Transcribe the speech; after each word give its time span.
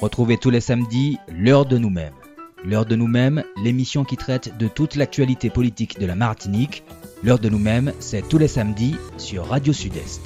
Retrouvez 0.00 0.38
tous 0.38 0.48
les 0.48 0.62
samedis 0.62 1.18
l'heure 1.28 1.66
de 1.66 1.76
nous-mêmes. 1.76 2.14
L'heure 2.64 2.86
de 2.86 2.96
nous-mêmes, 2.96 3.44
l'émission 3.62 4.02
qui 4.02 4.16
traite 4.16 4.56
de 4.56 4.66
toute 4.66 4.96
l'actualité 4.96 5.50
politique 5.50 6.00
de 6.00 6.06
la 6.06 6.14
Martinique. 6.14 6.84
L'heure 7.22 7.38
de 7.38 7.50
nous-mêmes, 7.50 7.92
c'est 7.98 8.26
tous 8.26 8.38
les 8.38 8.48
samedis 8.48 8.96
sur 9.18 9.44
Radio 9.44 9.74
Sud-Est. 9.74 10.22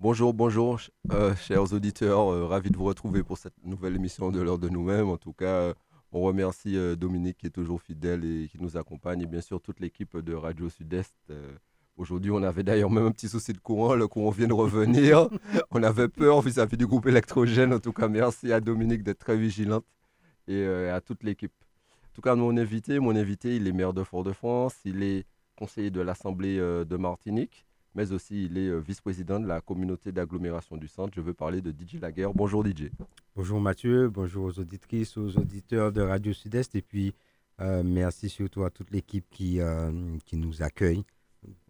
Bonjour, 0.00 0.34
bonjour, 0.34 0.80
euh, 1.12 1.36
chers 1.36 1.72
auditeurs, 1.72 2.32
euh, 2.32 2.44
ravi 2.44 2.70
de 2.70 2.76
vous 2.76 2.86
retrouver 2.86 3.22
pour 3.22 3.38
cette 3.38 3.54
nouvelle 3.64 3.94
émission 3.94 4.32
de 4.32 4.40
l'heure 4.40 4.58
de 4.58 4.68
nous-mêmes. 4.68 5.08
En 5.08 5.16
tout 5.16 5.32
cas, 5.32 5.44
euh, 5.44 5.74
on 6.10 6.22
remercie 6.22 6.76
Dominique 6.96 7.38
qui 7.38 7.46
est 7.46 7.50
toujours 7.50 7.80
fidèle 7.80 8.24
et 8.24 8.48
qui 8.48 8.60
nous 8.60 8.76
accompagne, 8.76 9.22
et 9.22 9.26
bien 9.26 9.42
sûr 9.42 9.60
toute 9.60 9.78
l'équipe 9.78 10.16
de 10.16 10.34
Radio 10.34 10.68
Sud-Est. 10.68 11.14
Aujourd'hui, 11.96 12.30
on 12.30 12.42
avait 12.42 12.62
d'ailleurs 12.62 12.90
même 12.90 13.06
un 13.06 13.10
petit 13.10 13.28
souci 13.28 13.52
de 13.52 13.58
courant, 13.58 13.94
le 13.94 14.08
courant 14.08 14.30
vient 14.30 14.48
de 14.48 14.52
revenir. 14.54 15.28
on 15.70 15.82
avait 15.82 16.08
peur 16.08 16.40
vis-à-vis 16.40 16.76
du 16.76 16.86
groupe 16.86 17.06
électrogène. 17.06 17.74
En 17.74 17.80
tout 17.80 17.92
cas, 17.92 18.08
merci 18.08 18.52
à 18.52 18.60
Dominique 18.60 19.02
d'être 19.02 19.18
très 19.18 19.36
vigilante 19.36 19.84
et 20.48 20.64
à 20.64 21.00
toute 21.00 21.22
l'équipe. 21.22 21.52
En 22.04 22.12
tout 22.14 22.22
cas, 22.22 22.34
mon 22.34 22.56
invité, 22.56 22.98
mon 22.98 23.14
invité, 23.14 23.56
il 23.56 23.68
est 23.68 23.72
maire 23.72 23.92
de 23.92 24.02
Fort-de-France, 24.02 24.76
il 24.84 25.02
est 25.02 25.26
conseiller 25.56 25.90
de 25.90 26.00
l'Assemblée 26.00 26.56
de 26.58 26.96
Martinique 26.96 27.66
mais 27.94 28.12
aussi 28.12 28.44
il 28.44 28.58
est 28.58 28.68
euh, 28.68 28.78
vice-président 28.78 29.40
de 29.40 29.46
la 29.46 29.60
communauté 29.60 30.12
d'agglomération 30.12 30.76
du 30.76 30.88
centre. 30.88 31.12
Je 31.14 31.20
veux 31.20 31.34
parler 31.34 31.60
de 31.60 31.70
DJ 31.70 32.00
Laguerre. 32.00 32.32
Bonjour 32.34 32.64
DJ. 32.64 32.90
Bonjour 33.34 33.60
Mathieu, 33.60 34.08
bonjour 34.08 34.44
aux 34.46 34.58
auditrices, 34.58 35.16
aux 35.16 35.36
auditeurs 35.36 35.92
de 35.92 36.00
Radio 36.00 36.32
Sud-Est 36.32 36.74
et 36.74 36.82
puis 36.82 37.14
euh, 37.60 37.82
merci 37.84 38.28
surtout 38.28 38.64
à 38.64 38.70
toute 38.70 38.90
l'équipe 38.90 39.24
qui, 39.30 39.60
euh, 39.60 40.16
qui 40.24 40.36
nous 40.36 40.62
accueille. 40.62 41.04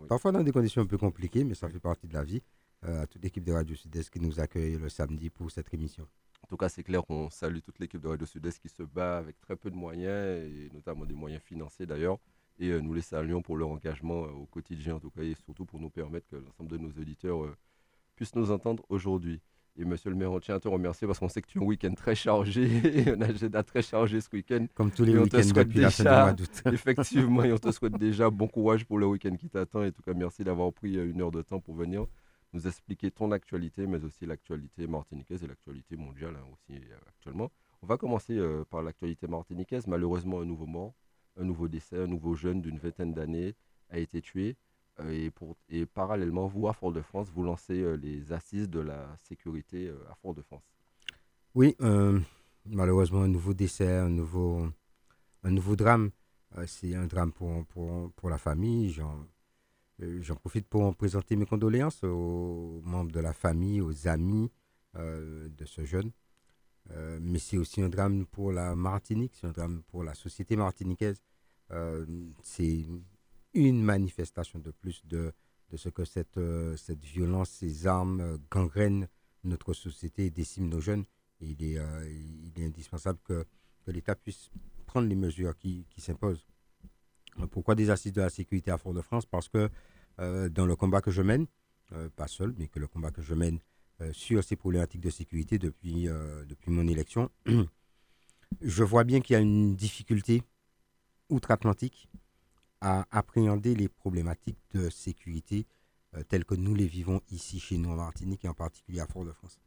Parfois 0.08 0.32
dans 0.32 0.42
des 0.42 0.52
conditions 0.52 0.82
un 0.82 0.86
peu 0.86 0.98
compliquées, 0.98 1.44
mais 1.44 1.54
ça 1.54 1.68
fait 1.68 1.80
partie 1.80 2.06
de 2.06 2.14
la 2.14 2.24
vie. 2.24 2.42
à 2.82 3.06
toute 3.06 3.22
l'équipe 3.22 3.44
de 3.44 3.52
Radio 3.52 3.76
Sud-Est 3.76 4.08
qui 4.10 4.20
nous 4.20 4.40
accueille 4.40 4.78
le 4.78 4.88
samedi 4.88 5.28
pour 5.28 5.50
cette 5.50 5.72
émission. 5.74 6.06
En 6.42 6.46
tout 6.46 6.56
cas, 6.56 6.68
c'est 6.68 6.82
clair 6.82 7.04
qu'on 7.04 7.28
salue 7.30 7.58
toute 7.60 7.78
l'équipe 7.78 8.00
de 8.00 8.08
Radio 8.08 8.26
Sud-Est 8.26 8.58
qui 8.58 8.68
se 8.68 8.82
bat 8.82 9.18
avec 9.18 9.38
très 9.40 9.56
peu 9.56 9.70
de 9.70 9.76
moyens, 9.76 10.44
et 10.44 10.70
notamment 10.72 11.04
des 11.04 11.14
moyens 11.14 11.42
financiers 11.42 11.86
d'ailleurs, 11.86 12.18
et 12.58 12.70
euh, 12.70 12.80
nous 12.80 12.92
les 12.92 13.00
saluons 13.02 13.42
pour 13.42 13.56
leur 13.56 13.68
engagement 13.68 14.24
euh, 14.24 14.30
au 14.30 14.46
quotidien, 14.46 14.96
en 14.96 15.00
tout 15.00 15.10
cas, 15.10 15.22
et 15.22 15.34
surtout 15.34 15.64
pour 15.64 15.80
nous 15.80 15.90
permettre 15.90 16.28
que 16.28 16.36
l'ensemble 16.36 16.70
de 16.70 16.78
nos 16.78 16.90
auditeurs 16.90 17.44
euh, 17.44 17.56
puissent 18.16 18.34
nous 18.34 18.50
entendre 18.50 18.84
aujourd'hui. 18.88 19.40
Et 19.80 19.84
monsieur 19.84 20.10
le 20.10 20.16
maire, 20.16 20.30
on 20.30 20.40
tient 20.40 20.54
à 20.56 20.60
te 20.60 20.68
remercier 20.68 21.06
parce 21.06 21.18
qu'on 21.18 21.28
sait 21.28 21.40
que 21.40 21.48
tu 21.48 21.58
as 21.58 21.62
un 21.62 21.64
week-end 21.64 21.94
très 21.94 22.14
chargé, 22.14 22.68
un 23.16 23.20
agenda 23.22 23.62
très 23.62 23.82
chargé 23.82 24.20
ce 24.20 24.28
week-end. 24.32 24.66
Comme 24.74 24.90
tous 24.90 25.04
les 25.04 25.16
week-ends 25.16 25.40
depuis 25.54 25.80
la 25.80 25.90
fin 25.90 26.04
du 26.04 26.10
mois 26.10 26.32
d'août. 26.32 26.62
effectivement, 26.72 27.42
et 27.42 27.52
on 27.52 27.58
te 27.58 27.70
souhaite 27.70 27.96
déjà 27.98 28.28
bon 28.28 28.46
courage 28.46 28.84
pour 28.84 28.98
le 28.98 29.06
week-end 29.06 29.34
qui 29.36 29.48
t'attend. 29.48 29.82
Et 29.82 29.88
en 29.88 29.90
tout 29.90 30.02
cas, 30.02 30.12
merci 30.14 30.44
d'avoir 30.44 30.72
pris 30.72 30.94
une 30.94 31.22
heure 31.22 31.30
de 31.30 31.42
temps 31.42 31.60
pour 31.60 31.74
venir 31.74 32.06
nous 32.52 32.66
expliquer 32.66 33.10
ton 33.10 33.30
actualité, 33.32 33.86
mais 33.86 34.04
aussi 34.04 34.26
l'actualité 34.26 34.86
martiniquaise 34.86 35.42
et 35.44 35.46
l'actualité 35.46 35.96
mondiale 35.96 36.34
hein, 36.36 36.44
aussi 36.52 36.78
actuellement. 37.08 37.50
On 37.82 37.86
va 37.86 37.96
commencer 37.96 38.38
par 38.68 38.82
l'actualité 38.82 39.28
martiniquaise. 39.28 39.86
Malheureusement, 39.86 40.40
un 40.40 40.44
nouveau 40.44 40.66
mort 40.66 40.92
un 41.40 41.44
nouveau 41.44 41.68
décès, 41.68 41.98
un 41.98 42.06
nouveau 42.06 42.34
jeune 42.34 42.60
d'une 42.60 42.78
vingtaine 42.78 43.12
d'années 43.12 43.54
a 43.88 43.98
été 43.98 44.20
tué. 44.20 44.56
Euh, 45.00 45.26
et, 45.26 45.30
pour, 45.30 45.56
et 45.68 45.86
parallèlement, 45.86 46.46
vous, 46.46 46.68
à 46.68 46.72
Fort-de-France, 46.72 47.28
vous 47.34 47.42
lancez 47.44 47.80
euh, 47.80 47.94
les 47.96 48.32
assises 48.32 48.68
de 48.68 48.80
la 48.80 49.16
sécurité 49.22 49.88
euh, 49.88 49.98
à 50.10 50.14
Fort-de-France. 50.16 50.62
Oui, 51.54 51.76
malheureusement, 52.64 53.22
un 53.22 53.28
nouveau 53.28 53.54
décès, 53.54 53.96
un 53.96 54.08
nouveau, 54.08 54.68
un 55.42 55.50
nouveau 55.50 55.74
drame. 55.74 56.10
C'est 56.66 56.94
un 56.94 57.06
drame 57.06 57.32
pour, 57.32 57.66
pour, 57.66 58.12
pour 58.12 58.30
la 58.30 58.38
famille. 58.38 58.90
J'en 59.98 60.36
profite 60.36 60.68
pour 60.68 60.94
présenter 60.94 61.34
mes 61.34 61.46
condoléances 61.46 62.04
aux 62.04 62.80
membres 62.84 63.10
de 63.10 63.18
la 63.18 63.32
famille, 63.32 63.80
aux 63.80 64.06
amis 64.06 64.48
de 64.94 65.64
ce 65.64 65.84
jeune. 65.84 66.12
mais 67.20 67.40
c'est 67.40 67.58
aussi 67.58 67.82
un 67.82 67.88
drame 67.88 68.26
pour 68.26 68.52
la 68.52 68.76
Martinique, 68.76 69.32
c'est 69.34 69.48
un 69.48 69.52
drame 69.52 69.82
pour 69.88 70.04
la 70.04 70.14
société 70.14 70.54
martiniquaise. 70.54 71.20
C'est 72.44 72.86
une 73.54 73.82
manifestation 73.82 74.58
de 74.58 74.70
plus 74.70 75.04
de, 75.06 75.32
de 75.70 75.76
ce 75.76 75.88
que 75.88 76.04
cette, 76.04 76.38
euh, 76.38 76.76
cette 76.76 77.04
violence, 77.04 77.50
ces 77.50 77.86
armes 77.86 78.20
euh, 78.20 78.38
gangrènent 78.50 79.08
notre 79.44 79.72
société 79.72 80.26
et 80.26 80.30
déciment 80.30 80.68
nos 80.68 80.80
jeunes. 80.80 81.04
Est, 81.40 81.56
il 81.58 82.52
est 82.56 82.66
indispensable 82.66 83.18
que, 83.24 83.46
que 83.86 83.90
l'État 83.90 84.14
puisse 84.14 84.50
prendre 84.84 85.08
les 85.08 85.14
mesures 85.14 85.56
qui, 85.56 85.86
qui 85.88 86.02
s'imposent. 86.02 86.46
Pourquoi 87.50 87.74
des 87.74 87.88
assises 87.88 88.12
de 88.12 88.20
la 88.20 88.28
sécurité 88.28 88.70
à 88.70 88.76
Fort-de-France? 88.76 89.24
Parce 89.24 89.48
que 89.48 89.70
dans 90.18 90.66
le 90.66 90.76
combat 90.76 91.00
que 91.00 91.10
je 91.10 91.22
mène, 91.22 91.46
pas 92.14 92.28
seul, 92.28 92.54
mais 92.58 92.68
que 92.68 92.78
le 92.78 92.86
combat 92.86 93.10
que 93.10 93.22
je 93.22 93.32
mène 93.32 93.58
sur 94.12 94.44
ces 94.44 94.56
problématiques 94.56 95.00
de 95.00 95.08
sécurité 95.08 95.58
depuis, 95.58 96.08
depuis 96.46 96.70
mon 96.70 96.86
élection, 96.86 97.30
je 98.60 98.84
vois 98.84 99.04
bien 99.04 99.22
qu'il 99.22 99.32
y 99.32 99.36
a 99.36 99.40
une 99.40 99.76
difficulté 99.76 100.42
outre-Atlantique 101.30 102.10
à 102.80 103.06
appréhender 103.10 103.74
les 103.74 103.88
problématiques 103.88 104.58
de 104.72 104.88
sécurité 104.90 105.66
euh, 106.16 106.22
telles 106.24 106.44
que 106.44 106.54
nous 106.54 106.74
les 106.74 106.86
vivons 106.86 107.20
ici 107.30 107.60
chez 107.60 107.78
nous 107.78 107.90
en 107.90 107.96
Martinique 107.96 108.44
et 108.44 108.48
en 108.48 108.54
particulier 108.54 109.00
à 109.00 109.06
Fort-de-France. 109.06 109.60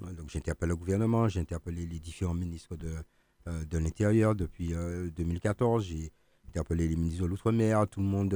donc 0.00 0.28
j'ai 0.28 0.38
interpellé 0.38 0.70
le 0.70 0.76
gouvernement, 0.76 1.28
j'ai 1.28 1.40
interpellé 1.40 1.86
les 1.86 1.98
différents 2.00 2.34
ministres 2.34 2.76
de, 2.76 2.94
euh, 3.46 3.64
de 3.64 3.78
l'Intérieur 3.78 4.34
depuis 4.34 4.68
2014, 5.16 5.82
euh, 5.82 5.86
j'ai 5.88 6.12
interpellé 6.48 6.88
les 6.88 6.96
ministres 6.96 7.22
de 7.22 7.26
l'Outre-mer, 7.28 7.86
tout 7.88 8.00
le 8.00 8.06
monde 8.06 8.30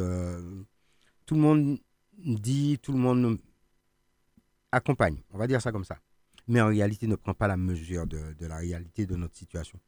tout 1.26 1.34
le 1.34 1.40
monde 1.40 1.78
dit, 2.18 2.78
tout 2.80 2.92
le 2.92 2.98
monde 2.98 3.38
accompagne, 4.70 5.22
on 5.30 5.38
va 5.38 5.46
dire 5.46 5.60
ça 5.60 5.72
comme 5.72 5.84
ça. 5.84 5.98
Mais 6.48 6.60
en 6.60 6.68
réalité 6.68 7.06
ne 7.06 7.16
prend 7.16 7.34
pas 7.34 7.46
la 7.48 7.56
mesure 7.56 8.06
de 8.06 8.46
la 8.46 8.56
réalité 8.56 9.06
de 9.06 9.14
notre 9.16 9.36
situation. 9.36 9.78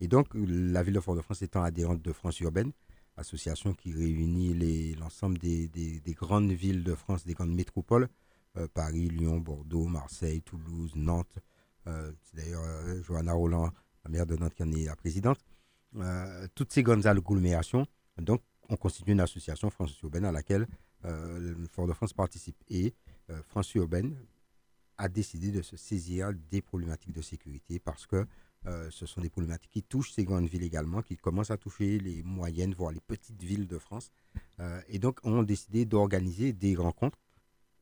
Et 0.00 0.08
donc, 0.08 0.28
la 0.34 0.82
ville 0.82 0.94
de 0.94 1.00
Fort-de-France 1.00 1.42
étant 1.42 1.62
adhérente 1.62 2.02
de 2.02 2.12
France 2.12 2.38
Urbaine, 2.40 2.72
association 3.16 3.74
qui 3.74 3.92
réunit 3.92 4.94
l'ensemble 4.94 5.38
des, 5.38 6.00
grandes 6.08 6.52
villes 6.52 6.82
de 6.82 6.94
France, 6.94 7.24
des 7.24 7.34
grandes 7.34 7.54
métropoles, 7.54 8.08
euh, 8.56 8.68
Paris, 8.72 9.08
Lyon, 9.08 9.38
Bordeaux, 9.38 9.86
Marseille, 9.86 10.42
Toulouse, 10.42 10.92
Nantes. 10.94 11.38
Euh, 11.86 12.12
c'est 12.24 12.36
d'ailleurs 12.36 12.62
euh, 12.64 13.02
Johanna 13.02 13.32
Roland, 13.32 13.70
la 14.04 14.10
maire 14.10 14.26
de 14.26 14.36
Nantes, 14.36 14.54
qui 14.54 14.62
en 14.62 14.72
est 14.72 14.84
la 14.84 14.96
présidente. 14.96 15.38
toutes 16.54 16.72
ces 16.72 16.82
grandes 16.82 17.06
agglomérations, 17.06 17.86
donc, 18.18 18.42
on 18.68 18.76
constitue 18.76 19.12
une 19.12 19.20
association 19.20 19.70
France 19.70 19.98
Urbaine 20.02 20.24
à 20.24 20.32
laquelle 20.32 20.66
Fort-de-France 21.70 22.12
participe. 22.12 22.56
Et 22.68 22.94
France 23.44 23.74
Urbaine 23.74 24.16
a 24.98 25.08
décidé 25.08 25.50
de 25.50 25.62
se 25.62 25.76
saisir 25.76 26.32
des 26.50 26.62
problématiques 26.62 27.12
de 27.12 27.22
sécurité 27.22 27.78
parce 27.78 28.06
que 28.06 28.26
euh, 28.66 28.90
ce 28.90 29.06
sont 29.06 29.20
des 29.20 29.30
problématiques 29.30 29.70
qui 29.70 29.82
touchent 29.82 30.12
ces 30.12 30.24
grandes 30.24 30.48
villes 30.48 30.64
également, 30.64 31.00
qui 31.02 31.16
commencent 31.16 31.52
à 31.52 31.56
toucher 31.56 31.98
les 31.98 32.22
moyennes, 32.22 32.74
voire 32.74 32.90
les 32.90 33.00
petites 33.00 33.42
villes 33.42 33.68
de 33.68 33.78
France. 33.78 34.10
Euh, 34.58 34.80
et 34.88 34.98
donc, 34.98 35.20
on 35.22 35.40
a 35.40 35.44
décidé 35.44 35.84
d'organiser 35.84 36.52
des 36.52 36.74
rencontres, 36.74 37.18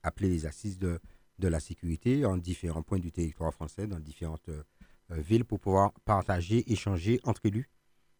appelées 0.03 0.29
les 0.29 0.45
assises 0.45 0.79
de, 0.79 1.01
de, 1.39 1.49
la 1.49 1.61
sécurité, 1.61 2.27
en 2.27 2.37
différents 2.37 2.83
points 2.83 2.99
du 2.99 3.13
territoire 3.13 3.55
français, 3.55 3.87
dans 3.87 3.99
différentes 3.99 4.51
euh, 4.51 4.63
villes, 5.11 5.47
pour 5.47 5.59
pouvoir 5.59 5.93
partager, 6.05 6.71
échanger 6.71 7.21
entre 7.25 7.47
élus 7.47 7.71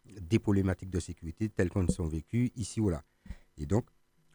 des 0.05 0.39
problématiques 0.39 0.91
de 0.91 0.99
sécurité 0.99 1.49
telles 1.49 1.69
qu'elles 1.69 1.91
sont 1.91 2.07
vécues 2.07 2.51
ici 2.55 2.79
ou 2.79 2.89
là. 2.89 3.03
Et 3.57 3.65
donc, 3.65 3.85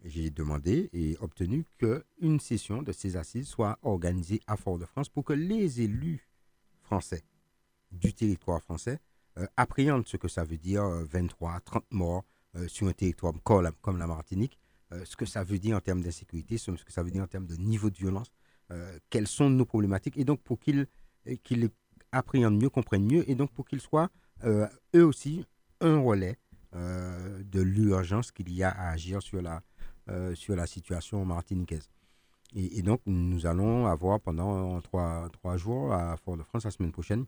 j'ai 0.04 0.30
demandé 0.30 0.88
et 0.92 1.16
obtenu 1.20 1.66
qu'une 1.78 2.40
session 2.40 2.82
de 2.82 2.92
ces 2.92 3.16
assises 3.16 3.48
soit 3.48 3.78
organisée 3.82 4.40
à 4.46 4.56
Fort-de-France 4.56 5.08
pour 5.08 5.24
que 5.24 5.32
les 5.32 5.80
élus 5.80 6.26
français 6.80 7.22
du 7.90 8.12
territoire 8.12 8.62
français 8.62 8.98
euh, 9.38 9.46
appréhendent 9.56 10.06
ce 10.06 10.16
que 10.16 10.28
ça 10.28 10.44
veut 10.44 10.58
dire 10.58 10.84
23, 10.84 11.56
euh, 11.56 11.60
30 11.64 11.84
morts 11.90 12.24
euh, 12.56 12.66
sur 12.68 12.88
un 12.88 12.92
territoire 12.92 13.32
comme 13.80 13.98
la, 13.98 14.06
Martinique, 14.06 14.58
ce 15.04 15.14
que 15.14 15.24
ça 15.24 15.44
veut 15.44 15.60
dire 15.60 15.76
en 15.76 15.80
termes 15.80 16.00
d'insécurité, 16.00 16.58
ce 16.58 16.72
que 16.72 16.92
ça 16.92 17.04
veut 17.04 17.12
dire 17.12 17.22
en 17.22 17.28
termes 17.28 17.46
de 17.46 17.54
niveau 17.54 17.90
de 17.90 17.96
violence, 17.96 18.32
quelles 19.08 19.28
sont 19.28 19.48
nos 19.48 19.64
problématiques, 19.64 20.16
et 20.16 20.24
donc 20.24 20.42
pour 20.42 20.58
qu'ils 20.58 20.88
appréhendent 22.10 22.60
mieux, 22.60 22.70
comprennent 22.70 23.06
mieux, 23.06 23.28
et 23.30 23.36
donc 23.36 23.52
pour 23.52 23.68
qu'ils 23.68 23.80
soient 23.80 24.10
eux 24.44 25.04
aussi 25.04 25.44
un 25.80 26.00
relais 26.00 26.38
de 26.72 27.60
l'urgence 27.60 28.32
qu'il 28.32 28.52
y 28.52 28.64
a 28.64 28.70
à 28.70 28.90
agir 28.90 29.22
sur 29.22 29.40
la, 29.40 30.66
situation 30.66 31.24
martiniquaise. 31.24 31.88
Et, 32.56 32.82
donc, 32.82 33.00
nous 33.06 33.46
allons 33.46 33.86
avoir 33.86 34.18
pendant 34.18 34.80
trois 34.80 35.56
jours 35.56 35.92
à 35.92 36.16
Fort-de-France 36.16 36.64
la 36.64 36.72
semaine 36.72 36.90
prochaine 36.90 37.26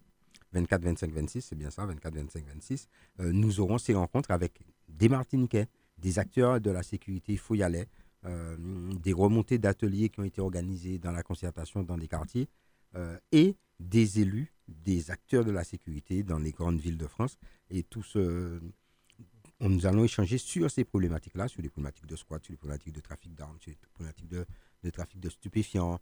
24, 0.52 0.82
25, 0.82 1.12
26, 1.12 1.40
c'est 1.43 1.56
bien 1.56 1.70
ça, 1.70 1.87
24, 1.87 2.14
25, 2.14 2.44
26, 2.46 2.88
nous 3.19 3.60
aurons 3.60 3.78
ces 3.78 3.94
rencontres 3.94 4.31
avec 4.31 4.60
des 4.88 5.08
Martiniquais, 5.08 5.66
des 5.99 6.19
acteurs 6.19 6.60
de 6.60 6.70
la 6.70 6.82
sécurité 6.82 7.37
fouillalais, 7.37 7.88
euh, 8.25 8.56
des 9.02 9.12
remontées 9.12 9.58
d'ateliers 9.58 10.08
qui 10.08 10.20
ont 10.20 10.25
été 10.25 10.40
organisés 10.40 10.99
dans 10.99 11.10
la 11.10 11.22
concertation 11.22 11.82
dans 11.82 11.99
des 11.99 12.06
quartiers 12.06 12.49
euh, 12.94 13.19
et 13.32 13.56
des 13.81 14.20
élus, 14.20 14.52
des 14.69 15.10
acteurs 15.10 15.44
de 15.44 15.50
la 15.50 15.64
sécurité 15.64 16.22
dans 16.22 16.38
les 16.38 16.52
grandes 16.52 16.78
villes 16.78 16.99
de 16.99 17.06
France. 17.08 17.37
Et 17.69 17.82
tous, 17.82 18.16
nous 19.60 19.87
allons 19.87 20.04
échanger 20.04 20.38
sur 20.38 20.70
ces 20.70 20.84
problématiques-là, 20.84 21.49
sur 21.49 21.62
les 21.62 21.69
problématiques 21.69 22.06
de 22.06 22.14
squat, 22.14 22.44
sur 22.44 22.52
les 22.52 22.58
problématiques 22.58 22.94
de 22.94 23.00
trafic 23.00 23.34
d'armes, 23.34 23.56
sur 23.60 23.70
les 23.70 23.78
problématiques 23.93 24.28
de, 24.28 24.46
de 24.82 24.90
trafic 24.90 25.20
de 25.20 25.29
stupéfiants, 25.29 26.00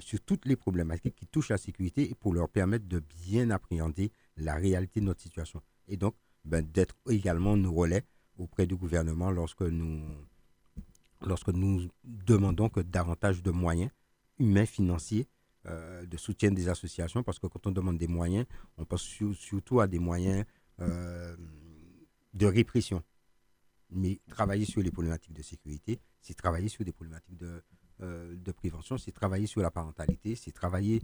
sur 0.00 0.20
toutes 0.20 0.44
les 0.44 0.56
problématiques 0.56 1.16
qui 1.16 1.26
touchent 1.26 1.48
la 1.48 1.56
sécurité 1.56 2.10
et 2.10 2.14
pour 2.14 2.34
leur 2.34 2.50
permettre 2.50 2.86
de 2.86 2.98
bien 2.98 3.50
appréhender 3.50 4.12
la 4.36 4.54
réalité 4.54 5.00
de 5.00 5.06
notre 5.06 5.22
situation. 5.22 5.62
Et 5.88 5.96
donc, 5.96 6.14
ben, 6.44 6.64
d'être 6.64 6.96
également 7.08 7.56
nos 7.56 7.72
relais 7.72 8.04
auprès 8.38 8.66
du 8.66 8.76
gouvernement 8.76 9.30
lorsque 9.30 9.62
nous, 9.62 10.02
lorsque 11.22 11.48
nous 11.48 11.88
demandons 12.04 12.68
que 12.68 12.80
davantage 12.80 13.42
de 13.42 13.50
moyens 13.50 13.90
humains, 14.38 14.66
financiers, 14.66 15.28
euh, 15.66 16.06
de 16.06 16.16
soutien 16.16 16.50
des 16.50 16.68
associations, 16.68 17.22
parce 17.22 17.38
que 17.38 17.46
quand 17.46 17.66
on 17.66 17.70
demande 17.70 17.98
des 17.98 18.08
moyens, 18.08 18.46
on 18.78 18.86
pense 18.86 19.02
surtout 19.02 19.80
à 19.80 19.86
des 19.86 19.98
moyens 19.98 20.46
euh, 20.80 21.36
de 22.32 22.46
répression. 22.46 23.02
Mais 23.90 24.20
travailler 24.28 24.64
sur 24.64 24.80
les 24.80 24.90
problématiques 24.90 25.34
de 25.34 25.42
sécurité, 25.42 26.00
c'est 26.22 26.34
travailler 26.34 26.68
sur 26.68 26.84
des 26.84 26.92
problématiques 26.92 27.36
de, 27.36 27.46
euh, 27.46 27.60
de 28.00 28.52
prévention, 28.52 28.98
c'est 28.98 29.12
travailler 29.12 29.46
sur 29.46 29.60
la 29.62 29.70
parentalité, 29.70 30.34
c'est 30.34 30.52
travailler 30.52 31.02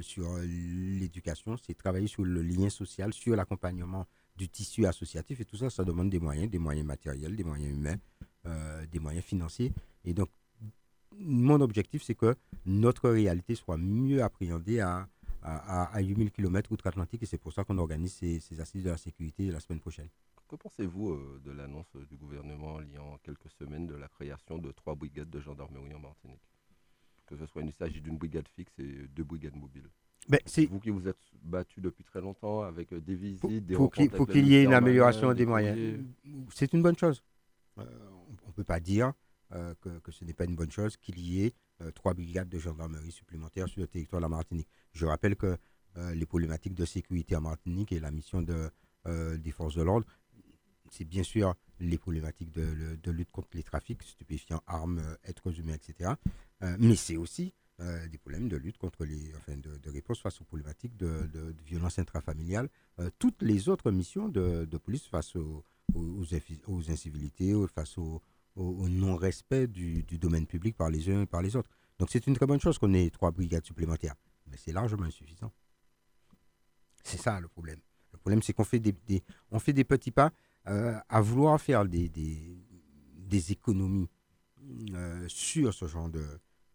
sur 0.00 0.28
l'éducation, 0.38 1.56
c'est 1.56 1.74
travailler 1.74 2.06
sur 2.08 2.24
le 2.24 2.42
lien 2.42 2.70
social, 2.70 3.12
sur 3.12 3.36
l'accompagnement 3.36 4.06
du 4.36 4.48
tissu 4.48 4.86
associatif. 4.86 5.40
Et 5.40 5.44
tout 5.44 5.56
ça, 5.56 5.70
ça 5.70 5.84
demande 5.84 6.10
des 6.10 6.18
moyens, 6.18 6.50
des 6.50 6.58
moyens 6.58 6.86
matériels, 6.86 7.36
des 7.36 7.44
moyens 7.44 7.72
humains, 7.72 7.96
des 8.90 8.98
moyens 8.98 9.24
financiers. 9.24 9.72
Et 10.04 10.12
donc, 10.12 10.28
mon 11.18 11.60
objectif, 11.60 12.02
c'est 12.02 12.14
que 12.14 12.34
notre 12.66 13.10
réalité 13.10 13.54
soit 13.54 13.76
mieux 13.76 14.22
appréhendée 14.22 14.80
à, 14.80 15.08
à, 15.42 15.84
à 15.94 16.00
8000 16.00 16.30
km 16.30 16.72
outre-Atlantique 16.72 17.22
et 17.22 17.26
c'est 17.26 17.38
pour 17.38 17.52
ça 17.52 17.64
qu'on 17.64 17.78
organise 17.78 18.14
ces, 18.14 18.60
assises 18.60 18.84
de 18.84 18.90
la 18.90 18.96
sécurité 18.96 19.50
la 19.50 19.60
semaine 19.60 19.80
prochaine. 19.80 20.08
Que 20.50 20.56
pensez-vous 20.56 21.10
euh, 21.10 21.40
de 21.44 21.52
l'annonce 21.52 21.94
du 22.08 22.16
gouvernement 22.16 22.80
liant 22.80 23.16
quelques 23.22 23.48
semaines 23.56 23.86
de 23.86 23.94
la 23.94 24.08
création 24.08 24.58
de 24.58 24.72
trois 24.72 24.96
brigades 24.96 25.30
de 25.30 25.40
gendarmerie 25.40 25.94
en 25.94 26.00
Martinique? 26.00 26.42
Que 27.26 27.36
ce 27.36 27.46
soit, 27.46 27.62
il 27.62 27.72
s'agit 27.72 28.00
d'une 28.00 28.18
brigade 28.18 28.48
fixe 28.48 28.76
et 28.80 29.06
deux 29.14 29.22
brigades 29.22 29.54
mobiles. 29.54 29.88
Ben, 30.28 30.40
vous 30.68 30.80
qui 30.80 30.90
vous 30.90 31.06
êtes 31.06 31.20
battu 31.40 31.80
depuis 31.80 32.02
très 32.02 32.20
longtemps 32.20 32.62
avec 32.62 32.92
des 32.92 33.14
visites, 33.14 33.40
pour, 33.40 33.50
des 33.92 34.08
Pour 34.08 34.26
qu'il 34.26 34.48
y 34.48 34.56
ait 34.56 34.64
une 34.64 34.74
amélioration 34.74 35.32
des, 35.34 35.46
moyens. 35.46 36.04
C'est 36.52 36.72
une 36.72 36.82
bonne 36.82 36.96
chose. 36.98 37.22
Euh, 37.78 37.84
on 38.44 38.48
ne 38.48 38.52
peut 38.52 38.64
pas 38.64 38.80
dire 38.80 39.12
euh, 39.52 39.72
que, 39.80 40.10
ce 40.10 40.24
n'est 40.24 40.34
pas 40.34 40.46
une 40.46 40.56
bonne 40.56 40.72
chose 40.72 40.96
qu'il 40.96 41.20
y 41.20 41.44
ait 41.44 41.54
euh, 41.80 41.92
trois 41.92 42.12
brigades 42.12 42.48
de 42.48 42.58
gendarmerie 42.58 43.12
supplémentaires 43.12 43.68
sur 43.68 43.80
le 43.80 43.86
territoire 43.86 44.20
de 44.20 44.24
la 44.24 44.28
Martinique. 44.28 44.68
Je 44.94 45.06
rappelle 45.06 45.36
que 45.36 45.56
les 46.14 46.24
problématiques 46.26 46.74
de 46.74 46.84
sécurité 46.84 47.34
en 47.34 47.40
Martinique 47.40 47.90
et 47.90 47.98
la 47.98 48.12
mission 48.12 48.42
de, 48.42 48.70
des 49.36 49.50
forces 49.50 49.74
de 49.74 49.82
l'ordre, 49.82 50.06
c'est 50.90 51.04
bien 51.04 51.22
sûr 51.22 51.54
les 51.78 51.96
problématiques 51.96 52.50
de, 52.52 53.10
lutte 53.10 53.30
contre 53.30 53.48
les 53.54 53.62
trafics, 53.62 54.02
stupéfiants, 54.02 54.62
armes, 54.66 55.02
êtres 55.24 55.58
humains, 55.58 55.74
etc. 55.74 56.12
mais 56.78 56.96
c'est 56.96 57.16
aussi 57.16 57.54
des 58.10 58.18
problèmes 58.18 58.48
de 58.50 58.58
lutte 58.58 58.76
contre 58.76 59.06
les, 59.06 59.32
enfin, 59.36 59.56
de, 59.56 59.90
réponse 59.90 60.20
face 60.20 60.38
aux 60.42 60.44
problématiques 60.44 60.96
de, 60.98 61.54
violence 61.64 61.98
intrafamiliale, 61.98 62.68
toutes 63.18 63.40
les 63.40 63.70
autres 63.70 63.90
missions 63.90 64.28
de, 64.28 64.66
police 64.76 65.06
face 65.06 65.34
aux, 65.36 65.64
incivilités, 66.90 67.54
face 67.74 67.96
au, 67.96 68.20
non-respect 68.56 69.68
du, 69.68 70.02
domaine 70.18 70.46
public 70.46 70.76
par 70.76 70.90
les 70.90 71.08
uns 71.08 71.22
et 71.22 71.26
par 71.26 71.40
les 71.40 71.56
autres. 71.56 71.70
Donc 71.98 72.10
c'est 72.10 72.26
une 72.26 72.34
très 72.34 72.46
bonne 72.46 72.60
chose 72.60 72.78
qu'on 72.78 72.92
ait 72.92 73.08
trois 73.10 73.30
brigades 73.30 73.64
supplémentaires, 73.64 74.16
mais 74.46 74.56
c'est 74.58 74.72
largement 74.72 75.04
insuffisant. 75.04 75.52
C'est 77.02 77.18
ça 77.18 77.40
le 77.40 77.48
problème. 77.48 77.80
Le 78.12 78.18
problème, 78.18 78.42
c'est 78.42 78.52
qu'on 78.52 78.64
fait 78.64 78.80
des, 78.80 78.94
on 79.50 79.58
fait 79.58 79.72
des 79.72 79.84
petits 79.84 80.10
pas 80.10 80.32
euh, 80.68 80.94
à 81.08 81.20
vouloir 81.20 81.60
faire 81.60 81.86
des, 81.86 82.08
des, 82.08 83.52
économies 83.52 84.10
euh, 84.92 85.26
sur 85.28 85.72
ce 85.72 85.86
genre 85.86 86.10
de, 86.10 86.24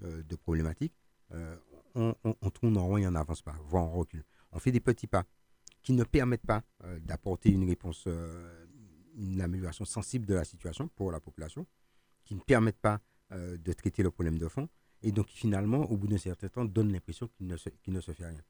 euh, 0.03 0.23
de 0.23 0.35
problématiques. 0.35 0.95
on, 1.93 2.15
on, 2.23 2.49
tourne 2.49 2.77
en 2.77 2.87
rond 2.87 2.97
et 2.97 3.07
on 3.07 3.11
n'avance 3.11 3.41
pas, 3.41 3.55
voire 3.65 3.83
on 3.85 3.99
recule. 3.99 4.23
On 4.51 4.59
fait 4.59 4.71
des 4.71 4.79
petits 4.79 5.07
pas 5.07 5.23
qui 5.83 5.93
ne 5.93 6.03
permettent 6.03 6.45
pas 6.45 6.63
d'apporter 7.01 7.51
une 7.51 7.67
réponse 7.67 8.07
une 9.15 9.39
amélioration 9.39 9.85
sensible 9.85 10.25
de 10.25 10.33
la 10.33 10.43
situation 10.43 10.87
pour 10.89 11.11
la 11.11 11.19
population, 11.19 11.67
qui 12.23 12.33
ne 12.35 12.39
permettent 12.39 12.79
pas 12.79 12.99
de 13.31 13.73
traiter 13.73 14.01
le 14.01 14.09
problème 14.11 14.39
de 14.39 14.47
fond, 14.47 14.67
et 15.03 15.11
donc 15.11 15.29
finalement, 15.29 15.89
au 15.91 15.95
bout 15.95 16.07
d'un 16.07 16.17
certain 16.17 16.49
temps, 16.49 16.65
donne 16.65 16.91
l'impression 16.91 17.27
qu'il 17.27 17.45
ne, 17.47 17.55
se, 17.55 17.69
ne 17.87 18.01
se 18.01 18.11
fait 18.11 18.25
rien. 18.25 18.41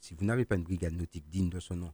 Si 0.00 0.14
vous 0.14 0.24
n'avez 0.24 0.44
pas 0.44 0.54
une 0.54 0.62
brigade 0.62 0.94
nautique 0.94 1.28
digne 1.28 1.50
de 1.50 1.60
ce 1.60 1.74
nom 1.74 1.92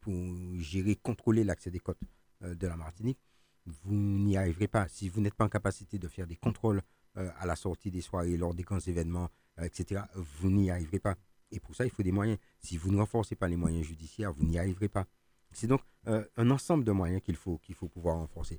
pour 0.00 0.14
gérer, 0.58 0.96
contrôler 0.96 1.44
l'accès 1.44 1.70
des 1.70 1.78
côtes 1.78 2.00
de 2.40 2.66
la 2.66 2.76
Martinique, 2.76 3.20
vous 3.66 3.94
n'y 3.94 4.36
arriverez 4.36 4.68
pas. 4.68 4.88
Si 4.88 5.08
vous 5.08 5.20
n'êtes 5.20 5.34
pas 5.34 5.44
en 5.44 5.48
capacité 5.48 5.98
de 5.98 6.08
faire 6.08 6.26
des 6.26 6.36
contrôles 6.36 6.82
à 7.14 7.46
la 7.46 7.54
sortie 7.54 7.90
des 7.90 8.00
soirées, 8.00 8.36
lors 8.36 8.54
des 8.54 8.64
grands 8.64 8.80
événements, 8.80 9.30
etc., 9.62 10.02
vous 10.16 10.50
n'y 10.50 10.70
arriverez 10.70 10.98
pas. 10.98 11.16
Et 11.52 11.60
pour 11.60 11.74
ça, 11.74 11.84
il 11.84 11.90
faut 11.90 12.02
des 12.02 12.12
moyens. 12.12 12.38
Si 12.58 12.76
vous 12.76 12.90
ne 12.90 12.98
renforcez 12.98 13.36
pas 13.36 13.46
les 13.46 13.56
moyens 13.56 13.86
judiciaires, 13.86 14.32
vous 14.32 14.44
n'y 14.44 14.58
arriverez 14.58 14.88
pas. 14.88 15.06
C'est 15.52 15.68
donc 15.68 15.82
euh, 16.08 16.24
un 16.36 16.50
ensemble 16.50 16.84
de 16.84 16.90
moyens 16.90 17.22
qu'il 17.22 17.36
faut, 17.36 17.58
qu'il 17.58 17.74
faut 17.76 17.88
pouvoir 17.88 18.16
renforcer. 18.16 18.58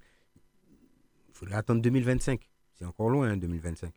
Il 1.27 1.33
faudrait 1.33 1.55
attendre 1.55 1.81
2025. 1.81 2.49
C'est 2.73 2.85
encore 2.85 3.09
loin, 3.09 3.35
2025. 3.35 3.88
Hein, 3.88 3.91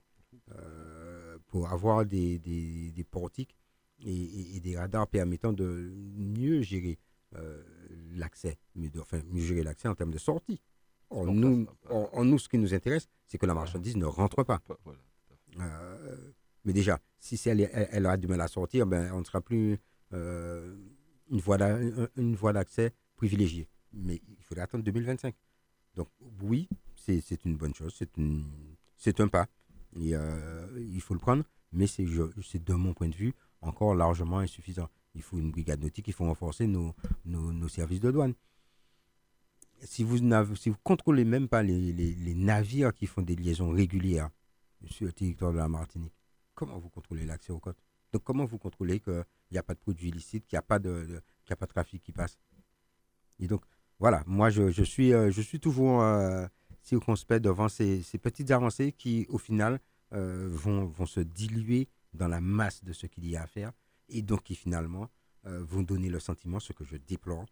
euh, 0.53 1.39
pour 1.47 1.69
avoir 1.69 2.05
des, 2.05 2.39
des, 2.39 3.05
portiques 3.05 3.55
et, 4.05 4.61
des 4.61 4.77
radars 4.77 5.09
permettant 5.09 5.53
de 5.53 5.93
mieux 6.17 6.63
gérer 6.63 6.99
euh, 7.37 7.63
l'accès, 8.15 8.59
mais 8.75 8.91
enfin, 9.01 9.21
mieux 9.31 9.43
gérer 9.43 9.63
l'accès 9.63 9.89
en 9.89 9.95
termes 9.95 10.13
de 10.13 10.19
sortie. 10.19 10.61
En 11.11 11.25
nous, 11.25 11.67
nous, 12.17 12.39
ce 12.39 12.49
qui 12.49 12.59
nous 12.59 12.75
intéresse, 12.75 13.09
c'est 13.27 13.39
que 13.39 13.47
la 13.47 13.55
marchandise 13.55 13.97
ne 13.97 14.05
rentre 14.05 14.45
pas. 14.45 14.61
mais 16.65 16.73
déjà, 16.73 16.99
si 17.19 17.41
elle, 17.49 17.69
elle, 17.73 18.07
a 18.07 18.17
du 18.17 18.27
mal 18.27 18.41
à 18.43 18.49
sortir, 18.49 18.87
ben, 18.87 19.11
on 19.13 19.21
ne 19.21 19.25
sera 19.25 19.41
plus 19.41 19.79
une 20.13 21.41
voie 21.41 22.53
d'accès 22.53 22.93
privilégiée. 23.17 23.69
Mais 23.93 24.21
il 24.29 24.45
faudrait 24.45 24.65
attendre 24.65 24.85
2025. 24.85 25.35
Donc 25.95 26.09
oui, 26.43 26.69
c'est 26.95 27.45
une 27.45 27.57
bonne 27.57 27.75
chose, 27.75 27.99
c'est 28.97 29.21
un 29.21 29.29
pas. 29.29 29.47
Et, 29.97 30.15
euh, 30.15 30.67
il 30.77 31.01
faut 31.01 31.15
le 31.15 31.21
prendre, 31.21 31.45
mais 31.73 31.87
c'est 31.87 32.05
de 32.05 32.75
mon 32.75 32.95
point 32.95 33.09
de 33.09 33.15
vue 33.15 33.35
encore 33.61 33.95
largement 33.95 34.39
insuffisant. 34.39 34.89
Il 35.15 35.23
faut 35.23 35.39
une 35.39 35.51
brigade 35.51 35.83
nautique, 35.83 36.09
il 36.09 36.15
faut 36.15 36.25
renforcer 36.25 36.67
nos, 36.67 36.95
nos, 37.25 37.69
services 37.69 38.01
de 38.01 38.11
douane. 38.11 38.35
Si 39.81 40.05
vous 40.05 40.21
ne 40.21 40.55
si 40.55 40.73
contrôlez 40.83 41.25
même 41.25 41.49
pas 41.49 41.63
les, 41.63 41.93
les, 41.93 42.35
navires 42.35 42.93
qui 42.93 43.07
font 43.07 43.23
des 43.23 43.37
liaisons 43.37 43.71
régulières 43.71 44.31
sur 44.87 45.07
le 45.07 45.13
territoire 45.13 45.53
de 45.53 45.59
la 45.59 45.69
Martinique, 45.69 46.15
comment 46.55 46.79
vous 46.79 46.89
contrôlez 46.89 47.25
l'accès 47.25 47.53
aux 47.53 47.61
côtes? 47.61 47.79
Donc 48.13 48.23
comment 48.25 48.45
vous 48.45 48.59
contrôlez 48.59 49.01
qu'il 49.01 49.25
n'y 49.53 49.59
a 49.59 49.63
pas 49.63 49.75
de 49.75 49.79
produits 49.79 50.09
illicites, 50.09 50.47
qu'il 50.47 50.57
n'y 50.57 50.61
a, 50.61 50.63
pas 50.63 50.79
de, 50.79 51.21
a 51.49 51.57
pas 51.57 51.67
de 51.67 51.71
trafic 51.71 52.03
qui 52.03 52.13
passe? 52.13 52.39
Et 53.39 53.47
donc, 53.47 53.63
voilà, 53.99 54.23
moi 54.27 54.51
je, 54.51 54.83
suis, 54.83 55.13
euh, 55.13 55.31
je 55.31 55.41
suis 55.41 55.61
toujours 55.61 56.03
euh, 56.03 56.47
circonspect 56.83 57.43
devant 57.43 57.69
ces, 57.69 58.03
petites 58.21 58.51
avancées 58.51 58.93
qui, 58.93 59.27
au 59.29 59.39
final, 59.39 59.81
euh, 60.13 60.49
vont, 60.51 60.87
vont 60.87 61.07
se 61.07 61.21
diluer 61.21 61.89
dans 62.15 62.29
la 62.29 62.41
masse 62.41 62.85
de 62.85 62.93
ce 62.93 63.07
qu'il 63.07 63.29
y 63.29 63.37
a 63.37 63.43
à 63.43 63.47
faire 63.47 63.73
et 64.09 64.23
donc 64.23 64.45
qui, 64.45 64.55
finalement, 64.55 65.09
vont 65.45 65.83
donner 65.83 66.09
le 66.11 66.21
sentiment, 66.21 66.61
ce 66.61 66.73
que 66.73 66.85
je 66.85 66.97
déplore, 66.97 67.47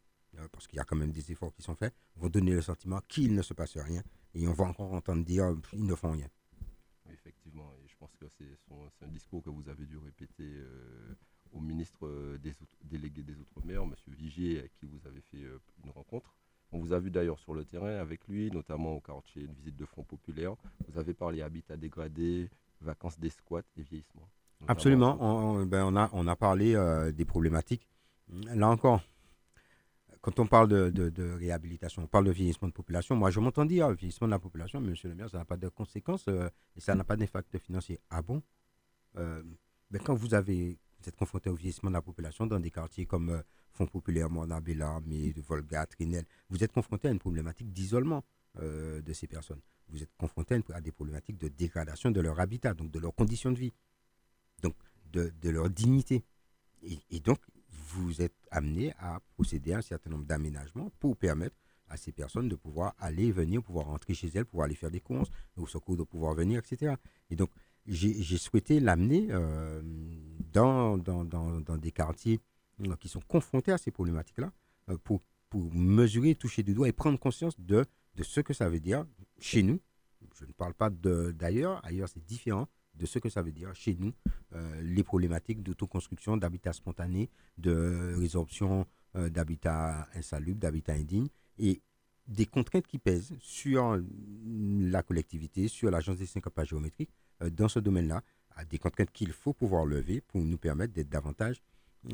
parce 0.53 0.67
qu'il 0.67 0.77
y 0.77 0.81
a 0.81 0.85
quand 0.85 0.97
même 0.97 1.13
des 1.13 1.33
efforts 1.33 1.53
qui 1.55 1.63
sont 1.63 1.75
faits, 1.75 1.95
vont 2.17 2.29
donner 2.29 2.53
le 2.53 2.61
sentiment 2.61 3.01
qu'il 3.09 3.35
ne 3.35 3.43
se 3.43 3.55
passe 3.55 3.77
rien 3.77 4.03
et 4.35 4.47
on 4.47 4.53
va 4.53 4.65
encore 4.65 4.93
entendre 4.93 5.25
dire 5.25 5.55
qu'ils 5.71 5.87
ne 5.87 5.95
font 5.95 6.13
rien. 6.13 6.29
Effectivement, 7.11 7.73
je 7.87 7.95
pense 7.99 8.15
que 8.17 8.27
c'est 8.29 9.05
un 9.05 9.09
discours 9.09 9.43
que 9.43 9.51
vous 9.51 9.69
avez 9.69 9.87
dû 9.87 9.97
répéter 9.97 10.45
euh, 10.45 11.15
au 11.53 11.61
ministre 11.61 12.07
euh, 12.07 12.39
des 12.39 12.53
délégué 12.83 13.23
des 13.23 13.37
Outre-mer, 13.39 13.83
M. 13.83 13.95
Vigier, 14.09 14.59
avec 14.59 14.75
qui 14.75 14.87
vous 14.87 15.01
avez 15.07 15.21
fait 15.23 15.43
euh, 15.43 15.59
une 15.85 15.91
rencontre. 15.91 16.35
On 16.73 16.79
vous 16.79 16.93
a 16.93 16.99
vu 16.99 17.11
d'ailleurs 17.11 17.39
sur 17.39 17.55
le 17.55 17.65
terrain 17.65 17.97
avec 17.97 18.27
lui, 18.29 18.51
notamment 18.51 18.93
au 18.93 19.01
quartier, 19.01 19.45
une 19.45 19.55
visite 19.55 19.77
de 19.77 19.87
fonds 19.87 20.05
populaires. 20.05 20.57
Vous 20.89 20.99
avez 20.99 21.15
parlé 21.15 21.41
habitat 21.41 21.77
dégradé, 21.77 22.51
vacances 22.81 23.19
des 23.19 23.31
squats 23.31 23.63
et 23.77 23.83
vieillissement. 23.83 24.29
Absolument, 24.69 25.17
on, 25.21 25.65
ben, 25.67 25.85
on, 25.85 25.97
a, 25.97 26.11
on 26.13 26.27
a 26.27 26.37
parlé 26.37 26.77
des 27.15 27.25
problématiques. 27.25 27.87
Là 28.29 28.69
encore, 28.69 29.03
quand 30.27 30.41
on 30.41 30.47
parle 30.49 30.91
de, 30.91 31.33
réhabilitation, 31.39 32.03
on 32.03 32.09
parle 32.09 32.25
de 32.25 32.33
vieillissement 32.33 32.67
de 32.67 32.73
population. 32.73 33.15
Moi, 33.15 33.31
je 33.31 33.39
m'entends 33.39 33.65
dire, 33.65 33.89
vieillissement 33.93 34.27
de 34.27 34.33
la 34.33 34.41
population, 34.41 34.81
monsieur 34.81 35.09
le 35.09 35.15
maire, 35.15 35.31
ça 35.31 35.39
n'a 35.39 35.45
pas 35.45 35.57
de 35.57 35.69
conséquences 35.69 36.27
euh, 36.27 36.51
et 36.75 36.81
ça 36.81 36.97
n'a 36.97 37.05
pas 37.05 37.15
d'impact 37.15 37.57
financier. 37.59 38.01
Ah 38.11 38.23
bon? 38.23 38.43
Euh, 39.19 39.41
ben, 39.89 40.03
Quand 40.03 40.17
vous, 40.17 40.35
avez, 40.35 40.81
êtes 41.07 41.15
confronté 41.15 41.49
au 41.49 41.55
vieillissement 41.55 41.91
de 41.91 41.95
la 41.95 42.03
population 42.03 42.45
dans 42.45 42.59
des 42.59 42.73
quartiers 42.73 43.07
comme 43.07 43.31
euh, 43.31 43.43
Fonds 43.71 43.87
populaire, 43.87 44.29
Mornabella, 44.29 44.99
mais 45.07 45.33
Volga, 45.47 45.87
Trinel, 45.87 46.25
vous 46.51 46.65
êtes 46.65 46.73
confronté 46.73 47.07
à 47.07 47.13
une 47.13 47.21
problématique 47.21 47.73
d'isolement 47.73 48.25
de 48.59 49.13
ces 49.13 49.27
personnes. 49.29 49.61
Vous 49.91 50.03
êtes 50.03 50.11
confronté 50.17 50.59
à, 50.73 50.81
des 50.81 50.91
problématiques 50.91 51.39
de 51.39 51.49
dégradation 51.49 52.11
de 52.11 52.21
leur 52.23 52.41
habitat, 52.41 52.75
donc 52.75 52.91
de 52.91 52.99
leurs 52.99 53.15
conditions 53.15 53.53
de 53.53 53.59
vie, 53.59 53.73
de, 55.13 55.51
leur 55.51 55.71
dignité. 55.71 56.25
et 56.83 57.21
donc, 57.21 57.39
vous 57.87 58.23
êtes 58.23 58.35
amené 58.51 58.93
à 58.99 59.21
procéder 59.35 59.73
à 59.73 59.79
un 59.79 59.83
certain 59.83 60.11
nombre 60.11 60.25
d'aménagements 60.25 60.91
pour 60.99 61.17
permettre 61.17 61.57
à 61.89 61.97
ces 61.97 62.13
personnes 62.13 62.49
de 62.49 62.57
pouvoir 62.57 62.95
aller, 62.99 63.31
venir, 63.31 63.63
pouvoir 63.63 63.87
rentrer 63.87 64.15
chez 64.15 64.29
elles, 64.35 64.45
pouvoir 64.45 64.67
aller 64.67 64.75
faire 64.75 64.91
des 64.91 65.01
courses, 65.01 65.31
au 65.57 65.67
secours 65.67 65.97
de 65.97 66.03
pouvoir 66.03 66.35
venir, 66.35 66.59
etc. 66.59 66.95
Et 67.31 67.37
donc, 67.37 67.51
j'ai 67.87 68.39
souhaité 68.39 68.81
l'amener 68.81 69.29
dans, 70.53 70.99
dans, 70.99 71.25
dans, 71.25 71.79
des 71.79 71.93
quartiers 71.93 72.41
qui 72.99 73.09
sont 73.09 73.21
confrontés 73.21 73.71
à 73.71 73.79
ces 73.79 73.93
problématiques-là 73.93 74.53
pour, 75.05 75.23
pour 75.49 75.73
mesurer, 75.73 76.35
toucher 76.35 76.65
du 76.65 76.75
doigt 76.75 76.89
et 76.89 76.93
prendre 76.93 77.19
conscience 77.19 77.59
de, 77.61 77.85
de 78.17 78.23
ce 78.25 78.41
que 78.41 78.53
ça 78.53 78.69
veut 78.69 78.81
dire 78.81 79.07
chez 79.39 79.63
nous. 79.63 79.81
Je 80.35 80.45
ne 80.45 80.53
parle 80.53 80.75
pas 80.75 80.91
d'ailleurs, 80.91 81.85
ailleurs 81.85 82.09
c'est 82.09 82.25
différent 82.25 82.67
de 82.97 83.07
ce 83.07 83.19
que 83.19 83.29
ça 83.29 83.43
veut 83.43 83.53
dire 83.53 83.75
chez 83.75 83.95
nous, 83.95 84.13
les 84.81 85.03
problématiques 85.03 85.63
d'autoconstruction, 85.63 86.37
d'habitat 86.37 86.73
spontané, 86.73 87.31
de 87.59 88.15
résorption 88.19 88.87
d'habitat 89.15 90.09
insalubre, 90.15 90.61
d'habitat 90.61 90.95
indigne. 90.95 91.29
Et 91.59 91.81
des 92.29 92.47
contraintes 92.47 92.87
qui 92.87 92.99
pèsent 92.99 93.35
sur 93.41 94.01
la 94.81 95.03
collectivité, 95.03 95.69
sur 95.69 95.91
l'agence 95.91 96.19
des 96.19 96.27
syncopages 96.27 96.69
géométriques 96.69 97.11
euh, 97.43 97.51
dans 97.51 97.69
ce 97.69 97.79
domaine-là, 97.79 98.23
des 98.71 98.79
contraintes 98.79 99.11
qu'il 99.13 99.33
faut 99.33 99.53
pouvoir 99.53 99.85
lever 99.85 100.23
pour 100.23 100.41
nous 100.41 100.57
permettre 100.57 100.95
d'être 100.95 101.11
davantage 101.11 101.63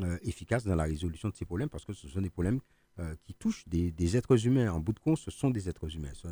euh, 0.01 0.19
efficaces 0.23 0.65
dans 0.65 0.75
la 0.75 0.85
résolution 0.85 1.29
de 1.29 1.37
ces 1.37 1.45
problèmes, 1.45 1.69
parce 1.69 1.85
que 1.85 1.93
ce 1.93 2.09
sont 2.09 2.21
des 2.21 2.31
problèmes 2.31 2.61
euh, 2.99 3.15
qui 3.23 3.35
touchent 3.35 3.67
des, 3.69 4.17
êtres 4.17 4.47
humains. 4.47 4.73
En 4.73 4.81
bout 4.81 4.93
de 4.93 4.99
compte, 4.99 5.19
ce 5.19 5.31
sont 5.31 5.51
des 5.51 5.69
êtres 5.69 5.95
humains. 5.95 6.13
Ce 6.15 6.29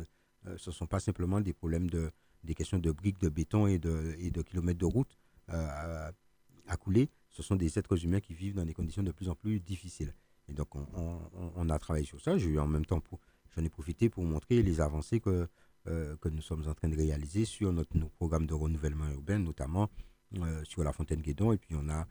ne 0.47 0.57
sont 0.57 0.87
pas 0.87 0.99
simplement 0.99 1.39
des 1.39 1.53
problèmes 1.53 1.89
de 1.89 2.11
des 2.43 2.53
questions 2.55 2.79
de 2.79 2.91
briques, 2.91 3.19
de 3.19 3.29
béton 3.29 3.67
et 3.67 3.79
de, 3.79 4.41
kilomètres 4.41 4.79
de 4.79 4.85
route 4.85 5.17
à, 5.47 6.11
couler. 6.79 7.09
Ce 7.29 7.43
sont 7.43 7.55
des 7.55 7.77
êtres 7.77 8.03
humains 8.05 8.19
qui 8.21 8.33
vivent 8.33 8.55
dans 8.55 8.65
des 8.65 8.73
conditions 8.73 9.03
de 9.03 9.11
plus 9.11 9.29
en 9.29 9.35
plus 9.35 9.59
difficiles. 9.59 10.13
Et 10.47 10.53
donc, 10.53 10.69
on, 10.75 11.69
a 11.69 11.79
travaillé 11.79 12.05
sur 12.05 12.19
ça. 12.21 12.33
En 12.33 12.67
même 12.67 12.85
temps 12.85 13.01
j'en 13.55 13.63
ai 13.63 13.69
profité 13.69 14.09
pour 14.09 14.23
montrer 14.23 14.61
les 14.61 14.81
avancées 14.81 15.19
que, 15.19 15.47
euh, 15.87 16.15
que 16.17 16.29
nous 16.29 16.41
sommes 16.41 16.67
en 16.67 16.73
train 16.73 16.89
de 16.89 16.95
réaliser 16.95 17.45
sur 17.45 17.73
notre, 17.73 17.97
nos 17.97 18.09
programmes 18.09 18.45
de 18.45 18.53
renouvellement 18.53 19.09
urbain, 19.09 19.39
notamment 19.39 19.89
euh, 20.37 20.63
sur 20.63 20.83
la 20.83 20.93
fontaine 20.93 21.21
Guédon. 21.21 21.51
Et 21.51 21.57
puis, 21.57 21.75
on 21.75 21.89
a, 21.89 22.07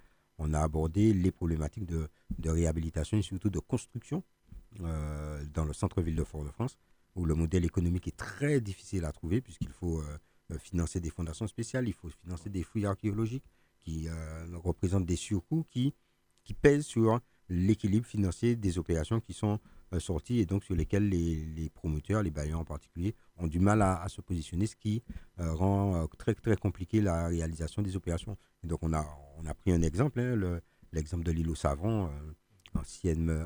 abordé 0.58 1.12
les 1.12 1.30
problématiques 1.30 1.86
de, 1.86 2.08
réhabilitation 2.44 3.18
et 3.18 3.22
surtout 3.22 3.50
de 3.50 3.58
construction 3.58 4.24
euh, 4.80 5.44
dans 5.52 5.64
le 5.64 5.72
centre-ville 5.72 6.16
de 6.16 6.24
Fort-de-France, 6.24 6.78
où 7.16 7.24
le 7.24 7.34
modèle 7.34 7.64
économique 7.64 8.08
est 8.08 8.16
très 8.16 8.60
difficile 8.60 9.04
à 9.04 9.12
trouver, 9.12 9.40
puisqu'il 9.40 9.70
faut 9.70 10.02
financer 10.58 11.00
des 11.00 11.10
fondations 11.10 11.46
spéciales, 11.46 11.86
il 11.88 11.92
faut 11.92 12.08
financer 12.08 12.50
des 12.50 12.62
fouilles 12.62 12.86
archéologiques 12.86 13.44
qui 13.80 14.08
représentent 14.54 15.06
des 15.06 15.16
surcoûts 15.16 15.64
qui, 15.70 15.94
qui 16.44 16.54
pèsent 16.54 16.86
sur 16.86 17.20
l'équilibre 17.50 18.06
financier 18.06 18.56
des 18.56 18.78
opérations 18.78 19.20
qui 19.20 19.34
sont 19.34 19.58
euh, 19.92 19.98
sorties 19.98 20.38
et 20.38 20.46
donc 20.46 20.64
sur 20.64 20.74
lesquelles 20.76 21.08
les, 21.08 21.68
promoteurs, 21.74 22.22
les 22.22 22.30
bailleurs 22.30 22.60
en 22.60 22.64
particulier, 22.64 23.14
ont 23.36 23.48
du 23.48 23.58
mal 23.58 23.82
à, 23.82 24.06
se 24.08 24.20
positionner, 24.20 24.66
ce 24.66 24.76
qui 24.76 25.02
euh, 25.40 25.52
rend 25.52 25.96
euh, 25.96 26.06
très, 26.16 26.34
très 26.34 26.56
compliqué 26.56 27.00
la 27.00 27.26
réalisation 27.26 27.82
des 27.82 27.96
opérations. 27.96 28.36
Et 28.62 28.68
donc 28.68 28.78
on 28.82 28.92
a, 28.92 29.04
on 29.38 29.46
a 29.46 29.54
pris 29.54 29.72
un 29.72 29.82
exemple, 29.82 30.20
hein, 30.20 30.60
l'exemple 30.92 31.24
de 31.24 31.32
l'île 31.32 31.50
au 31.50 31.56
Savon, 31.56 32.08
ancienne, 32.74 33.44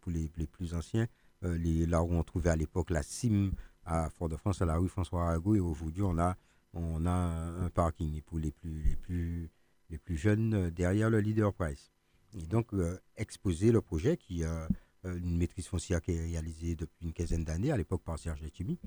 pour 0.00 0.12
les, 0.12 0.46
plus 0.46 0.74
anciens, 0.74 1.06
les, 1.42 1.86
là 1.86 2.02
où 2.02 2.12
on 2.12 2.22
trouvait 2.22 2.50
à 2.50 2.56
l'époque 2.56 2.90
la 2.90 3.02
cime 3.02 3.52
à 3.84 4.10
Fort-de-France, 4.10 4.62
à 4.62 4.66
la 4.66 4.76
rue 4.76 4.88
François 4.88 5.22
Arago, 5.22 5.54
et 5.54 5.60
aujourd'hui 5.60 6.02
on 6.02 6.18
a, 6.18 6.36
on 6.72 7.06
a 7.06 7.10
un, 7.10 7.70
parking. 7.70 8.20
Pour 8.22 8.38
les 8.38 8.50
plus, 8.50 8.82
les 8.82 8.96
plus, 8.96 9.50
les 9.90 9.98
plus 9.98 10.16
jeunes, 10.16 10.70
derrière 10.70 11.10
le 11.10 11.20
Leader 11.20 11.52
Price. 11.52 11.92
Et 12.36 12.46
donc 12.46 12.72
exposer 13.16 13.70
le 13.70 13.80
projet 13.80 14.16
qui 14.16 14.44
euh, 15.06 15.18
une 15.18 15.36
maîtrise 15.36 15.66
foncière 15.66 16.00
qui 16.00 16.12
est 16.12 16.20
réalisée 16.20 16.74
depuis 16.74 17.06
une 17.06 17.12
quinzaine 17.12 17.44
d'années, 17.44 17.70
à 17.70 17.76
l'époque 17.76 18.02
par 18.02 18.18
Serge 18.18 18.40
Letimi, 18.40 18.78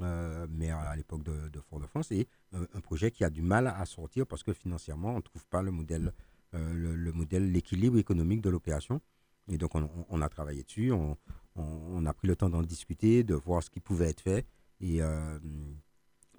euh, 0.00 0.46
maire 0.48 0.78
à 0.78 0.96
l'époque 0.96 1.22
de, 1.22 1.60
Fort-de-France, 1.60 2.12
et 2.12 2.28
euh, 2.54 2.66
un 2.74 2.80
projet 2.80 3.10
qui 3.10 3.24
a 3.24 3.30
du 3.30 3.42
mal 3.42 3.66
à 3.66 3.84
sortir 3.86 4.26
parce 4.26 4.42
que 4.42 4.52
financièrement, 4.52 5.12
on 5.12 5.16
ne 5.16 5.22
trouve 5.22 5.46
pas 5.46 5.62
le 5.62 5.70
modèle, 5.70 6.12
le, 6.52 7.12
modèle, 7.12 7.50
l'équilibre 7.50 7.98
économique 7.98 8.42
de 8.42 8.50
l'opération. 8.50 9.00
Et 9.48 9.58
donc, 9.58 9.74
on, 9.74 10.22
a 10.22 10.28
travaillé 10.28 10.62
dessus, 10.62 10.92
on, 10.92 11.16
a 11.56 12.12
pris 12.14 12.28
le 12.28 12.36
temps 12.36 12.48
d'en 12.50 12.62
discuter, 12.62 13.24
de 13.24 13.34
voir 13.34 13.62
ce 13.62 13.70
qui 13.70 13.80
pouvait 13.80 14.08
être 14.10 14.20
fait 14.20 14.46
et 14.80 15.00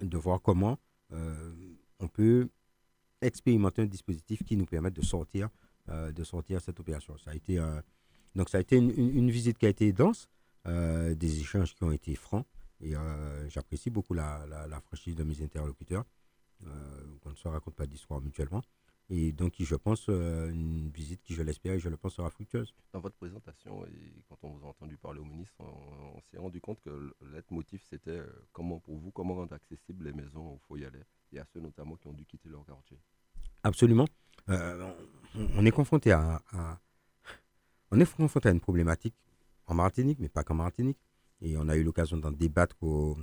de 0.00 0.18
voir 0.18 0.40
comment 0.42 0.78
on 1.10 2.08
peut 2.08 2.48
expérimenter 3.20 3.82
un 3.82 3.86
dispositif 3.86 4.42
qui 4.44 4.56
nous 4.56 4.66
permette 4.66 4.94
de 4.94 5.02
sortir, 5.02 5.48
sortir 6.24 6.60
cette 6.60 6.80
opération. 6.80 7.16
Ça 7.18 7.30
a 7.30 7.34
été 7.34 7.60
donc 8.34 8.48
ça 8.48 8.58
a 8.58 8.60
été 8.60 8.76
une, 8.76 9.30
visite 9.30 9.58
qui 9.58 9.66
a 9.66 9.68
été 9.68 9.92
dense, 9.92 10.28
euh, 10.66 11.14
des 11.14 11.40
échanges 11.40 11.74
qui 11.74 11.84
ont 11.84 11.92
été 11.92 12.14
francs, 12.16 12.46
et 12.80 12.96
euh, 12.96 13.48
j'apprécie 13.48 13.90
beaucoup 13.90 14.14
la, 14.14 14.80
franchise 14.82 15.14
de 15.14 15.22
mes 15.22 15.40
interlocuteurs. 15.42 16.04
Euh, 16.66 17.04
on 17.24 17.30
ne 17.30 17.34
se 17.34 17.46
raconte 17.46 17.74
pas 17.74 17.86
d'histoire 17.86 18.20
mutuellement. 18.20 18.62
Et 19.10 19.32
donc, 19.32 19.54
je 19.58 19.74
pense, 19.74 20.08
une 20.08 20.90
visite 20.90 21.22
qui, 21.22 21.34
je 21.34 21.42
l'espère 21.42 21.74
et 21.74 21.78
je 21.78 21.88
le 21.88 21.96
pense, 21.96 22.14
sera 22.14 22.30
fructueuse. 22.30 22.74
Dans 22.92 23.00
votre 23.00 23.16
présentation, 23.16 23.84
et 23.86 24.22
quand 24.28 24.38
on 24.42 24.50
vous 24.50 24.64
a 24.64 24.68
entendu 24.70 24.96
parler 24.96 25.20
au 25.20 25.24
ministre, 25.24 25.54
on, 25.60 26.20
s'est 26.30 26.38
rendu 26.38 26.60
compte 26.60 26.80
que 26.80 26.90
le 26.90 27.44
motif, 27.50 27.84
c'était 27.88 28.22
comment, 28.52 28.80
pour 28.80 28.96
vous, 28.96 29.10
comment 29.10 29.34
rendre 29.34 29.52
accessibles 29.52 30.04
les 30.04 30.12
maisons 30.12 30.58
où 30.70 30.76
il 30.76 30.86
aller, 30.86 31.02
et 31.32 31.38
à 31.38 31.44
ceux 31.52 31.60
notamment 31.60 31.96
qui 31.96 32.06
ont 32.06 32.14
dû 32.14 32.24
quitter 32.24 32.48
leur 32.48 32.64
quartier? 32.64 32.98
Absolument. 33.62 34.06
on, 34.48 35.66
est 35.66 35.70
confronté 35.70 36.12
à, 36.12 36.42
on 37.90 38.00
est 38.00 38.16
confronté 38.16 38.48
à 38.48 38.52
une 38.52 38.60
problématique 38.60 39.14
en 39.66 39.74
Martinique, 39.74 40.18
mais 40.18 40.28
pas 40.28 40.44
qu'en 40.44 40.54
Martinique. 40.54 40.98
Et 41.40 41.56
on 41.56 41.68
a 41.68 41.76
eu 41.76 41.82
l'occasion 41.82 42.16
d'en 42.16 42.32
débattre 42.32 42.76
au, 42.82 43.16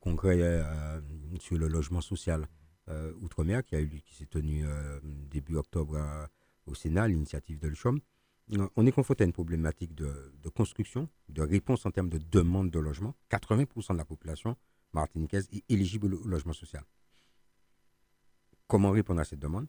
congrès 0.00 0.38
euh, 0.40 1.00
sur 1.40 1.58
le 1.58 1.68
logement 1.68 2.00
social 2.00 2.42
euh, 2.42 2.61
Outre-mer 3.20 3.64
qui, 3.64 4.02
qui 4.02 4.14
s'est 4.14 4.26
tenu 4.26 4.66
euh, 4.66 5.00
début 5.02 5.56
octobre 5.56 6.28
au 6.66 6.74
Sénat, 6.74 7.08
l'initiative 7.08 7.58
de 7.58 7.68
l'UCHOM. 7.68 8.00
On 8.76 8.86
est 8.86 8.92
confronté 8.92 9.24
à 9.24 9.26
une 9.26 9.32
problématique 9.32 9.94
de, 9.94 10.32
construction, 10.54 11.08
de 11.28 11.42
réponse 11.42 11.86
en 11.86 11.90
termes 11.90 12.10
de 12.10 12.18
demande 12.18 12.70
de 12.70 12.78
logement. 12.78 13.14
80% 13.30 13.92
de 13.92 13.98
la 13.98 14.04
population 14.04 14.56
martiniquaise 14.92 15.48
est 15.52 15.64
éligible 15.70 16.14
au 16.14 16.26
logement 16.26 16.52
social. 16.52 16.84
Comment 18.66 18.90
répondre 18.90 19.20
à 19.20 19.24
cette 19.24 19.38
demande? 19.38 19.68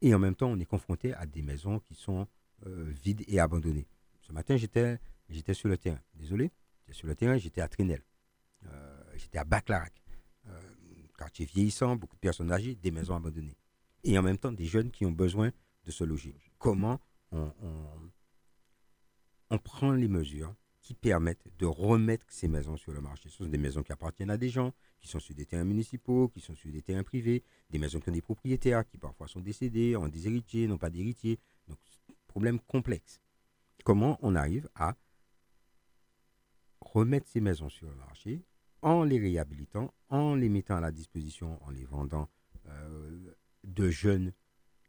Et 0.00 0.14
en 0.14 0.18
même 0.18 0.34
temps, 0.34 0.48
on 0.48 0.58
est 0.58 0.64
confronté 0.64 1.12
à 1.14 1.26
des 1.26 1.42
maisons 1.42 1.80
qui 1.80 1.94
sont 1.94 2.26
euh, 2.66 2.90
vide 3.02 3.24
et 3.26 3.40
abandonné. 3.40 3.86
Ce 4.20 4.32
matin, 4.32 4.56
j'étais, 4.56 4.98
sur 5.52 5.68
le 5.68 5.76
terrain. 5.76 6.00
Désolé, 6.14 6.50
j'étais 6.80 6.92
sur 6.94 7.06
le 7.06 7.14
terrain, 7.14 7.36
j'étais 7.36 7.60
à 7.60 7.68
Trinel. 7.68 8.02
Euh, 8.66 9.02
j'étais 9.16 9.38
à 9.38 9.44
Baclarac. 9.44 10.03
Quartier 11.16 11.46
vieillissant, 11.46 11.96
beaucoup 11.96 12.16
de 12.16 12.20
personnes 12.20 12.52
âgées, 12.52 12.74
des 12.74 12.90
maisons 12.90 13.14
abandonnées. 13.14 13.56
Et 14.02 14.18
en 14.18 14.22
même 14.22 14.38
temps, 14.38 14.52
des 14.52 14.66
jeunes 14.66 14.90
qui 14.90 15.06
ont 15.06 15.12
besoin 15.12 15.50
de 15.84 15.90
se 15.90 16.04
loger. 16.04 16.34
Comment 16.58 17.00
on, 17.30 17.52
on, 19.50 19.58
prend 19.58 19.92
les 19.92 20.08
mesures 20.08 20.54
qui 20.80 20.94
permettent 20.94 21.46
de 21.58 21.66
remettre 21.66 22.26
ces 22.28 22.48
maisons 22.48 22.76
sur 22.76 22.92
le 22.92 23.00
marché? 23.00 23.28
Ce 23.28 23.38
sont 23.38 23.46
des 23.46 23.58
maisons 23.58 23.82
qui 23.82 23.92
appartiennent 23.92 24.30
à 24.30 24.36
des 24.36 24.50
gens, 24.50 24.72
qui 25.00 25.08
sont 25.08 25.20
sur 25.20 25.34
des 25.34 25.46
terrains 25.46 25.64
municipaux, 25.64 26.28
qui 26.28 26.40
sont 26.40 26.54
sur 26.54 26.70
des 26.70 26.82
terrains 26.82 27.02
privés, 27.02 27.44
des 27.70 27.78
maisons 27.78 28.00
qui 28.00 28.08
ont 28.08 28.12
des 28.12 28.22
propriétaires, 28.22 28.86
qui 28.86 28.98
parfois 28.98 29.28
sont 29.28 29.40
décédés, 29.40 29.96
ont 29.96 30.08
des 30.08 30.26
héritiers, 30.26 30.66
n'ont 30.66 30.78
pas 30.78 30.90
d'héritiers. 30.90 31.38
Donc 31.68 31.78
problème 32.26 32.58
complexe. 32.60 33.20
Comment 33.84 34.18
on 34.22 34.34
arrive 34.34 34.68
à 34.74 34.96
remettre 36.80 37.28
ces 37.28 37.40
maisons 37.40 37.68
sur 37.68 37.88
le 37.88 37.94
marché 37.94 38.42
en 38.84 39.02
les 39.02 39.18
réhabilitant, 39.18 39.92
en 40.10 40.34
les 40.34 40.50
mettant 40.50 40.76
à 40.76 40.80
la 40.80 40.92
disposition, 40.92 41.58
en 41.64 41.70
les 41.70 41.86
vendant 41.86 42.28
euh, 42.68 43.34
de 43.64 43.90
jeunes 43.90 44.32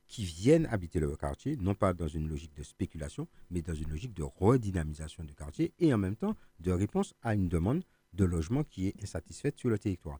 qui 0.05 0.25
viennent 0.25 0.67
habiter 0.67 0.99
le 0.99 1.15
quartier, 1.15 1.55
non 1.55 1.73
pas 1.73 1.93
dans 1.93 2.07
une 2.07 2.27
logique 2.27 2.53
de 2.55 2.61
spéculation, 2.61 3.27
mais 3.49 3.61
dans 3.61 3.73
une 3.73 3.89
logique 3.89 4.13
de 4.13 4.23
redynamisation 4.23 5.23
du 5.23 5.33
quartier 5.33 5.73
et 5.79 5.93
en 5.93 5.97
même 5.97 6.17
temps 6.17 6.35
de 6.59 6.71
réponse 6.71 7.15
à 7.23 7.33
une 7.33 7.47
demande 7.47 7.83
de 8.13 8.25
logement 8.25 8.65
qui 8.65 8.87
est 8.87 9.01
insatisfaite 9.01 9.57
sur 9.57 9.69
le 9.69 9.79
territoire. 9.79 10.19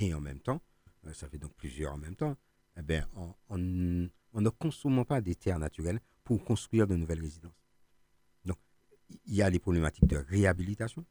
Et 0.00 0.14
en 0.14 0.20
même 0.20 0.40
temps, 0.40 0.62
euh, 1.06 1.12
ça 1.12 1.28
fait 1.28 1.38
donc 1.38 1.52
plusieurs 1.54 1.92
en 1.92 1.98
même 1.98 2.16
temps, 2.16 2.36
eh 2.76 2.82
bien, 2.82 3.06
en, 3.16 3.58
ne 3.58 4.48
consommant 4.50 5.04
pas 5.04 5.20
des 5.20 5.34
terres 5.34 5.58
naturelles, 5.58 6.00
pour 6.22 6.44
construire 6.44 6.86
de 6.86 6.94
nouvelles 6.94 7.22
résidences. 7.22 7.64
Donc, 8.44 8.58
il 9.24 9.34
y 9.34 9.42
a 9.42 9.48
les 9.48 9.58
problématiques 9.58 10.06
de 10.06 10.18
réhabilitation, 10.18 11.04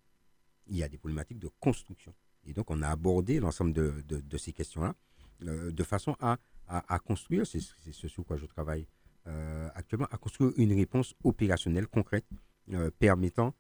il 0.70 0.78
y 0.78 0.84
a 0.84 0.90
des 0.90 0.98
problématiques 0.98 1.40
de 1.40 1.50
construction. 1.60 2.14
Et 2.46 2.54
donc, 2.54 2.72
on 2.72 2.82
a 2.82 2.90
abordé 2.90 3.40
l'ensemble 3.40 3.74
de, 3.74 4.38
ces 4.38 4.54
questions-là 4.54 4.96
euh, 5.44 5.72
de 5.72 5.84
façon 5.84 6.16
à, 6.20 6.38
construire, 7.00 7.46
c'est 7.46 7.60
ce 7.60 8.08
sur 8.08 8.26
quoi 8.26 8.38
je 8.38 8.46
travaille 8.46 8.88
euh, 9.28 9.70
actuellement, 9.76 10.08
à 10.12 10.18
construire 10.18 10.52
une 10.58 10.74
réponse 10.74 11.14
opérationnelle 11.24 11.88
concrète 11.88 12.26
euh, 12.74 12.92
permettant 13.00 13.54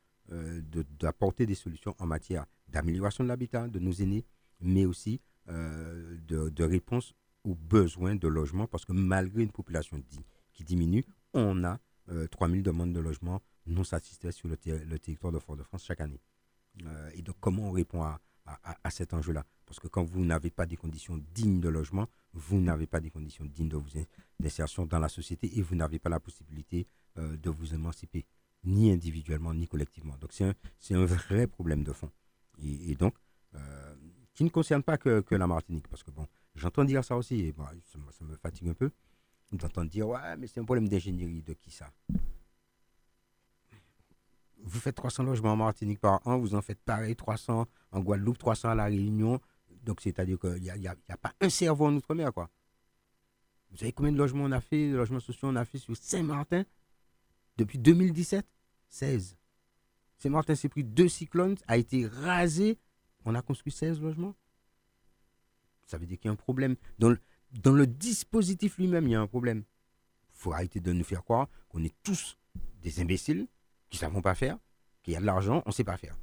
d'apporter 1.00 1.46
des 1.46 1.56
solutions 1.56 1.96
en 2.00 2.06
matière 2.06 2.46
d'amélioration 2.68 3.24
de 3.24 3.30
l'habitat 3.30 3.70
de 3.70 3.80
nos 3.80 3.94
aînés, 3.94 4.26
mais 4.60 4.86
aussi 4.86 5.22
de, 5.48 6.64
réponse 6.64 7.14
aux 7.46 7.56
besoins 7.56 8.16
de 8.16 8.28
logement, 8.28 8.68
parce 8.68 8.84
que 8.84 8.92
malgré 8.92 9.44
une 9.44 9.54
population 9.54 10.04
qui 10.52 10.66
diminue, 10.66 11.06
on 11.34 11.64
a 11.64 11.80
3000 12.32 12.60
euh, 12.60 12.64
demandes 12.64 12.94
de 12.94 13.00
logement 13.00 13.42
non 13.66 13.84
satisfaites 13.84 14.34
sur 14.34 14.48
le, 14.48 14.58
territoire 14.58 15.34
de 15.34 15.40
Fort-de-France 15.40 15.86
chaque 15.86 16.02
année. 16.02 16.22
Euh, 16.86 17.10
et 17.16 17.22
donc, 17.22 17.36
comment 17.40 17.70
on 17.70 17.72
répond 17.72 18.04
à, 18.04 18.20
cet 18.90 19.14
enjeu-là? 19.14 19.46
Parce 19.66 19.80
que 19.80 19.88
quand 19.88 20.04
vous 20.04 20.24
n'avez 20.24 20.50
pas 20.52 20.66
des 20.66 20.78
conditions 20.78 21.18
dignes 21.34 21.60
de 21.60 21.68
logement, 21.70 22.08
vous 22.34 22.60
n'avez 22.62 22.88
pas 22.88 23.00
des 23.00 23.10
conditions 23.10 23.46
dignes 23.46 23.70
d'insertion 24.40 24.86
dans 24.86 25.00
la 25.00 25.10
société 25.10 25.58
et 25.58 25.62
vous 25.62 25.76
n'avez 25.76 26.00
pas 26.00 26.10
la 26.10 26.20
possibilité 26.20 26.88
euh, 27.18 27.36
de 27.36 27.50
vous 27.50 27.74
émanciper, 27.74 28.26
ni 28.64 28.92
individuellement, 28.92 29.54
ni 29.54 29.68
collectivement. 29.68 30.16
Donc 30.20 30.32
c'est 30.32 30.46
un, 30.46 30.56
un, 30.92 31.06
vrai 31.06 31.48
problème 31.48 31.84
de 31.84 31.92
fond. 31.92 32.12
Et, 32.60 32.96
donc, 32.96 33.16
euh, 33.56 33.96
qui 34.34 34.44
ne 34.44 34.50
concerne 34.50 34.84
pas 34.84 34.98
que, 34.98 35.22
que, 35.22 35.36
la 35.36 35.48
Martinique. 35.48 35.88
Parce 35.90 36.04
que 36.04 36.12
bon, 36.12 36.26
j'entends 36.56 36.86
dire 36.86 37.04
ça 37.04 37.18
aussi, 37.18 37.36
et 37.40 37.54
ça, 37.86 38.00
ça, 38.12 38.24
me 38.24 38.36
fatigue 38.38 38.70
un 38.70 38.74
peu, 38.74 38.92
d'entendre 39.52 39.90
dire, 39.90 40.08
ouais, 40.08 40.38
mais 40.38 40.48
c'est 40.48 40.60
un 40.60 40.66
problème 40.66 40.88
d'ingénierie, 40.88 41.42
de 41.42 41.54
qui 41.54 41.72
ça? 41.72 41.92
Vous 44.68 44.80
faites 44.80 44.96
300 44.96 45.24
logements 45.24 45.54
en 45.54 45.58
Martinique 45.58 46.00
par 46.00 46.26
an, 46.28 46.38
vous 46.38 46.56
en 46.56 46.62
faites 46.62 46.80
pareil, 46.80 47.16
300 47.16 47.68
en 47.92 48.00
Guadeloupe, 48.00 48.38
300 48.38 48.70
à 48.70 48.76
La 48.76 48.86
Réunion. 48.86 49.40
Donc, 49.84 50.02
c'est-à-dire 50.02 50.38
qu'il 50.40 50.62
n'y 50.62 50.70
a, 50.70 50.96
a, 51.10 51.18
pas 51.18 51.34
un 51.42 51.50
cerveau 51.50 51.86
en 51.86 51.96
Outre-mer, 51.96 52.34
quoi. 52.34 52.50
Vous 53.72 53.78
savez 53.78 53.92
combien 53.92 54.12
de 54.12 54.18
logements 54.18 54.44
on 54.44 54.52
a 54.52 54.62
fait, 54.62 54.92
de 54.92 54.96
logements 54.96 55.20
sociaux 55.20 55.50
on 55.50 55.56
a 55.56 55.66
fait 55.66 55.78
sur 55.78 55.96
Saint-Martin? 55.96 56.64
Depuis 57.58 57.80
2017 57.80 58.46
16. 58.90 59.38
Saint-Martin 60.18 60.56
s'est 60.56 60.70
pris 60.70 60.84
deux 60.84 61.10
cyclones, 61.10 61.58
a 61.68 61.78
été 61.78 62.08
rasé, 62.08 62.80
on 63.26 63.36
a 63.36 63.42
construit 63.42 63.72
16 63.72 64.02
logements. 64.02 64.36
Ça 65.86 65.98
veut 65.98 66.06
dire 66.06 66.18
qu'il 66.18 66.28
y 66.28 66.30
a 66.30 66.34
un 66.34 66.36
problème. 66.36 66.76
Dans 66.98 67.10
le 67.72 67.88
dispositif 67.88 68.78
lui-même, 68.78 69.08
il 69.08 69.12
y 69.12 69.16
a 69.16 69.22
un 69.22 69.28
problème. 69.28 69.64
Il 70.34 70.40
faut 70.40 70.54
arrêter 70.54 70.80
de 70.80 70.92
nous 70.92 71.04
faire 71.04 71.24
croire 71.24 71.48
qu'on 71.70 71.84
est 71.84 71.96
tous 72.04 72.38
des 72.82 73.00
imbéciles 73.00 73.48
qui 73.89 73.98
ne 73.98 74.00
savons 74.00 74.22
pas 74.22 74.36
faire, 74.36 74.58
qu'il 75.03 75.13
y 75.13 75.17
a 75.17 75.20
de 75.20 75.25
l'argent, 75.25 75.63
on 75.65 75.70
ne 75.70 75.74
sait 75.74 75.84
pas 75.84 75.98
faire. 75.98 76.15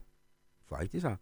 Il 0.63 0.69
faut 0.69 0.75
arrêter 0.75 1.01
ça. 1.01 1.19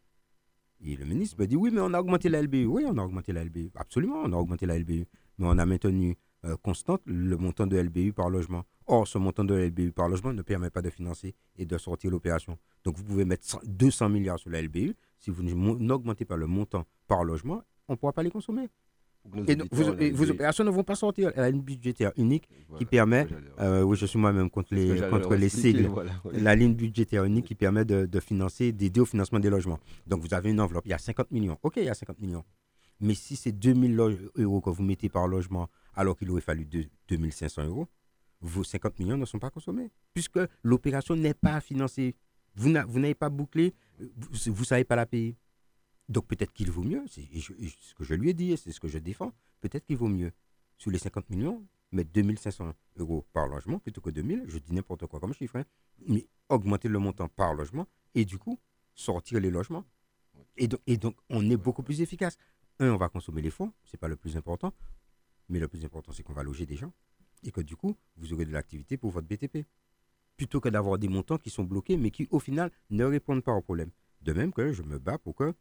Et 0.84 0.96
le 0.96 1.04
ministre 1.04 1.36
me 1.38 1.46
dit 1.46 1.56
oui, 1.56 1.70
mais 1.72 1.80
on 1.80 1.94
a 1.94 2.00
augmenté 2.00 2.28
la 2.28 2.42
LBU. 2.42 2.66
Oui, 2.66 2.84
on 2.86 2.98
a 2.98 3.02
augmenté 3.02 3.32
la 3.32 3.44
LBU. 3.44 3.70
Absolument, 3.76 4.22
on 4.24 4.32
a 4.32 4.36
augmenté 4.36 4.66
la 4.66 4.78
LBU. 4.78 5.06
Mais 5.38 5.46
on 5.46 5.58
a 5.58 5.64
maintenu 5.64 6.16
euh, 6.44 6.56
constante 6.56 7.02
le 7.04 7.36
montant 7.36 7.68
de 7.68 7.76
LBU 7.76 8.12
par 8.12 8.28
logement. 8.30 8.64
Or, 8.86 9.06
ce 9.06 9.16
montant 9.16 9.44
de 9.44 9.54
LBU 9.54 9.92
par 9.92 10.08
logement 10.08 10.32
ne 10.32 10.42
permet 10.42 10.70
pas 10.70 10.82
de 10.82 10.90
financer 10.90 11.36
et 11.56 11.66
de 11.66 11.78
sortir 11.78 12.10
l'opération. 12.10 12.58
Donc, 12.82 12.96
vous 12.96 13.04
pouvez 13.04 13.24
mettre 13.24 13.60
200 13.64 14.08
milliards 14.08 14.40
sur 14.40 14.50
la 14.50 14.60
LBU. 14.60 14.96
Si 15.20 15.30
vous 15.30 15.44
n'augmentez 15.44 16.24
pas 16.24 16.36
le 16.36 16.48
montant 16.48 16.84
par 17.06 17.22
logement, 17.22 17.62
on 17.86 17.92
ne 17.92 17.96
pourra 17.96 18.12
pas 18.12 18.24
les 18.24 18.30
consommer. 18.30 18.68
Et 19.46 19.56
vos, 20.12 20.30
opérations 20.30 20.64
ne 20.64 20.70
vont 20.70 20.82
pas 20.82 20.96
sortir. 20.96 21.32
Elle 21.36 21.44
a 21.44 21.48
une 21.48 21.60
budgétaire 21.60 22.12
unique 22.16 22.48
qui 22.76 22.84
permet, 22.84 23.26
euh, 23.60 23.82
oui, 23.82 23.96
je 23.96 24.06
suis 24.06 24.18
moi-même 24.18 24.50
contre 24.50 24.74
les, 24.74 25.00
contre 25.10 25.34
les 25.36 25.48
sigles, 25.48 25.90
la 26.32 26.54
ligne 26.54 26.74
budgétaire 26.74 27.24
unique 27.24 27.46
qui 27.46 27.54
permet 27.54 27.84
de, 27.84 28.06
de 28.06 28.20
financer, 28.20 28.72
d'aider 28.72 29.00
au 29.00 29.04
financement 29.04 29.38
des 29.38 29.50
logements. 29.50 29.78
Donc 30.06 30.22
vous 30.22 30.34
avez 30.34 30.50
une 30.50 30.60
enveloppe, 30.60 30.86
il 30.86 30.90
y 30.90 30.94
a 30.94 30.98
50 30.98 31.30
millions. 31.30 31.58
Ok, 31.62 31.74
il 31.76 31.84
y 31.84 31.88
a 31.88 31.94
50 31.94 32.20
millions. 32.20 32.44
Mais 33.00 33.14
si 33.14 33.36
c'est 33.36 33.52
2000 33.52 33.98
euros 34.36 34.60
que 34.60 34.70
vous 34.70 34.82
mettez 34.82 35.08
par 35.08 35.26
logement 35.26 35.68
alors 35.94 36.16
qu'il 36.16 36.30
aurait 36.30 36.40
fallu 36.40 36.66
2500 37.08 37.66
euros, 37.66 37.88
vos 38.40 38.64
50 38.64 38.98
millions 38.98 39.16
ne 39.16 39.24
sont 39.24 39.38
pas 39.38 39.50
consommés. 39.50 39.90
Puisque 40.14 40.40
l'opération 40.62 41.16
n'est 41.16 41.34
pas 41.34 41.60
financée. 41.60 42.16
Vous 42.54 42.70
n'avez 42.70 43.14
pas 43.14 43.30
bouclé, 43.30 43.72
vous 43.98 44.60
ne 44.60 44.64
savez 44.64 44.84
pas 44.84 44.96
la 44.96 45.06
payer. 45.06 45.36
Donc 46.12 46.26
peut-être 46.26 46.52
qu'il 46.52 46.70
vaut 46.70 46.82
mieux, 46.82 47.02
c'est 47.08 47.22
ce 47.40 47.94
que 47.94 48.04
je 48.04 48.14
lui 48.14 48.28
ai 48.28 48.34
dit, 48.34 48.54
c'est 48.58 48.70
ce 48.70 48.80
que 48.80 48.86
je 48.86 48.98
défends, 48.98 49.32
peut-être 49.62 49.86
qu'il 49.86 49.96
vaut 49.96 50.08
mieux, 50.08 50.30
sur 50.76 50.90
les 50.90 50.98
50 50.98 51.30
millions, 51.30 51.66
mettre 51.90 52.10
2500 52.12 52.74
euros 52.98 53.24
par 53.32 53.48
logement 53.48 53.78
plutôt 53.78 54.02
que 54.02 54.10
2000, 54.10 54.44
je 54.46 54.58
dis 54.58 54.74
n'importe 54.74 55.06
quoi 55.06 55.20
comme 55.20 55.32
chiffre, 55.32 55.56
hein, 55.56 55.64
mais 56.06 56.26
augmenter 56.50 56.88
le 56.88 56.98
montant 56.98 57.28
par 57.28 57.54
logement 57.54 57.86
et 58.14 58.26
du 58.26 58.36
coup 58.36 58.60
sortir 58.94 59.40
les 59.40 59.50
logements. 59.50 59.86
Et 60.58 60.68
donc, 60.68 61.16
on 61.30 61.48
est 61.48 61.56
beaucoup 61.56 61.82
plus 61.82 62.02
efficace. 62.02 62.36
Un, 62.78 62.90
on 62.90 62.96
va 62.96 63.08
consommer 63.08 63.40
les 63.40 63.50
fonds, 63.50 63.72
c'est 63.82 63.98
pas 63.98 64.08
le 64.08 64.16
plus 64.16 64.36
important, 64.36 64.74
mais 65.48 65.60
le 65.60 65.68
plus 65.68 65.82
important 65.82 66.12
c'est 66.12 66.22
qu'on 66.22 66.34
va 66.34 66.42
loger 66.42 66.66
des 66.66 66.76
gens 66.76 66.92
et 67.42 67.52
que 67.52 67.62
du 67.62 67.74
coup 67.74 67.96
vous 68.16 68.34
aurez 68.34 68.44
de 68.44 68.52
l'activité 68.52 68.98
pour 68.98 69.12
votre 69.12 69.26
BTP. 69.26 69.66
Plutôt 70.36 70.60
que 70.60 70.68
d'avoir 70.68 70.98
des 70.98 71.08
montants 71.08 71.38
qui 71.38 71.48
sont 71.48 71.64
bloqués 71.64 71.96
mais 71.96 72.10
qui 72.10 72.28
au 72.30 72.38
final 72.38 72.70
ne 72.90 73.04
répondent 73.04 73.42
pas 73.42 73.52
au 73.52 73.62
problème. 73.62 73.90
De 74.20 74.34
même 74.34 74.52
que 74.52 74.72
je 74.72 74.82
me 74.82 74.98
bats 74.98 75.18
pour 75.18 75.34
que 75.34 75.54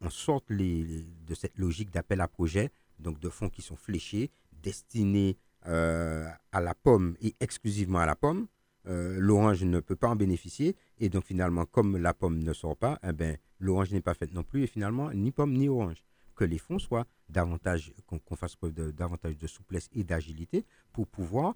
on 0.00 0.10
sorte 0.10 0.50
de 0.50 1.34
cette 1.34 1.58
logique 1.58 1.90
d'appel 1.90 2.20
à 2.20 2.28
projet, 2.28 2.70
donc 2.98 3.20
de 3.20 3.28
fonds 3.28 3.48
qui 3.48 3.62
sont 3.62 3.76
fléchés, 3.76 4.30
destinés 4.52 5.36
euh, 5.66 6.26
à 6.52 6.60
la 6.60 6.74
pomme 6.74 7.16
et 7.20 7.34
exclusivement 7.40 7.98
à 7.98 8.06
la 8.06 8.16
pomme. 8.16 8.46
Euh, 8.86 9.18
l'orange 9.18 9.62
ne 9.64 9.78
peut 9.80 9.96
pas 9.96 10.08
en 10.08 10.16
bénéficier. 10.16 10.74
Et 10.98 11.08
donc 11.08 11.24
finalement, 11.24 11.66
comme 11.66 11.96
la 11.98 12.14
pomme 12.14 12.38
ne 12.42 12.52
sort 12.52 12.76
pas, 12.76 12.98
eh 13.06 13.12
ben, 13.12 13.36
l'orange 13.58 13.92
n'est 13.92 14.00
pas 14.00 14.14
faite 14.14 14.32
non 14.32 14.42
plus. 14.42 14.62
Et 14.62 14.66
finalement, 14.66 15.10
ni 15.12 15.32
pomme 15.32 15.52
ni 15.52 15.68
orange. 15.68 16.02
Que 16.34 16.44
les 16.44 16.56
fonds 16.56 16.78
soient 16.78 17.06
davantage, 17.28 17.92
qu'on 18.06 18.36
fasse 18.36 18.56
preuve 18.56 18.72
de, 18.72 18.90
davantage 18.90 19.36
de 19.36 19.46
souplesse 19.46 19.90
et 19.92 20.04
d'agilité 20.04 20.64
pour 20.92 21.06
pouvoir 21.06 21.54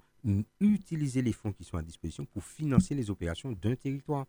utiliser 0.59 1.23
les 1.23 1.33
fonds 1.33 1.51
qui 1.51 1.63
sont 1.63 1.77
à 1.77 1.81
disposition 1.81 2.25
pour 2.25 2.43
financer 2.43 2.93
les 2.93 3.09
opérations 3.09 3.51
d'un 3.51 3.75
territoire. 3.75 4.27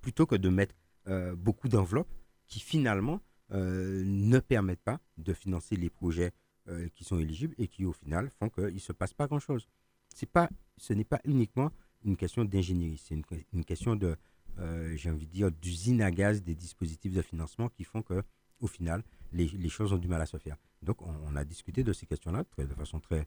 Plutôt 0.00 0.26
que 0.26 0.34
de 0.34 0.48
mettre 0.48 0.74
euh, 1.06 1.36
beaucoup 1.36 1.68
d'enveloppes 1.68 2.12
qui 2.46 2.60
finalement 2.60 3.20
euh, 3.52 4.02
ne 4.06 4.38
permettent 4.38 4.82
pas 4.82 5.00
de 5.18 5.32
financer 5.32 5.76
les 5.76 5.90
projets 5.90 6.32
euh, 6.68 6.88
qui 6.94 7.04
sont 7.04 7.18
éligibles 7.18 7.54
et 7.58 7.68
qui 7.68 7.84
au 7.84 7.92
final 7.92 8.30
font 8.38 8.48
qu'il 8.48 8.74
ne 8.74 8.78
se 8.78 8.92
passe 8.92 9.12
pas 9.12 9.26
grand-chose. 9.26 9.68
Ce 10.14 10.92
n'est 10.92 11.04
pas 11.04 11.20
uniquement 11.24 11.70
une 12.04 12.16
question 12.16 12.44
d'ingénierie, 12.44 13.00
c'est 13.02 13.14
une, 13.14 13.64
question 13.64 13.96
de, 13.96 14.16
euh, 14.58 14.96
j'ai 14.96 15.10
envie 15.10 15.26
de 15.26 15.32
dire, 15.32 15.50
d'usine 15.50 16.02
à 16.02 16.10
gaz 16.10 16.42
des 16.42 16.54
dispositifs 16.54 17.12
de 17.12 17.22
financement 17.22 17.68
qui 17.68 17.84
font 17.84 18.02
que 18.02 18.22
au 18.60 18.66
final, 18.66 19.02
les, 19.32 19.68
choses 19.68 19.92
ont 19.92 19.98
du 19.98 20.08
mal 20.08 20.22
à 20.22 20.26
se 20.26 20.36
faire. 20.38 20.56
Donc 20.82 21.02
on, 21.02 21.36
a 21.36 21.44
discuté 21.44 21.82
de 21.82 21.92
ces 21.92 22.06
questions-là 22.06 22.44
de 22.56 22.74
façon 22.74 23.00
très, 23.00 23.26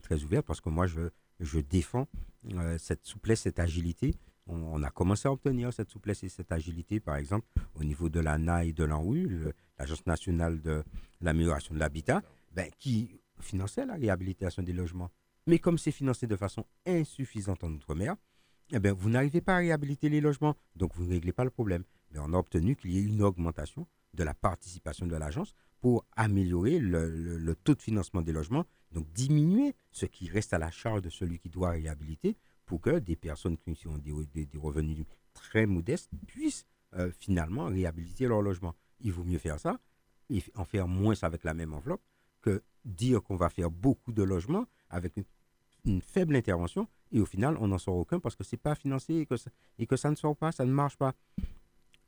très 0.00 0.22
ouverte 0.24 0.46
parce 0.46 0.60
que 0.60 0.70
moi 0.70 0.86
je 0.86 1.60
défends 1.60 2.08
cette 2.78 3.04
souplesse, 3.04 3.42
cette 3.42 3.60
agilité 3.60 4.14
on, 4.46 4.82
a 4.82 4.90
commencé 4.90 5.28
à 5.28 5.32
obtenir 5.32 5.72
cette 5.72 5.90
souplesse 5.90 6.22
et 6.22 6.28
cette 6.28 6.52
agilité, 6.52 7.00
par 7.00 7.16
exemple, 7.16 7.46
au 7.74 7.84
niveau 7.84 8.08
de 8.08 8.20
l'ANA 8.20 8.64
et 8.64 8.72
de 8.72 8.84
l'ANRU, 8.84 9.46
l'Agence 9.78 10.06
nationale 10.06 10.60
de 10.60 10.84
l'amélioration 11.20 11.74
de 11.74 11.80
l'habitat, 11.80 12.22
ben, 12.52 12.70
qui 12.78 13.20
finançait 13.40 13.84
la 13.84 13.94
réhabilitation 13.94 14.62
des 14.62 14.72
logements. 14.72 15.10
Mais 15.46 15.58
comme 15.58 15.78
c'est 15.78 15.92
financé 15.92 16.26
de 16.26 16.36
façon 16.36 16.64
insuffisante 16.86 17.62
en 17.64 17.72
Outre-mer, 17.72 18.16
eh 18.72 18.78
ben, 18.78 18.92
vous 18.92 19.10
n'arrivez 19.10 19.40
pas 19.40 19.56
à 19.56 19.58
réhabiliter 19.58 20.08
les 20.08 20.20
logements, 20.20 20.56
donc 20.74 20.94
vous 20.94 21.04
ne 21.04 21.10
réglez 21.10 21.32
pas 21.32 21.44
le 21.44 21.50
problème. 21.50 21.84
Mais 22.10 22.18
on 22.20 22.32
a 22.32 22.38
obtenu 22.38 22.76
qu'il 22.76 22.92
y 22.92 22.98
ait 22.98 23.02
une 23.02 23.22
augmentation 23.22 23.86
de 24.14 24.24
la 24.24 24.34
participation 24.34 25.06
de 25.06 25.16
l'agence 25.16 25.54
pour 25.80 26.04
améliorer 26.16 26.78
le, 26.78 27.36
le, 27.38 27.54
taux 27.54 27.74
de 27.74 27.82
financement 27.82 28.22
des 28.22 28.32
logements, 28.32 28.64
donc 28.92 29.12
diminuer 29.12 29.74
ce 29.92 30.06
qui 30.06 30.28
reste 30.28 30.54
à 30.54 30.58
la 30.58 30.70
charge 30.70 31.02
de 31.02 31.10
celui 31.10 31.38
qui 31.38 31.48
doit 31.48 31.70
réhabiliter 31.70 32.36
pour 32.66 32.80
que 32.80 32.98
des 32.98 33.16
personnes 33.16 33.56
qui 33.56 33.86
ont 33.86 33.98
des, 33.98 34.46
revenus 34.58 35.06
très 35.32 35.66
modestes 35.66 36.10
puissent 36.26 36.66
euh, 36.94 37.10
finalement 37.18 37.66
réhabiliter 37.66 38.26
leur 38.26 38.42
logement. 38.42 38.74
Il 39.00 39.12
vaut 39.12 39.24
mieux 39.24 39.38
faire 39.38 39.58
ça 39.58 39.78
et 40.28 40.42
en 40.56 40.64
faire 40.64 40.88
moins 40.88 41.14
avec 41.22 41.44
la 41.44 41.54
même 41.54 41.72
enveloppe 41.72 42.02
que 42.42 42.62
dire 42.84 43.22
qu'on 43.22 43.36
va 43.36 43.48
faire 43.48 43.70
beaucoup 43.70 44.12
de 44.12 44.22
logements 44.22 44.66
avec 44.90 45.14
une, 45.16 46.00
faible 46.00 46.34
intervention 46.34 46.88
et 47.12 47.20
au 47.20 47.26
final 47.26 47.56
on 47.60 47.68
n'en 47.68 47.78
sort 47.78 47.96
aucun 47.96 48.18
parce 48.18 48.34
que 48.34 48.42
c'est 48.42 48.56
pas 48.56 48.74
financé 48.74 49.14
et 49.14 49.26
que, 49.26 49.36
ça, 49.36 49.50
et 49.78 49.86
que 49.86 49.96
ça 49.96 50.10
ne 50.10 50.16
sort 50.16 50.36
pas, 50.36 50.50
ça 50.50 50.64
ne 50.64 50.72
marche 50.72 50.96
pas. 50.96 51.14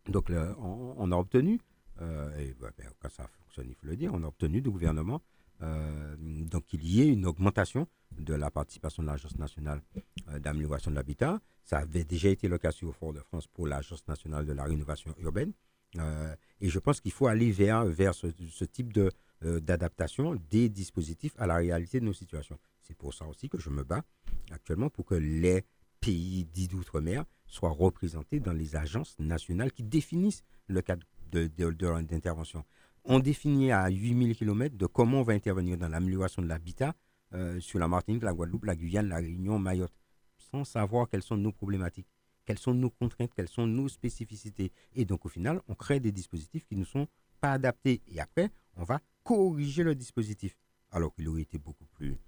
Donc 0.09 0.33
on, 0.59 1.13
a 1.13 1.17
obtenu, 1.17 1.61
euh, 2.01 2.37
et 2.39 2.55
bah, 2.55 2.71
ben, 2.77 2.89
quand 2.99 3.11
ça 3.11 3.29
fonctionne, 3.29 3.67
il 3.69 3.75
faut 3.77 3.87
le 3.87 3.97
dire, 3.97 4.13
on 4.13 4.23
a 4.25 4.27
obtenu 4.27 4.61
du 4.61 4.71
gouvernement 4.71 5.23
donc 5.61 6.67
qu'il 6.67 6.87
y 6.87 7.03
ait 7.03 7.09
une 7.09 7.27
augmentation 7.27 7.89
de 8.13 8.35
la 8.35 8.51
participation 8.51 9.03
de 9.03 9.09
l'Agence 9.09 9.39
nationale 9.39 9.83
euh, 10.29 10.39
d'amélioration 10.39 10.91
de 10.91 10.97
l'habitat. 10.97 11.41
Ça 11.65 11.79
avait 11.79 12.05
déjà 12.05 12.29
été 12.29 12.49
le 12.49 12.59
cas 12.59 12.71
sur 12.71 12.95
Fort-de-France 12.95 13.47
pour 13.47 13.67
l'Agence 13.67 14.07
nationale 14.09 14.47
de 14.47 14.53
la 14.53 14.65
rénovation 14.65 15.15
urbaine. 15.19 15.53
Euh, 15.97 16.35
et 16.61 16.69
je 16.69 16.79
pense 16.79 17.01
qu'il 17.01 17.13
faut 17.13 17.27
aller 17.27 17.51
vers, 17.51 17.85
vers 17.85 18.15
ce, 18.15 18.27
type 18.65 18.93
de, 18.93 19.11
d'adaptation 19.43 20.37
des 20.51 20.69
dispositifs 20.69 21.35
à 21.39 21.47
la 21.47 21.57
réalité 21.57 22.01
de 22.01 22.05
nos 22.05 22.13
situations. 22.13 22.59
C'est 22.81 22.97
pour 22.97 23.15
ça 23.15 23.27
aussi 23.27 23.49
que 23.49 23.59
je 23.59 23.71
me 23.71 23.85
bats 23.85 24.03
actuellement 24.51 24.91
pour 24.91 25.05
que 25.05 25.15
les 25.15 25.65
pays 26.01 26.45
dits 26.45 26.69
d'outre-mer 26.69 27.25
soient 27.47 27.71
représentés 27.71 28.41
dans 28.41 28.53
les 28.53 28.77
agences 28.77 29.19
nationales 29.19 29.73
qui 29.73 29.83
définissent 29.83 30.45
le 30.69 30.83
cadre 30.83 31.07
d'intervention 31.31 32.65
on 33.09 33.21
définit 33.21 33.73
à 33.73 33.89
8000 33.89 34.37
km 34.37 34.77
de 34.77 34.87
comment 34.87 35.21
on 35.21 35.23
va 35.23 35.33
intervenir 35.33 35.79
dans 35.79 35.89
l'amélioration 35.89 36.43
de 36.43 36.47
l'habitat 36.47 36.95
euh, 37.33 37.59
sur 37.59 37.79
la 37.79 37.89
Martinique, 37.89 38.23
la 38.23 38.35
Guadeloupe, 38.35 38.67
la 38.67 38.77
Guyane, 38.77 39.09
la 39.09 39.17
Réunion, 39.17 39.59
Mayotte, 39.59 39.95
sans 40.37 40.65
savoir 40.65 41.09
quelles 41.09 41.23
sont 41.23 41.39
nos 41.39 41.51
problématiques, 41.51 42.07
quelles 42.45 42.59
sont 42.59 42.75
nos 42.75 42.91
contraintes, 42.91 43.33
quelles 43.35 43.49
sont 43.49 43.67
nos 43.67 43.89
spécificités. 43.89 44.73
Et 44.95 45.07
donc 45.07 45.25
au 45.25 45.31
final, 45.31 45.63
on 45.69 45.75
crée 45.75 46.01
des 46.01 46.13
dispositifs 46.13 46.67
qui 46.67 46.77
ne 46.77 46.85
sont 46.85 47.09
pas 47.41 47.53
adaptés. 47.53 48.03
Et 48.09 48.21
après, 48.21 48.51
on 48.77 48.85
va 48.85 49.01
corriger 49.25 49.85
le 49.85 49.95
dispositif. 49.95 50.59
Alors 50.91 51.15
qu'il 51.15 51.29
aurait 51.29 51.43
été 51.43 51.59
beaucoup 51.59 51.87
plus 51.87 52.19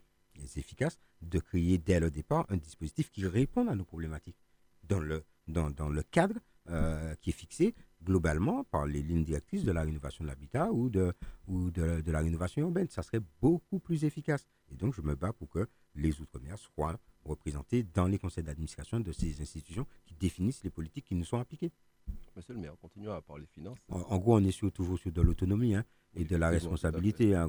efficace 0.56 0.98
de 1.20 1.38
créer 1.40 1.76
dès 1.76 2.00
le 2.00 2.10
départ 2.10 2.46
un 2.48 2.56
dispositif 2.56 3.10
qui 3.10 3.26
réponde 3.26 3.68
à 3.68 3.74
nos 3.74 3.84
problématiques 3.84 4.38
dans 4.84 4.98
le, 4.98 6.02
cadre 6.10 6.36
euh, 6.70 7.14
qui 7.20 7.30
est 7.30 7.34
fixé 7.34 7.74
globalement 8.02 8.64
par 8.64 8.86
les 8.86 9.02
lignes 9.02 9.24
directrices 9.24 9.64
de 9.64 9.72
la 9.72 9.82
rénovation 9.82 10.24
de 10.24 10.28
l'habitat 10.28 10.72
ou, 10.72 10.88
de, 10.88 11.12
ou 11.46 11.70
de, 11.70 12.00
de, 12.00 12.12
la 12.12 12.20
rénovation 12.20 12.62
urbaine. 12.62 12.88
Ça 12.88 13.02
serait 13.02 13.20
beaucoup 13.40 13.78
plus 13.78 14.04
efficace. 14.04 14.46
Et 14.70 14.76
donc, 14.76 14.94
je 14.94 15.02
me 15.02 15.14
bats 15.14 15.32
pour 15.32 15.48
que 15.48 15.68
les 15.94 16.20
Outre-mer 16.20 16.58
soient 16.58 16.98
représentés 17.24 17.82
dans 17.82 18.06
les 18.06 18.18
conseils 18.18 18.44
d'administration 18.44 19.00
de 19.00 19.12
ces 19.12 19.40
institutions 19.42 19.86
qui 20.06 20.14
définissent 20.14 20.64
les 20.64 20.70
politiques 20.70 21.06
qui 21.06 21.14
nous 21.14 21.24
sont 21.24 21.38
appliquées. 21.38 21.72
Monsieur 22.36 22.54
le 22.54 22.60
maire, 22.60 22.74
continuons 22.80 23.12
à 23.12 23.20
parler 23.20 23.46
finances. 23.46 23.78
En, 23.88 24.18
gros, 24.18 24.36
on 24.36 24.44
est 24.44 24.50
sur, 24.50 24.72
toujours 24.72 24.98
sur 24.98 25.12
de 25.12 25.20
l'autonomie 25.20 25.74
hein, 25.74 25.84
et 26.14 26.24
de 26.24 26.36
la 26.36 26.48
responsabilité 26.48 27.34
à, 27.34 27.48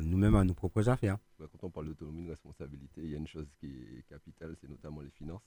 nous-mêmes, 0.00 0.34
à 0.36 0.44
nos 0.44 0.54
propres 0.54 0.88
affaires. 0.88 1.18
Quand 1.38 1.64
on 1.64 1.70
parle 1.70 1.88
d'autonomie, 1.88 2.24
de 2.24 2.30
responsabilité, 2.30 3.02
il 3.02 3.10
y 3.10 3.14
a 3.14 3.18
une 3.18 3.26
chose 3.26 3.48
qui 3.58 3.66
est 3.66 4.02
capitale, 4.08 4.56
c'est 4.60 4.68
notamment 4.68 5.00
les 5.00 5.10
finances. 5.10 5.42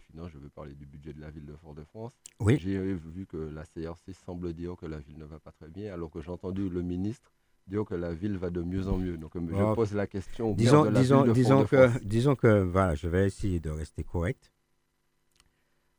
Finances, 0.00 0.30
je 0.32 0.38
veux 0.38 0.48
parler 0.48 0.74
du 0.74 0.86
budget 0.86 1.12
de 1.12 1.20
la 1.20 1.30
ville 1.30 1.46
de 1.46 1.54
Fort-de-France. 1.56 2.12
Oui. 2.40 2.58
J'ai 2.60 2.78
vu 2.94 3.26
que 3.26 3.36
la 3.36 3.64
CRC 3.64 4.12
semble 4.12 4.52
dire 4.52 4.76
que 4.76 4.86
la 4.86 4.98
ville 4.98 5.18
ne 5.18 5.24
va 5.24 5.38
pas 5.38 5.52
très 5.52 5.68
bien, 5.68 5.92
alors 5.92 6.10
que 6.10 6.20
j'ai 6.20 6.30
entendu 6.30 6.68
le 6.68 6.82
ministre 6.82 7.32
dire 7.66 7.84
que 7.84 7.94
la 7.94 8.14
ville 8.14 8.36
va 8.36 8.50
de 8.50 8.62
mieux 8.62 8.86
en 8.88 8.96
mieux. 8.96 9.16
Donc, 9.18 9.32
je 9.34 9.54
oh. 9.62 9.74
pose 9.74 9.92
la 9.92 10.06
question. 10.06 10.54
Disons, 10.54 10.84
de 10.84 10.90
la 10.90 11.00
disons, 11.00 11.22
ville 11.22 11.28
de 11.28 11.34
disons 11.34 11.64
que, 11.64 12.04
disons 12.04 12.36
que, 12.36 12.62
voilà, 12.62 12.94
je 12.94 13.08
vais 13.08 13.26
essayer 13.26 13.60
de 13.60 13.70
rester 13.70 14.04
correct. 14.04 14.52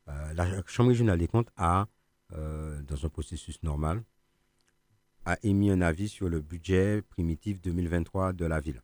Euh, 0.08 0.34
la 0.34 0.64
Chambre 0.66 0.90
régionale 0.90 1.20
des 1.20 1.28
comptes 1.28 1.50
a 1.58 1.88
euh, 2.34 2.82
dans 2.84 3.06
un 3.06 3.10
processus 3.10 3.62
normal, 3.64 4.04
a 5.26 5.38
émis 5.44 5.70
un 5.72 5.82
avis 5.82 6.08
sur 6.08 6.30
le 6.30 6.40
budget 6.40 7.02
primitif 7.02 7.62
2023 7.62 8.34
de 8.34 8.46
la 8.46 8.60
ville, 8.60 8.82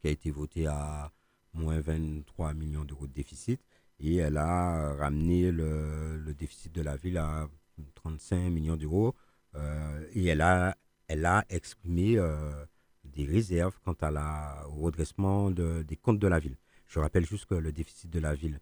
qui 0.00 0.08
a 0.08 0.10
été 0.10 0.30
voté 0.30 0.66
à 0.66 1.12
moins 1.52 1.80
23 1.80 2.54
millions 2.54 2.84
d'euros 2.84 3.06
de 3.06 3.12
déficit, 3.12 3.60
et 4.00 4.16
elle 4.16 4.36
a 4.36 4.94
ramené 4.94 5.50
le, 5.50 6.34
déficit 6.36 6.72
de 6.74 6.82
la 6.82 6.96
ville 6.96 7.18
à 7.18 7.48
35 7.94 8.50
millions 8.50 8.76
d'euros, 8.76 9.14
euh, 9.54 10.06
et 10.14 10.26
elle 10.26 10.40
a, 10.40 10.76
elle 11.08 11.24
a 11.26 11.44
exprimé 11.48 12.18
euh, 12.18 12.64
des 13.04 13.24
réserves 13.24 13.78
quant 13.84 13.96
à 14.00 14.10
la, 14.10 14.66
au 14.70 14.82
redressement 14.82 15.50
des 15.50 15.96
comptes 15.96 16.18
de 16.18 16.28
la 16.28 16.38
ville. 16.38 16.56
Je 16.86 16.98
rappelle 16.98 17.24
juste 17.26 17.46
que 17.46 17.54
le 17.54 17.72
déficit 17.72 18.10
de 18.10 18.20
la 18.20 18.34
ville 18.34 18.60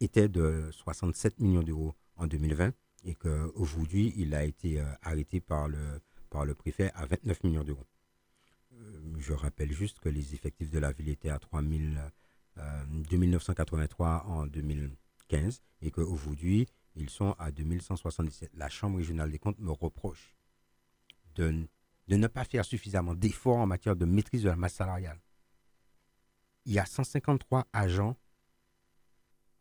était 0.00 0.28
de 0.28 0.70
67 0.72 1.38
millions 1.38 1.62
d'euros 1.62 1.94
en 2.16 2.26
2020 2.26 2.72
et 3.04 3.14
qu'aujourd'hui, 3.14 4.12
il 4.16 4.34
a 4.34 4.44
été 4.44 4.80
euh, 4.80 4.84
arrêté 5.02 5.40
par 5.40 5.68
le, 5.68 6.00
par 6.30 6.44
le 6.44 6.54
préfet 6.54 6.90
à 6.94 7.06
29 7.06 7.44
millions 7.44 7.64
d'euros. 7.64 7.86
Euh, 8.74 9.14
je 9.18 9.32
rappelle 9.32 9.72
juste 9.72 9.98
que 10.00 10.08
les 10.08 10.34
effectifs 10.34 10.70
de 10.70 10.78
la 10.78 10.92
ville 10.92 11.08
étaient 11.08 11.30
à 11.30 11.38
3 11.38 11.62
2983 12.56 14.24
euh, 14.26 14.30
en 14.30 14.46
2015 14.46 15.62
et 15.80 15.90
qu'aujourd'hui, 15.90 16.66
ils 16.94 17.10
sont 17.10 17.34
à 17.38 17.50
2177. 17.50 18.50
La 18.54 18.68
Chambre 18.68 18.98
régionale 18.98 19.30
des 19.30 19.38
comptes 19.38 19.58
me 19.58 19.70
reproche 19.70 20.36
de, 21.34 21.66
de 22.08 22.16
ne 22.16 22.26
pas 22.26 22.44
faire 22.44 22.64
suffisamment 22.64 23.14
d'efforts 23.14 23.58
en 23.58 23.66
matière 23.66 23.96
de 23.96 24.04
maîtrise 24.04 24.42
de 24.42 24.48
la 24.48 24.56
masse 24.56 24.74
salariale. 24.74 25.20
Il 26.66 26.72
y 26.72 26.78
a 26.78 26.86
153 26.86 27.66
agents 27.72 28.16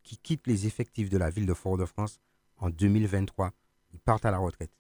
qui 0.04 0.18
quittent 0.18 0.48
les 0.48 0.68
effectifs 0.68 1.10
de 1.10 1.18
la 1.18 1.30
ville 1.30 1.46
de 1.46 1.54
Fort-de-France 1.54 2.20
en 2.58 2.70
2023. 2.70 3.52
Ils 3.94 4.00
partent 4.00 4.26
à 4.26 4.32
la 4.32 4.38
retraite. 4.38 4.72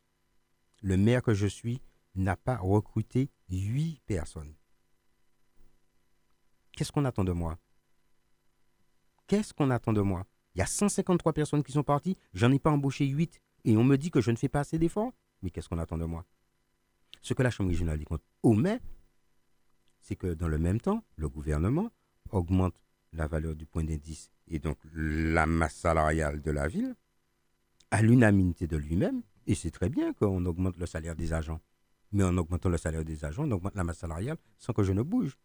Le 0.82 0.97
maire 0.97 1.21
que 1.21 1.34
je 1.34 1.47
suis 1.47 1.82
n'a 2.15 2.36
pas 2.36 2.58
recruté 2.58 3.30
8 3.50 4.02
personnes. 4.06 4.54
Qu'est-ce 6.74 6.91
qu'on 6.91 7.06
attend 7.06 7.24
de 7.24 7.32
moi? 7.32 7.58
Qu'est-ce 9.32 9.54
qu'on 9.54 9.70
attend 9.70 9.94
de 9.94 10.02
moi? 10.02 10.26
Il 10.56 10.60
y 10.60 10.62
a 10.62 10.65
153 10.65 11.32
personnes 11.32 11.63
qui 11.63 11.72
sont 11.72 11.84
parties, 11.84 12.17
j'en 12.34 12.52
ai 12.52 12.60
pas 12.60 12.70
embauché 12.70 13.06
8 13.06 13.39
et 13.63 13.78
on 13.78 13.84
me 13.86 13.96
dit 13.96 14.12
que 14.12 14.20
je 14.20 14.30
ne 14.30 14.36
fais 14.36 14.50
pas 14.50 14.60
assez 14.60 14.78
d'efforts? 14.78 15.13
Mais 15.41 15.52
qu'est-ce 15.52 15.70
qu'on 15.70 15.78
attend 15.78 15.98
de 15.98 16.04
moi? 16.04 16.26
Ce 17.22 17.34
que 17.34 17.41
la 17.41 17.50
Chambre 17.50 17.70
régionale 17.70 17.98
des 17.98 18.04
comptes 18.04 18.26
omet, 18.44 18.82
c'est 20.02 20.17
que 20.17 20.34
dans 20.34 20.50
le 20.50 20.58
même 20.58 20.82
temps, 20.82 21.06
le 21.15 21.30
gouvernement 21.30 21.91
augmente 22.32 22.76
la 23.13 23.26
valeur 23.26 23.56
du 23.56 23.65
point 23.65 23.86
d'indice 23.86 24.32
et 24.50 24.60
donc 24.60 24.78
la 24.94 25.46
masse 25.46 25.76
salariale 25.76 26.41
de 26.41 26.52
la 26.52 26.67
ville 26.67 26.94
à 27.89 28.02
l'unanimité 28.02 28.67
de 28.67 28.76
lui-même, 28.76 29.22
et 29.48 29.56
c'est 29.56 29.72
très 29.72 29.88
bien 29.88 30.12
qu'on 30.12 30.46
augmente 30.46 30.76
le 30.76 30.86
salaire 30.86 31.15
des 31.15 31.32
agents. 31.32 31.62
Mais 32.12 32.26
en 32.26 32.36
augmentant 32.36 32.67
le 32.67 32.76
salaire 32.76 33.06
des 33.06 33.24
agents, 33.24 33.46
on 33.48 33.52
augmente 33.52 33.76
la 33.76 33.86
masse 33.86 34.00
salariale 34.00 34.36
sans 34.58 34.74
que 34.74 34.84
je 34.84 34.91
ne 34.91 35.04
bouge. 35.04 35.38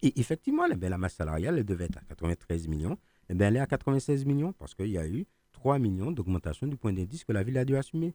Et 0.00 0.18
effectivement, 0.18 0.66
la 0.66 0.96
masse 0.96 1.16
salariale 1.16 1.58
elle 1.58 1.64
devait 1.64 1.86
être 1.86 1.98
à 1.98 2.02
93 2.08 2.68
millions. 2.68 2.96
Eh 3.28 3.34
bien, 3.34 3.48
elle 3.48 3.56
est 3.56 3.60
à 3.60 3.66
96 3.66 4.24
millions 4.24 4.52
parce 4.52 4.74
qu'il 4.74 4.88
y 4.88 4.98
a 4.98 5.06
eu 5.06 5.26
3 5.52 5.78
millions 5.78 6.12
d'augmentation 6.12 6.66
du 6.66 6.76
point 6.76 6.92
d'indice 6.92 7.24
que 7.24 7.32
la 7.32 7.42
ville 7.42 7.58
a 7.58 7.64
dû 7.64 7.76
assumer. 7.76 8.14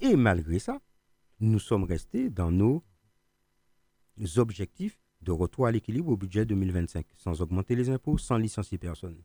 Et 0.00 0.16
malgré 0.16 0.58
ça, 0.58 0.80
nous 1.40 1.58
sommes 1.58 1.84
restés 1.84 2.30
dans 2.30 2.50
nos 2.50 2.82
objectifs 4.36 4.98
de 5.20 5.32
retour 5.32 5.66
à 5.66 5.72
l'équilibre 5.72 6.10
au 6.10 6.16
budget 6.16 6.44
2025, 6.44 7.06
sans 7.16 7.40
augmenter 7.42 7.74
les 7.74 7.90
impôts, 7.90 8.18
sans 8.18 8.36
licencier 8.36 8.78
personne. 8.78 9.22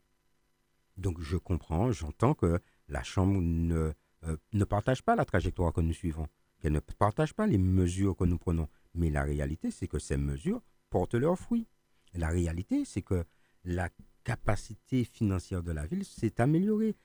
Donc 0.98 1.22
je 1.22 1.38
comprends, 1.38 1.92
j'entends 1.92 2.34
que 2.34 2.60
la 2.88 3.04
Chambre 3.04 3.40
ne, 3.42 3.94
euh, 4.24 4.38
ne 4.54 4.64
partage 4.64 5.04
pas 5.04 5.16
la 5.16 5.26
trajectoire 5.26 5.72
que 5.72 5.82
nous 5.82 5.94
suivons, 5.94 6.28
qu'elle 6.60 6.74
ne 6.74 6.80
partage 6.80 7.34
pas 7.34 7.48
les 7.48 7.58
mesures 7.58 8.16
que 8.16 8.26
nous 8.26 8.38
prenons. 8.38 8.68
Mais 8.94 9.10
la 9.10 9.24
réalité, 9.24 9.72
c'est 9.72 9.88
que 9.88 10.00
ces 10.00 10.18
mesures 10.18 10.62
portent 10.90 11.16
leurs 11.16 11.38
fruits. 11.38 11.68
La 12.14 12.30
réalité, 12.30 12.86
c'est 12.86 13.02
que 13.02 13.24
la 13.64 13.90
capacité 14.30 15.06
financière 15.06 15.64
de 15.64 15.72
la 15.72 15.88
ville 15.88 16.06
s'est 16.06 16.40
améliorée. 16.40 16.96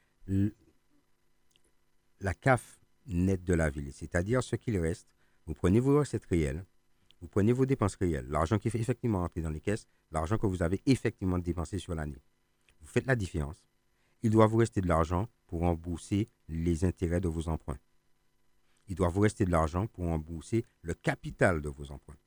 La 2.21 2.35
CAF 2.35 2.83
nette 3.07 3.45
de 3.45 3.55
la 3.55 3.71
ville, 3.71 3.91
c'est-à-dire 3.95 4.43
ce 4.43 4.57
qu'il 4.57 4.79
reste, 4.79 5.09
vous 5.47 5.55
prenez 5.55 5.81
vos 5.81 5.99
recettes 5.99 6.27
réelles, 6.27 6.67
vous 7.23 7.29
prenez 7.29 7.55
vos 7.55 7.65
dépenses 7.65 7.95
réelles, 7.95 8.27
l'argent 8.29 8.59
qui 8.59 8.69
fait 8.69 8.79
effectivement 8.79 9.23
entrer 9.23 9.41
dans 9.41 9.49
les 9.49 9.63
caisses, 9.63 9.87
l'argent 10.11 10.37
que 10.37 10.47
vous 10.47 10.63
avez 10.63 10.83
effectivement 10.85 11.39
dépensé 11.39 11.79
sur 11.79 11.95
l'année. 11.95 12.21
Vous 12.83 12.89
faites 12.89 13.07
la 13.07 13.17
différence. 13.17 13.65
Il 14.23 14.29
doit 14.29 14.47
vous 14.47 14.59
rester 14.59 14.83
de 14.83 14.89
l'argent 14.89 15.27
pour 15.47 15.61
rembourser 15.61 16.29
les 16.49 16.85
intérêts 16.85 17.23
de 17.23 17.29
vos 17.29 17.49
emprunts. 17.49 17.79
Il 18.87 18.97
doit 18.97 19.09
vous 19.09 19.23
rester 19.23 19.47
de 19.47 19.51
l'argent 19.51 19.87
pour 19.87 20.05
rembourser 20.05 20.67
le 20.83 20.93
capital 20.93 21.63
de 21.63 21.71
vos 21.71 21.91
emprunts. 21.91 22.19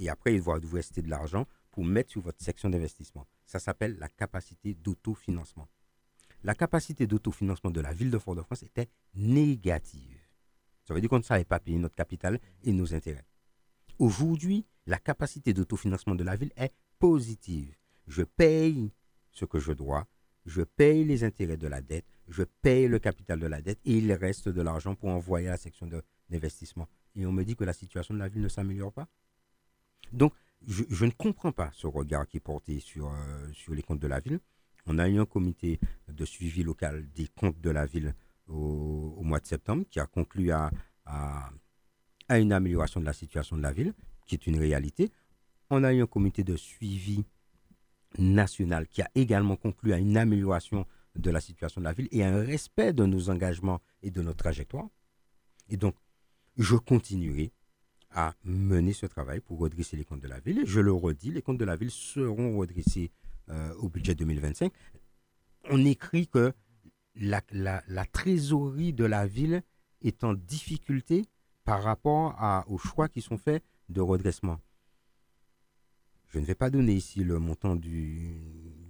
Et 0.00 0.08
après, 0.08 0.34
il 0.34 0.42
doit 0.42 0.58
vous 0.58 0.74
rester 0.74 1.00
de 1.00 1.10
l'argent 1.10 1.46
pour 1.70 1.84
mettre 1.84 2.10
sur 2.10 2.22
votre 2.22 2.42
section 2.42 2.70
d'investissement. 2.70 3.24
Ça 3.46 3.58
s'appelle 3.58 3.98
la 3.98 4.08
capacité 4.08 4.74
d'autofinancement. 4.74 5.68
La 6.44 6.54
capacité 6.54 7.06
d'autofinancement 7.06 7.70
de 7.70 7.80
la 7.80 7.92
ville 7.92 8.10
de 8.10 8.18
Fort-de-France 8.18 8.62
était 8.62 8.88
négative. 9.14 10.18
Ça 10.84 10.94
veut 10.94 11.00
dire 11.00 11.08
qu'on 11.08 11.18
ne 11.18 11.22
savait 11.22 11.44
pas 11.44 11.60
payer 11.60 11.78
notre 11.78 11.94
capital 11.94 12.40
et 12.64 12.72
nos 12.72 12.94
intérêts. 12.94 13.24
Aujourd'hui, 13.98 14.66
la 14.86 14.98
capacité 14.98 15.52
d'autofinancement 15.52 16.14
de 16.14 16.24
la 16.24 16.34
ville 16.34 16.52
est 16.56 16.72
positive. 16.98 17.76
Je 18.08 18.22
paye 18.22 18.90
ce 19.30 19.44
que 19.44 19.60
je 19.60 19.72
dois, 19.72 20.06
je 20.44 20.62
paye 20.62 21.04
les 21.04 21.22
intérêts 21.22 21.56
de 21.56 21.68
la 21.68 21.80
dette, 21.80 22.06
je 22.28 22.42
paye 22.42 22.88
le 22.88 22.98
capital 22.98 23.38
de 23.38 23.46
la 23.46 23.62
dette 23.62 23.78
et 23.84 23.98
il 23.98 24.12
reste 24.12 24.48
de 24.48 24.62
l'argent 24.62 24.96
pour 24.96 25.10
envoyer 25.10 25.48
à 25.48 25.52
la 25.52 25.56
section 25.56 25.88
d'investissement. 26.28 26.88
Et 27.14 27.26
on 27.26 27.32
me 27.32 27.44
dit 27.44 27.54
que 27.54 27.64
la 27.64 27.72
situation 27.72 28.14
de 28.14 28.18
la 28.18 28.28
ville 28.28 28.42
ne 28.42 28.48
s'améliore 28.48 28.92
pas. 28.92 29.06
Donc, 30.12 30.32
je, 30.66 31.04
ne 31.04 31.10
comprends 31.10 31.52
pas 31.52 31.70
ce 31.72 31.86
regard 31.86 32.26
qui 32.26 32.38
est 32.38 32.40
porté 32.40 32.80
sur, 32.80 33.10
euh, 33.10 33.52
sur 33.52 33.74
les 33.74 33.82
comptes 33.82 34.00
de 34.00 34.06
la 34.06 34.20
ville. 34.20 34.40
On 34.86 34.98
a 34.98 35.08
eu 35.08 35.18
un 35.18 35.26
comité 35.26 35.78
de 36.08 36.24
suivi 36.24 36.62
local 36.62 37.08
des 37.14 37.28
comptes 37.28 37.60
de 37.60 37.70
la 37.70 37.86
ville 37.86 38.14
au, 38.48 39.22
mois 39.22 39.40
de 39.40 39.46
septembre 39.46 39.84
qui 39.90 40.00
a 40.00 40.06
conclu 40.06 40.50
à, 40.50 40.70
à, 41.06 41.50
à, 42.28 42.38
une 42.38 42.52
amélioration 42.52 43.00
de 43.00 43.06
la 43.06 43.12
situation 43.12 43.56
de 43.56 43.62
la 43.62 43.72
ville, 43.72 43.94
qui 44.26 44.34
est 44.34 44.46
une 44.46 44.58
réalité. 44.58 45.10
On 45.70 45.84
a 45.84 45.92
eu 45.92 46.02
un 46.02 46.06
comité 46.06 46.42
de 46.44 46.56
suivi 46.56 47.24
national 48.18 48.88
qui 48.88 49.02
a 49.02 49.10
également 49.14 49.56
conclu 49.56 49.92
à 49.92 49.98
une 49.98 50.16
amélioration 50.16 50.86
de 51.14 51.30
la 51.30 51.40
situation 51.40 51.80
de 51.80 51.84
la 51.84 51.92
ville 51.92 52.08
et 52.10 52.24
un 52.24 52.42
respect 52.42 52.92
de 52.92 53.04
nos 53.04 53.30
engagements 53.30 53.80
et 54.02 54.10
de 54.10 54.22
notre 54.22 54.38
trajectoire. 54.38 54.88
Et 55.68 55.76
donc, 55.76 55.94
je 56.56 56.76
continuerai 56.76 57.52
à 58.14 58.34
mener 58.44 58.92
ce 58.92 59.06
travail 59.06 59.40
pour 59.40 59.58
redresser 59.58 59.96
les 59.96 60.04
comptes 60.04 60.20
de 60.22 60.28
la 60.28 60.40
ville. 60.40 60.62
Je 60.64 60.80
le 60.80 60.92
redis, 60.92 61.30
les 61.30 61.42
comptes 61.42 61.58
de 61.58 61.64
la 61.64 61.76
ville 61.76 61.90
seront 61.90 62.58
redressés 62.58 63.10
euh, 63.48 63.74
au 63.74 63.88
budget 63.88 64.14
2025. 64.14 64.72
On 65.70 65.84
écrit 65.84 66.26
que 66.26 66.52
la, 67.14 67.40
trésorerie 68.12 68.92
de 68.92 69.04
la 69.04 69.26
ville 69.26 69.62
est 70.02 70.24
en 70.24 70.34
difficulté 70.34 71.26
par 71.64 71.82
rapport 71.82 72.64
aux 72.68 72.78
choix 72.78 73.08
qui 73.08 73.20
sont 73.20 73.38
faits 73.38 73.62
de 73.88 74.00
redressement. 74.00 74.58
Je 76.28 76.38
ne 76.38 76.44
vais 76.44 76.54
pas 76.54 76.70
donner 76.70 76.94
ici 76.94 77.22
le 77.24 77.38
montant 77.38 77.76
du, 77.76 78.40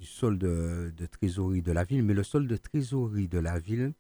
solde 0.01 0.39
de, 0.39 1.07
trésorerie 1.07 1.63
de 1.63 1.73
la 1.73 1.85
ville, 1.85 2.05
mais 2.05 2.15
le 2.15 2.23
solde 2.23 2.47
de 2.47 2.57
trésorerie 2.57 3.29
de 3.29 3.39
la 3.39 3.59
ville 3.59 3.93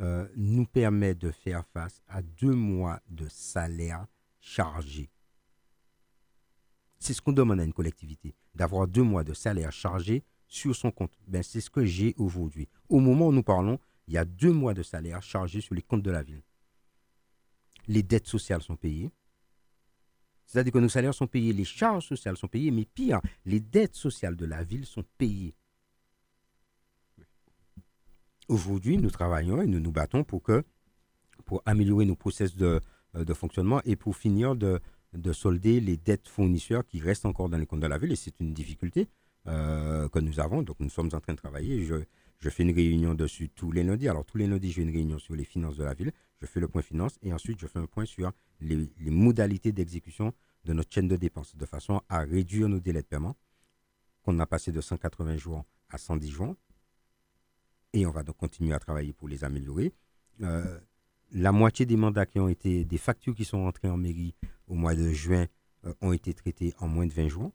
euh, 0.00 0.26
nous 0.34 0.64
permet 0.64 1.14
de 1.14 1.30
faire 1.30 1.66
face 1.74 2.00
à 2.08 2.22
deux 2.22 2.54
mois 2.54 3.00
de 3.10 3.28
salaire 3.28 4.06
chargé. 4.40 5.10
C'est 6.98 7.14
ce 7.14 7.22
qu'on 7.22 7.32
demande 7.32 7.60
à 7.60 7.64
une 7.64 7.72
collectivité, 7.72 8.34
d'avoir 8.54 8.86
deux 8.86 9.02
mois 9.02 9.24
de 9.24 9.32
salaire 9.32 9.72
chargé 9.72 10.24
sur 10.48 10.74
son 10.74 10.90
compte. 10.90 11.16
Ben, 11.28 11.42
c'est 11.42 11.60
ce 11.60 11.70
que 11.70 11.84
j'ai 11.84 12.14
aujourd'hui. 12.18 12.68
Au 12.88 12.98
moment 12.98 13.28
où 13.28 13.32
nous 13.32 13.42
parlons, 13.42 13.78
il 14.06 14.14
y 14.14 14.18
a 14.18 14.24
deux 14.24 14.52
mois 14.52 14.74
de 14.74 14.82
salaire 14.82 15.22
chargés 15.22 15.60
sur 15.60 15.74
les 15.74 15.82
comptes 15.82 16.02
de 16.02 16.10
la 16.10 16.22
ville. 16.22 16.42
Les 17.86 18.02
dettes 18.02 18.26
sociales 18.26 18.62
sont 18.62 18.76
payées. 18.76 19.10
C'est-à-dire 20.46 20.72
que 20.72 20.78
nos 20.78 20.88
salaires 20.88 21.14
sont 21.14 21.28
payés, 21.28 21.52
les 21.52 21.64
charges 21.64 22.06
sociales 22.06 22.36
sont 22.36 22.48
payées, 22.48 22.72
mais 22.72 22.84
pire, 22.84 23.20
les 23.44 23.60
dettes 23.60 23.94
sociales 23.94 24.36
de 24.36 24.46
la 24.46 24.64
ville 24.64 24.84
sont 24.84 25.04
payées. 25.16 25.54
Aujourd'hui, 28.48 28.98
nous 28.98 29.10
travaillons 29.10 29.62
et 29.62 29.66
nous 29.68 29.78
nous 29.78 29.92
battons 29.92 30.24
pour, 30.24 30.42
que, 30.42 30.64
pour 31.44 31.62
améliorer 31.66 32.04
nos 32.04 32.16
process 32.16 32.56
de, 32.56 32.80
de 33.14 33.34
fonctionnement 33.34 33.80
et 33.84 33.96
pour 33.96 34.16
finir 34.16 34.54
de, 34.56 34.80
de 35.12 35.32
solder 35.32 35.80
les 35.80 35.96
dettes 35.96 36.28
fournisseurs 36.28 36.86
qui 36.86 37.00
restent 37.00 37.26
encore 37.26 37.48
dans 37.48 37.58
les 37.58 37.66
comptes 37.66 37.80
de 37.80 37.86
la 37.86 37.98
ville. 37.98 38.12
Et 38.12 38.16
c'est 38.16 38.38
une 38.40 38.52
difficulté 38.52 39.08
euh, 39.46 40.08
que 40.08 40.18
nous 40.18 40.40
avons. 40.40 40.62
Donc, 40.62 40.76
nous 40.80 40.90
sommes 40.90 41.10
en 41.12 41.20
train 41.20 41.32
de 41.32 41.38
travailler. 41.38 41.84
Je, 41.84 42.48
fais 42.48 42.62
une 42.62 42.74
réunion 42.74 43.14
dessus 43.14 43.48
tous 43.48 43.72
les 43.72 43.82
lundis. 43.82 44.08
Alors, 44.08 44.24
tous 44.24 44.38
les 44.38 44.46
lundis, 44.46 44.72
j'ai 44.72 44.82
une 44.82 44.90
réunion 44.90 45.18
sur 45.18 45.34
les 45.34 45.44
finances 45.44 45.76
de 45.76 45.84
la 45.84 45.94
ville. 45.94 46.12
Je 46.40 46.46
fais 46.46 46.60
le 46.60 46.68
point 46.68 46.82
finance 46.82 47.18
et 47.22 47.32
ensuite, 47.32 47.58
je 47.58 47.66
fais 47.66 47.78
un 47.78 47.86
point 47.86 48.04
sur 48.04 48.30
les, 48.60 48.88
les 48.98 49.10
modalités 49.10 49.72
d'exécution 49.72 50.32
de 50.64 50.72
notre 50.72 50.92
chaîne 50.92 51.08
de 51.08 51.16
dépenses 51.16 51.56
de 51.56 51.66
façon 51.66 52.02
à 52.08 52.20
réduire 52.20 52.68
nos 52.68 52.80
délais 52.80 53.02
de 53.02 53.06
paiement 53.06 53.36
qu'on 54.22 54.38
a 54.38 54.46
passé 54.46 54.72
de 54.72 54.80
180 54.80 55.36
jours 55.36 55.64
à 55.88 55.98
110 55.98 56.28
jours. 56.28 56.54
Et 57.92 58.06
on 58.06 58.10
va 58.10 58.22
donc 58.22 58.36
continuer 58.36 58.74
à 58.74 58.78
travailler 58.78 59.12
pour 59.12 59.28
les 59.28 59.42
améliorer. 59.42 59.92
Euh, 60.42 60.78
la 61.32 61.52
moitié 61.52 61.86
des 61.86 61.96
mandats 61.96 62.26
qui 62.26 62.40
ont 62.40 62.48
été, 62.48 62.84
des 62.84 62.98
factures 62.98 63.34
qui 63.34 63.44
sont 63.44 63.64
rentrées 63.64 63.88
en 63.88 63.96
mairie 63.96 64.34
au 64.66 64.74
mois 64.74 64.94
de 64.94 65.10
juin 65.10 65.46
euh, 65.86 65.94
ont 66.00 66.12
été 66.12 66.34
traitées 66.34 66.74
en 66.78 66.88
moins 66.88 67.06
de 67.06 67.12
20 67.12 67.28
jours. 67.28 67.52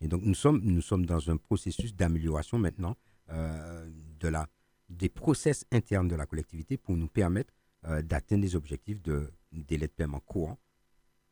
Et 0.00 0.08
donc 0.08 0.22
nous 0.22 0.34
sommes, 0.34 0.60
nous 0.62 0.82
sommes 0.82 1.06
dans 1.06 1.30
un 1.30 1.36
processus 1.36 1.94
d'amélioration 1.94 2.58
maintenant 2.58 2.96
euh, 3.30 3.88
de 4.20 4.28
la, 4.28 4.46
des 4.88 5.08
process 5.08 5.64
internes 5.72 6.08
de 6.08 6.16
la 6.16 6.26
collectivité 6.26 6.76
pour 6.76 6.96
nous 6.96 7.08
permettre 7.08 7.52
d'atteindre 8.02 8.42
des 8.42 8.56
objectifs 8.56 9.00
de 9.00 9.30
délai 9.52 9.86
de 9.86 9.92
paiement 9.92 10.18
courant 10.18 10.58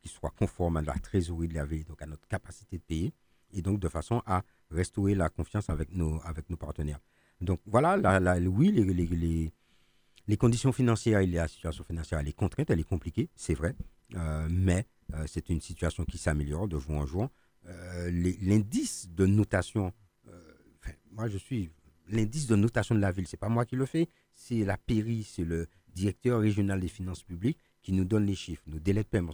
qui 0.05 0.09
soient 0.09 0.29
conformes 0.29 0.77
à 0.77 0.81
la 0.81 0.93
trésorerie 0.93 1.47
de 1.47 1.55
la 1.55 1.65
ville, 1.65 1.83
donc 1.83 2.01
à 2.01 2.05
notre 2.05 2.27
capacité 2.27 2.77
de 2.77 2.83
payer, 2.83 3.13
et 3.51 3.61
donc 3.61 3.79
de 3.79 3.89
façon 3.89 4.21
à 4.25 4.43
restaurer 4.69 5.15
la 5.15 5.29
confiance 5.29 5.69
avec 5.69 5.91
nos, 5.91 6.21
avec 6.23 6.49
nos 6.49 6.57
partenaires. 6.57 6.99
Donc 7.41 7.59
voilà, 7.65 7.97
la, 7.97 8.37
oui, 8.39 8.71
les, 8.71 8.83
les, 8.83 9.07
les, 9.07 9.51
conditions 10.37 10.71
financières 10.71 11.19
et 11.19 11.27
la 11.27 11.47
situation 11.47 11.83
financière, 11.83 12.19
elle 12.19 12.27
est 12.27 12.33
contrainte, 12.33 12.69
elle 12.69 12.79
est 12.79 12.83
compliquée, 12.83 13.29
c'est 13.35 13.53
vrai, 13.53 13.75
euh, 14.15 14.47
mais 14.49 14.85
euh, 15.13 15.25
c'est 15.27 15.49
une 15.49 15.61
situation 15.61 16.05
qui 16.05 16.17
s'améliore 16.17 16.67
de 16.67 16.79
jour 16.79 16.95
en 16.95 17.05
jour. 17.05 17.29
Euh, 17.67 18.09
l'indice 18.41 19.09
de 19.09 19.25
notation, 19.25 19.93
moi 21.11 21.27
je 21.29 21.37
suis 21.37 21.71
l'indice 22.09 22.45
de 22.47 22.55
notation 22.55 22.93
de 22.93 22.99
la 22.99 23.11
ville, 23.11 23.27
c'est 23.27 23.37
pas 23.37 23.49
moi 23.49 23.65
qui 23.65 23.75
le 23.75 23.85
fais, 23.85 24.09
c'est 24.33 24.63
la 24.65 24.77
PERI, 24.77 25.23
c'est 25.23 25.45
le 25.45 25.67
directeur 25.93 26.41
régional 26.41 26.79
des 26.79 26.87
finances 26.87 27.23
publiques 27.23 27.59
qui 27.81 27.93
nous 27.93 28.05
donne 28.05 28.25
les 28.25 28.35
chiffres. 28.35 28.63
Nos 28.67 28.79
délais 28.79 29.03
de 29.03 29.07
paiement 29.07 29.33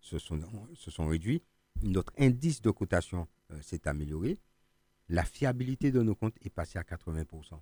se 0.00 0.18
sont 0.18 1.06
réduits. 1.06 1.42
Notre 1.82 2.12
indice 2.18 2.60
de 2.60 2.70
cotation 2.70 3.26
s'est 3.62 3.86
amélioré 3.86 4.38
la 5.10 5.24
fiabilité 5.24 5.90
de 5.90 6.02
nos 6.02 6.14
comptes 6.14 6.36
est 6.42 6.50
passée 6.50 6.78
à 6.78 6.82
80%. 6.82 7.60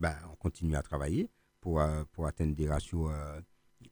Ben, 0.00 0.16
on 0.32 0.34
continue 0.36 0.76
à 0.76 0.82
travailler 0.82 1.30
pour, 1.60 1.80
euh, 1.80 2.04
pour 2.12 2.26
atteindre 2.26 2.54
des 2.54 2.66
ratios 2.66 3.12
euh, 3.12 3.40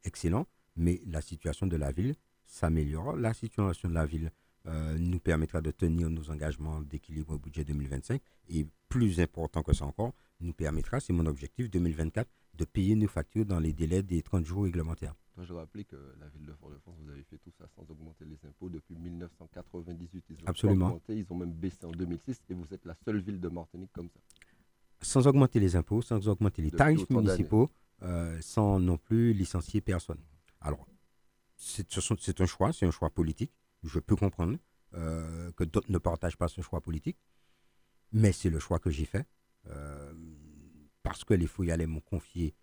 excellents, 0.04 0.46
mais 0.74 1.00
la 1.06 1.20
situation 1.20 1.66
de 1.66 1.76
la 1.76 1.92
ville 1.92 2.14
s'améliore. 2.46 3.14
La 3.16 3.34
situation 3.34 3.90
de 3.90 3.94
la 3.94 4.06
ville 4.06 4.32
euh, 4.66 4.96
nous 4.98 5.20
permettra 5.20 5.60
de 5.60 5.70
tenir 5.70 6.08
nos 6.08 6.30
engagements 6.30 6.80
d'équilibre 6.80 7.34
au 7.34 7.38
budget 7.38 7.62
2025 7.64 8.22
et 8.48 8.66
plus 8.88 9.20
important 9.20 9.62
que 9.62 9.74
ça 9.74 9.84
encore, 9.84 10.14
nous 10.40 10.54
permettra, 10.54 10.98
c'est 10.98 11.12
mon 11.12 11.26
objectif 11.26 11.68
2024, 11.70 12.26
de 12.54 12.64
payer 12.64 12.94
nos 12.94 13.06
factures 13.06 13.44
dans 13.44 13.60
les 13.60 13.74
délais 13.74 14.02
des 14.02 14.22
30 14.22 14.46
jours 14.46 14.64
réglementaires 14.64 15.14
je 15.44 15.52
rappelle 15.52 15.84
que 15.84 15.96
la 16.20 16.28
ville 16.28 16.46
de 16.46 16.52
Fort-de-France, 16.54 16.96
vous 17.00 17.10
avez 17.10 17.22
fait 17.24 17.38
tout 17.38 17.50
ça 17.58 17.66
sans 17.68 17.82
augmenter 17.90 18.24
les 18.24 18.38
impôts 18.46 18.68
depuis 18.68 18.96
1998. 18.96 20.24
Ils 20.30 20.36
ont 20.36 20.46
Absolument. 20.46 20.86
Augmenté, 20.86 21.16
ils 21.16 21.26
ont 21.30 21.36
même 21.36 21.52
baissé 21.52 21.84
en 21.84 21.90
2006 21.90 22.42
et 22.50 22.54
vous 22.54 22.72
êtes 22.74 22.84
la 22.84 22.94
seule 23.04 23.20
ville 23.20 23.40
de 23.40 23.48
Martinique 23.48 23.92
comme 23.92 24.08
ça. 24.08 24.20
Sans 25.00 25.26
augmenter 25.26 25.60
les 25.60 25.76
impôts, 25.76 26.02
sans 26.02 26.28
augmenter 26.28 26.62
les 26.62 26.70
tarifs 26.70 27.08
municipaux, 27.10 27.70
euh, 28.02 28.38
sans 28.40 28.78
non 28.78 28.96
plus 28.96 29.32
licencier 29.32 29.80
personne. 29.80 30.20
Alors, 30.60 30.86
c'est 31.56 32.40
un 32.40 32.46
choix, 32.46 32.72
c'est 32.72 32.86
un 32.86 32.90
choix 32.90 33.10
politique. 33.10 33.52
Je 33.82 33.98
peux 33.98 34.16
comprendre 34.16 34.56
euh, 34.94 35.50
que 35.52 35.64
d'autres 35.64 35.90
ne 35.90 35.98
partagent 35.98 36.36
pas 36.36 36.48
ce 36.48 36.60
choix 36.60 36.80
politique, 36.80 37.18
mais 38.12 38.32
c'est 38.32 38.50
le 38.50 38.58
choix 38.58 38.78
que 38.78 38.90
j'ai 38.90 39.04
fait. 39.04 39.26
Euh, 39.66 40.12
parce 41.02 41.24
que 41.24 41.34
les 41.34 41.46
fouilles 41.46 41.70
allaient 41.70 41.86
m'ont 41.86 42.00
confié 42.00 42.54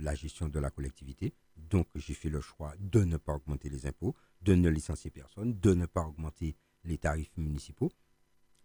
la 0.00 0.14
gestion 0.14 0.48
de 0.48 0.58
la 0.58 0.70
collectivité. 0.70 1.34
Donc, 1.58 1.86
j'ai 1.94 2.14
fait 2.14 2.30
le 2.30 2.40
choix 2.40 2.72
de 2.80 3.04
ne 3.04 3.18
pas 3.18 3.34
augmenter 3.34 3.68
les 3.68 3.84
impôts, 3.84 4.14
de 4.40 4.54
ne 4.54 4.70
licencier 4.70 5.10
personne, 5.10 5.60
de 5.60 5.74
ne 5.74 5.84
pas 5.84 6.00
augmenter 6.00 6.56
les 6.84 6.96
tarifs 6.96 7.36
municipaux 7.36 7.92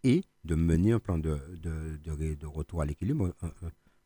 et 0.04 0.22
de 0.44 0.54
mener 0.54 0.92
un 0.92 0.98
plan 0.98 1.18
de, 1.18 1.38
de, 1.56 2.34
de, 2.34 2.46
retour 2.46 2.82
à 2.82 2.86
l'équilibre, 2.86 3.34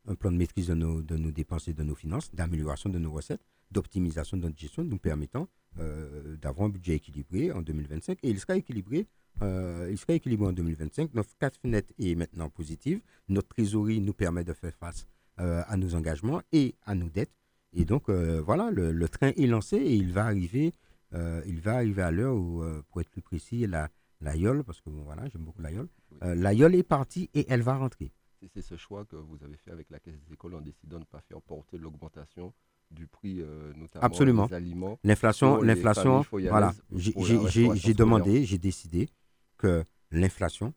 un, 0.07 0.15
plan 0.15 0.31
de 0.31 0.37
maîtrise 0.37 0.67
de 0.67 0.73
nos, 0.73 1.01
de 1.01 1.17
nos 1.17 1.31
dépenses 1.31 1.67
et 1.67 1.73
de 1.73 1.83
nos 1.83 1.95
finances, 1.95 2.33
d'amélioration 2.33 2.89
de 2.89 2.99
nos 2.99 3.11
recettes, 3.11 3.41
d'optimisation 3.71 4.37
de 4.37 4.43
notre 4.43 4.57
gestion, 4.57 4.83
nous 4.83 4.97
permettant 4.97 5.47
euh, 5.79 6.37
d'avoir 6.37 6.67
un 6.67 6.69
budget 6.69 6.95
équilibré 6.95 7.51
en 7.51 7.61
2025. 7.61 8.19
Et 8.23 8.29
il 8.29 8.39
sera 8.39 8.55
équilibré, 8.55 9.07
euh, 9.41 9.87
il 9.91 9.97
sera 9.97 10.13
équilibré 10.13 10.47
en 10.47 10.53
2025. 10.53 11.13
Notre 11.13 11.35
carte 11.37 11.57
fenêtre 11.57 11.93
est 11.99 12.15
maintenant 12.15 12.49
positive. 12.49 13.01
Notre 13.27 13.49
trésorerie 13.49 14.01
nous 14.01 14.13
permet 14.13 14.43
de 14.43 14.53
faire 14.53 14.75
face 14.75 15.07
euh, 15.39 15.63
à 15.67 15.77
nos 15.77 15.95
engagements 15.95 16.41
et 16.51 16.75
à 16.85 16.95
nos 16.95 17.09
dettes. 17.09 17.33
Et 17.73 17.83
donc, 17.83 18.09
voilà, 18.09 18.71
le, 18.71 19.09
train 19.09 19.33
est 19.35 19.47
lancé 19.47 19.75
et 19.75 19.95
il 19.95 20.13
va 20.13 20.23
arriver, 20.23 20.71
il 21.11 21.59
va 21.59 21.73
arriver 21.73 22.03
à 22.03 22.11
l'heure 22.11 22.33
où, 22.33 22.63
pour 22.87 23.01
être 23.01 23.09
plus 23.09 23.21
précis, 23.21 23.67
la, 23.67 23.89
la 24.25 24.35
YOL, 24.35 24.63
parce 24.63 24.81
que 24.81 24.89
bon, 24.89 25.03
voilà, 25.03 25.27
j'aime 25.29 25.43
beaucoup 25.43 25.61
la 25.61 25.71
YOL. 25.71 25.87
la 26.21 26.53
YOL 26.53 26.75
est 26.75 26.83
partie 26.83 27.29
et 27.33 27.45
elle 27.49 27.61
va 27.61 27.77
rentrer. 27.77 28.11
C'est 28.53 28.61
ce 28.61 28.75
choix 28.75 29.05
que 29.05 29.15
vous 29.15 29.43
avez 29.43 29.57
fait 29.57 29.71
avec 29.71 29.89
la 29.89 29.99
Caisse 29.99 30.19
des 30.19 30.33
écoles 30.33 30.53
en 30.55 30.61
décidant 30.61 30.97
de 30.97 31.01
ne 31.01 31.05
pas 31.05 31.21
faire 31.21 31.41
porter 31.41 31.77
l'augmentation 31.77 32.53
du 32.91 33.07
prix, 33.07 33.41
notamment 33.75 34.05
Absolument. 34.05 34.45
des 34.45 34.53
aliments. 34.53 34.99
L'inflation, 35.03 35.61
l'inflation, 35.61 36.23
voilà. 36.31 36.73
J'ai 36.91 37.93
demandé, 37.95 38.45
j'ai 38.45 38.59
décidé 38.59 39.09
que 39.57 39.83
l'inflation 40.11 40.73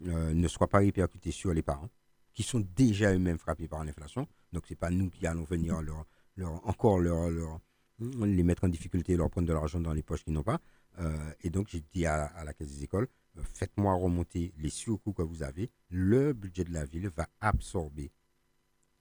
ne 0.00 0.48
soit 0.48 0.68
pas 0.68 0.78
répercutée 0.78 1.32
sur 1.32 1.52
les 1.52 1.62
parents 1.62 1.88
qui 2.32 2.44
sont 2.44 2.60
déjà 2.76 3.12
eux-mêmes 3.12 3.38
frappés 3.38 3.66
par 3.66 3.84
l'inflation. 3.84 4.28
Donc, 4.52 4.66
ce 4.66 4.72
n'est 4.72 4.76
pas 4.76 4.90
nous 4.90 5.10
qui 5.10 5.26
allons 5.26 5.42
venir 5.42 5.82
leur, 5.82 6.04
leur, 6.36 6.64
encore 6.68 7.00
leur, 7.00 7.28
leur, 7.30 7.58
les 7.98 8.44
mettre 8.44 8.62
en 8.62 8.68
difficulté, 8.68 9.16
leur 9.16 9.28
prendre 9.28 9.48
de 9.48 9.52
l'argent 9.52 9.80
dans 9.80 9.92
les 9.92 10.02
poches 10.04 10.22
qu'ils 10.22 10.34
n'ont 10.34 10.44
pas. 10.44 10.60
Euh, 10.98 11.32
et 11.42 11.50
donc, 11.50 11.68
j'ai 11.68 11.82
dit 11.92 12.06
à, 12.06 12.32
la 12.44 12.52
Caisse 12.52 12.74
des 12.76 12.84
écoles, 12.84 13.08
euh, 13.36 13.42
faites-moi 13.54 13.94
remonter 13.94 14.52
les 14.58 14.70
surcoûts 14.70 15.12
que 15.12 15.22
vous 15.22 15.42
avez. 15.42 15.70
Le 15.90 16.32
budget 16.32 16.64
de 16.64 16.72
la 16.72 16.84
ville 16.84 17.08
va 17.08 17.28
absorber. 17.40 18.10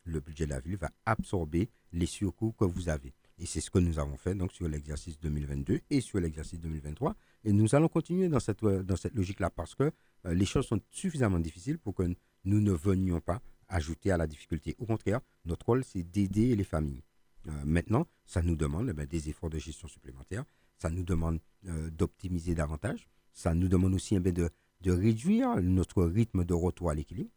Le 0.04 0.20
budget 0.20 0.46
de 0.46 0.52
la 0.52 0.60
ville 0.60 0.78
va 0.78 0.92
absorber 1.06 1.70
les 1.92 2.06
surcoûts 2.06 2.54
que 2.54 2.66
vous 2.66 2.90
avez. 2.90 3.14
Et 3.40 3.46
c'est 3.46 3.62
ce 3.62 3.70
que 3.70 3.80
nous 3.80 4.00
avons 4.00 4.18
fait 4.18 4.34
donc 4.34 4.52
sur 4.52 4.68
l'exercice 4.68 5.20
2022 5.20 5.82
et 5.90 6.02
sur 6.02 6.20
l'exercice 6.20 6.60
2023. 6.60 7.16
Et 7.44 7.52
nous 7.54 7.76
allons 7.76 7.88
continuer 7.88 8.30
dans 8.30 8.40
cette, 8.40 8.64
dans 8.64 8.96
cette 8.96 9.14
logique-là 9.14 9.50
parce 9.50 9.76
que 9.76 9.92
euh, 10.26 10.34
les 10.34 10.46
choses 10.46 10.66
sont 10.66 10.80
suffisamment 10.90 11.40
difficiles 11.40 11.78
pour 11.78 11.94
que 11.94 12.04
nous 12.46 12.62
ne 12.62 12.72
venions 12.72 13.20
pas 13.20 13.42
ajouter 13.70 14.12
à 14.12 14.18
la 14.18 14.28
difficulté. 14.28 14.76
Au 14.80 14.86
contraire, 14.86 15.20
notre 15.46 15.66
rôle, 15.68 15.84
c'est 15.84 16.04
d'aider 16.04 16.56
les 16.56 16.64
familles. 16.64 17.04
Euh, 17.48 17.52
maintenant, 17.66 18.08
ça 18.26 18.42
nous 18.42 18.56
demande 18.56 18.90
eh 18.90 18.94
ben, 18.94 19.06
des 19.06 19.30
efforts 19.30 19.50
de 19.50 19.60
gestion 19.60 19.88
supplémentaires, 19.88 20.46
ça 20.78 20.90
nous 20.90 21.04
demande 21.04 21.40
euh, 21.68 21.90
d'optimiser 21.90 22.56
davantage, 22.56 23.08
ça 23.34 23.54
nous 23.54 23.68
demande 23.68 23.94
aussi 23.94 24.16
eh 24.16 24.20
ben, 24.20 24.34
de, 24.34 24.50
de, 24.82 24.92
réduire 24.92 25.62
notre 25.62 26.04
rythme 26.04 26.44
de 26.44 26.54
retour 26.54 26.90
à 26.90 26.94
l'équilibre. 26.94 27.32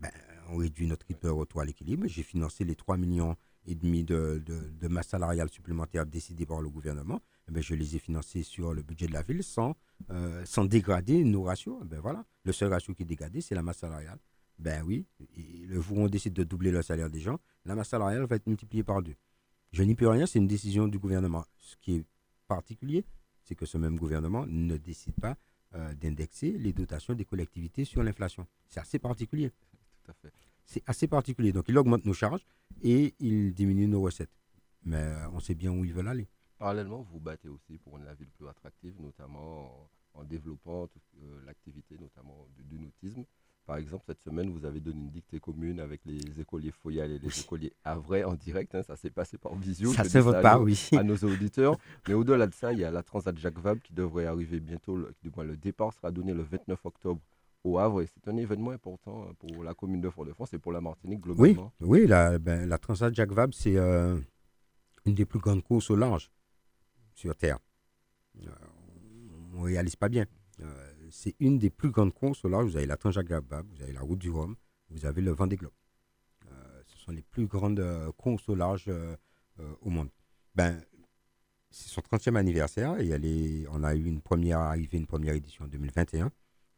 Ben, 0.00 0.10
on 0.50 0.56
réduit 0.56 0.86
notre 0.86 1.06
rythme 1.06 1.28
de 1.28 1.32
retour 1.32 1.60
à 1.60 1.64
l'équilibre. 1.64 2.06
J'ai 2.06 2.22
financé 2.22 2.64
les 2.64 2.74
3 2.74 2.96
millions 2.96 3.36
et 3.66 3.74
demi 3.74 4.04
de, 4.04 4.42
de, 4.44 4.88
masse 4.88 5.08
salariale 5.08 5.48
supplémentaire 5.50 6.06
décidée 6.06 6.46
par 6.46 6.60
le 6.60 6.70
gouvernement. 6.70 7.20
Eh 7.48 7.52
ben, 7.52 7.62
je 7.62 7.74
les 7.74 7.96
ai 7.96 7.98
financés 7.98 8.42
sur 8.42 8.72
le 8.72 8.82
budget 8.82 9.06
de 9.06 9.12
la 9.12 9.22
ville 9.22 9.42
sans, 9.42 9.76
euh, 10.10 10.44
sans 10.44 10.64
dégrader 10.64 11.24
nos 11.24 11.42
ratios. 11.42 11.78
Eh 11.82 11.86
ben, 11.86 12.00
voilà. 12.00 12.24
Le 12.44 12.52
seul 12.52 12.72
ratio 12.72 12.94
qui 12.94 13.02
est 13.02 13.06
dégradé, 13.06 13.40
c'est 13.40 13.54
la 13.54 13.62
masse 13.62 13.78
salariale. 13.78 14.18
Ben 14.58 14.82
oui, 14.84 15.06
le 15.66 15.80
jour 15.80 15.96
où 15.96 16.00
on 16.02 16.08
décide 16.08 16.34
de 16.34 16.44
doubler 16.44 16.70
le 16.70 16.82
salaire 16.82 17.08
des 17.08 17.20
gens, 17.20 17.38
la 17.64 17.74
masse 17.74 17.88
salariale 17.88 18.24
va 18.26 18.36
être 18.36 18.46
multipliée 18.46 18.84
par 18.84 19.02
deux. 19.02 19.14
Je 19.72 19.82
n'y 19.82 19.94
peux 19.94 20.08
rien, 20.08 20.26
c'est 20.26 20.38
une 20.38 20.48
décision 20.48 20.86
du 20.86 20.98
gouvernement. 20.98 21.44
Ce 21.58 21.76
qui 21.76 21.96
est 21.96 22.04
particulier, 22.56 23.04
c'est 23.44 23.54
que 23.54 23.66
ce 23.66 23.78
même 23.78 23.96
gouvernement 23.96 24.44
ne 24.46 24.76
décide 24.76 25.14
pas 25.26 25.36
euh, 25.74 25.94
d'indexer 25.94 26.50
les 26.64 26.72
dotations 26.72 27.14
des 27.14 27.24
collectivités 27.24 27.84
sur 27.84 28.02
l'inflation. 28.02 28.46
C'est 28.68 28.80
assez 28.80 28.98
particulier. 28.98 29.50
Tout 30.04 30.10
à 30.10 30.14
fait 30.14 30.32
c'est 30.70 30.82
assez 30.86 31.08
particulier. 31.08 31.52
Donc, 31.52 31.64
il 31.68 31.76
augmente 31.76 32.04
nos 32.04 32.14
charges 32.14 32.46
et 32.82 33.14
il 33.18 33.52
diminue 33.52 33.88
nos 33.88 34.00
recettes. 34.02 34.30
Mais 34.84 34.96
euh, 35.02 35.28
on 35.32 35.40
sait 35.40 35.56
bien 35.56 35.72
où 35.72 35.84
ils 35.84 35.92
veulent 35.92 36.08
aller. 36.08 36.28
Parallèlement, 36.58 37.02
vous 37.02 37.18
battez 37.18 37.48
aussi 37.48 37.76
pour 37.78 37.98
une 37.98 38.06
ville 38.14 38.30
plus 38.30 38.46
attractive, 38.48 38.94
notamment 39.00 39.90
en, 40.14 40.24
développant 40.24 40.88
euh, 41.22 41.40
l'activité, 41.44 41.98
notamment 41.98 42.46
du, 42.56 42.78
nautisme. 42.78 43.24
Par 43.70 43.78
exemple, 43.78 44.02
cette 44.04 44.20
semaine, 44.22 44.50
vous 44.50 44.64
avez 44.64 44.80
donné 44.80 44.98
une 44.98 45.10
dictée 45.10 45.38
commune 45.38 45.78
avec 45.78 46.00
les 46.04 46.40
écoliers 46.40 46.72
Foyal 46.72 47.12
et 47.12 47.20
les 47.20 47.40
écoliers 47.40 47.72
Havrais 47.84 48.24
en 48.24 48.34
direct. 48.34 48.74
Hein. 48.74 48.82
ça 48.82 48.96
s'est 48.96 49.10
passé 49.10 49.38
par 49.38 49.54
visio. 49.54 49.92
Ça 49.92 50.02
se 50.02 50.18
vote 50.18 50.42
pas, 50.42 50.58
oui. 50.58 50.88
À 50.98 51.04
nos 51.04 51.16
auditeurs. 51.18 51.76
Mais 52.08 52.14
au-delà 52.14 52.48
de 52.48 52.52
ça, 52.52 52.72
il 52.72 52.80
y 52.80 52.84
a 52.84 52.90
la 52.90 53.04
Transat 53.04 53.38
Jacques 53.38 53.60
Vabre 53.60 53.80
qui 53.80 53.92
devrait 53.92 54.26
arriver 54.26 54.58
bientôt. 54.58 54.98
du 55.22 55.30
moins, 55.36 55.44
le 55.44 55.56
départ 55.56 55.92
sera 55.92 56.10
donné 56.10 56.34
le 56.34 56.42
29 56.42 56.84
octobre 56.84 57.20
au 57.62 57.78
Havre. 57.78 58.02
C'est 58.12 58.28
un 58.28 58.36
événement 58.38 58.72
important 58.72 59.28
pour 59.38 59.62
la 59.62 59.72
commune 59.72 60.00
de 60.00 60.10
Fort-de-France 60.10 60.52
et 60.52 60.58
pour 60.58 60.72
la 60.72 60.80
Martinique 60.80 61.20
globalement. 61.20 61.72
Oui, 61.80 62.00
oui 62.00 62.06
la, 62.08 62.40
ben, 62.40 62.68
la 62.68 62.76
Transat 62.76 63.14
Jacques 63.14 63.30
Vabre, 63.30 63.54
c'est 63.54 63.76
euh, 63.76 64.18
une 65.06 65.14
des 65.14 65.26
plus 65.26 65.38
grandes 65.38 65.62
courses 65.62 65.90
au 65.90 65.96
large 65.96 66.28
sur 67.14 67.36
Terre. 67.36 67.60
Euh, 68.44 68.50
on 69.54 69.60
ne 69.60 69.64
réalise 69.66 69.94
pas 69.94 70.08
bien. 70.08 70.26
Euh, 70.58 70.89
c'est 71.10 71.34
une 71.40 71.58
des 71.58 71.70
plus 71.70 71.90
grandes 71.90 72.14
courses 72.14 72.44
large. 72.44 72.70
Vous 72.70 72.76
avez 72.76 72.86
la 72.86 72.96
Vabre, 72.96 73.68
vous 73.74 73.82
avez 73.82 73.92
la 73.92 74.00
Route 74.00 74.18
du 74.18 74.30
Rhum, 74.30 74.56
vous 74.90 75.06
avez 75.06 75.22
le 75.22 75.32
Vendée 75.32 75.56
Globe. 75.56 75.72
ce 76.86 76.98
sont 76.98 77.12
les 77.12 77.22
plus 77.22 77.46
grandes 77.46 77.84
courses 78.16 78.48
au 78.48 78.54
large 78.54 78.90
au 79.82 79.90
monde. 79.90 80.10
Ben, 80.54 80.82
c'est 81.70 81.88
son 81.88 82.00
30e 82.00 82.36
anniversaire 82.36 82.98
et 83.00 83.08
elle 83.08 83.24
est, 83.24 83.66
on 83.70 83.84
a 83.84 83.94
eu 83.94 84.04
une 84.04 84.20
première 84.20 84.58
arrivée, 84.58 84.98
une 84.98 85.06
première 85.06 85.34
édition 85.34 85.64
en 85.64 85.68
2021. 85.68 86.30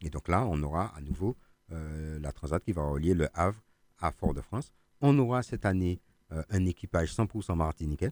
Et 0.03 0.11
donc 0.11 0.29
là, 0.29 0.45
on 0.47 0.62
aura 0.62 0.95
à 0.97 1.01
nouveau 1.01 1.37
euh, 1.73 2.18
la 2.21 2.33
Transat 2.33 2.62
qui 2.62 2.73
va 2.73 2.83
relier 2.83 3.14
le 3.14 3.29
Havre 3.35 3.62
à 3.99 4.12
Fort-de-France. 4.12 4.73
On 5.01 5.18
aura 5.18 5.42
cette 5.42 5.64
année 5.64 6.01
euh, 6.33 6.42
un 6.51 6.66
équipage 6.66 7.14
100% 7.14 7.57
martiniquais 7.57 8.11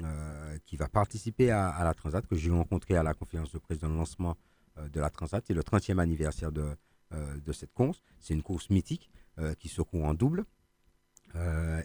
euh, 0.00 0.58
qui 0.64 0.76
va 0.76 0.88
participer 0.88 1.50
à, 1.50 1.82
la 1.82 1.94
Transat, 1.94 2.26
que 2.26 2.36
j'ai 2.36 2.50
rencontré 2.50 2.96
à 2.96 3.02
la 3.02 3.14
conférence 3.14 3.52
de 3.52 3.58
presse 3.58 3.78
de 3.78 3.86
lancement 3.86 4.36
de 4.76 5.00
la 5.00 5.10
Transat. 5.10 5.44
C'est 5.46 5.54
le 5.54 5.62
30e 5.62 5.98
anniversaire 5.98 6.52
de, 6.52 6.76
de 7.12 7.52
cette 7.52 7.72
course. 7.72 8.02
C'est 8.20 8.34
une 8.34 8.42
course 8.42 8.70
mythique 8.70 9.10
qui 9.58 9.68
se 9.68 9.82
court 9.82 10.04
en 10.04 10.14
double 10.14 10.44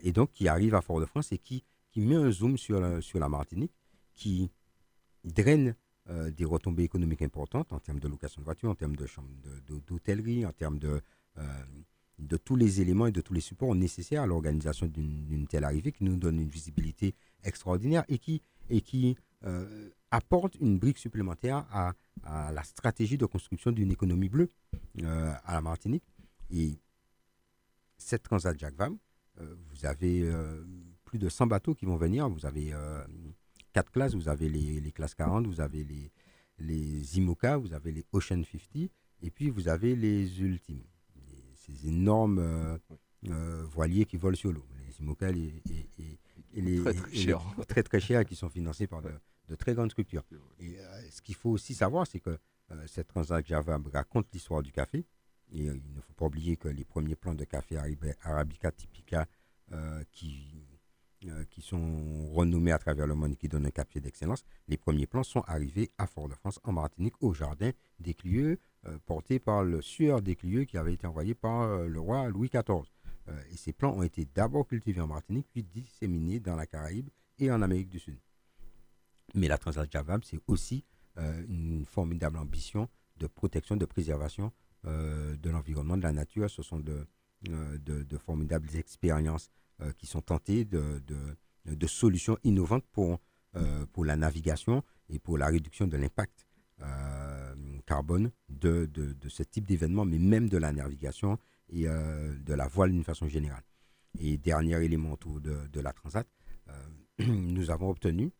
et 0.02 0.12
donc 0.12 0.32
qui 0.34 0.48
arrive 0.48 0.76
à 0.76 0.82
Fort-de-France 0.82 1.32
et 1.32 1.38
qui, 1.38 1.64
met 1.96 2.16
un 2.16 2.32
zoom 2.32 2.58
sur 2.58 2.80
la, 2.80 3.30
Martinique, 3.30 3.74
qui 4.16 4.52
draine 5.24 5.76
euh, 6.10 6.32
des 6.32 6.46
retombées 6.46 6.84
économiques 6.84 7.22
importantes 7.22 7.74
en 7.74 7.80
termes 7.80 8.00
de 8.00 8.08
location 8.08 8.40
de 8.40 8.46
voitures, 8.46 8.70
en 8.70 8.76
termes 8.76 8.96
de 8.96 9.08
d'hôtellerie, 9.88 10.46
en 10.46 10.54
termes 10.54 10.80
de, 10.80 11.02
euh, 11.38 12.38
tous 12.46 12.56
les 12.56 12.80
éléments 12.80 13.08
et 13.08 13.12
de 13.12 13.20
tous 13.20 13.34
les 13.34 13.42
supports 13.42 13.76
nécessaires 13.76 14.22
à 14.22 14.26
l'organisation 14.26 14.86
d'une 14.88 15.48
telle 15.48 15.66
arrivée 15.66 15.92
qui 15.92 16.06
nous 16.06 16.16
donne 16.16 16.40
une 16.40 16.48
visibilité 16.48 17.14
extraordinaire 17.44 18.06
et 18.08 18.20
qui, 18.20 19.18
euh, 19.44 19.90
apporte 20.12 20.56
une 20.56 20.80
brique 20.80 20.98
supplémentaire 20.98 21.66
à, 21.72 21.94
à, 22.24 22.52
la 22.52 22.64
stratégie 22.64 23.18
de 23.18 23.26
construction 23.26 23.72
d'une 23.72 23.92
économie 23.92 24.30
bleue 24.30 24.50
à 25.04 25.54
la 25.54 25.62
Martinique. 25.62 26.04
Et 26.50 26.80
cette 27.98 28.24
Transat 28.24 28.58
Jacques 28.58 28.76
Vam, 28.78 28.98
vous 29.40 29.86
avez 29.86 30.30
plus 31.04 31.20
de 31.20 31.30
100 31.30 31.48
bateaux 31.48 31.76
qui 31.76 31.86
vont 31.86 31.98
venir. 31.98 32.30
Vous 32.30 32.46
avez 32.46 32.74
quatre 33.74 33.92
classes. 33.92 34.16
Vous 34.16 34.30
avez 34.30 34.50
les, 34.50 34.92
classes 34.92 35.14
40, 35.14 35.46
vous 35.46 35.62
avez 35.62 35.84
les, 35.84 36.12
les 36.60 37.18
IMOCA, 37.18 37.58
vous 37.58 37.74
avez 37.74 37.92
les 37.92 38.06
Ocean 38.12 38.42
50, 38.44 38.90
et 39.22 39.32
puis 39.32 39.50
vous 39.50 39.68
avez 39.68 39.96
les 39.96 40.42
ultimes. 40.42 40.84
Ces 41.56 41.88
énormes 41.88 42.40
euh, 42.40 42.78
euh, 43.30 43.64
voiliers 43.70 44.06
qui 44.06 44.18
volent 44.18 44.38
sur 44.38 44.52
l'eau. 44.52 44.66
Les 44.88 45.00
IMOCA 45.02 45.30
et, 45.30 45.62
les, 46.54 46.82
très, 46.82 46.94
très, 46.94 47.16
chers. 47.16 47.42
très, 47.68 47.84
très 47.84 48.00
chers 48.00 48.26
qui 48.26 48.36
sont 48.36 48.50
financés 48.50 48.88
par 48.88 49.02
de, 49.02 49.12
très 49.56 49.74
grandes 49.74 49.92
structures. 49.92 50.26
Et 50.60 50.80
euh, 50.80 51.10
ce 51.10 51.22
qu'il 51.22 51.36
faut 51.36 51.52
aussi 51.52 51.74
savoir, 51.74 52.06
c'est 52.08 52.20
que 52.20 52.38
cette 52.86 53.08
transaction 53.08 53.64
raconte 53.94 54.28
l'histoire 54.34 54.62
du 54.62 54.74
café. 54.74 55.06
Et 55.54 55.64
il 55.64 55.94
ne 55.96 56.02
faut 56.02 56.14
pas 56.14 56.26
oublier 56.26 56.58
que 56.58 56.68
les 56.68 56.84
premiers 56.84 57.16
plans 57.16 57.34
de 57.34 57.46
café 57.46 57.78
Arabica 58.22 58.72
Typica 58.72 59.26
qui 60.12 60.68
euh, 61.26 61.44
sont 61.60 62.30
renommés 62.34 62.72
à 62.72 62.78
travers 62.78 63.08
le 63.08 63.16
monde 63.16 63.34
et 63.34 63.36
qui 63.36 63.48
donnent 63.48 63.66
un 63.66 63.72
café 63.72 64.00
d'excellence, 64.00 64.46
les 64.68 64.78
premiers 64.78 65.08
plans 65.08 65.24
sont 65.24 65.42
arrivés 65.48 65.90
à 65.98 66.06
Fort-de-France, 66.06 66.60
en 66.64 66.74
Martinique, 66.74 67.16
au 67.22 67.34
jardin 67.34 67.72
des 68.00 68.14
Clieux, 68.14 68.60
euh, 68.86 69.00
porté 69.06 69.40
par 69.40 69.64
le 69.64 69.82
sueur 69.82 70.22
des 70.22 70.36
Clieux 70.36 70.66
qui 70.66 70.78
avait 70.78 70.94
été 70.94 71.08
envoyé 71.08 71.34
par 71.34 71.64
euh, 71.64 71.88
le 71.88 72.00
roi 72.00 72.30
Louis 72.30 72.50
XIV. 72.50 72.84
et 73.52 73.58
ces 73.58 73.74
plants 73.74 73.98
ont 73.98 74.04
été 74.04 74.26
d'abord 74.36 74.68
cultivés 74.68 75.02
en 75.02 75.08
Martinique, 75.08 75.48
puis 75.52 75.64
disséminés 75.64 76.40
dans 76.40 76.56
la 76.56 76.68
Caraïbe 76.68 77.10
et 77.40 77.52
en 77.52 77.62
Amérique 77.62 77.90
du 77.90 78.00
Sud. 78.00 78.20
Mais 79.36 79.48
la 79.48 79.58
Transat 79.58 79.92
Java, 79.92 80.18
c'est 80.24 80.40
aussi 80.48 80.86
une 81.18 81.84
formidable 81.86 82.38
ambition 82.38 82.88
de 83.18 83.26
protection, 83.28 83.76
de 83.76 83.86
préservation 83.86 84.52
de 84.84 85.50
l'environnement, 85.50 85.98
de 85.98 86.04
la 86.04 86.12
nature. 86.12 86.50
Ce 86.50 86.62
sont 86.62 86.80
de, 86.80 87.08
de 87.42 88.18
formidables 88.18 88.76
expériences 88.76 89.50
euh, 89.82 89.92
qui 89.92 90.08
sont 90.08 90.22
tentés 90.22 90.66
de, 90.66 91.04
solutions 91.86 92.36
innovantes 92.44 92.84
pour, 92.92 93.20
euh, 93.56 93.86
pour 93.94 94.06
la 94.06 94.16
navigation 94.16 94.84
et 95.08 95.20
pour 95.20 95.38
la 95.38 95.46
réduction 95.46 95.86
de 95.86 95.98
l'impact 95.98 96.48
euh, 96.82 97.54
carbone 97.86 98.32
de, 98.50 98.90
ce 99.30 99.44
type 99.44 99.68
d'événement, 99.68 100.04
mais 100.04 100.18
même 100.18 100.50
de 100.50 100.58
la 100.58 100.72
navigation 100.72 101.38
et 101.70 101.84
de 101.84 102.54
la 102.56 102.68
voile 102.68 102.92
d'une 102.92 103.04
façon 103.04 103.28
générale. 103.28 103.62
Et 104.20 104.38
dernier 104.38 104.84
élément 104.84 105.12
autour 105.12 105.42
de 105.42 105.80
la 105.80 105.94
Transat, 105.94 106.28
nous 107.20 107.70
avons 107.70 107.92
obtenu 107.92 108.32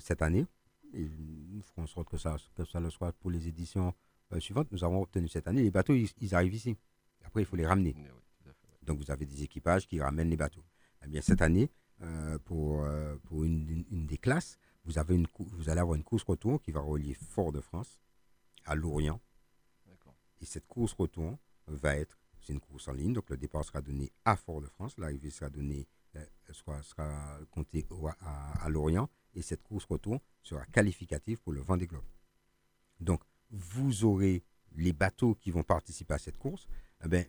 cette 0.00 0.22
année, 0.22 0.46
et 0.92 1.08
nous 1.08 1.62
ferons 1.62 1.82
en 1.82 1.86
sorte 1.86 2.08
que 2.08 2.18
ça, 2.18 2.36
que 2.54 2.64
ça 2.64 2.80
le 2.80 2.90
soit 2.90 3.12
pour 3.12 3.30
les 3.30 3.48
éditions 3.48 3.94
suivantes, 4.40 4.70
nous 4.72 4.84
avons 4.84 5.02
obtenu 5.02 5.28
cette 5.28 5.48
année, 5.48 5.62
les 5.62 5.70
bateaux, 5.70 5.94
ils, 5.94 6.34
arrivent 6.34 6.54
ici. 6.54 6.76
Après, 7.24 7.42
il 7.42 7.44
faut 7.44 7.56
les 7.56 7.66
ramener. 7.66 7.94
Donc 8.82 8.98
vous 8.98 9.10
avez 9.10 9.26
des 9.26 9.42
équipages 9.42 9.86
qui 9.86 10.00
ramènent 10.00 10.30
les 10.30 10.36
bateaux. 10.36 10.64
Eh 11.04 11.08
bien, 11.08 11.20
cette 11.20 11.42
année, 11.42 11.70
euh, 12.02 12.38
pour, 12.44 12.82
euh, 12.84 13.16
une, 13.30 14.06
des 14.06 14.18
classes, 14.18 14.58
vous, 14.84 14.98
avez 14.98 15.14
une, 15.14 15.26
vous 15.38 15.68
allez 15.68 15.80
avoir 15.80 15.96
une 15.96 16.04
course 16.04 16.24
retour 16.24 16.60
qui 16.60 16.70
va 16.70 16.80
relier 16.80 17.14
Fort-de-France 17.14 17.98
à 18.64 18.74
Lorient. 18.74 19.20
Et 20.40 20.46
cette 20.46 20.66
course 20.66 20.92
retour 20.92 21.38
va 21.66 21.96
être, 21.96 22.18
c'est 22.40 22.52
une 22.52 22.60
course 22.60 22.88
en 22.88 22.92
ligne, 22.92 23.14
donc 23.14 23.30
le 23.30 23.36
départ 23.38 23.64
sera 23.64 23.80
donné 23.80 24.12
à 24.24 24.36
Fort-de-France, 24.36 24.98
l'arrivée 24.98 25.30
sera 25.30 25.48
donnée, 25.48 25.80
euh, 25.80 26.03
sera, 26.52 26.82
sera 26.82 27.38
comptée 27.50 27.86
à, 28.20 28.68
Lorient, 28.68 29.08
et 29.34 29.42
cette 29.42 29.62
course 29.62 29.84
retour 29.84 30.20
sera 30.42 30.64
qualificative 30.66 31.38
pour 31.40 31.52
le 31.52 31.60
Vendée 31.60 31.86
Globe. 31.86 32.04
Donc, 33.00 33.22
vous 33.50 34.04
aurez 34.04 34.44
les 34.76 34.92
bateaux 34.92 35.34
qui 35.34 35.50
vont 35.50 35.62
participer 35.62 36.14
à 36.14 36.18
cette 36.18 36.38
course. 36.38 36.66
Eh 37.04 37.08
bien, 37.08 37.24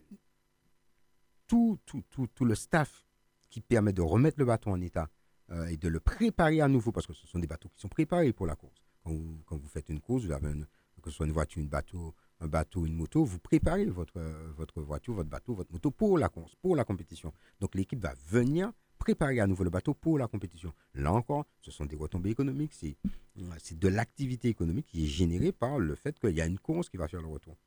tout, 1.47 1.79
tout, 1.85 2.03
tout, 2.09 2.27
tout, 2.27 2.45
le 2.45 2.55
staff 2.55 3.05
qui 3.49 3.61
permet 3.61 3.93
de 3.93 4.01
remettre 4.01 4.39
le 4.39 4.45
bateau 4.45 4.71
en 4.71 4.81
état 4.81 5.09
euh, 5.51 5.67
et 5.67 5.77
de 5.77 5.87
le 5.87 5.99
préparer 5.99 6.61
à 6.61 6.67
nouveau, 6.67 6.91
parce 6.91 7.05
que 7.07 7.13
ce 7.13 7.27
sont 7.27 7.39
des 7.39 7.47
bateaux 7.47 7.69
qui 7.69 7.79
sont 7.79 7.87
préparés 7.87 8.33
pour 8.33 8.47
la 8.47 8.55
course. 8.55 8.83
Quand 9.03 9.11
vous, 9.11 9.43
quand 9.45 9.57
vous 9.57 9.67
faites 9.67 9.89
une 9.89 10.01
course, 10.01 10.25
que 10.25 11.11
ce 11.11 11.17
soit 11.17 11.27
une 11.27 11.31
voiture, 11.31 11.61
une 11.61 11.69
bateau, 11.69 12.15
un 12.45 12.47
bateau, 12.47 12.85
une 12.85 12.95
moto, 12.95 13.25
vous 13.25 13.39
préparez 13.39 13.85
votre, 13.85 14.21
votre 14.55 14.81
voiture, 14.81 15.13
votre 15.13 15.29
bateau, 15.29 15.53
votre 15.53 15.73
moto 15.73 15.91
pour 15.91 16.17
la 16.17 16.29
course, 16.29 16.55
pour 16.61 16.75
la 16.75 16.85
compétition. 16.85 17.33
Donc 17.59 17.75
l'équipe 17.75 17.99
va 17.99 18.13
venir 18.27 18.71
préparer 18.97 19.39
à 19.39 19.47
nouveau 19.47 19.63
le 19.63 19.69
bateau 19.69 19.93
pour 19.93 20.17
la 20.17 20.27
compétition. 20.27 20.73
Là 20.93 21.11
encore, 21.11 21.45
ce 21.61 21.71
sont 21.71 21.85
des 21.85 21.95
retombées 21.95 22.31
économiques, 22.31 22.73
c'est, 22.73 22.97
de 23.35 23.87
l'activité 23.87 24.47
économique 24.47 24.87
qui 24.87 25.03
est 25.03 25.07
générée 25.07 25.51
par 25.51 25.79
le 25.79 25.95
fait 25.95 26.17
qu'il 26.19 26.35
y 26.35 26.41
a 26.41 26.45
une 26.45 26.59
course 26.59 26.89
qui 26.89 26.97
va 26.97 27.07
faire 27.07 27.21
le 27.21 27.27
retour. 27.27 27.57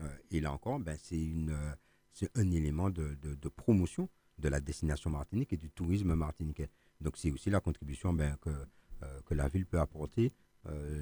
Euh, 0.00 0.08
et 0.30 0.40
là 0.40 0.52
encore, 0.52 0.78
ben, 0.80 0.96
c'est 1.00 2.30
un 2.34 2.50
élément 2.50 2.90
de, 2.90 3.48
promotion 3.56 4.08
de 4.38 4.48
la 4.48 4.60
destination 4.60 5.10
martinique 5.10 5.52
et 5.52 5.56
du 5.56 5.70
tourisme 5.70 6.14
martiniquais. 6.14 6.68
Donc 7.00 7.16
c'est 7.16 7.30
aussi 7.30 7.50
la 7.50 7.60
contribution 7.60 8.12
ben, 8.12 8.36
que, 8.40 8.50
euh, 8.50 9.20
que 9.26 9.34
la 9.34 9.48
ville 9.48 9.66
peut 9.66 9.80
apporter 9.80 10.32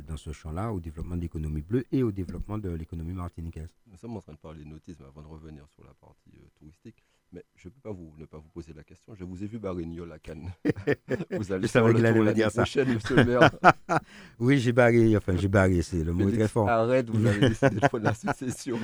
dans 0.09 0.17
ce 0.17 0.33
champ-là 0.33 0.73
au 0.73 0.81
développement 0.81 1.17
de 1.17 1.21
l'économie 1.21 1.63
bleue 1.63 1.85
et 1.93 2.03
au 2.03 2.11
développement 2.11 2.59
de 2.59 2.71
l'économie 2.71 3.13
martiniquaise. 3.13 3.73
Nous 3.91 3.97
sommes 3.99 4.17
en 4.17 4.21
train 4.21 4.33
de 4.33 4.39
parler 4.39 4.65
de 4.65 4.69
nautisme 4.69 5.05
avant 5.05 5.23
de 5.23 5.27
revenir 5.27 5.67
sur 5.69 5.85
la 5.85 5.93
partie 5.95 6.31
euh, 6.37 6.49
touristique. 6.59 7.03
Mais 7.31 7.45
je 7.57 7.69
ne 7.69 7.73
peux 7.73 7.81
pas 7.81 7.93
vous, 7.93 8.13
ne 8.19 8.25
pas 8.27 8.39
vous 8.39 8.49
poser 8.49 8.73
la 8.75 8.83
question. 8.85 9.15
Je 9.15 9.25
vous 9.25 9.43
ai 9.43 9.47
vu 9.47 9.59
barrer 9.59 9.87
à 10.13 10.19
Cannes. 10.19 10.51
vous 11.31 11.53
allez 11.53 11.69
faire 11.69 11.87
le 11.87 11.95
tour 12.15 12.33
dire 12.35 12.51
ça. 12.51 12.63
prochaine, 12.63 12.93
monsieur 12.93 13.17
le 13.17 13.25
maire. 13.25 13.51
oui, 14.39 14.59
j'ai 14.59 14.73
barré. 14.73 15.17
Enfin, 15.17 15.37
j'ai 15.37 15.49
barré. 15.49 15.81
C'est 15.83 16.05
le 16.05 16.13
mot 16.13 16.31
très 16.31 16.49
fort. 16.49 16.69
Arrête, 16.69 17.09
vous 17.09 17.25
avez 17.27 17.41
décidé 17.49 17.77
de 17.77 17.81
prendre 17.89 18.05
la 18.05 18.13
succession. 18.15 18.79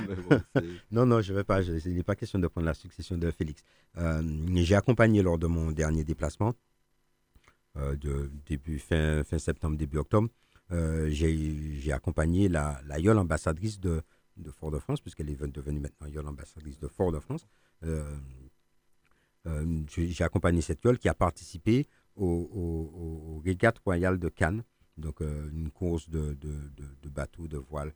non, 0.91 1.05
non, 1.05 1.21
je 1.21 1.31
ne 1.33 1.37
vais 1.37 1.43
pas. 1.43 1.61
il 1.61 1.95
n'est 1.95 2.03
pas 2.03 2.15
question 2.15 2.39
de 2.39 2.47
prendre 2.47 2.65
la 2.65 2.73
succession 2.73 3.17
de 3.17 3.29
Félix. 3.29 3.61
Euh, 3.97 4.23
j'ai 4.55 4.75
accompagné 4.75 5.21
lors 5.21 5.37
de 5.37 5.45
mon 5.45 5.71
dernier 5.71 6.03
déplacement, 6.03 6.53
euh, 7.77 7.95
de 7.95 8.31
début 8.47 8.79
fin, 8.79 9.23
fin 9.23 9.37
septembre, 9.37 9.77
début 9.77 9.97
octobre. 9.97 10.27
Euh, 10.71 11.09
j'ai 11.09 11.91
accompagné 11.91 12.47
la, 12.47 12.79
la 12.85 13.19
ambassadrice 13.19 13.79
de, 13.79 14.03
de 14.39 14.51
Fort-de-France, 14.51 15.01
puisqu'elle 15.01 15.29
est 15.29 15.47
devenue 15.47 15.79
maintenant 15.79 16.07
Yole 16.07 16.27
ambassadrice 16.27 16.79
de 16.79 16.87
Fort-de-France. 16.87 17.47
Euh, 17.83 18.17
euh, 19.47 19.83
j'ai 19.87 20.23
accompagné 20.23 20.61
cette 20.61 20.83
yole 20.83 20.97
qui 20.97 21.07
a 21.07 21.13
participé 21.13 21.87
au, 22.15 22.25
au, 22.25 23.41
régate 23.43 23.79
royale 23.79 24.19
de 24.19 24.27
Cannes, 24.27 24.63
donc 24.97 25.21
euh, 25.21 25.49
une 25.51 25.71
course 25.71 26.09
de, 26.09 26.33
de, 26.33 27.09
bateaux 27.09 27.47
de 27.47 27.57
voile 27.57 27.93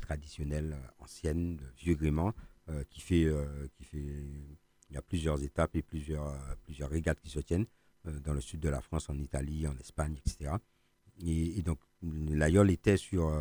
traditionnelle 0.00 0.76
ancienne, 1.00 1.56
de 1.56 1.64
vieux 1.76 1.96
gréement, 1.96 2.32
qui 2.88 3.00
fait, 3.00 3.26
qui 3.74 3.84
fait, 3.84 3.98
il 3.98 4.94
y 4.94 4.96
a 4.96 5.02
plusieurs 5.02 5.42
étapes 5.42 5.74
et 5.74 5.82
plusieurs, 5.82 6.32
plusieurs 6.62 6.88
régates 6.88 7.18
qui 7.20 7.30
se 7.30 7.40
tiennent 7.40 7.66
dans 8.04 8.32
le 8.32 8.40
sud 8.40 8.60
de 8.60 8.68
la 8.68 8.80
France, 8.80 9.10
en 9.10 9.18
Italie, 9.18 9.66
en 9.66 9.76
Espagne, 9.78 10.16
etc. 10.24 10.52
Et, 11.24 11.62
donc, 11.62 11.78
l'aïeul 12.02 12.70
était 12.70 12.96
sur, 12.96 13.32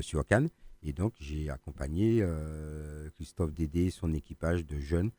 sur 0.00 0.26
Cannes. 0.26 0.48
Et 0.82 0.92
donc, 0.92 1.14
j'ai 1.18 1.50
accompagné 1.50 2.24
Christophe 3.14 3.52
Dédé, 3.52 3.90
son 3.90 4.12
équipage 4.12 4.66
de 4.66 4.78
jeunes 4.78 5.10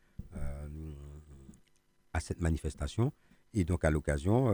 à 2.13 2.19
cette 2.19 2.39
manifestation. 2.39 3.11
Et 3.53 3.63
donc, 3.63 3.83
à 3.83 3.89
l'occasion, 3.89 4.51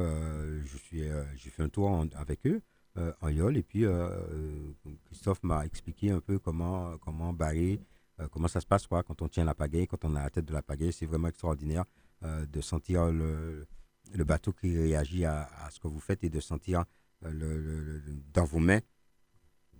j'ai 0.63 1.49
fait 1.49 1.63
un 1.63 1.69
tour 1.69 2.05
avec 2.15 2.45
eux 2.47 2.61
euh, 2.97 3.11
en 3.21 3.29
yole. 3.29 3.57
Et 3.57 3.63
puis, 3.63 3.85
euh, 3.85 3.91
euh, 3.91 4.73
Christophe 5.05 5.41
m'a 5.41 5.65
expliqué 5.65 6.11
un 6.11 6.19
peu 6.19 6.37
comment, 6.37 6.95
comment 6.99 7.33
barrer, 7.33 7.79
comment 8.31 8.47
ça 8.47 8.61
se 8.61 8.67
passe 8.67 8.85
quoi, 8.85 9.01
quand 9.01 9.23
on 9.23 9.27
tient 9.27 9.43
la 9.43 9.55
pagaie, 9.55 9.87
quand 9.87 10.05
on 10.05 10.15
a 10.15 10.21
la 10.21 10.29
tête 10.29 10.45
de 10.45 10.53
la 10.53 10.61
pagaie. 10.61 10.91
C'est 10.91 11.07
vraiment 11.07 11.27
extraordinaire 11.27 11.85
de 12.21 12.61
sentir 12.61 13.11
le, 13.11 13.65
le, 14.13 14.23
bateau 14.23 14.53
qui 14.53 14.77
réagit 14.77 15.25
à, 15.25 15.49
à, 15.65 15.71
ce 15.71 15.79
que 15.79 15.87
vous 15.87 15.99
faites 15.99 16.23
et 16.23 16.29
de 16.29 16.39
sentir 16.39 16.85
dans 18.33 18.45
vos 18.45 18.59
mains. 18.59 18.81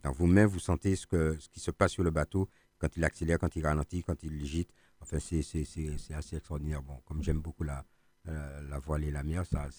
Dans 0.03 0.11
vos 0.11 0.25
mains, 0.25 0.45
vous 0.45 0.59
sentez 0.59 0.95
ce, 0.95 1.07
que, 1.07 1.37
ce 1.39 1.49
qui 1.49 1.59
se 1.59 1.71
passe 1.71 1.91
sur 1.91 2.03
le 2.03 2.11
bateau 2.11 2.49
quand 2.77 2.95
il 2.97 3.03
accélère, 3.05 3.39
quand 3.39 3.55
il 3.55 3.65
ralentit, 3.65 4.03
quand 4.03 4.21
il 4.23 4.45
gîte. 4.45 4.71
Enfin, 4.99 5.19
c'est 5.19 5.39
assez 5.39 6.35
extraordinaire. 6.35 6.81
Bon, 6.81 6.97
comme 7.05 7.23
j'aime 7.23 7.39
beaucoup 7.39 7.63
la, 7.63 7.85
la, 8.25 8.79
voile 8.79 9.03
et 9.03 9.11
la 9.11 9.23
mer, 9.23 9.45
ça, 9.45 9.69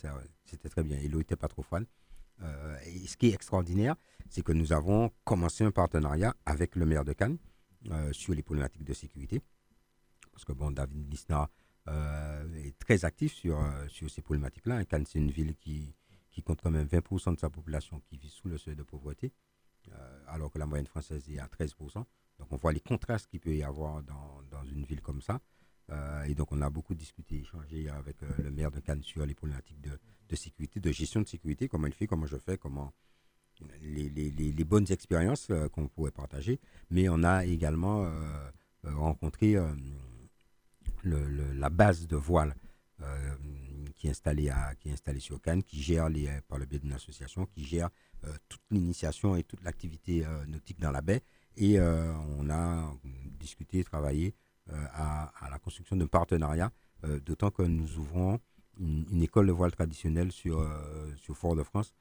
c'était 0.44 0.68
très 0.68 0.82
bien. 0.82 0.98
Et 0.98 1.08
l'eau 1.08 1.18
n'était 1.18 1.36
pas 1.36 1.48
trop 1.48 1.62
froide. 1.62 1.86
Euh, 2.42 2.78
et 2.86 3.06
ce 3.06 3.16
qui 3.16 3.28
est 3.28 3.34
extraordinaire, 3.34 3.96
c'est 4.28 4.42
que 4.42 4.52
nous 4.52 4.72
avons 4.72 5.10
commencé 5.24 5.64
un 5.64 5.70
partenariat 5.70 6.34
avec 6.46 6.76
le 6.76 6.86
maire 6.86 7.04
de 7.04 7.12
Cannes 7.12 7.38
euh, 7.90 8.12
sur 8.12 8.34
les 8.34 8.42
problématiques 8.42 8.84
de 8.84 8.94
sécurité. 8.94 9.40
Parce 10.32 10.44
que 10.44 10.52
bon, 10.52 10.70
David 10.70 11.10
Lisna 11.10 11.48
euh, 11.88 12.64
est 12.64 12.76
très 12.78 13.04
actif 13.04 13.34
sur, 13.34 13.58
sur 13.88 14.10
ces 14.10 14.22
problématiques-là. 14.22 14.84
Cannes, 14.84 15.06
c'est 15.06 15.18
une 15.18 15.30
ville 15.30 15.54
qui, 15.56 15.94
qui 16.34 16.42
compte 16.42 16.60
quand 16.60 16.70
même 16.70 16.86
20% 16.86 17.34
de 17.34 17.40
sa 17.40 17.48
population 17.48 18.00
qui 18.00 18.16
vit 18.16 18.28
sous 18.28 18.48
le 18.48 18.58
seuil 18.58 18.76
de 18.76 18.82
pauvreté, 18.82 19.32
alors 20.26 20.50
que 20.50 20.58
la 20.58 20.66
moyenne 20.66 20.86
française 20.86 21.28
est 21.30 21.38
à 21.38 21.46
13%. 21.46 22.04
Donc 22.38 22.48
on 22.50 22.56
voit 22.56 22.72
les 22.72 22.80
contrastes 22.80 23.28
qu'il 23.28 23.40
peut 23.40 23.54
y 23.54 23.62
avoir 23.62 24.02
dans, 24.02 24.42
dans 24.50 24.64
une 24.64 24.84
ville 24.84 25.00
comme 25.00 25.22
ça. 25.22 25.40
et 26.26 26.34
donc 26.34 26.50
on 26.52 26.60
a 26.62 26.70
beaucoup 26.70 26.94
discuté, 26.94 27.40
échangé 27.40 27.88
avec 27.88 28.16
le 28.22 28.50
maire 28.50 28.70
de 28.70 28.80
Cannes 28.80 29.02
sur 29.02 29.24
les 29.24 29.34
problématiques 29.34 29.80
de, 29.80 29.98
de 30.28 30.36
sécurité, 30.36 30.80
de 30.80 30.90
gestion 30.90 31.20
de 31.22 31.28
sécurité, 31.28 31.68
comment 31.68 31.86
il 31.86 31.94
fait, 31.94 32.06
comment 32.06 32.26
je 32.26 32.36
fais, 32.36 32.58
comment 32.58 32.92
les, 33.80 34.08
les, 34.08 34.64
bonnes 34.64 34.90
expériences 34.90 35.48
euh, 35.50 35.68
qu'on 35.68 35.88
pourrait 35.88 36.10
partager. 36.10 36.60
Mais 36.90 37.08
on 37.08 37.22
a 37.22 37.44
également 37.44 38.04
euh, 38.04 38.10
euh, 38.86 38.96
rencontré 38.96 39.56
la 41.04 41.70
base 41.70 42.06
de 42.06 42.16
voile 42.16 42.54
qui, 44.04 44.08
est 44.08 44.10
installée 44.10 44.50
à, 44.50 44.74
qui 44.74 44.90
est 44.90 44.92
installée 44.92 45.20
sur 45.20 45.40
Cannes, 45.40 45.62
qui 45.62 45.82
gère 45.82 46.10
les, 46.10 46.28
par 46.46 46.58
le 46.58 46.66
biais 46.66 46.78
d'une 46.78 46.92
association, 46.92 47.46
qui 47.46 47.64
gère 47.64 47.88
toute 48.48 48.60
l'initiation 48.70 49.34
et 49.34 49.44
toute 49.44 49.62
l'activité 49.62 50.24
nautique 50.46 50.78
dans 50.78 50.90
la 50.90 51.00
baie. 51.00 51.22
Et 51.56 51.80
on 51.80 52.50
a 52.50 52.92
discuté, 53.38 53.82
travaillé 53.84 54.34
à, 54.70 55.32
à, 55.44 55.50
la 55.50 55.58
construction 55.58 55.96
d'un 55.96 56.06
partenariat, 56.06 56.70
d'autant 57.24 57.50
que 57.50 57.62
nous 57.62 57.98
ouvrons 57.98 58.40
une, 58.78 59.22
école 59.22 59.46
de 59.46 59.52
voile 59.52 59.72
traditionnelle 59.72 60.32
sur, 60.32 60.60
euh, 60.60 61.14
sur 61.16 61.36
Fort-de-France, 61.36 61.94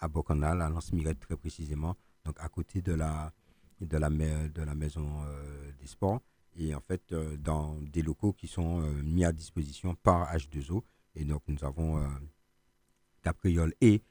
à 0.00 0.08
Bocanal, 0.08 0.62
à, 0.62 0.66
à 0.66 0.70
Lens-Mirette 0.70 1.20
très 1.20 1.36
précisément, 1.36 1.96
donc 2.24 2.36
à 2.40 2.48
côté 2.48 2.82
de 2.82 2.92
la, 2.92 3.32
de 3.80 3.96
la, 3.96 4.08
de 4.08 4.62
la 4.62 4.74
maison 4.74 5.06
euh, 5.26 5.70
des 5.80 5.86
sports, 5.86 6.20
et 6.56 6.74
en 6.74 6.80
fait 6.80 7.12
euh, 7.12 7.36
dans 7.36 7.74
des 7.80 8.02
locaux 8.02 8.32
qui 8.32 8.48
sont 8.48 8.80
mis 9.02 9.24
à 9.24 9.32
disposition 9.32 9.94
par 9.94 10.34
H2O. 10.34 10.82
Et 11.14 11.24
donc 11.24 11.42
nous 11.48 11.64
avons 11.64 12.00
Capriole 13.22 13.74
et 13.80 14.02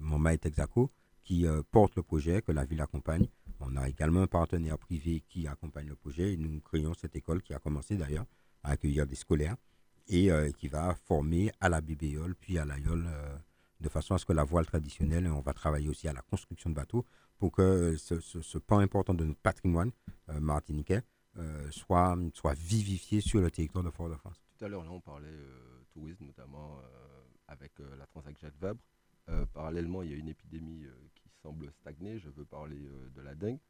Moma 0.00 0.34
et 0.34 0.38
Texaco 0.38 0.90
qui 1.22 1.46
portent 1.70 1.94
le 1.94 2.02
projet, 2.02 2.42
que 2.42 2.52
la 2.52 2.64
ville 2.64 2.80
accompagne. 2.80 3.28
On 3.60 3.76
a 3.76 3.88
également 3.88 4.22
un 4.22 4.26
partenaire 4.26 4.78
privé 4.78 5.22
qui 5.28 5.46
accompagne 5.46 5.88
le 5.88 5.94
projet 5.94 6.32
et 6.32 6.36
nous 6.36 6.60
créons 6.60 6.94
cette 6.94 7.14
école 7.16 7.42
qui 7.42 7.52
a 7.54 7.58
commencé 7.58 7.96
d'ailleurs 7.96 8.26
à 8.62 8.70
accueillir 8.70 9.06
des 9.06 9.14
scolaires 9.14 9.56
et 10.08 10.30
euh, 10.30 10.50
qui 10.52 10.68
va 10.68 10.94
former 10.94 11.52
à 11.60 11.68
la 11.68 11.80
bébéole 11.80 12.34
puis 12.34 12.58
à 12.58 12.64
l'aïeul 12.64 13.04
euh, 13.06 13.36
de 13.80 13.88
façon 13.88 14.14
à 14.14 14.18
ce 14.18 14.24
que 14.24 14.32
la 14.32 14.44
voile 14.44 14.66
traditionnelle, 14.66 15.26
on 15.28 15.40
va 15.40 15.52
travailler 15.52 15.88
aussi 15.88 16.08
à 16.08 16.12
la 16.12 16.22
construction 16.22 16.70
de 16.70 16.74
bateaux 16.74 17.04
pour 17.38 17.52
que 17.52 17.96
ce, 17.96 18.20
ce, 18.20 18.58
pan 18.58 18.78
important 18.78 19.14
de 19.14 19.24
notre 19.24 19.40
patrimoine 19.40 19.92
euh, 20.28 20.40
martiniquais 20.40 21.02
soit, 21.70 22.18
soit 22.34 22.54
vivifié 22.54 23.20
sur 23.20 23.40
le 23.40 23.48
territoire 23.48 23.84
de 23.84 23.90
Fort-de-France. 23.90 24.42
Tout 24.58 24.64
à 24.64 24.68
l'heure, 24.68 24.82
là, 24.82 24.90
on 24.90 25.00
parlait 25.00 25.28
tourisme, 25.92 26.24
notamment 26.24 26.80
avec 27.46 27.70
la 27.78 28.06
Transac 28.06 28.36
Jacques 28.40 28.58
Vabre. 28.58 28.80
parallèlement, 29.52 30.02
il 30.02 30.10
y 30.10 30.14
a 30.14 30.16
une 30.16 30.26
épidémie 30.26 30.84
qui 31.14 31.28
semble 31.40 31.70
stagner. 31.70 32.18
Je 32.18 32.28
veux 32.30 32.44
parler 32.44 32.90
de 33.14 33.20
la 33.20 33.36
dengue. 33.36 33.60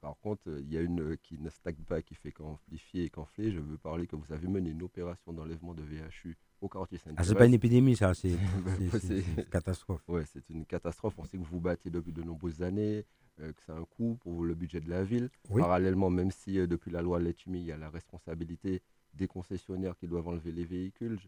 Par 0.00 0.16
contre, 0.18 0.48
il 0.48 0.72
y 0.72 0.76
a 0.76 0.80
une 0.80 1.16
qui 1.18 1.38
ne 1.38 1.50
stagne 1.50 1.84
pas, 1.86 2.02
qui 2.02 2.14
fait 2.14 2.32
qu'amplifier 2.32 3.04
et 3.04 3.10
qu'enfler. 3.10 3.50
Je 3.50 3.60
veux 3.60 3.78
parler 3.78 4.06
que 4.06 4.16
vous 4.16 4.32
avez 4.32 4.46
mené 4.46 4.70
une 4.70 4.82
opération 4.82 5.32
d'enlèvement 5.32 5.74
de 5.74 5.82
VHU 5.82 6.36
au 6.60 6.68
quartier 6.68 6.98
saint 6.98 7.10
Ah, 7.16 7.24
c'est 7.24 7.34
pas 7.34 7.46
une 7.46 7.54
épidémie, 7.54 7.96
ça, 7.96 8.14
c'est 8.14 8.30
une 8.80 9.44
catastrophe. 9.50 10.02
Oui, 10.08 10.22
c'est 10.32 10.48
une 10.50 10.64
catastrophe. 10.64 11.14
On 11.18 11.24
sait 11.24 11.38
que 11.38 11.42
vous 11.42 11.50
vous 11.52 11.60
battez 11.60 11.90
depuis 11.90 12.12
de 12.12 12.22
nombreuses 12.22 12.62
années, 12.62 13.04
euh, 13.40 13.52
que 13.52 13.60
c'est 13.64 13.72
un 13.72 13.84
coût 13.84 14.18
pour 14.20 14.44
le 14.44 14.54
budget 14.54 14.80
de 14.80 14.90
la 14.90 15.04
ville. 15.04 15.30
Parallèlement, 15.54 16.10
même 16.10 16.30
si 16.30 16.58
euh, 16.58 16.66
depuis 16.66 16.90
la 16.90 17.02
loi 17.02 17.18
Letumi, 17.20 17.60
il 17.60 17.66
y 17.66 17.72
a 17.72 17.76
la 17.76 17.90
responsabilité 17.90 18.82
des 19.14 19.26
concessionnaires 19.26 19.96
qui 19.96 20.06
doivent 20.06 20.28
enlever 20.28 20.52
les 20.52 20.64
véhicules. 20.64 21.18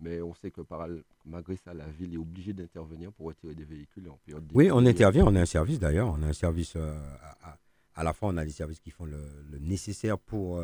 Mais 0.00 0.22
on 0.22 0.34
sait 0.34 0.50
que 0.50 0.62
par, 0.62 0.88
malgré 1.26 1.56
ça, 1.56 1.74
la 1.74 1.86
ville 1.86 2.14
est 2.14 2.18
obligée 2.18 2.54
d'intervenir 2.54 3.12
pour 3.12 3.26
retirer 3.26 3.54
des 3.54 3.64
véhicules 3.64 4.08
en 4.08 4.18
période 4.24 4.48
Oui, 4.54 4.70
on 4.72 4.86
intervient, 4.86 5.26
on 5.26 5.34
a 5.36 5.42
un 5.42 5.46
service 5.46 5.78
d'ailleurs, 5.78 6.08
on 6.08 6.22
a 6.22 6.28
un 6.28 6.32
service 6.32 6.74
euh, 6.76 6.98
à 7.42 7.58
à 7.96 8.04
la 8.04 8.14
fois, 8.14 8.30
on 8.30 8.36
a 8.38 8.44
des 8.46 8.52
services 8.52 8.80
qui 8.80 8.90
font 8.90 9.04
le, 9.04 9.20
nécessaire 9.60 10.16
pour, 10.16 10.62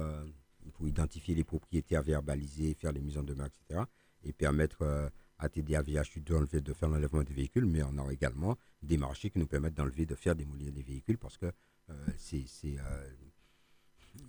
pour 0.73 0.89
identifier 0.89 1.35
les 1.35 1.45
propriétaires, 1.45 2.01
verbaliser, 2.01 2.73
faire 2.73 2.93
les 2.93 3.03
mises 3.03 3.19
en 3.19 3.25
demeure, 3.25 3.49
etc. 3.49 3.83
Et 4.29 4.33
permettre 4.33 4.83
euh, 4.83 5.09
à 5.39 5.49
TDAVH 5.49 6.19
de, 6.21 6.59
de 6.59 6.73
faire 6.73 6.89
l'enlèvement 6.89 7.23
des 7.23 7.33
véhicules, 7.33 7.65
mais 7.65 7.83
on 7.83 7.97
a 7.99 8.13
également 8.13 8.57
des 8.83 8.97
marchés 8.97 9.31
qui 9.31 9.39
nous 9.39 9.47
permettent 9.47 9.75
d'enlever, 9.75 10.05
de 10.05 10.15
faire 10.15 10.35
démolir 10.35 10.73
les 10.75 10.83
véhicules 10.83 11.19
parce 11.19 11.37
que 11.39 11.47
euh, 11.91 12.07
c'est. 12.19 12.45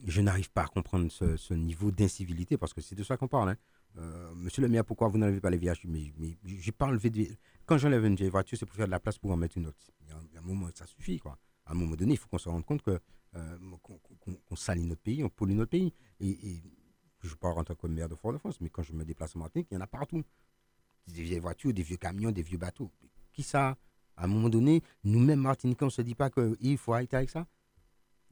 je 0.05 0.21
n'arrive 0.21 0.51
pas 0.51 0.63
à 0.63 0.67
comprendre 0.67 1.09
ce, 1.11 1.53
niveau 1.53 1.91
d'incivilité 1.91 2.57
parce 2.57 2.73
que 2.73 2.81
c'est 2.81 2.95
de 2.95 3.03
ça 3.03 3.17
qu'on 3.17 3.27
parle. 3.27 3.49
Hein. 3.49 3.57
monsieur 4.35 4.61
le 4.61 4.69
maire, 4.69 4.85
pourquoi 4.85 5.07
vous 5.07 5.17
n'enlevez 5.17 5.41
pas 5.41 5.49
les 5.49 5.57
VHU 5.57 5.87
Mais, 5.87 6.13
mais 6.19 6.37
j'ai 6.45 6.71
pas 6.71 6.85
enlevé 6.85 7.09
de. 7.09 7.25
Quand 7.65 7.77
j'enlève 7.77 8.05
une 8.05 8.15
vieille 8.15 8.29
voiture, 8.29 8.57
c'est 8.57 8.65
pour 8.65 8.75
faire 8.75 8.85
de 8.85 8.91
la 8.91 8.99
place 8.99 9.17
pour 9.17 9.31
en 9.31 9.37
mettre 9.37 9.57
une 9.57 9.67
autre. 9.67 9.91
Il 10.01 10.09
y 10.09 10.37
a 10.37 10.39
un 10.39 10.43
moment, 10.43 10.69
ça 10.75 10.85
suffit, 10.85 11.19
quoi 11.19 11.39
à 11.67 11.71
un 11.71 11.75
moment 11.75 11.95
donné, 11.95 12.13
il 12.13 12.17
faut 12.17 12.27
qu'on 12.27 12.37
se 12.37 12.49
rende 12.49 12.65
compte 12.65 12.81
que 12.81 12.99
euh, 13.35 13.57
qu'on 14.47 14.55
salit 14.55 14.85
notre 14.85 15.01
pays, 15.01 15.23
on 15.23 15.29
pollue 15.29 15.53
notre 15.53 15.71
pays. 15.71 15.93
Et, 16.19 16.61
je 17.28 17.36
parle 17.36 17.59
en 17.59 17.63
tant 17.63 17.75
que 17.75 17.88
maire 17.88 18.09
de 18.09 18.15
Fort-de-France, 18.15 18.59
mais 18.61 18.69
quand 18.69 18.84
je 18.84 18.93
me 18.93 19.03
déplace 19.03 19.36
en 19.36 19.39
Martinique, 19.39 19.67
il 19.71 19.75
y 19.75 19.78
en 19.78 19.82
a 19.82 19.88
partout. 19.88 20.23
Des 21.07 21.21
vieilles 21.21 21.39
voitures, 21.39 21.73
des 21.73 21.84
vieux 21.84 21.97
camions, 21.97 22.32
des 22.32 22.41
vieux 22.41 22.57
bateaux. 22.57 22.91
Qui 23.32 23.43
ça? 23.43 23.78
À 24.15 24.25
un 24.25 24.28
moment 24.28 24.49
donné, 24.49 24.82
nous-mêmes, 25.03 25.39
Martiniquais, 25.41 25.84
on 25.84 25.88
ne 25.88 25.91
se 25.91 26.01
dit 26.01 26.15
pas 26.15 26.30
qu'il 26.30 26.78
faut 26.78 26.93
arrêter 26.93 27.15
avec 27.15 27.30
ça 27.30 27.45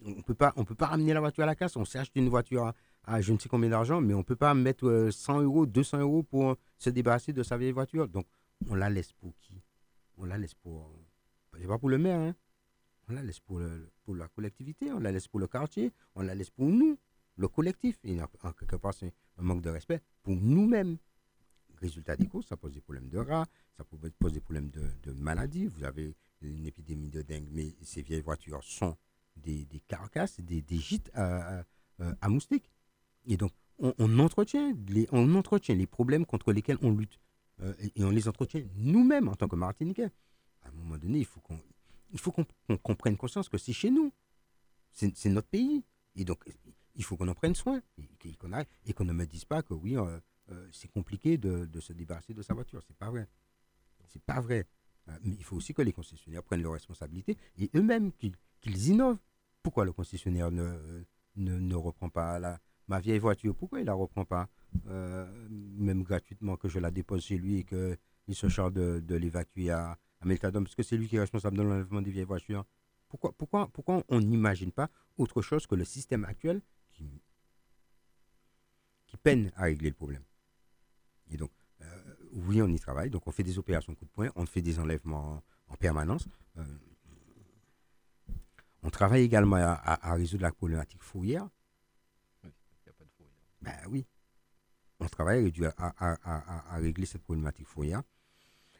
On 0.03 0.09
ne 0.09 0.21
peut 0.21 0.33
pas 0.33 0.53
ramener 0.87 1.13
la 1.13 1.19
voiture 1.19 1.43
à 1.43 1.45
la 1.45 1.55
casse. 1.55 1.75
On 1.75 1.85
s'est 1.85 1.99
acheté 1.99 2.19
une 2.19 2.29
voiture 2.29 2.73
à, 3.03 3.21
je 3.21 3.31
ne 3.31 3.37
sais 3.37 3.47
combien 3.47 3.69
d'argent, 3.69 4.01
mais 4.01 4.13
on 4.13 4.19
ne 4.19 4.23
peut 4.23 4.35
pas 4.35 4.53
mettre 4.53 5.09
100 5.11 5.39
euh, 5.39 5.43
euros, 5.43 5.65
200 5.67 5.99
euros 5.99 6.23
pour 6.23 6.55
se 6.79 6.89
débarrasser 6.89 7.33
de 7.33 7.43
sa 7.43 7.57
vieille 7.57 7.71
voiture. 7.71 8.07
Donc, 8.07 8.25
on 8.67 8.75
la 8.75 8.89
laisse 8.89 9.13
pour 9.13 9.33
qui? 9.39 9.61
On 10.17 10.25
la 10.25 10.37
laisse 10.37 10.55
pour... 10.55 10.91
Pas 11.67 11.77
pour 11.77 11.89
le 11.89 11.97
maire, 11.97 12.19
hein 12.19 12.35
on 13.09 13.13
la 13.13 13.23
laisse 13.23 13.39
pour, 13.39 13.61
pour 14.03 14.15
la 14.15 14.27
collectivité, 14.27 14.91
on 14.91 14.99
la 14.99 15.11
laisse 15.11 15.27
pour 15.27 15.39
le 15.39 15.47
quartier, 15.47 15.91
on 16.15 16.21
la 16.21 16.35
laisse 16.35 16.49
pour 16.49 16.65
nous, 16.65 16.97
le 17.37 17.47
collectif. 17.47 17.99
En, 18.43 18.51
quelque 18.53 18.75
part, 18.75 18.93
c'est 18.93 19.13
un 19.37 19.43
manque 19.43 19.61
de 19.61 19.69
respect 19.69 20.01
pour 20.23 20.35
nous-mêmes. 20.35 20.97
Résultat 21.81 22.15
des 22.15 22.27
courses, 22.27 22.47
ça 22.47 22.57
pose 22.57 22.73
des 22.73 22.81
problèmes 22.81 23.09
de 23.09 23.17
rats, 23.17 23.45
ça 23.77 23.83
pose 23.83 24.31
des 24.31 24.39
problèmes 24.39 24.69
de, 24.69 25.11
maladies. 25.11 25.65
Vous 25.65 25.83
avez 25.83 26.15
une 26.41 26.65
épidémie 26.65 27.09
de 27.09 27.21
dengue, 27.21 27.49
mais 27.51 27.75
ces 27.83 28.01
vieilles 28.01 28.21
voitures 28.21 28.63
sont 28.63 28.95
des, 29.35 29.67
carcasses, 29.87 30.39
des, 30.39 30.63
gîtes 30.77 31.11
à, 31.13 31.65
moustiques. 32.29 32.71
Et 33.25 33.37
donc, 33.37 33.51
on, 33.79 34.19
entretient 34.19 34.73
les, 34.87 35.07
on 35.11 35.35
entretient 35.35 35.75
les 35.75 35.87
problèmes 35.87 36.25
contre 36.25 36.53
lesquels 36.53 36.77
on 36.81 36.91
lutte. 36.91 37.19
Euh, 37.61 37.73
et, 37.95 38.03
on 38.03 38.09
les 38.09 38.27
entretient 38.27 38.63
nous-mêmes 38.75 39.27
en 39.27 39.35
tant 39.35 39.47
que 39.47 39.55
Martiniquais. 39.55 40.09
À 40.63 40.69
un 40.69 40.71
moment 40.71 40.97
donné, 40.97 41.19
il 41.19 41.25
faut 41.25 41.41
qu'on 41.41 41.59
il 42.13 42.95
prenne 42.95 43.17
conscience 43.17 43.49
que 43.49 43.57
c'est 43.57 43.73
chez 43.73 43.91
nous. 43.91 44.11
C'est 44.91 45.25
notre 45.25 45.49
pays. 45.49 45.83
Et 46.15 46.23
donc, 46.23 46.39
il 46.95 47.03
faut 47.03 47.17
qu'on 47.17 47.27
en 47.27 47.33
prenne 47.33 47.55
soin. 47.55 47.81
Et 48.85 48.93
qu'on 48.93 49.05
ne 49.05 49.13
me 49.13 49.25
dise 49.25 49.45
pas 49.45 49.61
que 49.61 49.73
oui, 49.73 49.97
euh, 49.97 50.19
euh, 50.51 50.67
c'est 50.71 50.87
compliqué 50.87 51.37
de, 51.37 51.79
se 51.79 51.93
débarrasser 51.93 52.33
de 52.33 52.41
sa 52.41 52.53
voiture. 52.53 52.81
C'est 52.87 52.97
pas 52.97 53.09
vrai. 53.09 53.27
C'est 54.07 54.21
pas 54.21 54.41
vrai. 54.41 54.67
Euh, 55.09 55.17
mais 55.23 55.35
il 55.35 55.43
faut 55.43 55.55
aussi 55.55 55.73
que 55.73 55.81
les 55.81 55.93
concessionnaires 55.93 56.43
prennent 56.43 56.63
leurs 56.63 56.73
responsabilités 56.73 57.37
et 57.57 57.69
eux-mêmes 57.75 58.11
qu'ils 58.13 58.87
innovent. 58.87 59.19
Pourquoi 59.61 59.85
le 59.85 59.93
concessionnaire 59.93 60.51
ne, 60.51 61.03
ne, 61.35 61.59
ne 61.59 61.75
reprend 61.75 62.09
pas 62.09 62.39
la, 62.39 62.59
ma 62.87 62.99
vieille 62.99 63.19
voiture, 63.19 63.55
pourquoi 63.55 63.79
il 63.79 63.85
la 63.85 63.93
reprend 63.93 64.25
pas? 64.25 64.47
Même 65.49 66.03
gratuitement 66.03 66.57
que 66.57 66.67
je 66.67 66.79
la 66.79 66.91
dépose 66.91 67.23
chez 67.23 67.37
lui 67.37 67.59
et 67.59 67.63
qu'il 67.63 68.35
se 68.35 68.49
charge 68.49 68.73
de, 68.73 68.99
de 68.99 69.15
l'évacuer 69.15 69.71
à, 69.71 69.97
à 70.21 70.51
parce 70.51 70.75
que 70.75 70.83
c'est 70.83 70.97
lui 70.97 71.07
qui 71.07 71.15
est 71.15 71.19
responsable 71.19 71.57
de 71.57 71.63
l'enlèvement 71.63 72.01
des 72.01 72.11
vieilles 72.11 72.25
voitures. 72.25 72.65
Pourquoi, 73.07 73.31
pourquoi, 73.33 73.69
pourquoi 73.71 74.03
on 74.09 74.19
n'imagine 74.19 74.71
pas 74.71 74.89
autre 75.17 75.41
chose 75.41 75.65
que 75.67 75.75
le 75.75 75.85
système 75.85 76.25
actuel 76.25 76.61
qui, 76.95 77.21
qui 79.07 79.17
peine 79.17 79.51
à 79.55 79.63
régler 79.63 79.89
le 79.89 79.95
problème 79.95 80.23
Et 81.29 81.37
donc, 81.37 81.51
euh, 81.81 82.15
oui, 82.31 82.61
on 82.61 82.67
y 82.67 82.79
travaille, 82.79 83.09
donc 83.09 83.27
on 83.27 83.31
fait 83.31 83.43
des 83.43 83.57
opérations 83.57 83.93
coup 83.95 84.05
de 84.05 84.09
poing, 84.11 84.29
on 84.35 84.45
fait 84.45 84.61
des 84.61 84.79
enlèvements 84.79 85.43
en, 85.67 85.73
en 85.73 85.75
permanence. 85.75 86.27
Euh, 86.57 86.63
on 88.81 88.89
travaille 88.89 89.23
également 89.23 89.55
à, 89.57 89.73
à, 89.73 90.11
à 90.11 90.13
résoudre 90.13 90.43
la 90.43 90.51
problématique 90.51 91.01
fourrière. 91.01 91.49
Oui, 92.43 92.51
il 92.53 92.83
n'y 92.85 92.89
a 92.89 92.93
pas 92.93 93.03
de 93.03 93.09
fourrière. 93.09 93.35
Ben 93.61 93.77
oui. 93.89 94.05
On 94.99 95.07
travaille 95.09 95.51
à, 95.77 96.73
à, 96.73 96.77
régler 96.77 97.05
cette 97.05 97.23
problématique 97.23 97.67
fourrière. 97.67 98.03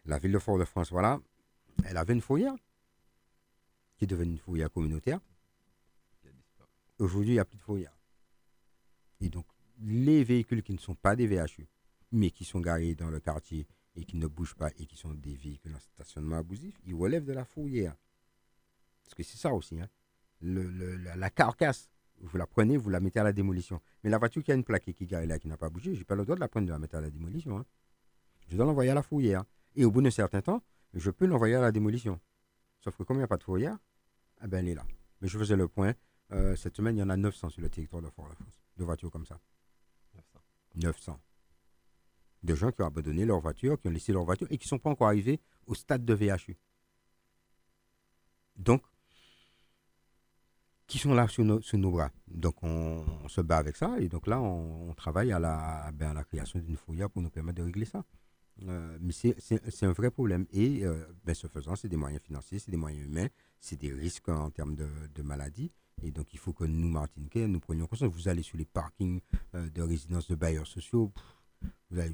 La 0.06 0.20
ville 0.20 0.32
de 0.32 0.40
Fort-de-France, 0.40 0.92
voilà, 0.92 1.20
elle 1.84 1.98
avait 1.98 2.14
une 2.14 2.22
fourrière 2.22 2.56
qui 3.98 4.06
est 4.06 4.08
devenue 4.08 4.32
une 4.34 4.38
fourrière 4.38 4.72
communautaire. 4.72 5.20
Aujourd'hui, 7.00 7.32
il 7.32 7.34
n'y 7.34 7.40
a 7.40 7.46
plus 7.46 7.58
de 7.58 7.64
fourrière. 7.64 7.95
Et 9.22 9.30
donc, 9.30 9.46
les 9.82 10.24
véhicules 10.24 10.64
qui 10.64 10.74
ne 10.74 10.78
sont 10.78 10.96
pas 10.96 11.16
des 11.16 11.28
VHU, 11.28 11.68
mais 12.12 12.32
qui 12.32 12.46
sont 12.46 12.60
garés 12.60 12.96
dans 12.96 13.10
le 13.10 13.20
quartier 13.20 13.68
et 13.96 14.04
qui 14.06 14.18
ne 14.18 14.28
bougent 14.28 14.56
pas 14.56 14.70
et 14.78 14.86
qui 14.86 14.96
sont 14.98 15.14
des 15.14 15.36
véhicules 15.36 15.74
en 15.76 15.80
stationnement 15.80 16.38
abusif, 16.38 16.76
ils 16.86 16.94
relèvent 16.96 17.26
de 17.26 17.34
la 17.34 17.46
fourrière. 17.46 17.96
Parce 19.04 19.16
que 19.16 19.24
c'est 19.24 19.38
ça 19.38 19.54
aussi. 19.54 19.80
Hein. 19.80 19.90
Le, 20.42 20.64
le- 20.64 20.96
la, 20.98 21.30
carcasse, 21.30 21.90
vous 22.20 22.38
la 22.38 22.48
prenez, 22.48 22.78
vous 22.78 22.90
la 22.90 23.00
mettez 23.00 23.20
à 23.20 23.24
la 23.24 23.34
démolition. 23.34 23.82
Mais 24.04 24.10
la 24.10 24.18
voiture 24.18 24.44
qui 24.44 24.52
a 24.52 24.56
une 24.56 24.64
plaque 24.64 24.88
et 24.88 24.94
qui 24.94 25.04
est 25.04 25.08
garée 25.08 25.28
là, 25.28 25.40
qui 25.40 25.48
n'a 25.48 25.58
pas 25.58 25.70
bougé, 25.70 25.94
je 25.94 26.00
n'ai 26.00 26.06
pas 26.06 26.16
le 26.16 26.24
droit 26.24 26.36
de 26.36 26.42
la 26.42 26.48
prendre 26.48 26.68
de 26.68 26.72
la 26.72 26.80
mettre 26.80 26.96
à 26.96 27.02
la 27.02 27.10
démolition. 27.10 27.58
hein. 27.60 27.66
Je 28.50 28.56
dois 28.58 28.66
l'envoyer 28.66 28.92
à 28.92 28.96
la 28.96 29.02
fourrière. 29.04 29.44
Et 29.76 29.86
au 29.86 29.92
bout 29.92 30.02
d'un 30.02 30.12
certain 30.12 30.42
temps, 30.42 30.62
je 30.94 31.10
peux 31.12 31.26
l'envoyer 31.26 31.56
à 31.56 31.62
la 31.62 31.72
démolition. 31.72 32.20
Sauf 32.80 32.96
que 32.98 33.04
comme 33.04 33.18
il 33.18 33.20
n'y 33.20 33.24
a 33.26 33.28
pas 33.28 33.38
de 33.38 33.44
fourrière, 33.44 33.78
eh 34.44 34.48
ben, 34.48 34.60
elle 34.60 34.70
est 34.70 34.76
là. 34.76 34.86
Mais 35.22 35.28
je 35.28 35.38
faisais 35.38 35.56
le 35.56 35.68
point. 35.68 35.94
Euh, 36.32 36.56
cette 36.56 36.76
semaine, 36.76 36.98
il 36.98 37.00
y 37.00 37.04
en 37.04 37.10
a 37.10 37.18
900 37.18 37.50
sur 37.50 37.62
le 37.62 37.70
territoire 37.70 38.02
de 38.02 38.10
Fort-de-France. 38.10 38.62
De 38.78 38.84
voitures 38.84 39.12
comme 39.12 39.26
ça. 39.26 39.40
900. 40.16 40.40
900. 40.76 41.20
De 42.44 42.56
gens 42.56 42.72
qui 42.72 42.82
ont 42.82 42.88
abandonné 42.88 43.26
leur 43.26 43.40
voiture, 43.40 43.80
qui 43.80 43.88
ont 43.88 43.92
laissé 43.92 44.12
leur 44.14 44.24
voiture 44.24 44.48
et 44.50 44.58
qui 44.58 44.66
ne 44.66 44.70
sont 44.70 44.80
pas 44.80 44.90
encore 44.90 45.08
arrivés 45.08 45.40
au 45.66 45.76
stade 45.76 46.06
de 46.06 46.14
VHU. 46.14 46.58
Donc, 48.56 48.84
qui 50.88 51.00
sont 51.00 51.14
là 51.14 51.28
sur 51.28 51.44
nos, 51.44 51.92
bras. 51.92 52.12
Donc, 52.28 52.64
on, 52.64 53.04
on 53.24 53.28
se 53.28 53.42
bat 53.42 53.58
avec 53.58 53.76
ça 53.76 54.00
et 54.00 54.08
donc 54.08 54.28
là, 54.28 54.40
on, 54.40 54.90
on 54.90 54.94
travaille 54.94 55.32
à 55.32 55.40
la, 55.40 55.92
ben, 55.94 56.12
à 56.12 56.14
la 56.14 56.24
création 56.24 56.60
d'une 56.60 56.78
fourrière 56.78 57.10
pour 57.10 57.22
nous 57.22 57.32
permettre 57.32 57.58
de 57.58 57.64
régler 57.64 57.86
ça. 57.86 58.06
Euh, 58.64 58.98
mais 59.02 59.12
c'est 59.12 59.86
un 59.86 59.92
vrai 59.92 60.12
problème. 60.12 60.46
Et 60.52 60.86
euh, 60.86 61.06
ben, 61.24 61.36
ce 61.36 61.48
faisant, 61.48 61.76
c'est 61.76 61.90
des 61.90 61.98
moyens 61.98 62.22
financiers, 62.22 62.60
c'est 62.60 62.72
des 62.72 62.78
moyens 62.78 63.06
humains, 63.06 63.28
c'est 63.60 63.76
des 63.78 63.92
risques 63.92 64.30
en 64.30 64.50
termes 64.50 64.76
de, 64.76 64.88
de 65.14 65.22
maladies. 65.22 65.72
Et 66.04 66.12
donc, 66.12 66.34
il 66.34 66.40
faut 66.40 66.54
que 66.54 66.66
nous, 66.66 66.90
Martiniquais, 66.90 67.48
nous 67.48 67.60
prenions 67.60 67.88
conscience. 67.88 68.12
Vous 68.12 68.28
allez 68.28 68.44
sur 68.44 68.58
les 68.58 68.66
parkings 68.66 69.22
euh, 69.54 69.70
de 69.70 69.82
résidences 69.82 70.30
de 70.30 70.36
bailleurs 70.36 70.68
sociaux. 70.68 71.12
ben, 71.90 72.14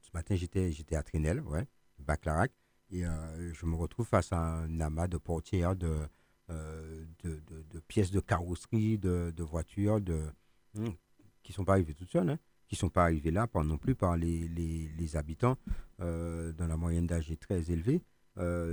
ce 0.00 0.10
matin, 0.14 0.36
j'étais 0.36 0.96
à 0.96 1.02
Trinel, 1.02 1.40
ouais, 1.40 1.66
Baclarac, 1.98 2.52
et 2.90 3.06
euh, 3.06 3.52
je 3.54 3.66
me 3.66 3.74
retrouve 3.74 4.06
face 4.06 4.32
à 4.32 4.38
un 4.38 4.80
amas 4.80 5.08
de 5.08 5.16
portières, 5.16 5.74
de, 5.74 6.06
euh, 6.50 7.04
de, 7.24 7.80
pièces 7.88 8.10
de 8.10 8.20
carrosserie, 8.20 8.98
de, 8.98 9.32
de 9.34 9.42
voitures, 9.42 10.00
de, 10.00 10.20
hum, 10.76 10.94
qui 11.42 11.52
ne 11.52 11.54
sont 11.54 11.64
pas 11.64 11.72
arrivées 11.72 11.94
toutes 11.94 12.10
seules, 12.10 12.28
hein, 12.28 12.38
qui 12.68 12.74
ne 12.74 12.78
sont 12.78 12.90
pas 12.90 13.04
arrivées 13.04 13.30
là 13.30 13.46
par, 13.46 13.64
non 13.64 13.78
plus 13.78 13.94
par 13.94 14.16
les, 14.16 14.46
les, 14.48 15.16
habitants 15.16 15.56
dont 15.98 16.66
la 16.66 16.76
moyenne 16.76 17.06
d'âge 17.06 17.32
très 17.38 17.70
élevée 17.70 18.02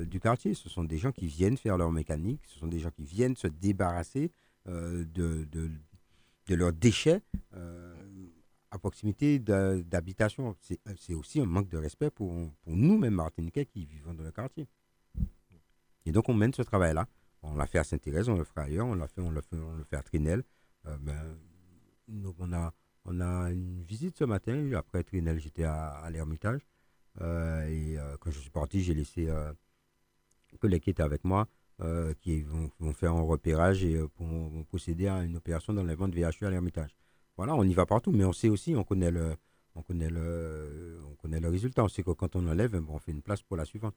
du 0.06 0.20
quartier. 0.20 0.54
Ce 0.54 0.70
sont 0.70 0.84
des 0.84 0.98
gens 0.98 1.12
qui 1.12 1.28
viennent 1.28 1.58
faire 1.58 1.78
leur 1.78 1.92
mécanique, 1.92 2.42
ce 2.48 2.60
sont 2.60 2.68
des 2.68 2.80
gens 2.80 2.92
qui 2.92 3.04
viennent 3.04 3.36
se 3.36 3.48
débarrasser 3.48 4.32
de, 4.68 5.46
de, 5.46 5.72
de 6.48 6.56
leurs 6.56 6.74
déchets 6.74 7.22
euh, 7.54 7.96
à 8.72 8.78
proximité 8.78 9.40
de- 9.40 9.84
d'habitation. 9.86 10.56
C'est 10.60 11.14
aussi 11.14 11.40
un 11.40 11.46
manque 11.46 11.70
de 11.70 11.78
respect 11.78 12.10
pour, 12.12 12.34
pour 12.62 12.76
nous-mêmes, 12.76 13.16
Martiniquais, 13.16 13.66
qui 13.66 13.86
vivons 13.86 14.14
dans 14.14 14.24
le 14.24 14.32
quartier. 14.32 14.68
Et 16.06 16.12
donc, 16.12 16.30
on 16.30 16.34
mène 16.34 16.54
ce 16.54 16.62
travail-là. 16.62 17.08
On 17.42 17.56
l'a 17.56 17.68
fait 17.68 17.80
à 17.80 17.84
Saint-Thérèse, 17.84 18.28
on 18.30 18.38
le 18.38 18.44
fera 18.44 18.64
ailleurs, 18.64 18.86
on 18.88 18.96
l'a 18.96 19.08
fait, 19.08 19.22
le 19.22 19.42
fait, 19.42 19.58
fait 19.90 19.96
à 19.96 20.04
Trinel. 20.04 20.44
Euh, 20.86 20.98
ben, 20.98 21.38
donc, 22.08 22.36
on 22.40 22.52
a, 22.52 22.74
on 23.06 23.22
a 23.22 23.52
une 23.52 23.82
visite 23.84 24.18
ce 24.18 24.24
matin. 24.24 24.72
Après 24.74 25.04
Trinel, 25.04 25.40
j'étais 25.40 25.64
à, 25.64 25.90
à 25.92 26.10
l'Ermitage. 26.10 26.62
Euh, 27.22 27.66
et 27.68 27.98
euh, 27.98 28.18
quand 28.20 28.32
je 28.32 28.40
suis 28.40 28.50
parti, 28.50 28.82
j'ai 28.84 28.94
laissé 28.94 29.30
euh, 29.30 29.52
un 30.54 30.58
collègue 30.58 30.84
qui 30.84 30.90
était 30.90 31.04
avec 31.04 31.24
moi, 31.24 31.48
euh, 31.82 32.14
qui 32.22 32.42
vont, 32.42 32.70
vont 32.80 32.94
faire 32.94 33.14
un 33.14 33.22
repérage 33.22 33.84
et 33.84 33.96
euh, 33.96 34.08
pour, 34.08 34.28
vont 34.28 34.64
procéder 34.64 35.08
à 35.08 35.24
une 35.24 35.38
opération 35.38 35.74
d'enlèvement 35.74 36.08
de 36.08 36.16
VHU 36.16 36.46
à 36.46 36.50
l'Ermitage. 36.50 36.96
Voilà, 37.38 37.56
on 37.56 37.64
y 37.64 37.74
va 37.74 37.86
partout, 37.86 38.12
mais 38.12 38.26
on 38.26 38.34
sait 38.34 38.50
aussi, 38.50 38.76
on 38.76 38.84
connaît 38.84 39.12
le, 39.12 39.36
on 39.76 39.82
connaît 39.82 40.10
le, 40.10 41.00
on 41.10 41.16
connaît 41.16 41.40
le 41.40 41.48
résultat. 41.50 41.84
On 41.84 41.88
sait 41.88 42.04
que 42.04 42.12
quand 42.12 42.36
on 42.36 42.48
enlève, 42.48 42.72
ben, 42.72 42.86
on 42.90 43.00
fait 43.00 43.12
une 43.14 43.22
place 43.22 43.42
pour 43.42 43.56
la 43.56 43.64
suivante. 43.66 43.96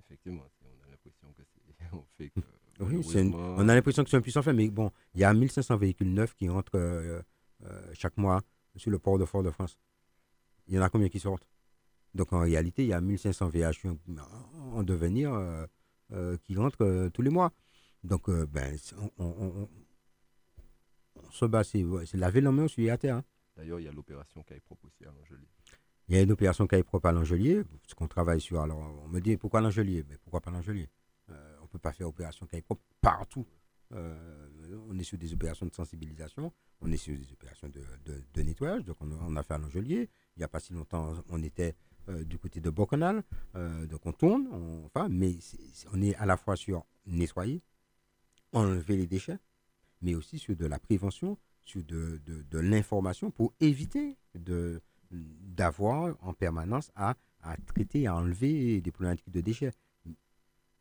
Effectivement, 0.00 0.42
on 0.62 0.84
a 0.86 0.90
l'impression 0.90 1.28
que 1.36 1.42
c'est. 1.44 1.86
On 1.92 2.04
fait 2.16 2.30
que. 2.30 2.40
Oui, 2.80 3.02
c'est 3.04 3.22
une- 3.22 3.34
on 3.34 3.68
a 3.68 3.74
l'impression 3.74 4.04
que 4.04 4.10
c'est 4.10 4.16
un 4.16 4.20
puissant 4.20 4.42
fait, 4.42 4.52
mais 4.52 4.68
bon, 4.68 4.90
il 5.14 5.20
y 5.20 5.24
a 5.24 5.32
1500 5.32 5.76
véhicules 5.78 6.12
neufs 6.12 6.34
qui 6.34 6.48
rentrent 6.48 6.76
euh, 6.76 7.20
euh, 7.64 7.90
chaque 7.94 8.16
mois 8.18 8.40
sur 8.76 8.90
le 8.90 8.98
port 8.98 9.18
de 9.18 9.24
Fort-de-France. 9.24 9.78
Il 10.68 10.74
y 10.74 10.78
en 10.78 10.82
a 10.82 10.88
combien 10.90 11.08
qui 11.08 11.18
sortent? 11.20 11.46
Donc 12.14 12.32
en 12.32 12.40
réalité, 12.40 12.82
il 12.84 12.88
y 12.88 12.92
a 12.92 13.00
1500 13.00 13.48
VHU 13.48 13.88
en, 13.88 13.96
en 14.78 14.82
devenir 14.82 15.32
euh, 15.34 15.66
qui 16.44 16.56
rentrent 16.56 16.84
euh, 16.84 17.10
tous 17.10 17.22
les 17.22 17.30
mois. 17.30 17.52
Donc, 18.04 18.28
euh, 18.28 18.46
ben, 18.46 18.76
on, 18.98 19.10
on- 19.24 19.46
on- 19.62 19.68
on 21.16 21.30
se 21.30 21.44
bat, 21.46 21.64
c'est 21.64 21.82
laver 22.14 22.40
la 22.40 22.52
main, 22.52 22.64
on 22.64 22.68
suit 22.68 22.90
à 22.90 22.98
terre. 22.98 23.16
hein. 23.16 23.24
D'ailleurs, 23.56 23.80
il 23.80 23.84
y 23.84 23.88
a 23.88 23.92
l'opération 23.92 24.42
qui 24.42 24.52
a 24.52 24.56
été 24.56 24.64
proposée 24.64 25.06
à 25.06 25.12
l'Angelier. 25.12 25.48
Il 26.08 26.14
y 26.14 26.18
a 26.18 26.22
une 26.22 26.30
opération 26.32 26.66
propre 26.66 27.06
à 27.08 27.12
l'Angelier, 27.12 27.64
parce 27.82 27.94
qu'on 27.94 28.06
travaille 28.06 28.40
sur. 28.40 28.60
Alors, 28.60 28.78
on 29.04 29.08
me 29.08 29.20
dit 29.20 29.36
pourquoi 29.36 29.60
l'Angelier? 29.60 30.04
Mais 30.08 30.16
pourquoi 30.18 30.40
pas 30.40 30.50
l'Angelier? 30.50 30.88
Euh, 31.30 31.56
On 31.60 31.62
ne 31.64 31.68
peut 31.68 31.78
pas 31.78 31.92
faire 31.92 32.06
opération 32.06 32.46
propre 32.46 32.82
partout. 33.00 33.46
Euh, 33.92 34.48
on 34.88 34.96
est 34.98 35.02
sur 35.04 35.18
des 35.18 35.32
opérations 35.32 35.66
de 35.66 35.72
sensibilisation, 35.74 36.52
on 36.80 36.90
est 36.92 36.96
sur 36.96 37.16
des 37.16 37.32
opérations 37.32 37.68
de, 37.68 37.80
de- 38.04 38.22
de 38.34 38.42
nettoyage. 38.42 38.84
Donc, 38.84 38.96
on 39.00 39.36
a 39.36 39.42
fait 39.42 39.54
à 39.54 39.58
l'Angelier. 39.58 40.08
Il 40.36 40.40
n'y 40.40 40.44
a 40.44 40.48
pas 40.48 40.60
si 40.60 40.72
longtemps, 40.74 41.14
on 41.28 41.42
était 41.42 41.74
euh, 42.08 42.24
du 42.24 42.38
côté 42.38 42.60
de 42.60 42.70
Bocanal. 42.70 43.22
Euh, 43.54 43.86
donc, 43.86 44.06
on 44.06 44.12
tourne, 44.12 44.48
enfin, 44.86 45.08
mais 45.08 45.34
on 45.92 46.00
est 46.02 46.14
à 46.16 46.26
la 46.26 46.36
fois 46.36 46.56
sur 46.56 46.84
nettoyer, 47.06 47.62
enlever 48.52 48.96
les 48.96 49.06
déchets, 49.06 49.38
mais 50.02 50.14
aussi 50.14 50.38
sur 50.38 50.56
de 50.56 50.66
la 50.66 50.78
prévention, 50.78 51.38
sur 51.64 51.82
de, 51.84 52.20
de- 52.24 52.58
l'information 52.58 53.30
pour 53.30 53.52
éviter 53.60 54.16
d'avoir 55.10 56.16
en 56.22 56.32
permanence 56.32 56.90
à, 56.94 57.16
à 57.42 57.56
traiter, 57.58 58.06
à 58.06 58.16
enlever 58.16 58.80
des 58.80 58.90
problématiques 58.90 59.30
de 59.30 59.40
déchets. 59.40 59.72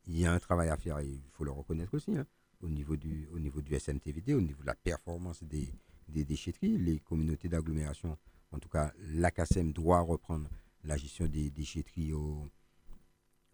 Il 0.08 0.20
y 0.20 0.26
a 0.26 0.32
un 0.34 0.40
travail 0.40 0.70
à 0.70 0.78
faire, 0.78 1.02
il 1.02 1.22
faut 1.32 1.44
le 1.44 1.52
reconnaître 1.52 1.94
aussi, 1.96 2.16
hein, 2.16 2.26
au, 2.62 2.70
niveau 2.70 2.96
du, 2.96 3.28
au 3.34 3.40
niveau 3.40 3.62
du 3.62 3.74
SMTVD, 3.80 4.34
au 4.36 4.42
niveau 4.42 4.62
de 4.62 4.68
la 4.68 4.76
performance 4.76 5.44
des, 5.44 5.74
des 6.08 6.24
déchetteries. 6.24 6.78
Les 6.78 7.00
communautés 7.00 7.50
d'agglomération, 7.50 8.16
en 8.52 8.60
tout 8.60 8.70
cas, 8.70 8.94
l'ACASEM 9.00 9.74
doit 9.74 10.02
reprendre 10.02 10.48
la 10.86 10.98
gestion 10.98 11.26
des 11.28 11.50
déchetteries 11.50 12.14
au, 12.14 12.48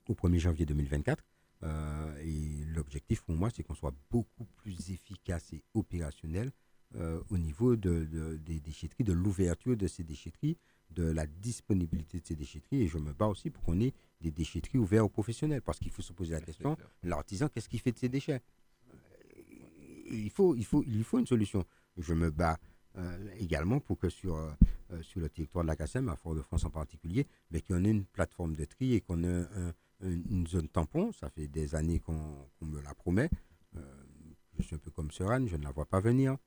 au 0.08 0.14
1er 0.14 0.40
janvier 0.40 0.66
2024. 0.66 1.24
Euh, 1.64 2.18
et 2.24 2.66
l'objectif 2.74 3.22
pour 3.22 3.36
moi, 3.36 3.50
c'est 3.50 3.64
qu'on 3.64 3.76
soit 3.76 3.94
beaucoup 4.10 4.46
plus 4.58 4.90
efficace 4.92 5.54
et 5.54 5.62
opérationnel 5.74 6.52
euh, 6.96 7.22
au 7.30 7.38
niveau 7.38 7.76
de, 7.76 8.06
de- 8.06 8.38
des 8.38 8.60
déchetteries, 8.60 9.04
de 9.04 9.14
l'ouverture 9.14 9.78
de 9.78 9.88
ces 9.88 10.04
déchetteries, 10.04 10.58
de 10.90 11.04
la 11.04 11.26
disponibilité 11.28 12.20
de 12.20 12.26
ces 12.26 12.36
déchetteries. 12.36 12.82
Et 12.82 12.88
je 12.88 12.98
me 12.98 13.14
bats 13.14 13.28
aussi 13.28 13.50
pour 13.50 13.64
qu'on 13.64 13.80
ait 13.80 13.94
des 14.20 14.32
déchetteries 14.32 14.80
ouvertes 14.80 15.06
aux 15.06 15.10
professionnels. 15.10 15.62
Parce 15.62 15.80
qu'il 15.80 15.92
faut 15.92 16.02
se 16.02 16.14
poser 16.14 16.32
la 16.34 16.42
question, 16.42 16.76
l'artisan, 17.04 17.48
qu'est-ce 17.48 17.70
qu'il 17.70 17.80
fait 17.80 17.92
de 17.94 17.98
ses 18.00 18.10
déchets? 18.10 18.42
Euh, 18.90 18.98
il 20.12 20.30
faut, 20.32 20.56
il, 20.56 20.66
faut, 20.66 20.84
il 20.86 21.04
faut 21.04 21.20
une 21.20 21.28
solution. 21.28 21.64
Je 21.98 22.14
me 22.14 22.30
bats 22.32 22.60
également 23.40 23.80
pour 23.80 23.98
que 23.98 24.10
sur, 24.10 24.36
euh, 24.36 24.52
euh, 24.92 25.02
sur 25.02 25.22
le 25.22 25.30
territoire 25.30 25.64
de 25.64 25.68
la 25.68 25.76
CASEM, 25.76 26.10
à 26.10 26.16
Fort-de-France 26.16 26.66
en 26.66 26.70
particulier, 26.70 27.28
mais 27.50 27.62
qu'on 27.62 27.84
ait 27.86 27.90
une 27.90 28.06
plateforme 28.06 28.56
de 28.56 28.66
tri 28.66 28.94
et 28.94 29.02
qu'on 29.02 29.24
ait 29.24 29.28
un- 29.28 29.74
un- 30.04 30.22
une 30.30 30.48
zone 30.48 30.68
tampon. 30.68 31.12
Ça 31.12 31.30
fait 31.30 31.48
des 31.48 31.76
années 31.76 32.00
qu'on 32.00 32.48
me 32.62 32.82
la 32.82 32.94
promet. 32.94 33.30
Euh, 33.76 34.04
je 34.58 34.64
suis 34.64 34.76
un 34.76 34.80
peu 34.80 34.92
comme 34.92 35.12
Seran, 35.12 35.48
je 35.48 35.56
ne 35.56 35.64
la 35.64 35.72
vois 35.72 35.86
pas 35.86 36.00
venir. 36.00 36.38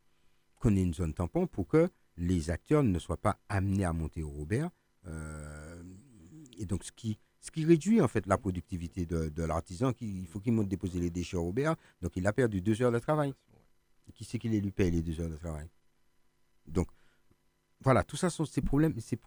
Qu'on 0.57 0.77
ait 0.77 0.83
une 0.83 0.95
zone 0.95 1.15
tampon 1.15 1.47
pour 1.47 1.67
que 1.67 1.89
les 2.17 2.51
acteurs 2.51 2.83
ne 2.83 2.99
soient 2.99 3.17
pas 3.21 3.39
amenés 3.49 3.85
à 3.85 3.93
monter 3.93 4.23
au 4.23 4.31
Robert. 4.31 4.71
Euh, 5.07 5.83
et 6.59 6.67
donc, 6.67 6.85
ce 6.85 6.93
qui, 6.93 7.19
ce 7.41 7.51
qui 7.51 7.65
réduit 7.65 8.01
en 8.01 8.09
fait 8.09 8.27
la 8.27 8.39
productivité 8.39 9.05
de, 9.07 9.43
l'artisan, 9.43 9.93
il 10.01 10.27
faut 10.27 10.41
qu'il 10.41 10.53
monte 10.53 10.69
déposer 10.69 11.01
les 11.01 11.11
déchets 11.11 11.37
au 11.37 11.43
Robert. 11.45 11.77
Donc, 12.03 12.17
il 12.17 12.27
a 12.27 12.33
perdu 12.33 12.61
deux 12.61 12.81
heures 12.83 12.93
de 12.93 12.99
travail. 12.99 13.35
qui 14.15 14.25
c'est 14.25 14.39
qui 14.39 14.49
les 14.49 14.61
lui 14.61 14.71
paye 14.71 14.91
les 14.91 15.03
deux 15.03 15.21
heures 15.21 15.31
de 15.31 15.37
travail? 15.37 15.69
Donc, 16.67 16.89
voilà, 17.81 18.03
tout 18.03 18.17
ça 18.17 18.31
sont 18.31 18.45
ces 18.47 18.63
problèmes. 18.63 18.99
Ces, 19.01 19.19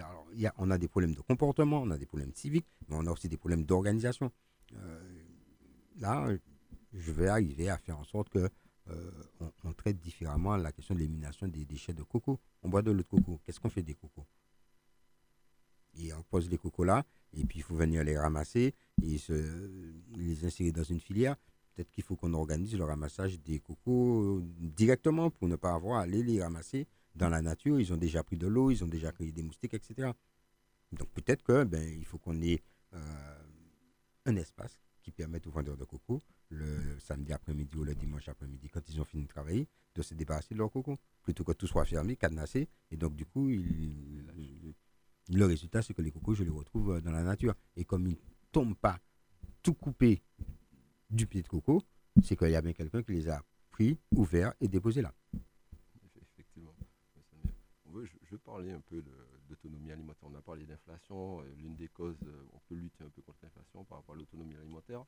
alors, 0.00 0.26
y 0.34 0.46
a, 0.46 0.54
on 0.58 0.70
a 0.70 0.78
des 0.78 0.88
problèmes 0.88 1.14
de 1.14 1.20
comportement, 1.20 1.82
on 1.82 1.90
a 1.90 1.98
des 1.98 2.06
problèmes 2.06 2.34
civiques, 2.34 2.66
mais 2.88 2.96
on 2.98 3.06
a 3.06 3.10
aussi 3.10 3.28
des 3.28 3.36
problèmes 3.36 3.64
d'organisation. 3.64 4.32
Euh, 4.74 5.22
là, 5.98 6.28
je 6.92 7.12
vais 7.12 7.28
arriver 7.28 7.70
à 7.70 7.78
faire 7.78 7.98
en 7.98 8.04
sorte 8.04 8.28
que 8.28 8.48
euh, 8.90 9.10
on, 9.64 9.72
traite 9.72 10.00
différemment 10.00 10.56
la 10.56 10.72
question 10.72 10.94
de 10.94 11.00
l'élimination 11.00 11.46
des 11.46 11.64
déchets 11.64 11.94
de 11.94 12.02
coco. 12.02 12.40
On 12.62 12.68
boit 12.68 12.82
de 12.82 12.90
l'eau 12.90 12.98
de 12.98 13.02
coco. 13.02 13.40
Qu'est-ce 13.44 13.60
qu'on 13.60 13.70
fait 13.70 13.82
des 13.82 13.94
cocos? 13.94 14.26
Et 15.94 16.12
on 16.12 16.22
pose 16.22 16.48
les 16.48 16.58
cocos 16.58 16.84
là, 16.84 17.04
et 17.34 17.44
puis 17.44 17.58
il 17.58 17.62
faut 17.62 17.76
venir 17.76 18.02
les 18.02 18.18
ramasser 18.18 18.74
et 19.02 19.18
se, 19.18 19.32
les 20.16 20.44
insérer 20.44 20.72
dans 20.72 20.82
une 20.82 21.00
filière. 21.00 21.36
Peut-être 21.74 21.90
qu'il 21.90 22.04
faut 22.04 22.16
qu'on 22.16 22.34
organise 22.34 22.76
le 22.76 22.84
ramassage 22.84 23.40
des 23.40 23.58
cocos 23.60 24.38
euh, 24.38 24.42
directement 24.58 25.30
pour 25.30 25.48
ne 25.48 25.56
pas 25.56 25.72
avoir 25.74 25.98
à 25.98 26.02
aller 26.02 26.22
les 26.22 26.42
ramasser 26.42 26.86
dans 27.14 27.28
la 27.28 27.40
nature. 27.40 27.80
Ils 27.80 27.92
ont 27.92 27.96
déjà 27.96 28.22
pris 28.22 28.36
de 28.36 28.46
l'eau, 28.46 28.70
ils 28.70 28.84
ont 28.84 28.88
déjà 28.88 29.12
créé 29.12 29.32
des 29.32 29.42
moustiques, 29.42 29.74
etc. 29.74 30.10
Donc 30.92 31.08
peut-être 31.10 31.42
que 31.42 31.64
ben, 31.64 32.04
faut 32.04 32.18
qu'on 32.18 32.40
ait 32.42 32.62
euh, 32.92 33.42
un 34.26 34.36
espace 34.36 34.78
qui 35.02 35.10
permette 35.10 35.46
aux 35.46 35.50
vendeurs 35.50 35.76
de 35.76 35.84
coco 35.84 36.20
le 36.48 36.98
samedi 37.00 37.32
après-midi 37.32 37.76
ou 37.76 37.84
le 37.84 37.94
dimanche 37.94 38.28
après-midi, 38.28 38.68
quand 38.68 38.86
ils 38.88 39.00
ont 39.00 39.04
fini 39.04 39.24
de 39.24 39.28
travailler, 39.28 39.66
de 39.94 40.02
se 40.02 40.14
débarrasser 40.14 40.54
de 40.54 40.58
leur 40.58 40.70
coco, 40.70 40.98
plutôt 41.22 41.44
que 41.44 41.52
tout 41.52 41.66
soit 41.66 41.84
fermé, 41.84 42.16
cadenassé. 42.16 42.68
Et 42.90 42.96
donc, 42.96 43.16
du 43.16 43.24
coup, 43.24 43.48
le 43.48 44.74
résultat, 45.46 45.82
c'est 45.82 45.94
que 45.94 46.02
les 46.02 46.10
cocos, 46.10 46.34
je 46.34 46.44
les 46.44 46.50
retrouve 46.50 47.00
dans 47.00 47.10
la 47.10 47.22
nature. 47.22 47.54
Et 47.76 47.84
comme 47.84 48.06
ils 48.06 48.12
ne 48.12 48.16
tombent 48.52 48.76
pas 48.76 49.00
tout 49.62 49.74
coupés 49.74 50.22
du 51.12 51.26
pied 51.26 51.42
de 51.42 51.48
coco, 51.48 51.82
c'est 52.22 52.36
qu'il 52.36 52.50
y 52.50 52.56
a 52.56 52.62
bien 52.62 52.72
quelqu'un 52.72 53.02
qui 53.02 53.12
les 53.12 53.28
a 53.28 53.42
pris, 53.70 53.98
ouverts 54.14 54.54
et 54.60 54.68
déposés 54.68 55.02
là. 55.02 55.12
Effectivement. 56.20 56.74
Je, 57.94 58.06
je 58.22 58.30
veux 58.30 58.38
parler 58.38 58.72
un 58.72 58.80
peu 58.80 59.02
d'autonomie 59.48 59.92
alimentaire. 59.92 60.28
On 60.30 60.34
a 60.34 60.42
parlé 60.42 60.64
d'inflation. 60.64 61.40
Euh, 61.40 61.44
l'une 61.58 61.76
des 61.76 61.88
causes, 61.88 62.16
euh, 62.26 62.44
on 62.54 62.58
peut 62.68 62.74
lutter 62.74 63.04
un 63.04 63.10
peu 63.10 63.22
contre 63.22 63.38
l'inflation 63.42 63.84
par 63.84 63.98
rapport 63.98 64.14
à 64.14 64.18
l'autonomie 64.18 64.56
alimentaire. 64.56 65.04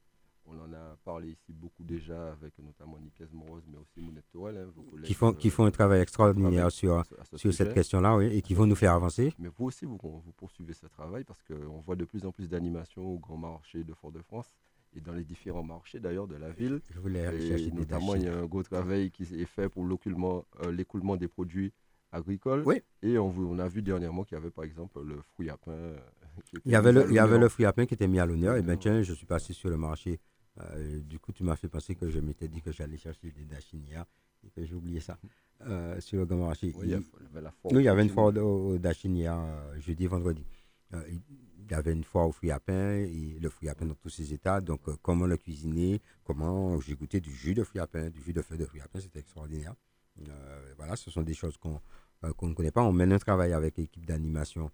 On 0.46 0.58
en 0.60 0.70
a 0.74 0.96
parlé 1.04 1.30
ici 1.30 1.54
beaucoup 1.54 1.82
déjà 1.84 2.32
avec 2.32 2.58
notamment 2.58 2.98
Nicaise 2.98 3.32
Moroz, 3.32 3.62
mais 3.66 3.78
aussi 3.78 4.00
Mounette 4.00 4.28
Tourelle. 4.30 4.58
Hein, 4.58 5.00
qui, 5.02 5.14
font, 5.14 5.32
qui 5.32 5.48
font 5.48 5.64
un 5.64 5.70
travail 5.70 6.02
extraordinaire 6.02 6.70
sur, 6.70 7.02
sur 7.34 7.54
cette 7.54 7.72
question-là 7.72 8.16
oui, 8.16 8.26
et 8.26 8.42
qui 8.42 8.52
vont 8.52 8.66
nous 8.66 8.74
faire 8.74 8.92
avancer. 8.92 9.32
Mais 9.38 9.48
vous 9.48 9.64
aussi, 9.64 9.86
vous, 9.86 9.98
vous 10.02 10.32
poursuivez 10.36 10.74
ce 10.74 10.86
travail 10.86 11.24
parce 11.24 11.42
qu'on 11.44 11.80
voit 11.80 11.96
de 11.96 12.04
plus 12.04 12.26
en 12.26 12.32
plus 12.32 12.46
d'animations 12.46 13.06
au 13.06 13.18
grand 13.18 13.38
marché 13.38 13.84
de 13.84 13.94
Fort-de-France 13.94 14.52
et 14.96 15.00
dans 15.00 15.12
les 15.12 15.24
différents 15.24 15.62
marchés 15.62 16.00
d'ailleurs 16.00 16.26
de 16.26 16.36
la 16.36 16.50
ville. 16.50 16.80
Je 16.90 17.00
voulais 17.00 17.24
et 17.40 17.70
notamment, 17.70 18.14
il 18.14 18.24
y 18.24 18.28
a 18.28 18.36
un 18.36 18.46
gros 18.46 18.62
travail 18.62 19.10
qui 19.10 19.22
est 19.22 19.46
fait 19.46 19.68
pour 19.68 19.84
euh, 19.84 20.72
l'écoulement 20.72 21.16
des 21.16 21.28
produits 21.28 21.72
agricoles. 22.12 22.62
Oui. 22.64 22.80
Et 23.02 23.18
on, 23.18 23.28
on, 23.28 23.58
a 23.58 23.68
vu 23.68 23.82
dernièrement 23.82 24.24
qu'il 24.24 24.36
y 24.36 24.40
avait 24.40 24.50
par 24.50 24.64
exemple 24.64 25.02
le 25.02 25.20
fruit 25.34 25.50
à 25.50 25.56
pain. 25.56 25.72
Euh, 25.72 25.98
il 26.64 26.72
y 26.72 26.76
avait 26.76 26.92
le, 26.92 27.06
il 27.08 27.14
y 27.14 27.18
avait 27.18 27.38
le 27.38 27.48
fruit 27.48 27.64
à 27.64 27.72
pain 27.72 27.86
qui 27.86 27.94
était 27.94 28.08
mis 28.08 28.18
à 28.20 28.26
l'honneur. 28.26 28.56
Et 28.56 28.62
bien 28.62 28.76
tiens, 28.76 29.02
je 29.02 29.12
suis 29.12 29.26
passé 29.26 29.52
sur 29.52 29.70
le 29.70 29.76
marché 29.76 30.20
euh, 30.60 31.00
du 31.00 31.18
coup, 31.18 31.32
tu 31.32 31.42
m'as 31.42 31.56
fait 31.56 31.68
penser 31.68 31.94
que 31.94 32.08
je 32.08 32.20
m'étais 32.20 32.48
dit 32.48 32.62
que 32.62 32.72
j'allais 32.72 32.96
chercher 32.96 33.30
des 33.30 33.44
Dachinia 33.44 34.06
et 34.44 34.50
que 34.50 34.64
j'ai 34.64 34.74
oublié 34.74 35.00
ça 35.00 35.18
euh, 35.66 36.00
sur 36.00 36.18
le 36.18 36.26
grand 36.26 36.46
marché. 36.46 36.72
Oui, 36.76 36.84
il, 37.70 37.80
y 37.82 37.88
avait 37.88 38.02
une 38.02 38.10
foire 38.10 38.34
au, 38.36 38.78
Dachinia 38.78 39.36
euh, 39.36 39.80
jeudi, 39.80 40.06
vendredi. 40.06 40.44
Il 41.64 41.70
y 41.70 41.74
avait 41.74 41.92
une 41.92 42.04
foire 42.04 42.28
au 42.28 42.32
fruit 42.32 42.50
à 42.50 42.60
pain 42.60 42.96
et 42.96 43.38
le 43.40 43.48
fruit 43.48 43.68
à 43.68 43.74
pain 43.74 43.86
dans 43.86 43.94
tous 43.94 44.10
ses 44.10 44.32
états. 44.32 44.60
Donc, 44.60 44.80
comment 45.02 45.26
le 45.26 45.36
cuisiner, 45.36 46.00
comment 46.24 46.80
j'ai 46.80 46.94
goûté 46.94 47.20
du 47.20 47.30
jus 47.30 47.54
de 47.54 47.64
fruit 47.64 47.80
à 47.80 47.86
pain, 47.86 48.10
du 48.10 48.22
jus 48.22 48.32
de 48.32 48.42
feuilles 48.42 48.58
de 48.58 48.66
fruit 48.66 48.80
à 48.80 48.88
pain, 48.88 49.00
c'était 49.00 49.20
extraordinaire. 49.20 49.74
voilà, 50.76 50.96
ce 50.96 51.10
sont 51.10 51.22
des 51.22 51.34
choses 51.34 51.56
qu'on 51.56 51.80
ne 52.22 52.54
connaît 52.54 52.70
pas. 52.70 52.82
On 52.82 52.92
mène 52.92 53.12
un 53.12 53.18
travail 53.18 53.52
avec 53.52 53.78
l'équipe 53.78 54.04
d'animation 54.04 54.70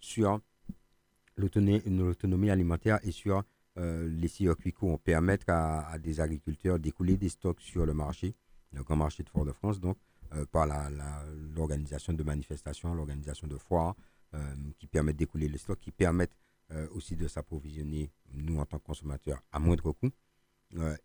sur 0.00 0.40
l'autonomie 1.36 2.50
alimentaire 2.50 2.98
et 3.02 3.10
sur 3.10 3.44
euh, 3.78 4.08
les 4.08 4.28
circuits 4.28 4.72
courts 4.72 4.98
permettent 5.00 5.48
à, 5.48 5.86
à, 5.88 5.98
des 5.98 6.20
agriculteurs 6.20 6.78
d'écouler 6.78 7.16
des 7.16 7.28
stocks 7.28 7.60
sur 7.60 7.86
le 7.86 7.94
marché, 7.94 8.34
le 8.72 8.82
grand 8.82 8.96
marché 8.96 9.22
de 9.22 9.28
Fort-de-France, 9.28 9.80
donc 9.80 9.96
euh, 10.34 10.44
par 10.50 10.66
l'organisation 11.54 12.12
de 12.12 12.22
manifestations, 12.22 12.94
l'organisation 12.94 13.46
de 13.46 13.56
foires, 13.56 13.94
euh, 13.96 14.19
qui 14.78 14.86
permettent 14.86 15.16
d'écouler 15.16 15.48
les 15.48 15.58
stocks, 15.58 15.80
qui 15.80 15.90
permettent 15.90 16.36
aussi 16.92 17.16
de 17.16 17.26
s'approvisionner, 17.26 18.12
nous 18.32 18.58
en 18.58 18.66
tant 18.66 18.78
que 18.78 18.84
consommateurs, 18.84 19.42
à 19.50 19.58
moindre 19.58 19.92
coût, 19.92 20.10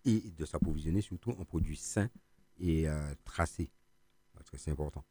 et 0.05 0.31
de 0.31 0.45
s'approvisionner 0.45 1.01
surtout 1.01 1.31
en 1.31 1.43
produits 1.43 1.77
sains 1.77 2.09
et 2.59 2.85
tracés, 3.23 3.71
parce 4.33 4.49
que 4.49 4.57
c'est 4.57 4.71
important. 4.71 5.03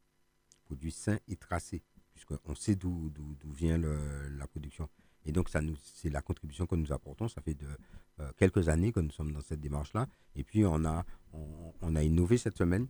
Produits 0.65 0.93
sains 0.93 1.19
et 1.27 1.37
tracés, 1.37 1.83
puisqu'on 2.13 2.55
sait 2.55 2.77
d'où 2.77 3.13
vient 3.53 3.79
le, 3.79 4.29
la 4.29 4.47
production. 4.47 4.89
Et 5.27 5.33
donc, 5.33 5.49
c'est 5.83 6.11
la 6.11 6.23
contribution 6.23 6.67
que 6.67 6.75
nous 6.75 6.93
apportons. 6.93 7.29
Ça 7.29 7.41
fait 7.41 7.55
de, 7.55 7.67
euh, 8.21 8.31
quelques 8.37 8.69
années 8.69 8.93
que 8.93 9.01
nous 9.01 9.11
sommes 9.11 9.33
dans 9.33 9.41
cette 9.41 9.61
démarche-là. 9.61 10.07
Et 10.35 10.45
puis, 10.45 10.65
on 10.65 10.85
a, 10.85 11.05
on, 11.81 11.97
a 11.97 12.03
innové 12.03 12.37
cette 12.37 12.57
semaine, 12.57 12.87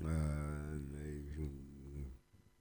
euh, 0.00 0.80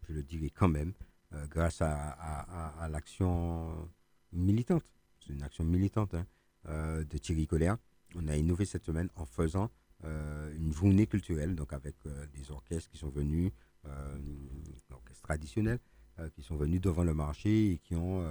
je, 0.07 0.13
le 0.13 0.23
dirais 0.23 0.49
quand 0.49 0.67
même, 0.67 0.93
euh, 1.33 1.47
grâce 1.47 1.81
à, 1.81 2.87
l'action 2.89 3.89
militante. 4.31 4.83
C'est 5.19 5.33
une 5.33 5.43
action 5.43 5.63
militante 5.63 6.15
hein, 6.15 6.25
de 6.65 7.17
Thierry 7.17 7.47
Colère. 7.47 7.77
On 8.15 8.27
a 8.27 8.35
innové 8.35 8.65
cette 8.65 8.85
semaine 8.85 9.09
en 9.15 9.25
faisant 9.25 9.69
une 10.03 10.73
journée 10.73 11.07
culturelle, 11.07 11.55
donc 11.55 11.71
avec 11.71 11.95
des 12.33 12.51
orchestres 12.51 12.89
qui 12.89 12.97
sont 12.97 13.09
venus, 13.09 13.51
orchestres 14.91 15.21
traditionnels, 15.23 15.79
qui 16.35 16.43
sont 16.43 16.57
venus 16.57 16.81
devant 16.81 17.05
le 17.05 17.13
marché 17.13 17.71
et 17.71 17.77
qui 17.77 17.95
ont 17.95 18.21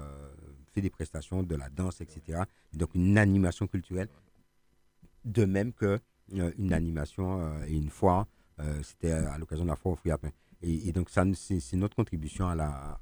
fait 0.75 0.83
des 0.83 0.91
prestations, 0.91 1.43
de 1.43 1.55
la 1.57 1.71
danse, 1.71 2.03
etc. 2.03 2.43
Donc 2.75 2.95
une 2.95 3.17
animation 3.17 3.67
culturelle, 3.67 4.09
de 5.25 5.45
même 5.45 5.73
que 5.73 5.99
euh, 6.35 6.51
une 6.59 6.73
animation 6.73 7.43
euh, 7.43 7.65
et 7.67 7.77
une 7.77 7.91
foire, 7.91 8.27
euh, 8.61 8.83
c'était 8.83 9.13
à 9.13 9.37
l'occasion 9.39 9.65
de 9.65 9.71
la 9.71 9.77
foire 9.77 9.95
au 9.95 9.97
fruit. 9.97 10.13
Et, 10.63 10.93
donc 10.93 11.11
ça, 11.11 11.25
c'est 11.35 11.77
notre 11.77 11.97
contribution 11.97 12.49
à 12.49 12.55
la 12.55 13.01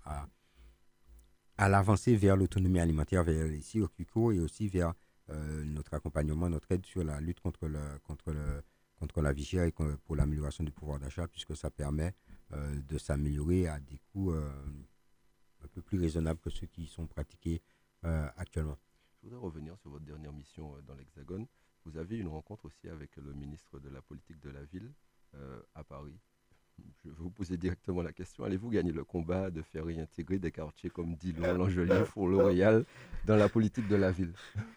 à, 1.56 1.68
l'avancée 1.68 2.16
vers 2.16 2.36
l'autonomie 2.36 2.80
alimentaire, 2.80 3.22
vers 3.22 3.46
les 3.46 3.61
circuits 3.61 4.06
et 4.32 4.40
aussi 4.40 4.68
vers 4.68 4.94
notre 5.28 5.94
accompagnement, 5.94 6.48
notre 6.48 6.72
aide 6.72 6.84
sur 6.86 7.04
la 7.04 7.20
lutte 7.20 7.40
contre 7.40 7.68
le 7.68 7.98
contre 8.02 8.32
le 8.32 8.62
contre 8.96 9.20
la 9.22 9.32
vie 9.32 9.44
chère 9.44 9.64
et 9.64 9.72
pour 9.72 10.16
l'amélioration 10.16 10.64
du 10.64 10.72
pouvoir 10.72 10.98
d'achat, 10.98 11.28
puisque 11.28 11.56
ça 11.56 11.70
permet 11.70 12.14
de 12.50 12.98
s'améliorer 12.98 13.68
à 13.68 13.78
des 13.78 13.98
coûts 14.12 14.32
un 15.64 15.68
peu 15.68 15.82
plus 15.82 15.98
raisonnables 16.00 16.40
que 16.40 16.50
ceux 16.50 16.66
qui 16.66 16.86
sont 16.86 17.06
pratiqués 17.06 17.62
euh, 18.04 18.28
actuellement. 18.36 18.78
Je 19.22 19.28
voudrais 19.28 19.40
revenir 19.40 19.76
sur 19.78 19.90
votre 19.90 20.04
dernière 20.04 20.32
mission 20.32 20.74
euh, 20.74 20.82
dans 20.82 20.94
l'Hexagone. 20.94 21.46
Vous 21.84 21.96
avez 21.96 22.18
une 22.18 22.28
rencontre 22.28 22.66
aussi 22.66 22.88
avec 22.88 23.16
le 23.16 23.32
ministre 23.32 23.78
de 23.78 23.88
la 23.88 24.02
politique 24.02 24.40
de 24.40 24.50
la 24.50 24.64
ville 24.64 24.92
euh, 25.34 25.61
à 25.74 25.84
Paris. 25.84 26.18
Je 27.04 27.08
vais 27.08 27.14
vous 27.18 27.30
poser 27.30 27.56
directement 27.56 28.02
la 28.02 28.12
question. 28.12 28.44
Allez-vous 28.44 28.70
gagner 28.70 28.92
le 28.92 29.04
combat 29.04 29.50
de 29.50 29.62
faire 29.62 29.84
réintégrer 29.84 30.38
des 30.38 30.50
quartiers 30.52 30.90
comme 30.90 31.14
Dillon, 31.16 31.54
L'Angelier, 31.54 32.04
Four-L'Oréal 32.06 32.84
dans 33.26 33.36
la 33.36 33.48
politique 33.48 33.88
de 33.88 33.96
la 33.96 34.10
ville? 34.12 34.32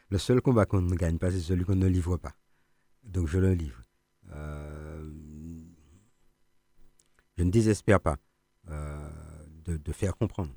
Le 0.10 0.18
seul 0.18 0.42
combat 0.42 0.66
qu'on 0.66 0.82
ne 0.82 0.96
gagne 0.96 1.18
pas, 1.18 1.32
c'est 1.32 1.40
celui 1.40 1.66
qu'on 1.66 1.76
ne 1.76 1.88
livre 1.88 2.18
pas. 2.18 2.34
Donc 3.04 3.28
je 3.28 3.40
le 3.40 3.54
livre. 3.54 3.84
je 7.38 7.44
ne 7.44 7.52
désespère 7.52 8.00
pas 8.00 8.18
de, 8.68 9.92
faire 9.92 10.16
comprendre 10.16 10.54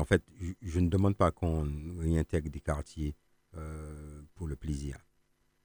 en 0.00 0.04
fait, 0.04 0.22
je, 0.62 0.80
ne 0.80 0.88
demande 0.88 1.16
pas 1.16 1.30
qu'on 1.30 1.64
réintègre 1.98 2.50
des 2.50 2.60
quartiers 2.60 3.16
euh, 3.56 4.22
pour 4.34 4.46
le 4.46 4.56
plaisir. 4.56 4.98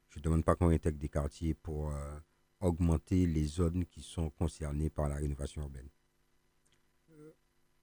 Je 0.09 0.19
ne 0.19 0.23
demande 0.23 0.43
pas 0.43 0.55
qu'on 0.55 0.67
réintègre 0.67 0.97
des 0.97 1.09
quartiers 1.09 1.53
pour 1.53 1.91
euh, 1.91 2.19
augmenter 2.61 3.25
les 3.25 3.45
zones 3.45 3.85
qui 3.85 4.01
sont 4.01 4.29
concernées 4.29 4.89
par 4.89 5.09
la 5.09 5.15
rénovation 5.15 5.61
urbaine. 5.61 5.89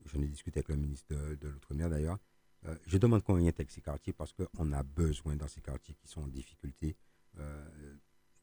J'en 0.07 0.23
ai 0.23 0.27
discuté 0.29 0.61
avec 0.61 0.69
le 0.69 0.77
ministre 0.77 1.15
de, 1.15 1.49
l'Outre-mer 1.49 1.91
d'ailleurs. 1.91 2.19
Euh, 2.65 2.75
je 2.87 2.97
demande 2.97 3.23
qu'on 3.23 3.35
réintègre 3.35 3.71
ces 3.71 3.83
quartiers 3.83 4.13
parce 4.13 4.33
qu'on 4.33 4.73
a 4.73 4.83
besoin 4.83 5.37
dans 5.37 5.49
ces 5.49 5.61
quartiers 5.61 5.95
qui 5.95 6.09
sont 6.09 6.23
en 6.23 6.29
difficulté 6.29 6.97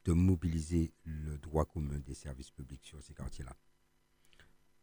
de 0.06 0.12
mobiliser 0.12 0.92
le 1.04 1.36
droit 1.38 1.64
commun 1.64 1.98
des 1.98 2.14
services 2.14 2.50
publics 2.50 2.84
sur 2.84 3.02
ces 3.02 3.12
quartiers-là. 3.12 3.54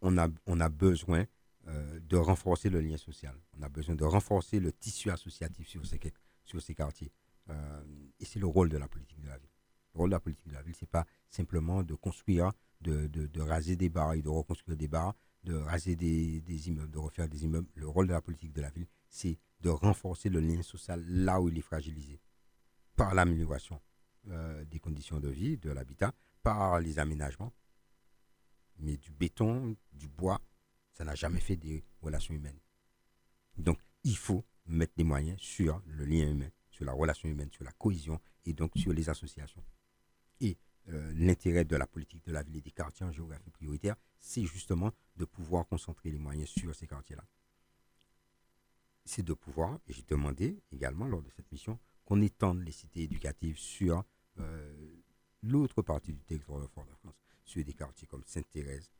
On 0.01 0.17
a, 0.17 0.27
on 0.45 0.59
a 0.59 0.67
besoin 0.69 1.25
euh, 1.67 1.99
de 2.01 2.17
renforcer 2.17 2.69
le 2.69 2.81
lien 2.81 2.97
social. 2.97 3.33
On 3.57 3.61
a 3.61 3.69
besoin 3.69 3.95
de 3.95 4.03
renforcer 4.03 4.59
le 4.59 4.73
tissu 4.73 5.09
associatif 5.09 5.65
sur 5.69 5.85
ces, 5.85 5.97
sur 6.43 6.61
ces 6.61 6.75
quartiers. 6.75 7.09
Euh, 7.49 7.83
et 8.19 8.25
c'est 8.25 8.39
le 8.39 8.47
rôle 8.47 8.67
de 8.67 8.77
la 8.77 8.89
politique 8.89 9.21
de 9.21 9.27
la 9.29 9.37
ville. 9.37 9.52
Le 9.93 9.99
rôle 9.99 10.09
de 10.09 10.15
la 10.15 10.19
politique 10.19 10.47
de 10.47 10.53
la 10.53 10.61
ville, 10.61 10.75
ce 10.75 10.85
n'est 10.85 10.89
pas 10.89 11.05
simplement 11.29 11.83
de 11.83 11.93
construire, 11.93 12.51
de, 12.81 13.07
de, 13.07 13.41
raser 13.41 13.75
des 13.75 13.89
bars 13.89 14.13
et 14.13 14.21
de 14.21 14.29
reconstruire 14.29 14.77
des 14.77 14.87
bars, 14.87 15.15
de 15.43 15.53
raser 15.55 15.95
des, 15.95 16.41
des, 16.41 16.67
immeubles, 16.69 16.91
de 16.91 16.97
refaire 16.97 17.27
des 17.27 17.43
immeubles. 17.43 17.69
Le 17.75 17.87
rôle 17.87 18.07
de 18.07 18.13
la 18.13 18.21
politique 18.21 18.53
de 18.53 18.61
la 18.61 18.69
ville, 18.69 18.87
c'est 19.09 19.37
de 19.61 19.69
renforcer 19.69 20.29
le 20.29 20.39
lien 20.39 20.61
social 20.61 21.03
là 21.07 21.39
où 21.39 21.49
il 21.49 21.57
est 21.57 21.61
fragilisé, 21.61 22.19
par 22.95 23.13
l'amélioration 23.13 23.79
des 24.25 24.79
conditions 24.79 25.19
de 25.19 25.27
vie, 25.29 25.57
de 25.57 25.69
l'habitat, 25.69 26.13
par 26.43 26.79
les 26.79 26.99
aménagements. 26.99 27.53
Mais 28.79 28.97
du 28.97 29.11
béton, 29.11 29.75
du 29.91 30.07
bois, 30.07 30.41
ça 30.93 31.03
n'a 31.03 31.15
jamais 31.15 31.39
fait 31.39 31.55
des 31.55 31.83
relations 32.01 32.33
humaines. 32.33 32.59
Donc, 33.57 33.79
il 34.03 34.17
faut 34.17 34.45
mettre 34.65 34.93
des 34.95 35.03
moyens 35.03 35.39
sur 35.39 35.81
le 35.85 36.05
lien 36.05 36.29
humain, 36.29 36.49
sur 36.71 36.85
la 36.85 36.93
relation 36.93 37.29
humaine, 37.29 37.49
sur 37.51 37.63
la 37.63 37.71
cohésion 37.71 38.19
et 38.45 38.53
donc 38.53 38.71
sur 38.75 38.93
les 38.93 39.09
associations. 39.09 39.63
Et 40.43 40.57
euh, 40.89 41.13
l'intérêt 41.15 41.65
de 41.65 41.75
la 41.75 41.87
politique 41.87 42.23
de 42.25 42.31
la 42.31 42.43
ville 42.43 42.57
et 42.57 42.61
des 42.61 42.71
quartiers 42.71 43.05
en 43.05 43.11
géographie 43.11 43.49
prioritaire, 43.49 43.95
c'est 44.19 44.43
justement 44.43 44.91
de 45.15 45.25
pouvoir 45.25 45.65
concentrer 45.65 46.11
les 46.11 46.17
moyens 46.17 46.49
sur 46.49 46.75
ces 46.75 46.85
quartiers-là. 46.85 47.23
C'est 49.05 49.23
de 49.23 49.33
pouvoir, 49.33 49.79
et 49.87 49.93
j'ai 49.93 50.03
demandé 50.03 50.61
également 50.71 51.07
lors 51.07 51.21
de 51.21 51.29
cette 51.29 51.51
mission, 51.51 51.79
qu'on 52.05 52.21
étende 52.21 52.61
les 52.63 52.71
cités 52.71 53.03
éducatives 53.03 53.57
sur 53.57 54.03
euh, 54.39 55.01
l'autre 55.41 55.81
partie 55.81 56.13
du 56.13 56.23
territoire 56.23 56.61
de 56.61 56.67
Fort-de-France, 56.67 57.15
sur 57.45 57.63
des 57.63 57.73
quartiers 57.73 58.07
comme 58.07 58.23
Sainte-Thérèse, 58.25 58.91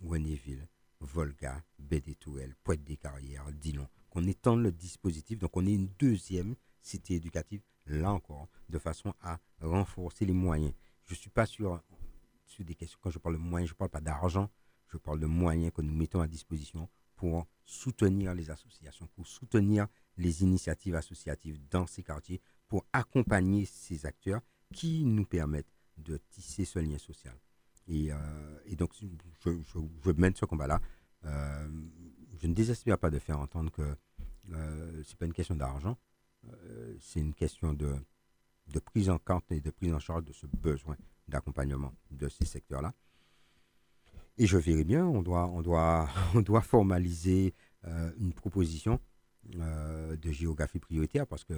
Wennéville, 0.00 0.66
Volga, 1.00 1.62
Baie-des-Tourelles, 1.78 2.56
Pointe-des-Carrières, 2.64 3.52
Dillon, 3.52 3.88
qu'on 4.10 4.26
étende 4.26 4.62
le 4.62 4.72
dispositif, 4.72 5.38
donc 5.38 5.56
on 5.56 5.66
est 5.66 5.74
une 5.74 5.90
deuxième 5.98 6.56
cité 6.82 7.14
éducative, 7.14 7.62
là 7.86 8.12
encore, 8.12 8.48
de 8.68 8.78
façon 8.78 9.14
à 9.20 9.38
renforcer 9.60 10.24
les 10.24 10.32
moyens. 10.32 10.72
Je 11.08 11.14
ne 11.14 11.18
suis 11.18 11.30
pas 11.30 11.46
sur, 11.46 11.82
sur 12.44 12.64
des 12.64 12.74
questions, 12.74 12.98
quand 13.02 13.10
je 13.10 13.18
parle 13.18 13.36
de 13.36 13.40
moyens, 13.40 13.68
je 13.68 13.74
ne 13.74 13.78
parle 13.78 13.90
pas 13.90 14.00
d'argent, 14.00 14.50
je 14.88 14.98
parle 14.98 15.18
de 15.20 15.26
moyens 15.26 15.72
que 15.72 15.80
nous 15.80 15.94
mettons 15.94 16.20
à 16.20 16.28
disposition 16.28 16.88
pour 17.16 17.46
soutenir 17.64 18.34
les 18.34 18.50
associations, 18.50 19.08
pour 19.14 19.26
soutenir 19.26 19.86
les 20.18 20.42
initiatives 20.42 20.94
associatives 20.94 21.58
dans 21.70 21.86
ces 21.86 22.02
quartiers, 22.02 22.42
pour 22.68 22.84
accompagner 22.92 23.64
ces 23.64 24.04
acteurs 24.04 24.42
qui 24.74 25.04
nous 25.06 25.24
permettent 25.24 25.72
de 25.96 26.18
tisser 26.28 26.66
ce 26.66 26.78
lien 26.78 26.98
social. 26.98 27.34
Et, 27.86 28.12
euh, 28.12 28.76
donc, 28.76 28.92
je, 29.44 30.10
mène 30.12 30.34
ce 30.34 30.44
combat-là. 30.44 30.80
Euh, 31.24 31.68
je 32.38 32.46
ne 32.46 32.54
désespère 32.54 32.98
pas 32.98 33.08
de 33.08 33.18
faire 33.18 33.40
entendre 33.40 33.72
que 33.72 33.96
euh, 34.52 35.02
ce 35.04 35.12
n'est 35.12 35.16
pas 35.18 35.26
une 35.26 35.32
question 35.32 35.56
d'argent, 35.56 35.96
c'est 37.00 37.20
une 37.20 37.34
question 37.34 37.72
de, 37.72 37.96
de 38.68 38.78
prise 38.78 39.10
en 39.10 39.18
compte 39.18 39.50
et 39.50 39.60
de 39.60 39.70
prise 39.70 39.92
en 39.92 39.98
charge 39.98 40.24
de 40.24 40.32
ce 40.32 40.46
besoin 40.46 40.96
d'accompagnement 41.26 41.92
de 42.10 42.28
ces 42.28 42.44
secteurs-là. 42.44 42.94
Et 44.36 44.46
je 44.46 44.56
verrai 44.56 44.84
bien, 44.84 45.04
on 45.04 45.22
doit, 45.22 45.46
on 45.48 45.62
doit, 45.62 46.08
on 46.34 46.40
doit 46.40 46.62
formaliser 46.62 47.54
euh, 47.84 48.12
une 48.18 48.32
proposition 48.32 49.00
de 49.44 50.30
géographie 50.30 50.78
prioritaire 50.78 51.26
parce 51.26 51.42
que 51.42 51.54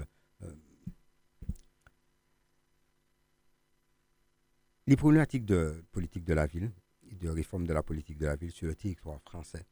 les 4.90 4.96
problématiques 4.96 5.44
de 5.44 5.84
politique 5.92 6.24
de 6.24 6.34
la 6.34 6.46
ville 6.46 6.72
et 7.08 7.14
de 7.14 7.28
réforme 7.28 7.64
de 7.64 7.72
la 7.72 7.82
politique 7.82 8.18
de 8.18 8.26
la 8.26 8.34
ville 8.34 8.50
sur 8.50 8.66
le 8.66 8.74
territoire 8.74 9.20
français 9.22 9.64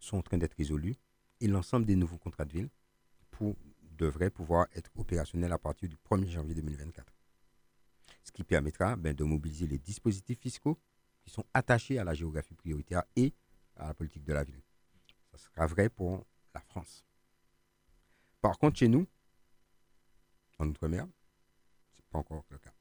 sont 0.00 0.16
en 0.16 0.22
train 0.22 0.38
d'être 0.38 0.56
résolus 0.56 0.96
et 1.40 1.46
l'ensemble 1.46 1.86
des 1.86 1.94
nouveaux 1.94 2.18
contrats 2.18 2.44
de 2.44 2.52
ville 2.52 2.68
pour, 3.30 3.56
devraient 3.96 4.30
pouvoir 4.30 4.66
être 4.74 4.90
opérationnels 4.96 5.52
à 5.52 5.58
partir 5.58 5.88
du 5.88 5.96
1er 5.96 6.28
janvier 6.28 6.54
2024. 6.54 7.12
Ce 8.22 8.32
qui 8.32 8.44
permettra 8.44 8.96
ben, 8.96 9.14
de 9.14 9.24
mobiliser 9.24 9.66
les 9.66 9.78
dispositifs 9.78 10.38
fiscaux 10.40 10.78
qui 11.22 11.30
sont 11.30 11.44
attachés 11.54 11.98
à 11.98 12.04
la 12.04 12.14
géographie 12.14 12.54
prioritaire 12.54 13.02
et 13.16 13.32
à 13.76 13.88
la 13.88 13.94
politique 13.94 14.24
de 14.24 14.32
la 14.32 14.44
ville. 14.44 14.62
Ça 15.32 15.38
sera 15.38 15.66
vrai 15.66 15.88
pour 15.88 16.26
la 16.54 16.60
France. 16.60 17.04
Par 18.40 18.58
contre, 18.58 18.78
chez 18.78 18.88
nous, 18.88 19.06
en 20.58 20.68
Outre-mer, 20.68 21.06
ce 21.92 21.98
n'est 21.98 22.06
pas 22.10 22.18
encore 22.18 22.44
le 22.50 22.58
cas. 22.58 22.72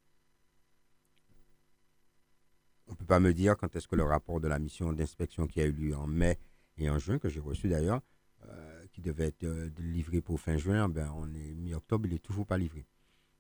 On 2.88 2.92
ne 2.92 2.98
peut 2.98 3.06
pas 3.06 3.20
me 3.20 3.34
dire 3.34 3.56
quand 3.58 3.76
est-ce 3.76 3.88
que 3.88 3.96
le 3.96 4.04
rapport 4.04 4.42
de 4.42 4.48
la 4.48 4.60
mission 4.60 4.92
d'inspection 4.92 5.48
qui 5.48 5.62
a 5.62 5.66
eu 5.66 5.72
lieu 5.72 5.96
en 5.96 6.08
mai 6.08 6.38
et 6.78 6.90
en 6.90 7.00
juin, 7.00 7.20
que 7.20 7.30
j'ai 7.30 7.40
reçu 7.40 7.70
d'ailleurs, 7.70 8.02
euh, 8.44 8.81
qui 8.92 9.02
devait 9.02 9.28
être 9.28 9.44
euh, 9.44 9.70
livré 9.80 10.22
pour 10.22 10.40
fin 10.40 10.58
juin, 10.58 10.90
ben, 10.90 11.12
on 11.16 11.34
est 11.34 11.54
mi-octobre, 11.54 12.08
il 12.08 12.14
n'est 12.14 12.20
toujours 12.20 12.46
pas 12.46 12.58
livré. 12.58 12.86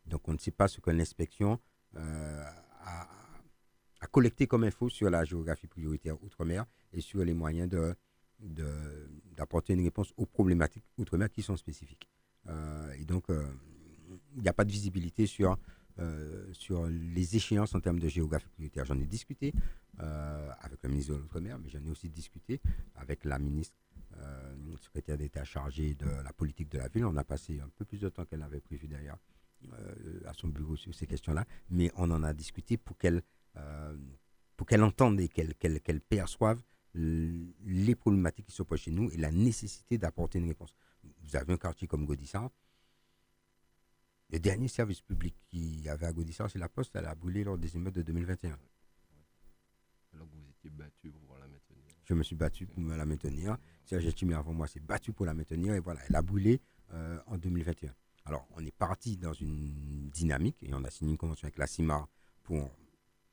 Donc 0.06 0.28
on 0.28 0.34
ne 0.34 0.38
sait 0.38 0.52
pas 0.52 0.68
ce 0.68 0.80
que 0.82 0.90
l'inspection 0.90 1.60
euh, 1.96 2.44
a, 2.84 3.08
collecté 4.12 4.46
comme 4.48 4.66
info 4.66 4.90
sur 4.90 5.10
la 5.10 5.24
géographie 5.24 5.68
prioritaire 5.68 6.22
outre-mer 6.22 6.66
et 6.92 7.00
sur 7.00 7.24
les 7.24 7.34
moyens 7.34 7.70
de, 7.70 7.96
d'apporter 9.38 9.72
une 9.72 9.84
réponse 9.84 10.12
aux 10.18 10.26
problématiques 10.26 10.84
outre-mer 10.98 11.30
qui 11.30 11.42
sont 11.44 11.56
spécifiques. 11.56 12.10
et 12.98 13.06
donc, 13.06 13.28
il 13.30 14.42
n'y 14.42 14.50
a 14.50 14.54
pas 14.54 14.66
de 14.66 14.72
visibilité 14.72 15.28
sur, 15.28 15.58
sur 16.52 16.88
les 16.88 17.38
échéances 17.38 17.74
en 17.74 17.80
termes 17.80 18.00
de 18.00 18.10
géographie 18.10 18.50
prioritaire. 18.50 18.84
J'en 18.84 19.00
ai 19.00 19.06
discuté 19.06 19.54
avec 19.98 20.84
le 20.84 20.90
ministre 20.90 21.14
de 21.14 21.20
l'Outre-mer, 21.20 21.58
mais 21.60 21.70
j'en 21.70 21.80
ai 21.80 21.90
aussi 21.90 22.10
discuté 22.10 22.60
avec 22.96 23.24
la 23.24 23.40
ministre 23.40 23.78
euh, 24.22 24.78
secrétaire 24.78 25.18
d'État 25.18 25.44
chargée 25.44 25.96
de 25.96 26.06
la 26.06 26.34
politique 26.34 26.70
de 26.70 26.78
la 26.78 26.88
ville. 26.88 27.06
On 27.06 27.18
a 27.18 27.24
passé 27.24 27.60
un 27.60 27.70
peu 27.70 27.86
plus 27.86 28.00
de 28.00 28.10
temps 28.10 28.26
qu'elle 28.26 28.42
avait 28.42 28.62
prévu 28.62 28.88
d'ailleurs 28.88 29.18
euh, 29.74 30.20
à 30.26 30.34
son 30.34 30.48
bureau 30.48 30.76
sur 30.76 30.94
ces 30.94 31.08
questions-là, 31.08 31.46
mais 31.70 31.92
on 31.96 32.10
en 32.12 32.24
a 32.24 32.34
discuté 32.34 32.78
pour 32.78 32.98
qu'elle 32.98 33.22
euh, 33.58 33.96
pour 34.58 34.68
qu'elle 34.68 34.84
entende 34.84 35.20
et 35.20 35.28
qu'elle 35.28 35.54
qu'elle 35.56 36.02
perçoive 36.02 36.62
les 36.94 37.96
problématiques 37.96 38.48
qui 38.48 38.52
se 38.52 38.64
posent 38.64 38.82
chez 38.82 38.92
nous 38.92 39.10
et 39.12 39.18
la 39.18 39.32
nécessité 39.32 39.98
d'apporter 39.98 40.40
une 40.40 40.48
réponse. 40.48 40.74
Vous 41.24 41.36
avez 41.36 41.54
un 41.54 41.58
quartier 41.58 41.88
comme 41.88 42.06
Godissart. 42.06 42.52
Le 44.30 44.40
dernier 44.40 44.68
service 44.68 45.02
public 45.02 45.36
qu'il 45.50 45.82
y 45.82 45.90
avait 45.90 46.06
à 46.06 46.14
Godissart, 46.14 46.50
c'est 46.50 46.60
la 46.60 46.70
Poste. 46.70 46.96
Elle 46.96 47.06
a 47.06 47.16
brûlé 47.16 47.44
lors 47.44 47.58
des 47.58 47.76
émeutes 47.76 47.96
de 47.96 48.02
2021. 48.02 48.58
Alors 50.14 50.30
que 50.30 50.36
vous 50.36 50.50
étiez 50.50 50.70
battu 50.70 51.12
pour 51.12 51.38
la 51.38 51.48
maintenir. 51.48 51.84
Je 52.04 52.14
me 52.14 52.24
suis 52.24 52.36
battu 52.36 52.66
pour 52.66 52.84
la 52.84 53.06
maintenir. 53.06 53.58
Serge 53.86 54.14
Timmy 54.16 54.34
avant 54.34 54.54
moi 54.54 54.68
s'est 54.68 54.80
battu 54.80 55.14
pour 55.14 55.26
la 55.26 55.34
maintenir 55.34 55.74
et 55.74 55.80
voilà, 55.80 56.02
elle 56.08 56.16
a 56.16 56.22
brûlé 56.22 56.62
euh, 56.94 57.20
en 57.28 57.38
2021. 57.38 57.94
Alors, 58.26 58.48
on 58.56 58.66
est 58.66 58.76
parti 58.76 59.18
dans 59.18 59.34
une 59.34 60.10
dynamique 60.10 60.58
et 60.62 60.74
on 60.74 60.84
a 60.84 60.90
signé 60.90 61.12
une 61.12 61.18
convention 61.18 61.46
avec 61.46 61.58
la 61.58 61.68
CIMAR 61.68 62.08
pour 62.44 62.70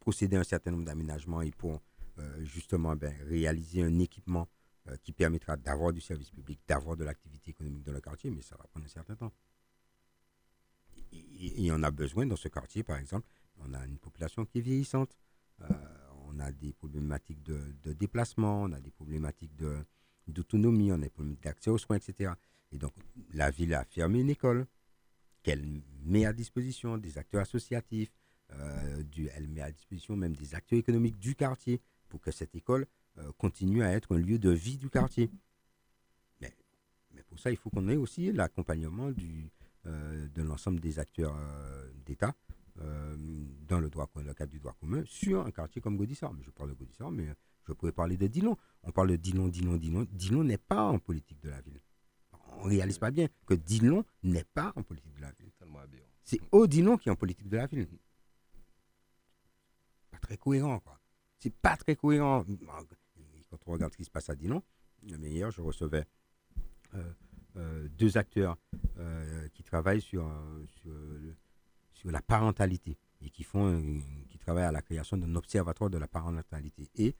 procéder 0.01 0.36
à 0.36 0.40
un 0.40 0.44
certain 0.44 0.70
nombre 0.70 0.84
d'aménagements 0.84 1.42
et 1.42 1.51
pour 1.51 1.82
euh, 2.18 2.44
justement 2.44 2.96
ben, 2.96 3.14
réaliser 3.26 3.82
un 3.82 3.99
équipement 3.99 4.49
euh, 4.88 4.96
qui 5.03 5.12
permettra 5.12 5.57
d'avoir 5.57 5.92
du 5.92 6.01
service 6.01 6.30
public, 6.30 6.61
d'avoir 6.66 6.96
de 6.96 7.05
l'activité 7.05 7.51
économique 7.51 7.84
dans 7.84 7.92
le 7.92 8.01
quartier, 8.01 8.30
mais 8.30 8.42
ça 8.42 8.57
va 8.57 8.64
prendre 8.64 8.86
un 8.86 8.88
certain 8.88 9.16
temps. 9.16 9.32
Et, 11.12 11.70
on 11.70 11.82
a 11.82 11.90
besoin 11.90 12.26
dans 12.26 12.36
ce 12.36 12.49
quartier, 12.49 12.82
par 12.82 12.96
exemple, 12.99 13.26
on 13.59 13.72
a 13.74 13.86
une 13.86 13.99
population 13.99 14.44
qui 14.44 14.59
est 14.59 14.62
vieillissante, 14.62 15.16
on 16.26 16.38
a 16.38 16.53
des 16.53 16.72
problématiques 16.72 17.42
de 17.42 17.92
déplacement, 17.94 18.62
on 18.62 18.72
a 18.72 18.80
des 18.80 18.90
problématiques 18.90 19.57
de, 19.57 19.84
d'autonomie, 20.29 20.93
on 20.93 20.97
a 20.97 20.99
des 20.99 21.11
problèmes 21.11 21.37
d'accès 21.43 21.70
aux 21.70 21.79
soins, 21.79 21.97
etc. 21.97 22.33
Et 22.72 22.79
donc, 22.79 22.93
la 23.33 23.51
ville 23.51 23.74
a 23.74 23.85
fermé 23.85 24.20
une 24.20 24.31
école 24.31 24.66
qu'elle 25.43 25.83
met 26.05 26.26
à 26.26 26.33
disposition 26.33 26.99
des 26.99 27.18
acteurs 27.18 27.43
associatifs, 27.43 28.12
euh, 28.53 29.03
elle 29.35 29.49
met 29.49 29.61
à 29.61 29.70
disposition 29.70 30.16
même 30.16 30.35
des 30.35 30.55
acteurs 30.55 30.79
économiques 30.79 31.18
du 31.18 31.35
quartier 31.35 31.81
pour 32.09 32.20
que 32.20 32.31
cette 32.31 32.55
école 32.55 32.87
euh, 33.18 33.31
continue 33.37 33.83
à 33.83 33.93
être 33.93 34.14
un 34.14 34.18
lieu 34.18 34.39
de 34.39 34.51
vie 34.51 34.76
du 34.76 34.89
quartier. 34.89 35.31
Mais, 36.41 36.53
pour 37.29 37.39
ça, 37.39 37.51
il 37.51 37.57
faut 37.57 37.70
qu'on 37.70 37.89
ait 37.89 37.97
aussi 37.97 38.33
l'accompagnement 38.33 39.11
euh, 39.87 40.29
de 40.29 40.43
l'ensemble 40.43 40.81
des 40.81 40.99
acteurs 40.99 41.37
d'État 42.07 42.35
dans 43.66 43.81
le, 43.81 43.91
droit, 43.91 44.09
le 44.14 44.33
cadre 44.35 44.53
du 44.53 44.61
droit 44.61 44.76
commun 44.79 45.03
sur 45.05 45.45
un 45.45 45.51
quartier 45.51 45.81
comme 45.81 45.97
Gaudissart. 45.97 46.33
Je 46.41 46.51
parle 46.51 46.70
de 46.70 46.74
Gaudissart, 46.74 47.11
mais 47.11 47.26
je 47.69 47.75
pourrais 47.75 47.93
parler 47.93 48.16
de 48.16 48.27
Dillon. 48.27 48.57
On 48.83 48.91
parle 48.91 49.11
de 49.11 49.16
Dillon, 49.16 49.49
Dillon, 49.49 49.77
Dillon. 49.77 50.07
Dillon 50.11 50.43
n'est 50.43 50.59
pas 50.59 50.85
en 50.85 50.99
politique 50.99 51.41
de 51.43 51.51
la 51.51 51.61
ville. 51.61 51.79
On 52.61 52.64
ne 52.64 52.71
réalise 52.71 52.99
pas 52.99 53.11
bien 53.11 53.29
que 53.47 53.55
Dillon 53.55 54.05
n'est 54.23 54.45
pas 54.45 54.73
en 54.75 54.83
politique 54.83 55.14
de 55.14 55.21
la 55.21 55.31
ville. 55.33 55.53
C'est 56.25 56.41
Odilon 56.51 56.97
qui 56.97 57.09
est 57.09 57.12
en 57.12 57.16
politique 57.16 57.49
de 57.49 57.57
la 57.57 57.66
ville. 57.66 57.87
Pas 60.11 60.19
très 60.19 60.37
cohérent, 60.37 60.81
quoi. 60.81 60.99
C'est 61.39 61.55
pas 61.55 61.77
très 61.77 61.95
cohérent. 61.95 62.45
Quand 63.51 63.59
on 63.66 63.73
regarde 63.73 63.93
ce 63.93 63.97
qui 63.99 64.05
se 64.05 64.11
passe 64.11 64.29
à 64.29 64.35
Dillon, 64.35 64.62
hier, 65.03 65.51
je 65.51 65.61
recevais 65.61 66.05
euh, 66.95 67.12
euh, 67.57 67.89
deux 67.91 68.16
acteurs 68.16 68.57
euh, 68.99 69.49
qui 69.55 69.62
travaillent 69.62 70.03
sur, 70.03 70.29
sur, 70.66 70.93
sur, 71.93 72.11
la 72.11 72.21
parentalité 72.21 72.99
et 73.21 73.31
qui, 73.31 73.45
font, 73.45 74.03
qui 74.29 74.39
travaillent 74.39 74.64
à 74.64 74.73
la 74.73 74.83
création 74.83 75.16
d'un 75.16 75.35
observatoire 75.35 75.91
de 75.91 75.99
la 75.99 76.09
parentalité. 76.09 76.91
Et 76.97 77.14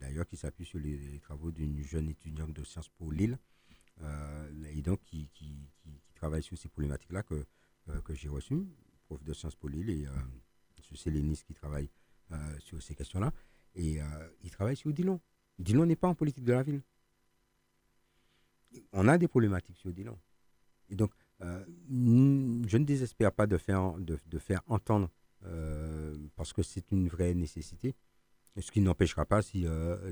d'ailleurs 0.00 0.26
qui 0.26 0.36
s'appuie 0.36 0.64
sur 0.64 0.78
les, 0.78 1.20
travaux 1.20 1.50
d'une 1.50 1.82
jeune 1.82 2.08
étudiante 2.08 2.52
de 2.52 2.64
Sciences 2.64 2.88
Po 2.88 3.10
Lille, 3.10 3.38
euh, 4.02 4.64
et 4.74 4.82
donc 4.82 5.00
qui, 5.02 5.28
travaille 6.14 6.42
sur 6.42 6.58
ces 6.58 6.68
problématiques-là 6.68 7.22
que, 7.22 7.46
euh, 7.88 8.00
que 8.02 8.14
j'ai 8.14 8.28
reçues, 8.28 8.66
prof 9.06 9.22
de 9.24 9.32
Sciences 9.32 9.56
Po 9.56 9.68
Lille, 9.68 9.88
et 9.88 10.06
c'est 10.94 11.10
Lénis 11.10 11.42
qui 11.46 11.54
travaille 11.54 11.88
sur 12.58 12.82
ces 12.82 12.94
questions-là, 12.94 13.32
et 13.74 13.98
il 14.42 14.50
travaille 14.50 14.76
sur 14.76 14.92
Dillon. 14.92 15.20
Dillon 15.58 15.86
n'est 15.86 15.96
pas 15.96 16.08
en 16.08 16.14
politique 16.14 16.44
de 16.44 16.52
la 16.52 16.62
ville. 16.62 16.82
On 18.92 19.08
a 19.08 19.18
des 19.18 19.28
problématiques 19.28 19.76
sur 19.76 19.92
Dillon. 19.92 20.18
Et 20.88 20.96
donc, 20.96 21.12
je 21.40 22.76
ne 22.76 22.84
désespère 22.84 23.32
pas 23.32 23.46
de 23.46 23.56
faire, 23.56 23.94
de, 23.94 24.18
de 24.26 24.38
faire 24.38 24.62
entendre, 24.66 25.10
parce 26.36 26.52
que 26.52 26.62
c'est 26.62 26.90
une 26.90 27.08
vraie 27.08 27.34
nécessité. 27.34 27.94
Ce 28.58 28.70
qui 28.70 28.80
n'empêchera 28.80 29.24
pas, 29.26 29.42
si, 29.42 29.64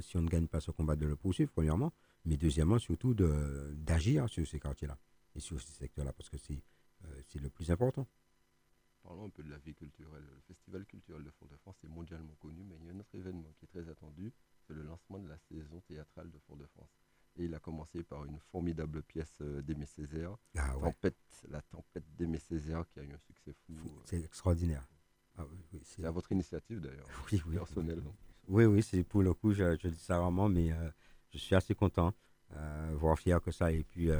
si 0.02 0.16
on 0.16 0.22
ne 0.22 0.28
gagne 0.28 0.46
pas 0.46 0.60
ce 0.60 0.70
combat, 0.70 0.96
de 0.96 1.06
le 1.06 1.16
poursuivre, 1.16 1.50
premièrement, 1.50 1.92
mais 2.24 2.36
deuxièmement, 2.36 2.78
surtout 2.78 3.14
d'agir 3.14 4.28
sur 4.28 4.46
ces 4.46 4.60
quartiers-là 4.60 4.96
et 5.34 5.40
sur 5.40 5.60
ces 5.60 5.72
secteurs-là, 5.72 6.12
parce 6.12 6.30
que 6.30 6.38
c'est 6.38 6.62
c'est 7.28 7.40
le 7.40 7.50
plus 7.50 7.70
important. 7.70 8.06
Parlons 9.02 9.26
un 9.26 9.30
peu 9.30 9.42
de 9.42 9.50
la 9.50 9.58
vie 9.58 9.74
culturelle. 9.74 10.24
Le 10.24 10.40
Festival 10.46 10.84
culturel 10.84 11.24
de 11.24 11.30
Fort-de-France 11.30 11.76
est 11.84 11.88
mondialement 11.88 12.34
connu, 12.40 12.62
mais 12.64 12.76
il 12.80 12.86
y 12.86 12.90
a 12.90 12.92
un 12.92 13.00
autre 13.00 13.14
événement 13.14 13.52
qui 13.58 13.64
est 13.64 13.68
très 13.68 13.88
attendu, 13.88 14.32
c'est 14.66 14.74
le 14.74 14.82
lancement 14.82 15.18
de 15.18 15.28
la 15.28 15.38
saison 15.38 15.80
théâtrale 15.88 16.30
de 16.30 16.38
Fort-de-France. 16.46 16.90
Et 17.36 17.44
il 17.44 17.54
a 17.54 17.60
commencé 17.60 18.02
par 18.02 18.24
une 18.24 18.38
formidable 18.38 19.02
pièce 19.02 19.38
euh, 19.40 19.62
d'Aimé 19.62 19.86
Césaire, 19.86 20.36
ah 20.56 20.74
tempête, 20.80 21.16
La 21.48 21.62
tempête 21.62 22.04
d'Aimé 22.16 22.38
Césaire, 22.38 22.84
qui 22.88 22.98
a 22.98 23.04
eu 23.04 23.12
un 23.12 23.18
succès 23.18 23.52
fou. 23.52 23.72
Euh. 23.74 24.02
C'est 24.04 24.20
extraordinaire. 24.20 24.86
Ah 25.36 25.46
c'est 25.84 26.04
à 26.04 26.10
votre 26.10 26.32
initiative 26.32 26.80
d'ailleurs, 26.80 27.06
oui, 27.32 27.40
oui, 27.46 27.54
personnelle. 27.54 28.02
Oui, 28.48 28.64
oui, 28.64 28.82
c'est 28.82 29.04
pour 29.04 29.22
le 29.22 29.34
coup, 29.34 29.52
je, 29.52 29.76
dis 29.88 29.98
ça 29.98 30.18
vraiment, 30.18 30.48
mais 30.48 30.72
euh, 30.72 30.90
je 31.30 31.38
suis 31.38 31.54
assez 31.54 31.74
content, 31.74 32.12
voir 32.94 33.18
fier 33.18 33.40
que 33.40 33.50
ça 33.50 33.70
ait 33.72 33.84
pu, 33.84 34.10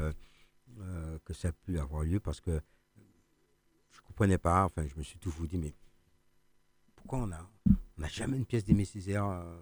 que 1.25 1.33
ça 1.35 1.53
pu 1.53 1.79
avoir 1.79 2.05
lieu 2.05 2.21
parce 2.21 2.41
que 2.41 2.61
je 3.91 3.99
ne 3.99 4.07
comprenais 4.07 4.39
pas. 4.39 4.65
Enfin, 4.65 4.87
je 4.87 4.95
me 4.97 5.03
suis 5.03 5.19
toujours 5.19 5.47
dit, 5.47 5.59
mais 5.59 5.75
pourquoi 6.95 7.21
on 7.21 7.27
n'a 7.27 7.49
on 7.99 8.03
a 8.03 8.09
jamais 8.09 8.37
une 8.37 8.47
pièce 8.47 8.65
d'Aimé 8.65 8.85
Césaire 8.85 9.25
euh, 9.27 9.59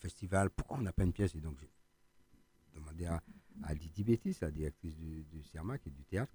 festival 0.00 0.50
Pourquoi 0.50 0.78
on 0.78 0.82
n'a 0.82 0.92
pas 0.92 1.04
une 1.04 1.12
pièce? 1.12 1.34
Et 1.36 1.40
donc, 1.40 1.56
j'ai 1.60 2.80
demandé 2.80 3.06
à, 3.06 3.22
à 3.62 3.74
Didi 3.74 4.02
Bétis, 4.02 4.36
la 4.40 4.50
directrice 4.50 4.96
du, 4.96 5.24
du 5.24 5.42
CERMAC 5.44 5.86
et 5.86 5.90
du 5.90 6.04
théâtre, 6.04 6.32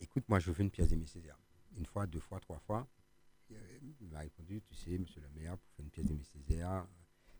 écoute, 0.00 0.24
moi, 0.28 0.38
je 0.38 0.52
veux 0.52 0.62
une 0.62 0.70
pièce 0.70 0.88
d'Aimé 0.88 1.06
Césaire. 1.06 1.38
Une 1.76 1.86
fois, 1.86 2.06
deux 2.06 2.20
fois, 2.20 2.38
trois 2.38 2.60
fois. 2.60 2.86
Il 4.00 4.08
m'a 4.08 4.20
répondu, 4.20 4.60
tu 4.62 4.74
sais, 4.74 4.98
monsieur 4.98 5.20
le 5.20 5.28
maire, 5.30 5.56
pour 5.58 5.70
faire 5.72 5.84
une 5.84 5.90
pièce 5.90 6.06
d'Aimé 6.06 6.24
Césaire, 6.24 6.86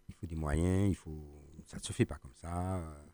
il 0.09 0.15
faut 0.15 0.27
des 0.27 0.37
moyens, 0.37 0.89
il 0.89 0.97
faut... 0.97 1.45
ça 1.67 1.77
ne 1.77 1.83
se 1.83 1.93
fait 1.93 2.07
pas 2.07 2.19
comme 2.19 2.35
ça. 2.35 2.79
Euh, 2.79 3.07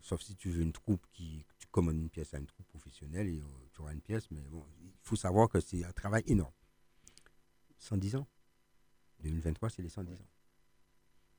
sauf 0.00 0.22
si 0.22 0.36
tu 0.36 0.50
veux 0.50 0.62
une 0.62 0.72
troupe 0.72 1.06
qui, 1.12 1.44
tu 1.58 1.66
commandes 1.68 1.96
une 1.96 2.10
pièce 2.10 2.34
à 2.34 2.38
une 2.38 2.46
troupe 2.46 2.66
professionnelle 2.66 3.28
et 3.28 3.40
euh, 3.40 3.68
tu 3.72 3.80
auras 3.80 3.92
une 3.92 4.00
pièce, 4.00 4.30
mais 4.30 4.40
bon, 4.48 4.64
il 4.82 4.92
faut 5.02 5.16
savoir 5.16 5.48
que 5.48 5.60
c'est 5.60 5.84
un 5.84 5.92
travail 5.92 6.22
énorme. 6.26 6.52
110 7.78 8.16
ans. 8.16 8.26
2023, 9.20 9.70
c'est 9.70 9.82
les 9.82 9.88
110 9.88 10.20
ans. 10.20 10.28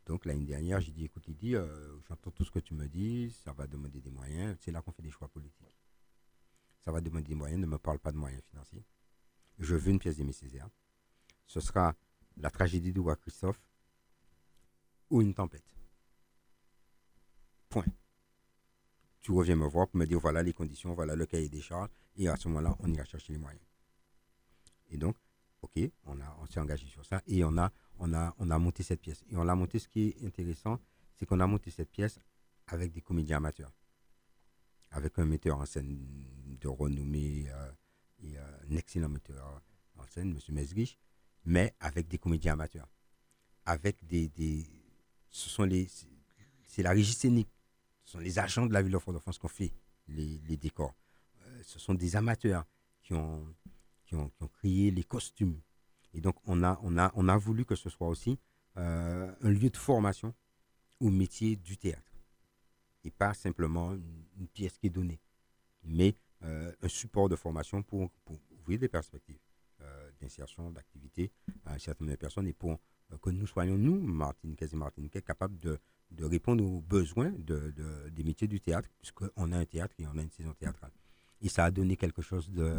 Donc 0.06 0.26
l'année 0.26 0.46
dernière, 0.46 0.80
j'ai 0.80 0.94
dit, 0.94 1.04
écoute 1.04 1.28
Lydie, 1.28 1.56
euh, 1.56 2.00
j'entends 2.08 2.32
tout 2.32 2.46
ce 2.46 2.52
que 2.52 2.60
tu 2.60 2.74
me 2.74 2.88
dis, 2.88 3.32
ça 3.44 3.52
va 3.52 3.68
demander 3.68 4.00
des 4.00 4.10
moyens, 4.10 4.58
c'est 4.62 4.72
là 4.72 4.82
qu'on 4.82 4.92
fait 4.92 5.02
des 5.02 5.12
choix 5.12 5.28
politiques. 5.28 5.68
Ça 6.80 6.92
va 6.94 7.02
demander 7.02 7.28
des 7.28 7.36
moyens, 7.36 7.60
ne 7.60 7.66
me 7.66 7.78
parle 7.78 8.00
pas 8.00 8.14
de 8.14 8.18
moyens 8.18 8.42
financiers. 8.44 8.86
Je 9.60 9.76
veux 9.76 9.91
une 9.91 9.99
pièce 9.99 10.18
d'Aimé 10.18 10.34
Césaire. 10.34 10.70
Ce 11.45 11.60
sera 11.60 11.95
la 12.38 12.49
tragédie 12.51 12.93
de 12.93 12.99
roi 12.99 13.16
Christophe 13.16 13.62
ou 15.10 15.22
une 15.22 15.34
tempête. 15.34 15.76
Point 17.70 17.86
tu 19.28 19.34
reviens 19.34 19.58
me 19.58 19.68
voir 19.68 19.89
pour 19.89 19.97
me 19.97 20.05
dire 20.05 20.20
voilà 20.20 20.41
les 20.41 20.53
conditions, 20.53 20.93
voilà 20.93 21.14
le 21.14 21.26
cahier 21.26 21.49
des 21.49 21.60
charges, 21.60 21.89
et 22.16 22.30
à 22.30 22.38
ce 22.38 22.47
moment-là, 22.47 22.78
on 22.80 22.93
ira 22.93 23.03
chercher 23.03 23.34
les 23.34 23.39
moyens. 23.39 23.62
Et 24.89 24.95
donc, 24.95 25.18
ok, 25.62 25.82
on, 26.05 26.18
on 26.39 26.45
s'est 26.45 26.62
engagé 26.62 26.88
sur 26.88 27.05
ça, 27.05 27.22
et 27.28 27.43
on 27.43 27.58
a, 27.58 27.70
on, 27.99 28.14
a, 28.14 28.34
on 28.38 28.49
a 28.49 28.58
monté 28.58 28.84
cette 28.84 29.01
pièce. 29.01 29.26
Et 29.30 29.36
on 29.36 29.43
l'a 29.43 29.53
monté, 29.53 29.80
ce 29.80 29.89
qui 29.89 30.08
est 30.08 30.26
intéressant, 30.26 30.80
c'est 31.14 31.26
qu'on 31.26 31.41
a 31.41 31.45
monté 31.45 31.72
cette 31.72 31.91
pièce 31.91 32.22
avec 32.68 32.93
des 32.93 33.01
comédiens 33.01 33.36
amateurs, 33.36 33.74
avec 34.91 35.20
un 35.20 35.26
metteur 35.26 35.58
en 35.58 35.66
scène 35.66 35.97
de 36.62 36.70
renommée, 36.70 37.49
euh, 37.49 37.72
et 38.24 38.38
euh, 38.38 38.57
un 38.70 38.76
excellent 38.76 39.09
metteur 39.09 39.61
en 39.97 40.05
scène, 40.07 40.32
M. 40.32 40.55
Mesguich, 40.55 40.97
mais 41.45 41.74
avec 41.80 42.07
des 42.07 42.18
comédiens 42.18 42.53
amateurs. 42.53 42.89
Avec 43.65 44.05
des, 44.05 44.30
des 44.30 44.65
ce 45.30 45.49
sont 45.49 45.63
les, 45.63 45.88
c'est 46.68 46.84
la 46.84 46.91
régie 46.91 47.13
scénique 47.13 47.49
ce 48.07 48.13
sont 48.13 48.20
les 48.20 48.39
agents 48.39 48.65
de 48.65 48.72
la 48.74 48.82
ville 48.82 48.93
de 48.93 48.99
Fort-de-France 48.99 49.38
qui 49.38 49.45
ont 49.45 49.49
fait 49.49 49.74
les, 50.07 50.39
décors. 50.55 50.95
Euh, 51.41 51.61
ce 51.65 51.78
sont 51.78 51.93
des 51.93 52.15
amateurs 52.15 52.65
qui 53.01 53.13
ont, 53.13 53.53
qui 54.05 54.15
ont, 54.15 54.32
créé 54.53 54.91
les 54.91 55.03
costumes. 55.03 55.59
Et 56.13 56.22
donc, 56.22 56.38
on 56.45 56.63
a, 56.63 56.80
on 56.84 56.97
a, 56.97 57.11
on 57.15 57.28
a 57.28 57.36
voulu 57.36 57.65
que 57.65 57.76
ce 57.76 57.89
soit 57.89 58.07
aussi 58.07 58.39
euh, 58.78 59.30
un 59.41 59.49
lieu 59.49 59.70
de 59.70 59.76
formation 59.76 60.34
au 61.01 61.09
métier 61.09 61.57
du 61.57 61.78
théâtre. 61.78 62.13
Et 63.03 63.11
pas 63.11 63.34
simplement 63.34 63.93
une, 63.93 64.47
pièce 64.53 64.78
qui 64.78 64.88
est 64.88 64.91
donnée, 64.91 65.20
mais 65.84 66.15
euh, 66.44 66.72
un 66.82 66.88
support 66.88 67.30
de 67.30 67.36
formation 67.36 67.84
pour, 67.84 68.12
ouvrir 68.60 68.80
des 68.80 68.90
perspectives 68.90 69.40
d'insertion, 70.20 70.72
d'activité 70.72 71.32
à 71.66 71.78
certaines 71.78 72.18
personnes 72.18 72.48
et 72.48 72.54
pour 72.54 72.80
que 73.22 73.30
nous 73.30 73.46
soyons, 73.46 73.78
nous, 73.78 74.02
Martiniquais 74.02 74.68
et 74.74 74.76
Martiniquais, 74.76 75.22
capables 75.22 75.58
de, 75.60 75.78
de 76.12 76.26
répondre 76.26 76.66
aux 76.66 76.82
besoins 76.82 77.32
de, 77.38 77.74
des 78.10 78.24
métiers 78.24 78.48
du 78.48 78.60
théâtre, 78.60 78.90
puisqu'on 78.98 79.52
a 79.52 79.58
un 79.58 79.66
théâtre 79.66 79.94
et 80.00 80.08
on 80.08 80.18
a 80.18 80.22
une 80.22 80.32
saison 80.32 80.54
théâtrale. 80.54 80.92
Et 81.42 81.50
ça 81.50 81.66
a 81.66 81.72
donné 81.72 81.96
quelque 81.96 82.22
chose 82.22 82.50
de, 82.50 82.76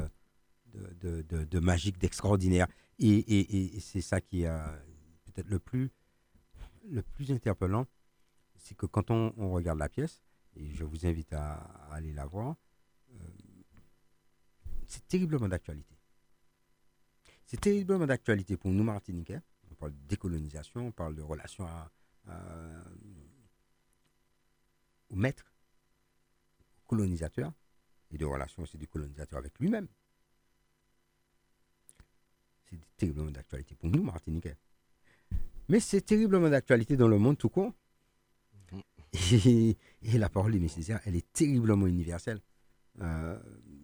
de, 0.75 1.23
de 1.23 1.59
magique, 1.61 1.99
d'extraordinaire. 1.99 2.67
Et, 2.99 3.77
et, 3.77 3.81
c'est 3.81 4.01
ça 4.01 4.21
qui 4.21 4.43
est 4.43 4.51
peut-être 5.25 5.49
le 5.49 5.61
plus, 5.61 5.91
le 6.91 7.03
plus 7.03 7.31
interpellant, 7.31 7.87
c'est 8.57 8.77
que 8.77 8.87
quand 8.87 9.11
on, 9.11 9.53
regarde 9.53 9.79
la 9.79 9.89
pièce, 9.89 10.23
et 10.57 10.71
je 10.75 10.85
vous 10.85 11.07
invite 11.07 11.33
à, 11.33 11.55
aller 11.91 12.13
la 12.13 12.27
voir, 12.27 12.51
euh, 12.51 12.55
c'est 14.89 15.07
terriblement 15.07 15.49
d'actualité. 15.49 15.95
C'est 17.47 17.61
terriblement 17.61 18.07
d'actualité 18.07 18.57
pour 18.57 18.72
nous, 18.72 18.82
Martiniquais. 18.82 19.41
On 19.70 19.74
parle 19.74 19.93
de 19.93 20.09
décolonisation, 20.09 20.89
on 20.89 20.93
parle 20.93 21.14
de 21.14 21.22
relations 21.22 21.66
à, 21.66 21.91
euh, 22.28 22.82
au 25.11 25.16
maître, 25.16 25.53
au 26.78 26.89
colonisateur, 26.89 27.53
et 28.11 28.18
de 28.18 28.24
relations 28.24 28.62
aussi 28.62 28.78
du 28.78 28.89
colonisateur 28.89 29.39
avec 29.39 29.59
lui-même. 29.59 29.89
C'est 32.70 32.80
terriblement 32.97 33.30
d'actualité 33.30 33.74
pour 33.74 33.91
nous, 33.91 34.03
Martiniquais. 34.03 34.57
Mais 35.68 35.80
c'est 35.80 36.01
terriblement 36.01 36.49
d'actualité 36.49 36.97
dans 36.97 37.09
le 37.09 37.18
monde 37.18 37.36
tout 37.36 37.51
court. 37.51 37.72
Et, 39.32 39.76
la 40.03 40.28
parole 40.28 40.53
de 40.53 40.59
nécessaire, 40.59 41.01
elle 41.05 41.16
est 41.16 41.32
terriblement 41.32 41.86
universelle. 41.86 42.41
Euh, 43.01 43.39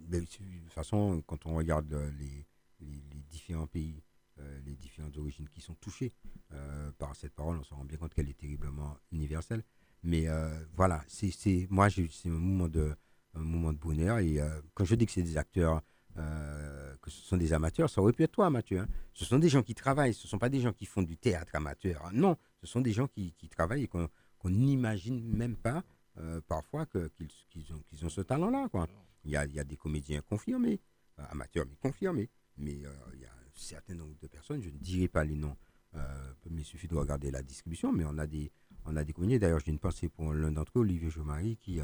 de 0.09 0.21
toute 0.21 0.73
façon, 0.73 1.23
quand 1.27 1.47
on 1.47 1.55
regarde 1.55 1.93
les, 2.19 2.47
les 2.81 3.23
différents 3.31 3.67
pays 3.67 4.03
euh, 4.41 4.61
les 4.67 4.75
différentes 4.75 5.17
origines 5.17 5.49
qui 5.49 5.61
sont 5.61 5.75
touchées 5.75 6.13
euh, 6.53 6.91
par 6.99 7.15
cette 7.15 7.33
parole. 7.35 7.57
On 7.57 7.63
se 7.63 7.73
rend 7.73 7.85
bien 7.85 7.99
compte 7.99 8.13
qu'elle 8.15 8.29
est 8.29 8.37
terriblement 8.37 8.97
universelle. 9.13 9.63
Mais 10.03 10.27
euh, 10.27 10.51
voilà, 10.75 11.05
c'est 11.07 11.69
moi, 11.71 11.89
c'est 11.89 12.09
un 12.27 12.31
moment 12.31 12.69
de, 12.69 12.97
un 13.35 13.45
moment 13.45 13.73
de 13.73 13.79
bonheur. 13.79 14.19
Et 14.19 14.41
quand 14.75 14.85
je 14.85 14.97
dis 14.97 15.07
que 15.07 15.13
c'est 15.13 15.23
des 15.23 15.39
acteurs, 15.39 15.83
que 16.17 17.11
ce 17.11 17.23
sont 17.23 17.37
des 17.37 17.53
amateurs, 17.53 17.89
ça 17.89 18.01
aurait 18.01 18.13
pu 18.13 18.25
être 18.25 18.33
toi, 18.33 18.51
Mathieu. 18.51 18.81
Hein. 18.81 18.89
Ce 19.13 19.25
sont 19.25 19.39
des 19.39 19.49
gens 19.49 19.63
qui 19.63 19.75
travaillent, 19.75 20.15
ce 20.15 20.27
ne 20.27 20.31
sont 20.31 20.39
pas 20.39 20.49
des 20.49 20.61
gens 20.61 20.73
qui 20.73 20.85
font 20.85 21.03
du 21.03 21.17
théâtre 21.17 21.55
amateur. 21.55 22.11
Non, 22.13 22.37
ce 22.61 22.67
sont 22.67 22.81
des 22.81 22.93
gens 22.93 23.07
qui, 23.07 23.35
qui 23.35 23.49
travaillent 23.49 23.85
et 23.85 23.89
qu'on 23.89 24.09
n'imagine 24.47 25.23
même 25.25 25.57
pas 25.57 25.85
parfois 26.49 26.87
qu'ils 26.87 27.73
ont, 27.73 27.81
qu'ils 27.89 28.05
ont 28.05 28.09
ce 28.09 28.21
talent-là. 28.21 28.69
Il 29.25 29.31
y 29.31 29.37
a, 29.37 29.47
y 29.47 29.59
a 29.59 29.65
des 29.65 29.77
comédiens 29.77 30.21
confirmés, 30.23 30.81
amateurs 31.17 31.67
mais 31.69 31.77
confirmés. 31.77 32.31
Mais 32.57 32.73
il 32.73 33.21
y 33.21 33.25
a 33.25 33.35
certain 33.55 33.95
nombre 33.95 34.17
de 34.21 34.27
personnes, 34.27 34.63
je 34.63 34.71
ne 34.71 34.79
dirai 34.79 35.09
pas 35.09 35.25
les 35.25 35.37
noms, 35.37 35.57
euh, 35.95 36.33
mais 36.51 36.63
il 36.63 36.65
suffit 36.65 36.89
de 36.89 36.95
regarder 36.95 37.31
la 37.31 37.43
distribution, 37.43 37.93
mais 37.93 38.05
on 38.05 38.19
a 38.19 38.27
des, 38.27 38.51
on 38.85 38.97
a 38.97 39.05
des 39.05 39.13
D'ailleurs, 39.39 39.61
j'ai 39.61 39.71
une 39.71 39.79
pensée 39.79 40.09
pour 40.09 40.33
l'un 40.33 40.53
d'entre 40.53 40.73
eux, 40.77 40.81
Olivier 40.81 41.11
Jomari, 41.11 41.57
qui, 41.57 41.81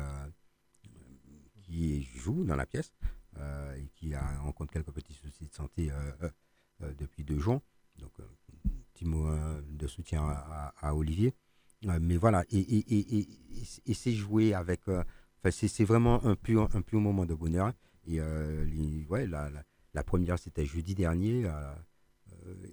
qui 1.63 2.03
joue 2.03 2.45
dans 2.45 2.57
la 2.57 2.67
pièce 2.67 2.93
euh, 3.39 3.75
et 3.77 3.89
qui 3.95 4.15
a, 4.15 4.39
rencontre 4.41 4.73
quelques 4.73 4.93
petits 4.93 5.15
soucis 5.15 5.47
de 5.47 5.55
santé 5.55 5.91
euh, 5.91 6.93
depuis 6.99 7.25
deux 7.25 7.39
jours. 7.39 7.61
Donc, 7.99 8.13
un 8.19 8.69
petit 8.93 9.05
mot 9.05 9.29
de 9.63 9.87
soutien 9.87 10.23
à, 10.25 10.95
Olivier. 10.95 11.35
mais 11.83 12.17
voilà, 12.17 12.45
et, 12.51 12.59
et, 12.59 13.19
et, 13.21 13.29
et 13.87 13.95
c'est 13.95 14.13
joué 14.13 14.55
avec. 14.55 14.83
C'est 15.51 15.85
vraiment 15.85 16.25
un 16.25 16.37
pur, 16.37 16.69
un 16.75 16.83
pur 16.83 17.01
moment 17.01 17.27
de 17.27 17.35
bonheur. 17.35 17.73
Et 18.07 18.19
les, 18.19 19.07
ouais, 19.09 19.27
la, 19.27 19.51
la 19.51 19.63
la 19.95 20.05
première, 20.05 20.39
c'était 20.39 20.67
jeudi 20.67 20.95
dernier. 20.95 21.45
Euh, 21.47 21.75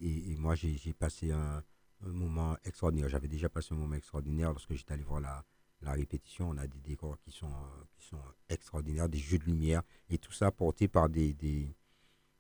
et, 0.02 0.36
moi, 0.38 0.56
j'ai 0.56 0.94
passé 0.94 1.32
un, 1.32 1.64
moment 2.02 2.56
extraordinaire. 2.64 3.10
J'avais 3.10 3.28
déjà 3.28 3.50
passé 3.50 3.74
un 3.74 3.78
moment 3.78 3.96
extraordinaire 3.96 4.52
lorsque 4.52 4.74
j'étais 4.74 4.94
allé 4.94 5.04
voir 5.04 5.20
la, 5.20 5.44
répétition. 5.92 6.50
On 6.50 6.58
a 6.58 6.68
des 6.68 6.80
décors 6.80 7.18
qui 7.20 7.32
sont, 7.32 7.52
qui 7.96 8.06
sont 8.06 8.22
extraordinaires, 8.50 9.10
des 9.10 9.18
jeux 9.18 9.40
de 9.40 9.46
lumière, 9.46 9.82
et 10.10 10.18
tout 10.18 10.32
ça 10.32 10.52
porté 10.52 10.88
par 10.88 11.10
des, 11.10 11.34
des, 11.34 11.76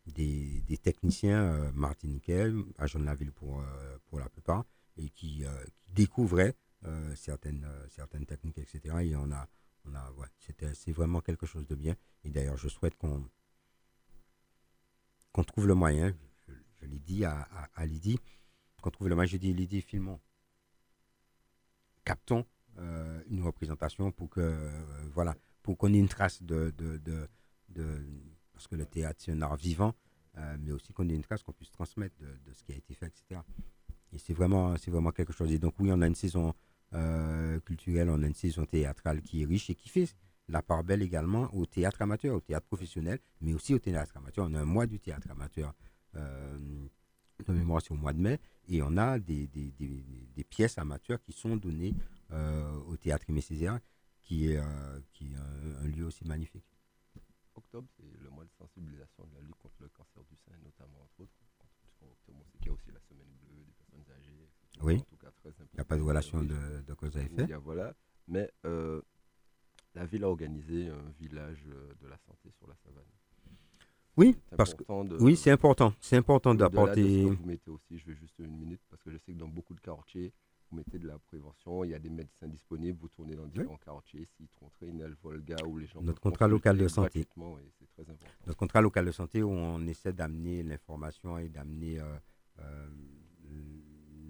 des, 0.05 0.77
techniciens 0.77 1.41
euh, 1.41 1.71
martiniquais, 1.73 2.51
agents 2.77 2.99
de 2.99 3.05
la 3.05 3.15
ville 3.15 3.31
pour, 3.31 3.59
euh, 3.59 3.97
pour 4.05 4.19
la 4.19 4.29
plupart, 4.29 4.63
et 4.97 5.09
qui, 5.09 5.43
découvraient 5.93 6.55
certaines, 7.15 7.67
certaines 7.89 8.25
techniques, 8.25 8.59
etc. 8.59 8.95
Et 9.01 9.15
on 9.15 9.31
a, 9.31 9.47
C'était, 10.39 10.73
c'est 10.73 10.91
vraiment 10.91 11.21
quelque 11.21 11.45
chose 11.45 11.67
de 11.67 11.75
bien. 11.75 11.95
Et 12.23 12.29
d'ailleurs, 12.29 12.57
je 12.57 12.67
souhaite 12.67 12.95
qu'on, 12.95 13.29
qu'on 15.33 15.43
trouve 15.43 15.67
le 15.67 15.75
moyen, 15.75 16.15
je, 16.47 16.85
l'ai 16.85 16.99
dit 16.99 17.25
à, 17.25 17.47
à, 17.75 17.85
Lydie, 17.85 18.19
qu'on 18.81 18.91
trouve 18.91 19.09
le 19.09 19.15
moyen, 19.15 19.27
j'ai 19.27 19.39
dit, 19.39 19.53
Lydie, 19.53 19.81
filmons, 19.81 20.19
captons 22.05 22.45
euh, 22.77 23.21
une 23.29 23.41
représentation 23.41 24.11
pour 24.11 24.29
que, 24.29 24.39
euh, 24.39 24.69
voilà, 25.13 25.35
pour 25.63 25.77
qu'on 25.77 25.93
ait 25.93 25.99
une 25.99 26.07
trace 26.07 26.41
de, 26.43 26.73
de, 26.77 26.97
de, 27.69 28.05
parce 28.53 28.67
que 28.67 28.75
le 28.75 28.85
théâtre, 28.85 29.19
c'est 29.21 29.31
un 29.31 29.41
art 29.41 29.57
vivant, 29.57 29.93
euh, 30.37 30.57
mais 30.59 30.71
aussi 30.71 30.93
qu'on 30.93 31.09
ait 31.09 31.13
une 31.15 31.23
trace 31.23 31.43
qu'on 31.43 31.53
puisse 31.53 31.71
transmettre 31.71 32.15
de, 32.19 32.27
de 32.45 32.53
ce 32.53 32.63
qui 32.63 32.71
a 32.71 32.75
été 32.75 32.93
fait, 32.93 33.07
etc. 33.07 33.41
Et 34.13 34.19
c'est 34.19 34.33
vraiment, 34.33 34.77
c'est 34.77 34.91
vraiment 34.91 35.11
quelque 35.11 35.33
chose. 35.33 35.51
Et 35.51 35.59
donc, 35.59 35.73
oui, 35.79 35.89
on 35.91 36.01
a 36.01 36.07
une 36.07 36.15
saison 36.15 36.53
euh, 36.93 37.59
culturelle, 37.61 38.09
on 38.09 38.21
a 38.23 38.27
une 38.27 38.33
saison 38.33 38.65
théâtrale 38.65 39.21
qui 39.21 39.41
est 39.43 39.45
riche 39.45 39.69
et 39.69 39.75
qui 39.75 39.89
fait 39.89 40.07
la 40.47 40.61
part 40.61 40.83
belle 40.83 41.01
également 41.01 41.53
au 41.53 41.65
théâtre 41.65 42.01
amateur, 42.01 42.35
au 42.35 42.41
théâtre 42.41 42.65
professionnel, 42.67 43.19
mais 43.41 43.53
aussi 43.53 43.73
au 43.73 43.79
théâtre 43.79 44.15
amateur. 44.17 44.47
On 44.49 44.53
a 44.53 44.61
un 44.61 44.65
mois 44.65 44.87
du 44.87 44.99
théâtre 44.99 45.29
amateur. 45.31 45.73
Euh, 46.15 46.87
de 47.45 47.53
mémoire, 47.53 47.83
au 47.91 47.93
mois 47.93 48.13
de 48.13 48.19
mai. 48.19 48.39
Et 48.67 48.81
on 48.81 48.97
a 48.97 49.19
des, 49.19 49.45
des, 49.47 49.71
des- 49.71 50.03
des 50.35 50.43
pièces 50.43 50.79
amateurs 50.79 51.21
qui 51.21 51.33
sont 51.33 51.55
données 51.55 51.93
euh, 52.31 52.73
au 52.87 52.97
théâtre 52.97 53.25
Aimé 53.29 53.41
Césaire, 53.41 53.79
qui 54.23 54.47
est, 54.51 54.57
euh, 54.57 54.99
qui 55.13 55.31
est 55.33 55.35
un, 55.35 55.83
un 55.83 55.87
lieu 55.87 56.05
aussi 56.05 56.25
magnifique. 56.25 56.65
Octobre, 57.53 57.87
c'est 57.95 58.11
le 58.23 58.29
mois 58.31 58.43
de 58.43 58.49
sensibilisation 58.57 59.27
de 59.27 59.35
la 59.35 59.41
lutte 59.41 59.55
contre 59.59 59.75
le 59.81 59.89
cancer 59.89 60.23
du 60.23 60.35
sein, 60.37 60.57
notamment 60.63 60.99
entre 61.03 61.21
autres. 61.21 61.33
Octobre, 62.05 62.45
qu'il 62.57 62.67
y 62.67 62.69
a 62.69 62.73
aussi 62.73 62.91
la 62.91 62.99
semaine 63.01 63.27
bleue 63.41 63.63
des 63.65 63.73
personnes 63.73 64.05
âgées. 64.15 64.43
etc. 64.43 64.79
Oui. 64.83 64.95
En 64.95 65.03
tout 65.03 65.17
cas, 65.17 65.31
très. 65.31 65.49
Il 65.49 65.75
n'y 65.75 65.79
a 65.81 65.85
pas 65.85 65.97
de 65.97 66.01
relation 66.01 66.39
Oui. 66.39 66.47
de, 66.47 66.81
de 66.85 66.93
cause 66.93 67.15
à 67.17 67.21
effet. 67.21 67.47
Voilà. 67.63 67.93
Mais 68.27 68.51
euh, 68.65 69.01
la 69.95 70.05
ville 70.05 70.23
a 70.23 70.29
organisé 70.29 70.89
un 70.89 71.11
village 71.19 71.63
euh, 71.69 71.93
de 72.01 72.07
la 72.07 72.17
santé 72.17 72.51
sur 72.57 72.67
la 72.67 72.75
savane. 72.83 73.03
Oui, 74.17 74.35
C'est 74.49 74.55
parce 74.55 74.73
que 74.73 74.83
de- 74.83 75.17
oui, 75.21 75.35
c'est 75.35 75.51
important. 75.51 75.93
C'est 76.01 76.17
important 76.17 76.55
d'apporter. 76.55 77.23
vous 77.25 77.45
mettez 77.45 77.69
aussi, 77.69 77.99
je 77.99 78.05
vais 78.07 78.15
juste 78.15 78.37
une 78.39 78.57
minute, 78.57 78.81
parce 78.89 79.01
que 79.03 79.11
je 79.11 79.17
sais 79.17 79.31
que 79.33 79.37
dans 79.37 79.47
beaucoup 79.47 79.75
de 79.75 79.79
quartiers, 79.79 80.33
vous 80.69 80.77
mettez 80.77 80.99
de 80.99 81.07
la 81.07 81.17
prévention, 81.19 81.83
il 81.83 81.91
y 81.91 81.93
a 81.95 81.99
des 81.99 82.09
médecins 82.09 82.47
disponibles, 82.47 82.97
vous 82.99 83.07
tournez 83.09 83.35
dans 83.35 83.45
différents 83.47 83.77
quartiers, 83.77 84.25
Citron 84.37 84.69
Trainel, 84.69 85.15
Volga, 85.21 85.55
où 85.65 85.77
les 85.77 85.87
gens 85.87 86.01
Notre 86.01 86.21
contrat 86.21 86.47
local 86.47 86.77
de 86.77 86.87
santé. 86.87 87.25
très 87.25 88.03
important. 88.03 88.27
Notre 88.45 88.57
contrat 88.59 88.81
local 88.81 89.05
de 89.05 89.11
santé, 89.11 89.43
où 89.43 89.49
on 89.49 89.85
essaie 89.87 90.13
d'amener 90.13 90.63
l'information 90.63 91.37
et 91.37 91.49
d'amener 91.49 91.99
euh, 91.99 92.17
euh, 92.59 92.89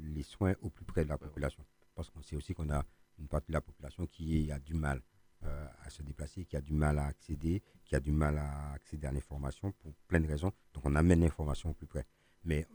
les 0.04 0.24
soins 0.24 0.54
au 0.62 0.70
plus 0.70 0.86
près 0.86 1.04
de 1.04 1.10
la 1.10 1.18
population. 1.18 1.64
Parce 1.96 2.10
qu'on 2.10 2.22
sait 2.22 2.36
aussi 2.36 2.54
qu'on 2.54 2.70
a 2.70 2.84
une 3.20 3.28
partie 3.28 3.48
de 3.48 3.54
la 3.54 3.62
population 3.62 4.06
qui 4.06 4.52
a 4.52 4.60
du 4.60 4.74
mal 4.76 5.02
euh, 5.44 5.68
à 5.84 5.90
se 5.90 6.04
déplacer, 6.04 6.46
qui 6.46 6.56
a 6.56 6.62
du 6.62 6.74
mal 6.74 7.00
à 7.00 7.06
accéder, 7.06 7.62
qui 7.84 7.96
a 7.96 8.00
du 8.00 8.12
mal 8.12 8.38
à 8.38 8.72
accéder 8.74 9.08
à 9.08 9.12
l'information 9.12 9.72
pour 9.72 9.94
plein 10.08 10.20
de 10.20 10.28
raisons. 10.28 10.52
Donc 10.74 10.86
on 10.86 10.96
amène 10.96 11.22
l'information 11.22 11.72
au 11.72 11.74
plus 11.74 11.88
près. 11.88 12.06
Mais 12.44 12.68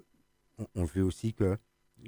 on, 0.58 0.66
on 0.74 0.84
veut 0.84 1.02
aussi 1.04 1.32
que 1.32 1.56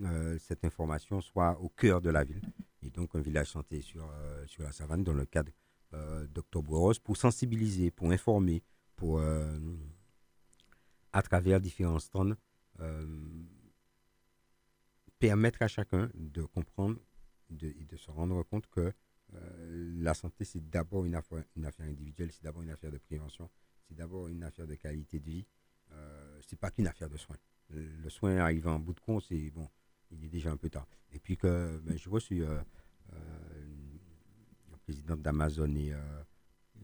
euh, 0.02 0.38
cette 0.38 0.64
information 0.64 1.20
soit 1.20 1.58
au 1.60 1.68
cœur 1.68 2.00
de 2.00 2.10
la 2.10 2.24
ville. 2.24 2.40
Et 2.82 2.90
donc 2.90 3.14
un 3.14 3.20
village 3.20 3.48
santé 3.50 3.80
sur, 3.80 4.08
euh, 4.10 4.46
sur 4.46 4.62
la 4.62 4.72
savane 4.72 5.02
dans 5.04 5.12
le 5.14 5.24
cadre 5.26 5.52
euh, 5.94 6.26
d'Octobre 6.26 6.76
Rose 6.78 6.98
pour 6.98 7.16
sensibiliser, 7.16 7.90
pour 7.90 8.10
informer, 8.10 8.62
pour, 8.96 9.20
à 11.12 11.22
travers 11.22 11.60
différents 11.60 11.98
stands, 11.98 12.34
permettre 15.18 15.62
à 15.62 15.68
chacun 15.68 16.10
de 16.14 16.42
comprendre 16.44 16.98
de- 17.50 17.68
et 17.68 17.84
de 17.84 17.96
se 17.96 18.10
rendre 18.10 18.42
compte 18.44 18.66
que 18.68 18.92
la 19.68 20.14
santé, 20.14 20.44
c'est 20.44 20.70
d'abord 20.70 21.04
une 21.06 21.16
affaire, 21.16 21.42
une 21.56 21.64
affaire 21.66 21.86
individuelle, 21.86 22.30
c'est 22.30 22.44
d'abord 22.44 22.62
une 22.62 22.70
affaire 22.70 22.92
de 22.92 22.98
prévention, 22.98 23.50
c'est 23.88 23.94
d'abord 23.96 24.28
une 24.28 24.44
affaire 24.44 24.66
de 24.66 24.74
qualité 24.76 25.18
de 25.18 25.24
vie. 25.24 25.46
Euh, 25.92 26.40
c'est 26.46 26.58
pas 26.58 26.70
qu'une 26.70 26.86
affaire 26.86 27.10
de 27.10 27.16
soins. 27.16 27.36
Le, 27.70 28.08
soin 28.10 28.36
arrivant 28.36 28.74
en 28.74 28.78
bout 28.78 28.92
de 28.94 29.00
compte, 29.00 29.24
c'est 29.28 29.50
bon, 29.50 29.68
il 30.14 30.24
est 30.24 30.28
déjà 30.28 30.50
un 30.50 30.56
peu 30.56 30.70
tard. 30.70 30.86
Et 31.12 31.18
puis 31.18 31.36
que 31.36 31.78
ben, 31.84 31.96
je 31.96 32.08
reçu 32.08 32.42
euh, 32.42 32.60
la 34.70 34.76
présidente 34.78 35.22
d'Amazon 35.22 35.74
et, 35.76 35.92
euh, 35.92 36.22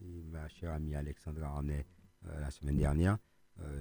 et 0.01 0.23
ma 0.23 0.47
chère 0.49 0.73
amie 0.73 0.95
Alexandra 0.95 1.47
Arnay 1.47 1.85
euh, 2.25 2.39
la 2.39 2.51
semaine 2.51 2.77
dernière 2.77 3.17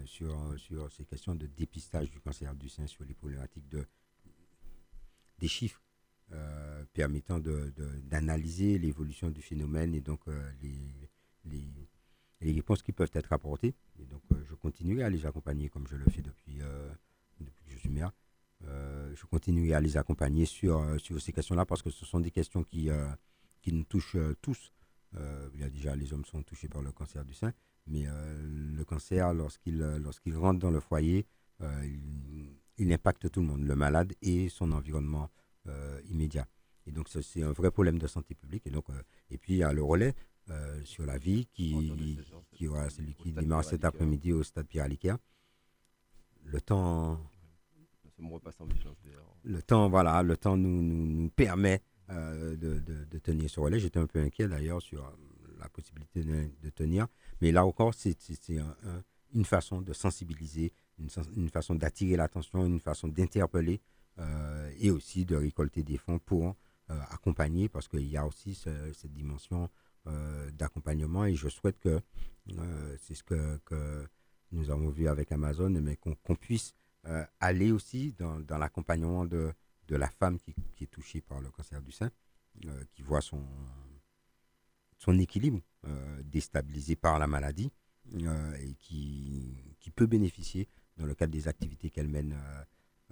sur, 0.04 0.36
sur 0.58 0.92
ces 0.92 1.06
questions 1.06 1.34
de 1.34 1.46
dépistage 1.46 2.10
du 2.10 2.20
cancer 2.20 2.54
du 2.54 2.68
sein, 2.68 2.86
sur 2.86 3.02
les 3.04 3.14
problématiques 3.14 3.66
de, 3.70 3.86
des 5.38 5.48
chiffres 5.48 5.80
permettant 6.92 7.38
de- 7.38 7.72
de- 7.74 8.00
d'analyser 8.00 8.78
l'évolution 8.78 9.30
du 9.30 9.40
phénomène 9.40 9.94
et 9.94 10.02
donc 10.02 10.20
les, 10.60 11.08
les, 11.46 11.88
les 12.42 12.52
réponses 12.52 12.82
qui 12.82 12.92
peuvent 12.92 13.10
être 13.14 13.32
apportées. 13.32 13.74
Et 13.98 14.04
donc 14.04 14.20
je 14.44 14.54
continuerai 14.54 15.04
à 15.04 15.08
les 15.08 15.24
accompagner 15.24 15.70
comme 15.70 15.86
je 15.88 15.96
le 15.96 16.04
fais 16.10 16.20
depuis, 16.20 16.58
depuis 17.40 17.64
que 17.64 17.70
je 17.72 17.78
suis 17.78 17.88
maire. 17.88 18.12
Euh, 18.66 19.12
je 19.14 19.24
continuerai 19.26 19.74
à 19.74 19.80
les 19.80 19.96
accompagner 19.96 20.44
sur, 20.44 20.78
euh, 20.78 20.98
sur 20.98 21.20
ces 21.20 21.32
questions-là 21.32 21.64
parce 21.64 21.82
que 21.82 21.90
ce 21.90 22.04
sont 22.04 22.20
des 22.20 22.30
questions 22.30 22.62
qui, 22.62 22.90
euh, 22.90 23.08
qui 23.62 23.72
nous 23.72 23.84
touchent 23.84 24.16
tous. 24.40 24.72
Il 25.54 25.60
y 25.60 25.64
a 25.64 25.70
déjà 25.70 25.96
les 25.96 26.12
hommes 26.12 26.24
sont 26.24 26.42
touchés 26.44 26.68
par 26.68 26.82
le 26.82 26.92
cancer 26.92 27.24
du 27.24 27.34
sein, 27.34 27.52
mais 27.88 28.04
le 28.06 28.84
cancer, 28.84 29.34
lorsqu'il 29.34 29.78
lorsqu'il 29.78 30.36
rentre 30.36 30.60
dans 30.60 30.70
le 30.70 30.78
foyer, 30.78 31.26
il, 31.60 32.56
il 32.78 32.92
impacte 32.92 33.28
tout 33.28 33.40
le 33.40 33.46
monde, 33.48 33.64
le 33.64 33.74
malade 33.74 34.12
et 34.22 34.48
son 34.48 34.70
environnement 34.70 35.28
immédiat. 36.08 36.46
Et 36.86 36.92
donc 36.92 37.08
c'est 37.08 37.42
un 37.42 37.50
vrai 37.50 37.72
problème 37.72 37.98
de 37.98 38.06
santé 38.06 38.36
publique. 38.36 38.68
Et, 38.68 38.70
donc, 38.70 38.84
et 39.30 39.36
puis 39.36 39.54
il 39.54 39.56
y 39.56 39.62
a 39.64 39.72
le 39.72 39.82
relais 39.82 40.14
euh, 40.50 40.82
sur 40.84 41.06
la 41.06 41.16
vie 41.16 41.46
qui, 41.52 42.18
qui 42.52 42.66
aura 42.66 42.86
au 42.86 42.90
celui 42.90 43.14
qui 43.14 43.32
démarre 43.32 43.64
cet 43.64 43.84
après-midi 43.84 44.32
au 44.32 44.42
stade 44.42 44.66
Pierre 44.66 44.86
Aliquer. 44.86 45.14
Le 46.44 46.60
temps, 46.60 47.20
Sommes 48.20 48.32
repassés 48.34 48.62
en 48.62 48.66
vigilance 48.66 48.96
d'ailleurs. 49.02 49.34
le 49.44 49.62
temps, 49.62 49.88
voilà, 49.88 50.22
le 50.22 50.36
temps 50.36 50.56
nous, 50.56 50.82
nous, 50.82 51.30
permet 51.30 51.80
euh, 52.10 52.54
de, 52.56 52.78
de- 52.80 53.04
tenir 53.18 53.48
ce 53.48 53.60
relais. 53.60 53.78
J'étais 53.80 53.98
un 53.98 54.06
peu 54.06 54.18
inquiet 54.20 54.46
d'ailleurs 54.46 54.82
sur 54.82 55.02
euh, 55.06 55.10
la 55.58 55.68
possibilité 55.70 56.22
de, 56.22 56.50
tenir. 56.70 57.06
Mais 57.40 57.50
là 57.50 57.64
encore, 57.64 57.94
c'est 57.94 58.14
un- 58.58 58.76
un- 58.84 59.02
une 59.32 59.44
façon 59.46 59.80
de 59.80 59.92
sensibiliser, 59.94 60.72
une, 60.98 61.08
façon 61.48 61.74
d'attirer 61.76 62.16
l'attention, 62.16 62.66
une 62.66 62.80
façon 62.80 63.08
d'interpeller 63.08 63.80
euh, 64.18 64.70
et 64.80 64.90
aussi 64.90 65.24
de 65.24 65.36
récolter 65.36 65.82
des 65.82 65.96
fonds 65.96 66.18
pour 66.18 66.56
accompagner 67.10 67.68
parce 67.68 67.86
qu'il 67.88 68.06
y 68.08 68.16
a 68.16 68.26
aussi 68.26 68.54
ce- 68.54 68.92
cette 68.92 69.12
dimension 69.12 69.70
d'accompagnement 70.54 71.24
et 71.24 71.34
je 71.36 71.48
souhaite 71.48 71.78
que 71.78 72.00
c'est 72.98 73.14
ce 73.14 73.22
que, 73.22 73.58
que 73.64 74.06
nous 74.52 74.70
avons 74.70 74.88
vu 74.90 75.06
avec 75.06 75.30
Amazon, 75.30 75.70
mais 75.70 75.96
qu'on 75.96 76.34
puisse 76.34 76.74
euh, 77.06 77.24
aller 77.40 77.72
aussi 77.72 78.12
dans, 78.12 78.40
dans 78.40 78.58
l'accompagnement 78.58 79.24
de, 79.24 79.52
de 79.88 79.96
la 79.96 80.08
femme 80.08 80.38
qui, 80.38 80.54
qui 80.76 80.84
est 80.84 80.88
touchée 80.88 81.22
par 81.22 81.40
le 81.40 81.50
cancer 81.50 81.80
du 81.80 81.92
sein, 81.92 82.10
euh, 82.66 82.84
qui 82.92 83.02
voit 83.02 83.22
son, 83.22 83.42
son 84.98 85.18
équilibre 85.18 85.60
euh, 85.86 86.22
déstabilisé 86.24 86.96
par 86.96 87.18
la 87.18 87.26
maladie 87.26 87.72
et 88.12 88.74
qui, 88.78 89.76
qui 89.78 89.90
peut 89.90 90.06
bénéficier, 90.06 90.68
dans 90.96 91.06
le 91.06 91.14
cadre 91.14 91.32
des 91.32 91.48
activités 91.48 91.90
qu'elle 91.90 92.08
mène 92.08 92.36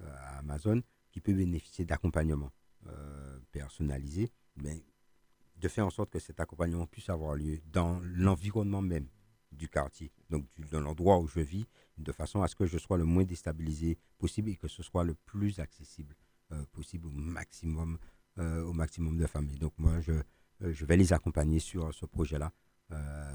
à 0.02 0.38
Amazon, 0.38 0.82
qui 1.10 1.20
peut 1.20 1.34
bénéficier 1.34 1.84
d'accompagnement 1.84 2.50
personnalisé, 3.52 4.32
mais 4.56 4.82
de 5.56 5.68
faire 5.68 5.86
en 5.86 5.90
sorte 5.90 6.10
que 6.10 6.18
cet 6.18 6.40
accompagnement 6.40 6.86
puisse 6.86 7.10
avoir 7.10 7.36
lieu 7.36 7.60
dans 7.66 8.00
l'environnement 8.02 8.82
même 8.82 9.08
du 9.52 9.68
quartier, 9.68 10.10
donc 10.30 10.46
dans 10.70 10.80
l'endroit 10.80 11.18
où 11.18 11.28
je 11.28 11.40
vis, 11.40 11.66
de 11.98 12.12
façon 12.12 12.42
à 12.42 12.48
ce 12.48 12.54
que 12.54 12.66
je 12.66 12.78
sois 12.78 12.98
le 12.98 13.04
moins 13.04 13.24
déstabilisé 13.24 13.98
possible 14.18 14.50
et 14.50 14.56
que 14.56 14.68
ce 14.68 14.82
soit 14.82 15.04
le 15.04 15.14
plus 15.14 15.60
accessible 15.60 16.14
euh, 16.52 16.64
possible 16.72 17.06
au 17.08 17.10
maximum, 17.10 17.98
euh, 18.38 18.62
au 18.64 18.72
maximum 18.72 19.18
de 19.18 19.26
familles. 19.26 19.58
Donc 19.58 19.74
moi, 19.76 20.00
je, 20.00 20.12
euh, 20.12 20.72
je 20.72 20.86
vais 20.86 20.96
les 20.96 21.12
accompagner 21.12 21.58
sur 21.58 21.92
ce 21.92 22.06
projet-là 22.06 22.52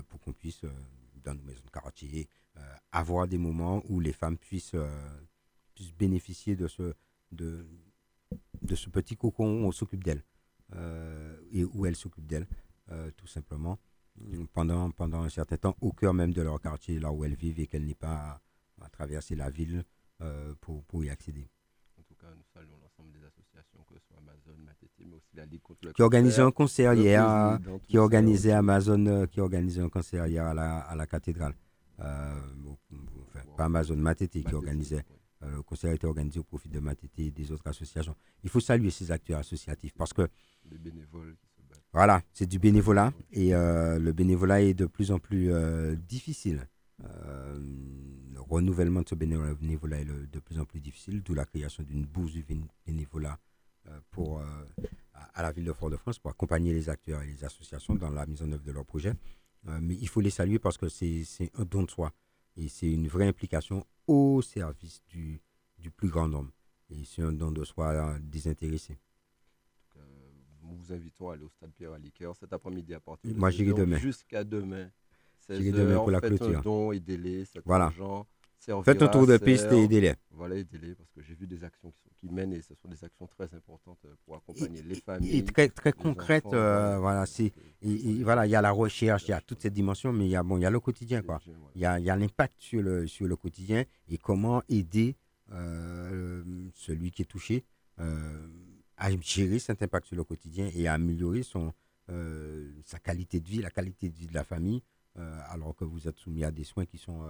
pour 0.09 0.19
qu'on 0.19 0.33
puisse, 0.33 0.61
dans 1.23 1.35
nos 1.35 1.43
maisons 1.43 1.61
de 1.63 1.69
quartier, 1.69 2.27
avoir 2.91 3.27
des 3.27 3.37
moments 3.37 3.83
où 3.87 3.99
les 3.99 4.11
femmes 4.11 4.35
puissent, 4.35 4.75
puissent 5.75 5.93
bénéficier 5.93 6.55
de 6.55 6.67
ce, 6.67 6.95
de, 7.31 7.67
de 8.63 8.73
ce 8.73 8.89
petit 8.89 9.15
cocon 9.15 9.61
où 9.61 9.67
on 9.67 9.71
s'occupe 9.71 10.03
d'elles 10.03 10.23
et 11.51 11.65
où 11.65 11.85
elles 11.85 11.95
s'occupent 11.95 12.25
d'elles, 12.25 12.47
tout 13.15 13.27
simplement, 13.27 13.77
pendant, 14.53 14.89
pendant 14.89 15.21
un 15.21 15.29
certain 15.29 15.57
temps, 15.57 15.77
au 15.81 15.91
cœur 15.91 16.15
même 16.15 16.33
de 16.33 16.41
leur 16.41 16.59
quartier, 16.59 16.97
là 16.97 17.11
où 17.11 17.23
elles 17.23 17.35
vivent 17.35 17.59
et 17.59 17.67
qu'elles 17.67 17.85
n'aient 17.85 17.93
pas 17.93 18.41
à, 18.83 18.89
traverser 18.89 19.35
la 19.35 19.49
ville 19.49 19.83
euh, 20.21 20.53
pour, 20.61 20.83
pour 20.85 21.03
y 21.03 21.09
accéder. 21.09 21.47
En 21.99 22.03
tout 22.03 22.15
cas, 22.15 22.27
nous 22.35 22.43
saluons 22.53 22.77
l'ensemble 22.81 23.11
des 23.17 23.25
associations, 23.25 23.83
que 23.87 23.95
ce 23.95 24.01
soit 24.07 24.17
Amazon, 24.17 24.57
Matete, 24.63 24.91
mais 24.99 25.15
aussi 25.15 25.35
la 25.35 25.45
Ligue 25.45 25.61
contre 25.61 25.79
le 25.85 25.93
Qui 25.93 26.01
organisait 26.01 26.41
un 26.41 26.51
concert 26.51 26.93
hier, 26.93 27.59
qui 27.87 27.97
organisait. 27.97 28.51
Amazon, 28.51 29.05
euh, 29.05 29.25
qui 29.25 29.39
organisait 29.39 29.81
un 29.81 29.89
concert 29.89 30.27
hier 30.27 30.45
à 30.45 30.53
la, 30.53 30.79
à 30.79 30.95
la 30.95 31.07
cathédrale. 31.07 31.53
Euh, 31.99 32.39
enfin, 33.27 33.39
pas 33.57 33.65
Amazon, 33.65 33.95
Matete 33.95 34.43
qui 34.43 34.53
organisait. 34.53 35.03
oui. 35.09 35.17
Euh, 35.43 35.55
le 35.57 35.61
concert 35.63 35.91
a 35.91 35.93
été 35.93 36.07
organisé 36.07 36.39
au 36.39 36.43
profit 36.43 36.69
de 36.69 36.79
Matete 36.79 37.19
et 37.19 37.31
des 37.31 37.51
autres 37.51 37.67
associations. 37.67 38.15
Il 38.43 38.49
faut 38.49 38.59
saluer 38.61 38.91
ces 38.91 39.11
acteurs 39.11 39.39
associatifs 39.39 39.93
parce 39.97 40.13
que 40.13 40.27
Les 40.71 40.77
bénévoles 40.77 41.35
qui 41.41 41.47
se 41.57 41.61
battent. 41.69 41.83
voilà, 41.91 42.21
c'est 42.31 42.45
du 42.45 42.59
bénévolat 42.59 43.11
et 43.31 43.49
le 43.51 44.11
bénévolat 44.11 44.61
est 44.61 44.73
de 44.73 44.85
plus 44.85 45.11
en 45.11 45.19
plus 45.19 45.51
difficile. 46.07 46.65
Le 48.49 48.55
renouvellement 48.55 49.01
de 49.01 49.09
ce 49.09 49.15
bénévolat 49.15 49.99
est 50.01 50.05
de 50.05 50.39
plus 50.39 50.59
en 50.59 50.65
plus 50.65 50.79
difficile, 50.79 51.21
d'où 51.21 51.33
la 51.33 51.45
création 51.45 51.83
d'une 51.83 52.05
bourse 52.05 52.31
du 52.31 52.45
bénévolat 52.85 53.39
pour, 54.11 54.41
à 55.33 55.41
la 55.41 55.51
ville 55.51 55.65
de 55.65 55.73
Fort-de-France 55.73 56.19
pour 56.19 56.31
accompagner 56.31 56.73
les 56.73 56.89
acteurs 56.89 57.21
et 57.21 57.27
les 57.27 57.43
associations 57.43 57.95
dans 57.95 58.09
la 58.09 58.25
mise 58.25 58.41
en 58.41 58.51
œuvre 58.51 58.63
de 58.63 58.71
leurs 58.71 58.85
projets. 58.85 59.13
mais 59.81 59.95
il 59.95 60.07
faut 60.07 60.21
les 60.21 60.29
saluer 60.29 60.59
parce 60.59 60.77
que 60.77 60.89
c'est 60.89 61.25
un 61.57 61.65
don 61.65 61.83
de 61.83 61.91
soi 61.91 62.11
et 62.55 62.67
c'est 62.69 62.91
une 62.91 63.07
vraie 63.07 63.27
implication 63.27 63.85
au 64.07 64.41
service 64.41 65.01
du, 65.07 65.41
du 65.77 65.91
plus 65.91 66.09
grand 66.09 66.27
nombre. 66.27 66.51
Et 66.89 67.05
c'est 67.05 67.21
un 67.21 67.31
don 67.33 67.51
de 67.51 67.63
soi 67.63 68.17
désintéressé. 68.19 68.97
Euh, 69.95 69.99
nous 70.61 70.75
vous 70.75 70.93
invitons 70.93 71.29
à 71.29 71.33
aller 71.33 71.43
au 71.43 71.49
stade 71.49 71.71
Pierre 71.71 71.93
Aliqueur 71.93 72.35
cet 72.35 72.53
après-midi 72.53 72.93
à 72.93 72.99
partir 72.99 73.33
de 73.33 73.37
Moi, 73.39 73.49
j'irai 73.49 73.73
demain. 73.73 73.97
Jusqu'à 73.97 74.43
demain. 74.43 74.89
J'irai 75.49 75.71
demain 75.71 75.95
pour 75.95 76.11
la 76.11 76.21
clôture. 76.21 76.59
Un 76.59 76.61
don, 76.61 76.91
aidez-les, 76.91 77.45
voilà. 77.65 77.91
Faites 78.83 79.01
un 79.01 79.07
tour 79.07 79.27
de 79.27 79.37
piste 79.37 79.71
et 79.71 79.83
aidez-les. 79.83 80.13
Voilà, 80.31 80.55
aidez-les, 80.55 80.95
parce 80.95 81.09
que 81.11 81.21
j'ai 81.21 81.35
vu 81.35 81.47
des 81.47 81.63
actions 81.63 81.91
qui, 81.91 82.09
qui, 82.19 82.33
mènent 82.33 82.53
et 82.53 82.61
ce 82.61 82.73
sont 82.75 82.87
des 82.87 83.03
actions 83.03 83.27
très 83.27 83.53
importantes 83.55 83.99
euh, 84.05 84.15
pour 84.25 84.35
accompagner 84.35 84.81
les 84.81 84.95
familles. 84.95 85.37
Et 85.37 85.43
très, 85.43 85.69
très 85.69 85.91
concrètes, 85.91 86.53
euh, 86.53 86.97
voilà, 86.97 87.25
c'est, 87.25 87.51
voilà, 87.81 88.45
il 88.45 88.49
y 88.49 88.55
a 88.55 88.61
la 88.61 88.71
recherche, 88.71 89.23
il 89.27 89.31
y 89.31 89.33
a 89.33 89.41
toutes 89.41 89.61
ces 89.61 89.69
dimensions, 89.69 90.13
mais 90.13 90.25
il 90.25 90.31
y 90.31 90.35
a, 90.35 90.43
bon, 90.43 90.57
il 90.57 90.61
y 90.61 90.65
a 90.65 90.69
le 90.69 90.79
quotidien, 90.79 91.21
quoi. 91.21 91.39
Il 91.75 91.81
y 91.81 91.85
a, 91.85 91.99
il 91.99 92.05
y 92.05 92.09
a 92.09 92.15
l'impact 92.15 92.55
sur 92.57 92.81
le, 92.81 93.05
sur 93.07 93.27
le 93.27 93.35
quotidien 93.35 93.83
et 94.09 94.17
comment 94.17 94.61
aider 94.69 95.15
euh, 95.51 96.43
celui 96.73 97.11
qui 97.11 97.23
est 97.23 97.25
touché 97.25 97.65
à 98.97 99.09
gérer 99.21 99.59
cet 99.59 99.83
impact 99.83 100.07
sur 100.07 100.15
le 100.15 100.23
quotidien 100.23 100.69
et 100.73 100.87
à 100.87 100.93
améliorer 100.93 101.43
son, 101.43 101.73
sa 102.85 102.99
qualité 102.99 103.39
de 103.39 103.47
vie, 103.47 103.61
la 103.61 103.69
qualité 103.69 104.09
de 104.09 104.15
vie 104.15 104.27
de 104.27 104.33
la 104.33 104.43
famille, 104.43 104.81
alors 105.49 105.75
que 105.75 105.83
vous 105.83 106.07
êtes 106.07 106.17
soumis 106.17 106.43
à 106.43 106.51
des 106.51 106.63
soins 106.63 106.85
qui 106.85 106.97
sont 106.97 107.21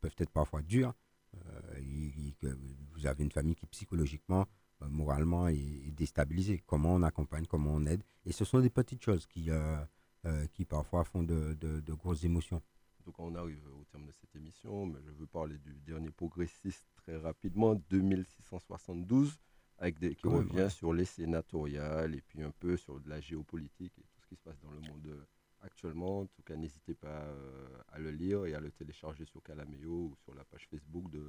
peuvent 0.00 0.14
être 0.18 0.30
parfois 0.30 0.62
durs. 0.62 0.94
Euh, 1.34 2.50
vous 2.92 3.06
avez 3.06 3.24
une 3.24 3.30
famille 3.30 3.54
qui 3.54 3.66
psychologiquement, 3.66 4.46
euh, 4.82 4.88
moralement 4.88 5.48
est, 5.48 5.90
déstabilisée. 5.92 6.62
Comment 6.66 6.94
on 6.94 7.02
accompagne, 7.02 7.46
comment 7.46 7.72
on 7.72 7.86
aide. 7.86 8.02
Et 8.24 8.32
ce 8.32 8.44
sont 8.44 8.60
des 8.60 8.70
petites 8.70 9.02
choses 9.02 9.26
qui, 9.26 9.50
euh, 9.50 10.46
qui 10.52 10.64
parfois 10.64 11.04
font 11.04 11.22
de, 11.22 11.54
de, 11.54 11.92
grosses 11.94 12.24
émotions. 12.24 12.62
Donc 13.04 13.18
on 13.18 13.34
arrive 13.34 13.60
au 13.78 13.84
terme 13.84 14.06
de 14.06 14.12
cette 14.12 14.34
émission, 14.34 14.86
mais 14.86 14.98
je 15.04 15.10
veux 15.10 15.26
parler 15.26 15.58
du 15.58 15.78
dernier 15.80 16.10
progressiste 16.10 16.86
très 16.96 17.16
rapidement, 17.18 17.74
2672, 17.90 19.38
avec 19.78 19.98
des, 19.98 20.14
qui 20.14 20.26
revient 20.26 20.70
sur 20.70 20.94
les 20.94 21.04
sénatoriales 21.04 22.14
et 22.14 22.22
puis 22.22 22.42
un 22.42 22.52
peu 22.52 22.76
sur 22.76 22.98
de 23.00 23.08
la 23.10 23.20
géopolitique 23.20 23.98
et 23.98 24.02
tout 24.02 24.20
ce 24.22 24.26
qui 24.26 24.36
se 24.36 24.42
passe 24.42 24.58
dans 24.60 24.70
le 24.70 24.80
monde 24.80 25.26
actuellement. 25.64 26.20
En 26.20 26.26
tout 26.26 26.42
cas, 26.42 26.56
n'hésitez 26.56 26.94
pas 26.94 27.08
euh, 27.08 27.66
à 27.92 27.98
le 27.98 28.10
lire 28.10 28.46
et 28.46 28.54
à 28.54 28.60
le 28.60 28.70
télécharger 28.70 29.24
sur 29.24 29.42
Calameo 29.42 30.10
ou 30.10 30.14
sur 30.22 30.34
la 30.34 30.44
page 30.44 30.66
Facebook 30.70 31.10
de 31.10 31.24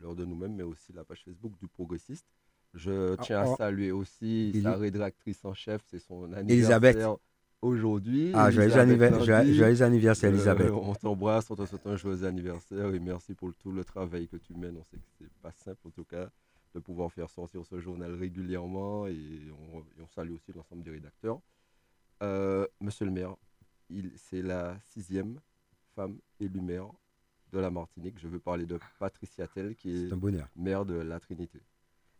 l'heure 0.00 0.14
de 0.14 0.24
nous-mêmes, 0.24 0.54
mais 0.54 0.62
aussi 0.62 0.92
la 0.92 1.04
page 1.04 1.22
Facebook 1.24 1.52
du 1.58 1.68
Progressiste. 1.68 2.26
Je 2.74 3.14
ah, 3.18 3.22
tiens 3.22 3.40
à 3.40 3.56
saluer 3.56 3.92
aussi 3.92 4.60
sa 4.62 4.76
rédactrice 4.76 5.44
en 5.44 5.54
chef, 5.54 5.82
c'est 5.86 6.00
son 6.00 6.32
anniversaire 6.32 7.16
aujourd'hui. 7.62 8.32
Ah, 8.34 8.50
joyeux, 8.50 8.76
anniversaire, 8.76 9.38
euh, 9.38 10.32
Elisabeth. 10.34 10.70
on 10.70 10.94
t'embrasse, 10.94 11.50
on 11.50 11.56
te 11.56 11.64
souhaite 11.66 11.86
un 11.86 11.96
joyeux 11.96 12.24
anniversaire 12.24 12.92
et 12.94 12.98
merci 12.98 13.34
pour 13.34 13.54
tout 13.54 13.72
le 13.72 13.84
travail 13.84 14.28
que 14.28 14.36
tu 14.36 14.54
mènes. 14.54 14.76
On 14.76 14.84
sait 14.84 14.96
que 14.96 15.06
c'est 15.18 15.32
pas 15.40 15.52
simple 15.52 15.86
en 15.86 15.90
tout 15.90 16.04
cas 16.04 16.28
de 16.74 16.80
pouvoir 16.80 17.12
faire 17.12 17.30
sortir 17.30 17.64
ce 17.64 17.78
journal 17.78 18.12
régulièrement 18.14 19.06
et 19.06 19.40
on, 19.72 20.06
salue 20.08 20.32
aussi 20.32 20.52
l'ensemble 20.52 20.82
des 20.82 20.90
rédacteurs. 20.90 21.40
Euh, 22.22 22.66
monsieur 22.80 23.04
le 23.04 23.12
maire, 23.12 23.36
c'est 24.16 24.42
la 24.42 24.78
sixième 24.80 25.40
femme 25.94 26.18
élue 26.40 26.60
maire 26.60 26.90
de 27.52 27.58
la 27.58 27.70
Martinique. 27.70 28.18
Je 28.18 28.28
veux 28.28 28.40
parler 28.40 28.66
de 28.66 28.78
Patricia 28.98 29.46
Tell, 29.46 29.74
qui 29.76 29.90
est, 29.90 30.12
maire 30.56 30.84
de 30.84 30.94
la 30.94 31.20
Trinité. 31.20 31.60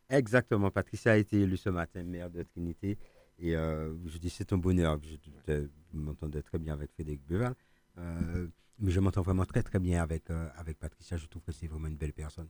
Exactement. 0.09 0.71
Patricia 0.71 1.13
a 1.13 1.17
été 1.17 1.41
élue 1.41 1.57
ce 1.57 1.71
matin 1.71 2.03
maire 2.03 2.31
de 2.31 2.43
Trinité. 2.43 2.99
Et 3.39 3.57
euh, 3.57 3.95
je 4.07 4.19
dis 4.19 4.31
c'est 4.31 4.53
un 4.53 4.59
bonheur. 4.59 4.99
Je, 5.03 5.69
m'entendais 5.93 6.43
très 6.43 6.59
bien 6.59 6.75
avec 6.75 6.93
Frédéric 6.93 7.25
Buval. 7.27 7.55
Euh, 7.99 8.47
mais 8.79 8.91
je 8.91 9.01
m'entends 9.01 9.23
vraiment 9.23 9.45
très 9.45 9.63
très 9.63 9.79
bien 9.79 10.03
avec, 10.03 10.31
euh, 10.31 10.49
avec 10.57 10.79
Patricia. 10.79 11.17
Je 11.17 11.27
trouve 11.27 11.43
que 11.43 11.53
c'est 11.53 11.67
vraiment 11.67 11.89
une 11.89 11.97
belle 11.97 12.13
personne. 12.13 12.49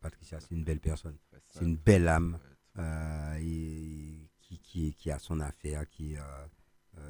Patricia, 0.00 0.40
c'est 0.40 0.54
une 0.54 0.64
belle 0.64 0.80
personne. 0.80 1.16
C'est 1.48 1.64
une 1.64 1.76
belle 1.76 2.08
âme 2.08 2.38
et 3.38 4.28
qui, 4.40 4.58
qui, 4.58 4.92
qui, 4.92 5.10
a 5.10 5.18
son 5.18 5.40
affaire, 5.40 5.88
qui, 5.88 6.16
euh, 6.98 7.02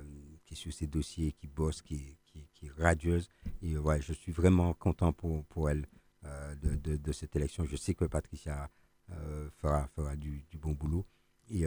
qui 0.46 0.54
est 0.54 0.56
sur 0.56 0.72
ses 0.72 0.86
dossiers, 0.86 1.32
qui 1.32 1.46
bosse, 1.46 1.82
qui, 1.82 2.16
qui, 2.26 2.66
est 2.66 2.72
radieuse. 2.78 3.28
Et 3.62 3.76
ouais, 3.76 4.00
je 4.00 4.12
suis 4.12 4.32
vraiment 4.32 4.72
content 4.74 5.12
pour, 5.12 5.44
pour 5.46 5.68
elle 5.68 5.86
euh, 6.24 6.54
de, 6.56 6.96
de, 6.96 7.12
cette 7.12 7.34
élection. 7.36 7.64
Je 7.64 7.76
sais 7.76 7.94
que 7.94 8.04
Patricia 8.04 8.70
euh, 9.10 9.50
fera, 9.56 9.86
fera 9.88 10.16
du, 10.16 10.44
du, 10.50 10.56
bon 10.58 10.72
boulot. 10.72 11.06
Et 11.48 11.64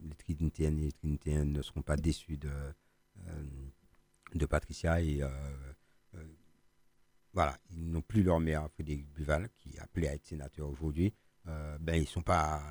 les 0.00 0.14
Trinitéennes 0.18 0.78
et 0.78 0.86
les 0.86 0.92
Trinitéens 0.92 1.46
ne 1.46 1.62
seront 1.62 1.80
pas 1.80 1.96
déçus 1.96 2.36
de, 2.36 2.50
de 4.34 4.46
Patricia. 4.46 5.00
Et 5.00 5.22
voilà, 7.32 7.56
ils 7.70 7.90
n'ont 7.90 8.02
plus 8.02 8.22
leur 8.22 8.40
maire, 8.40 8.68
Frédéric 8.74 9.08
Buval, 9.14 9.48
qui 9.56 9.74
est 9.76 9.78
appelé 9.78 10.08
à 10.08 10.14
être 10.14 10.26
sénateur 10.26 10.68
aujourd'hui. 10.68 11.14
ben, 11.46 11.94
ils 11.94 12.06
sont 12.06 12.20
pas. 12.20 12.62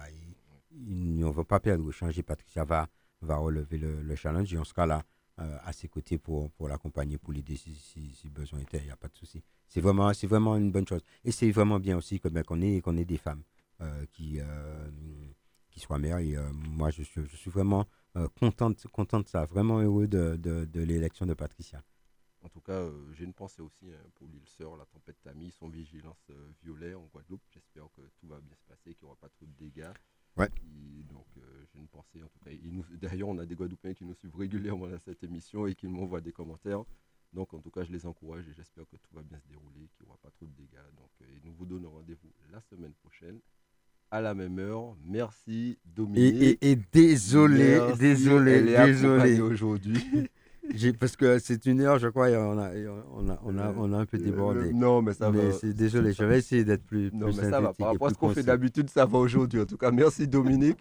Ils, 0.69 1.17
ne 1.17 1.25
vont 1.25 1.43
pas 1.43 1.59
perdre 1.59 1.91
changer. 1.91 2.21
Patricia 2.21 2.63
va 2.63 2.87
va 3.21 3.37
relever 3.37 3.77
le, 3.77 4.15
challenge 4.15 4.53
et 4.53 4.57
on 4.57 4.63
sera 4.63 4.85
là 4.85 5.03
euh, 5.41 5.57
à 5.63 5.73
ses 5.73 5.87
côtés 5.87 6.17
pour, 6.17 6.51
pour 6.51 6.67
l'accompagner, 6.67 7.17
pour 7.17 7.33
l'aider 7.33 7.55
si, 7.55 7.73
si, 7.75 8.29
besoin 8.29 8.59
était, 8.59 8.77
il 8.77 8.85
n'y 8.85 8.91
a 8.91 8.95
pas 8.95 9.07
de 9.07 9.15
souci. 9.15 9.43
C'est 9.67 9.81
vraiment, 9.81 10.11
vraiment 10.23 10.55
une 10.55 10.71
bonne 10.71 10.87
chose. 10.87 11.01
Et 11.23 11.31
c'est 11.31 11.49
vraiment 11.51 11.79
bien 11.79 11.97
aussi 11.97 12.21
ben, 12.23 12.43
qu'on 12.43 12.61
ait, 12.61 12.79
qu'on 12.81 12.95
ait 12.95 13.05
des 13.05 13.17
femmes 13.17 13.43
euh, 13.81 14.05
qui, 14.11 14.39
euh, 14.39 14.89
qui 15.71 15.79
soient 15.79 15.97
mères. 15.97 16.19
Et 16.19 16.35
moi, 16.53 16.91
je 16.91 17.01
suis, 17.01 17.21
je 17.25 17.35
suis 17.35 17.49
vraiment 17.49 17.87
contente, 18.35 18.85
contente 18.87 19.23
de 19.23 19.29
ça, 19.29 19.45
vraiment 19.45 19.79
heureux 19.79 20.07
de, 20.07 20.35
de, 20.35 20.81
l'élection 20.81 21.25
de 21.25 21.33
Patricia. 21.33 21.81
En 22.43 22.49
tout 22.49 22.61
cas, 22.61 22.87
j'ai 23.13 23.23
une 23.23 23.33
pensée 23.33 23.61
aussi 23.61 23.89
hein, 23.89 24.09
pour 24.15 24.27
l'île 24.27 24.45
Sœur, 24.45 24.75
la 24.77 24.85
tempête 24.85 25.17
Tammy, 25.23 25.51
son 25.51 25.69
vigilance 25.69 26.29
violet 26.61 26.93
en 26.93 27.05
Guadeloupe. 27.05 27.43
J'espère 27.51 27.85
que 27.95 28.01
tout 28.19 28.27
va 28.27 28.39
bien 28.41 28.55
se 28.55 28.65
passer, 28.65 28.93
qu'il 28.93 29.05
n'y 29.05 29.07
aura 29.07 29.15
pas 29.15 29.29
trop 29.29 29.45
de 29.45 29.53
dégâts. 29.57 29.93
Ouais. 30.37 30.49
donc, 31.09 31.25
euh, 31.37 31.41
j'ai 31.73 31.79
une 31.79 31.87
pensée, 31.87 32.21
en 32.23 32.27
tout 32.27 32.39
cas. 32.43 32.51
D'ailleurs, 33.01 33.29
on 33.29 33.37
a 33.37 33.45
des 33.45 33.55
Guadeloupéens 33.55 33.93
qui 33.93 34.05
nous 34.05 34.13
suivent 34.15 34.35
régulièrement 34.35 34.87
dans 34.87 34.99
cette 34.99 35.23
émission 35.23 35.67
et 35.67 35.75
qui 35.75 35.87
m'envoient 35.87 36.21
des 36.21 36.31
commentaires. 36.31 36.83
Donc, 37.33 37.53
en 37.53 37.59
tout 37.59 37.71
cas, 37.71 37.83
je 37.83 37.91
les 37.91 38.05
encourage 38.05 38.47
et 38.47 38.53
j'espère 38.53 38.85
que 38.89 38.97
tout 38.97 39.13
va 39.13 39.23
bien 39.23 39.39
se 39.39 39.47
dérouler, 39.47 39.87
qu'il 39.95 40.05
n'y 40.05 40.09
aura 40.09 40.17
pas 40.21 40.31
trop 40.31 40.45
de 40.45 40.53
dégâts. 40.53 40.83
Donc, 40.97 41.09
euh, 41.21 41.25
nous 41.43 41.53
vous 41.53 41.65
donnons 41.65 41.91
rendez-vous 41.91 42.31
la 42.51 42.61
semaine 42.61 42.93
prochaine 42.93 43.39
à 44.11 44.19
la 44.21 44.33
même 44.33 44.59
heure. 44.59 44.95
Merci, 45.05 45.79
Dominique. 45.85 46.57
Et, 46.61 46.75
désolé, 46.91 47.79
désolé, 47.97 48.61
désolé. 48.61 49.39
aujourd'hui. 49.39 50.29
parce 50.99 51.15
que 51.15 51.39
c'est 51.39 51.65
une 51.65 51.81
heure, 51.81 51.99
je 51.99 52.07
crois, 52.07 52.29
et 52.29 52.37
on 52.37 52.57
a, 52.59 52.69
on 53.15 53.29
a, 53.29 53.39
on 53.43 53.57
a, 53.57 53.73
on 53.77 53.93
a 53.93 53.97
un 53.97 54.05
peu 54.05 54.17
débordé. 54.17 54.73
non, 54.73 55.01
mais 55.01 55.13
ça 55.13 55.29
va. 55.29 55.41
Désolé, 55.63 56.13
je 56.13 56.23
vais 56.23 56.39
essayer 56.39 56.63
d'être 56.63 56.83
plus. 56.85 57.11
Non, 57.13 57.27
mais 57.27 57.33
ça 57.49 57.61
va. 57.61 57.73
Par 57.73 57.89
rapport 57.91 58.07
à 58.07 58.09
ce 58.11 58.15
qu'on 58.15 58.29
fait 58.29 58.43
d'habitude, 58.43 58.89
ça 58.89 59.05
va 59.05 59.17
aujourd'hui. 59.17 59.61
En 59.61 59.65
tout 59.65 59.77
cas, 59.77 59.91
merci 59.91 60.27
Dominique. 60.27 60.77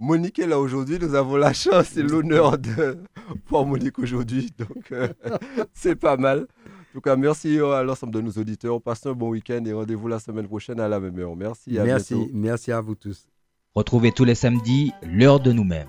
Monique 0.00 0.38
est 0.38 0.46
là 0.46 0.58
aujourd'hui. 0.58 0.98
Nous 0.98 1.14
avons 1.14 1.36
la 1.36 1.52
chance 1.52 1.94
et 1.96 2.02
l'honneur 2.02 2.56
de 2.56 2.96
voir 3.48 3.66
Monique 3.66 3.98
aujourd'hui. 3.98 4.50
Donc, 4.58 4.90
euh, 4.92 5.08
c'est 5.74 5.94
pas 5.94 6.16
mal. 6.16 6.46
En 6.64 6.92
tout 6.94 7.00
cas, 7.02 7.16
merci 7.16 7.58
à 7.60 7.82
l'ensemble 7.82 8.14
de 8.14 8.22
nos 8.22 8.32
auditeurs. 8.32 8.80
Passez 8.80 9.10
un 9.10 9.12
bon 9.12 9.28
week-end 9.28 9.62
et 9.64 9.72
rendez-vous 9.72 10.08
la 10.08 10.18
semaine 10.18 10.48
prochaine 10.48 10.80
à 10.80 10.88
la 10.88 10.98
même 10.98 11.18
heure. 11.18 11.36
Merci. 11.36 11.78
À 11.78 11.84
merci. 11.84 12.30
Merci 12.32 12.72
à 12.72 12.80
vous 12.80 12.94
tous. 12.94 13.28
Retrouvez 13.74 14.10
tous 14.10 14.24
les 14.24 14.34
samedis 14.34 14.90
l'heure 15.02 15.38
de 15.38 15.52
nous-mêmes. 15.52 15.88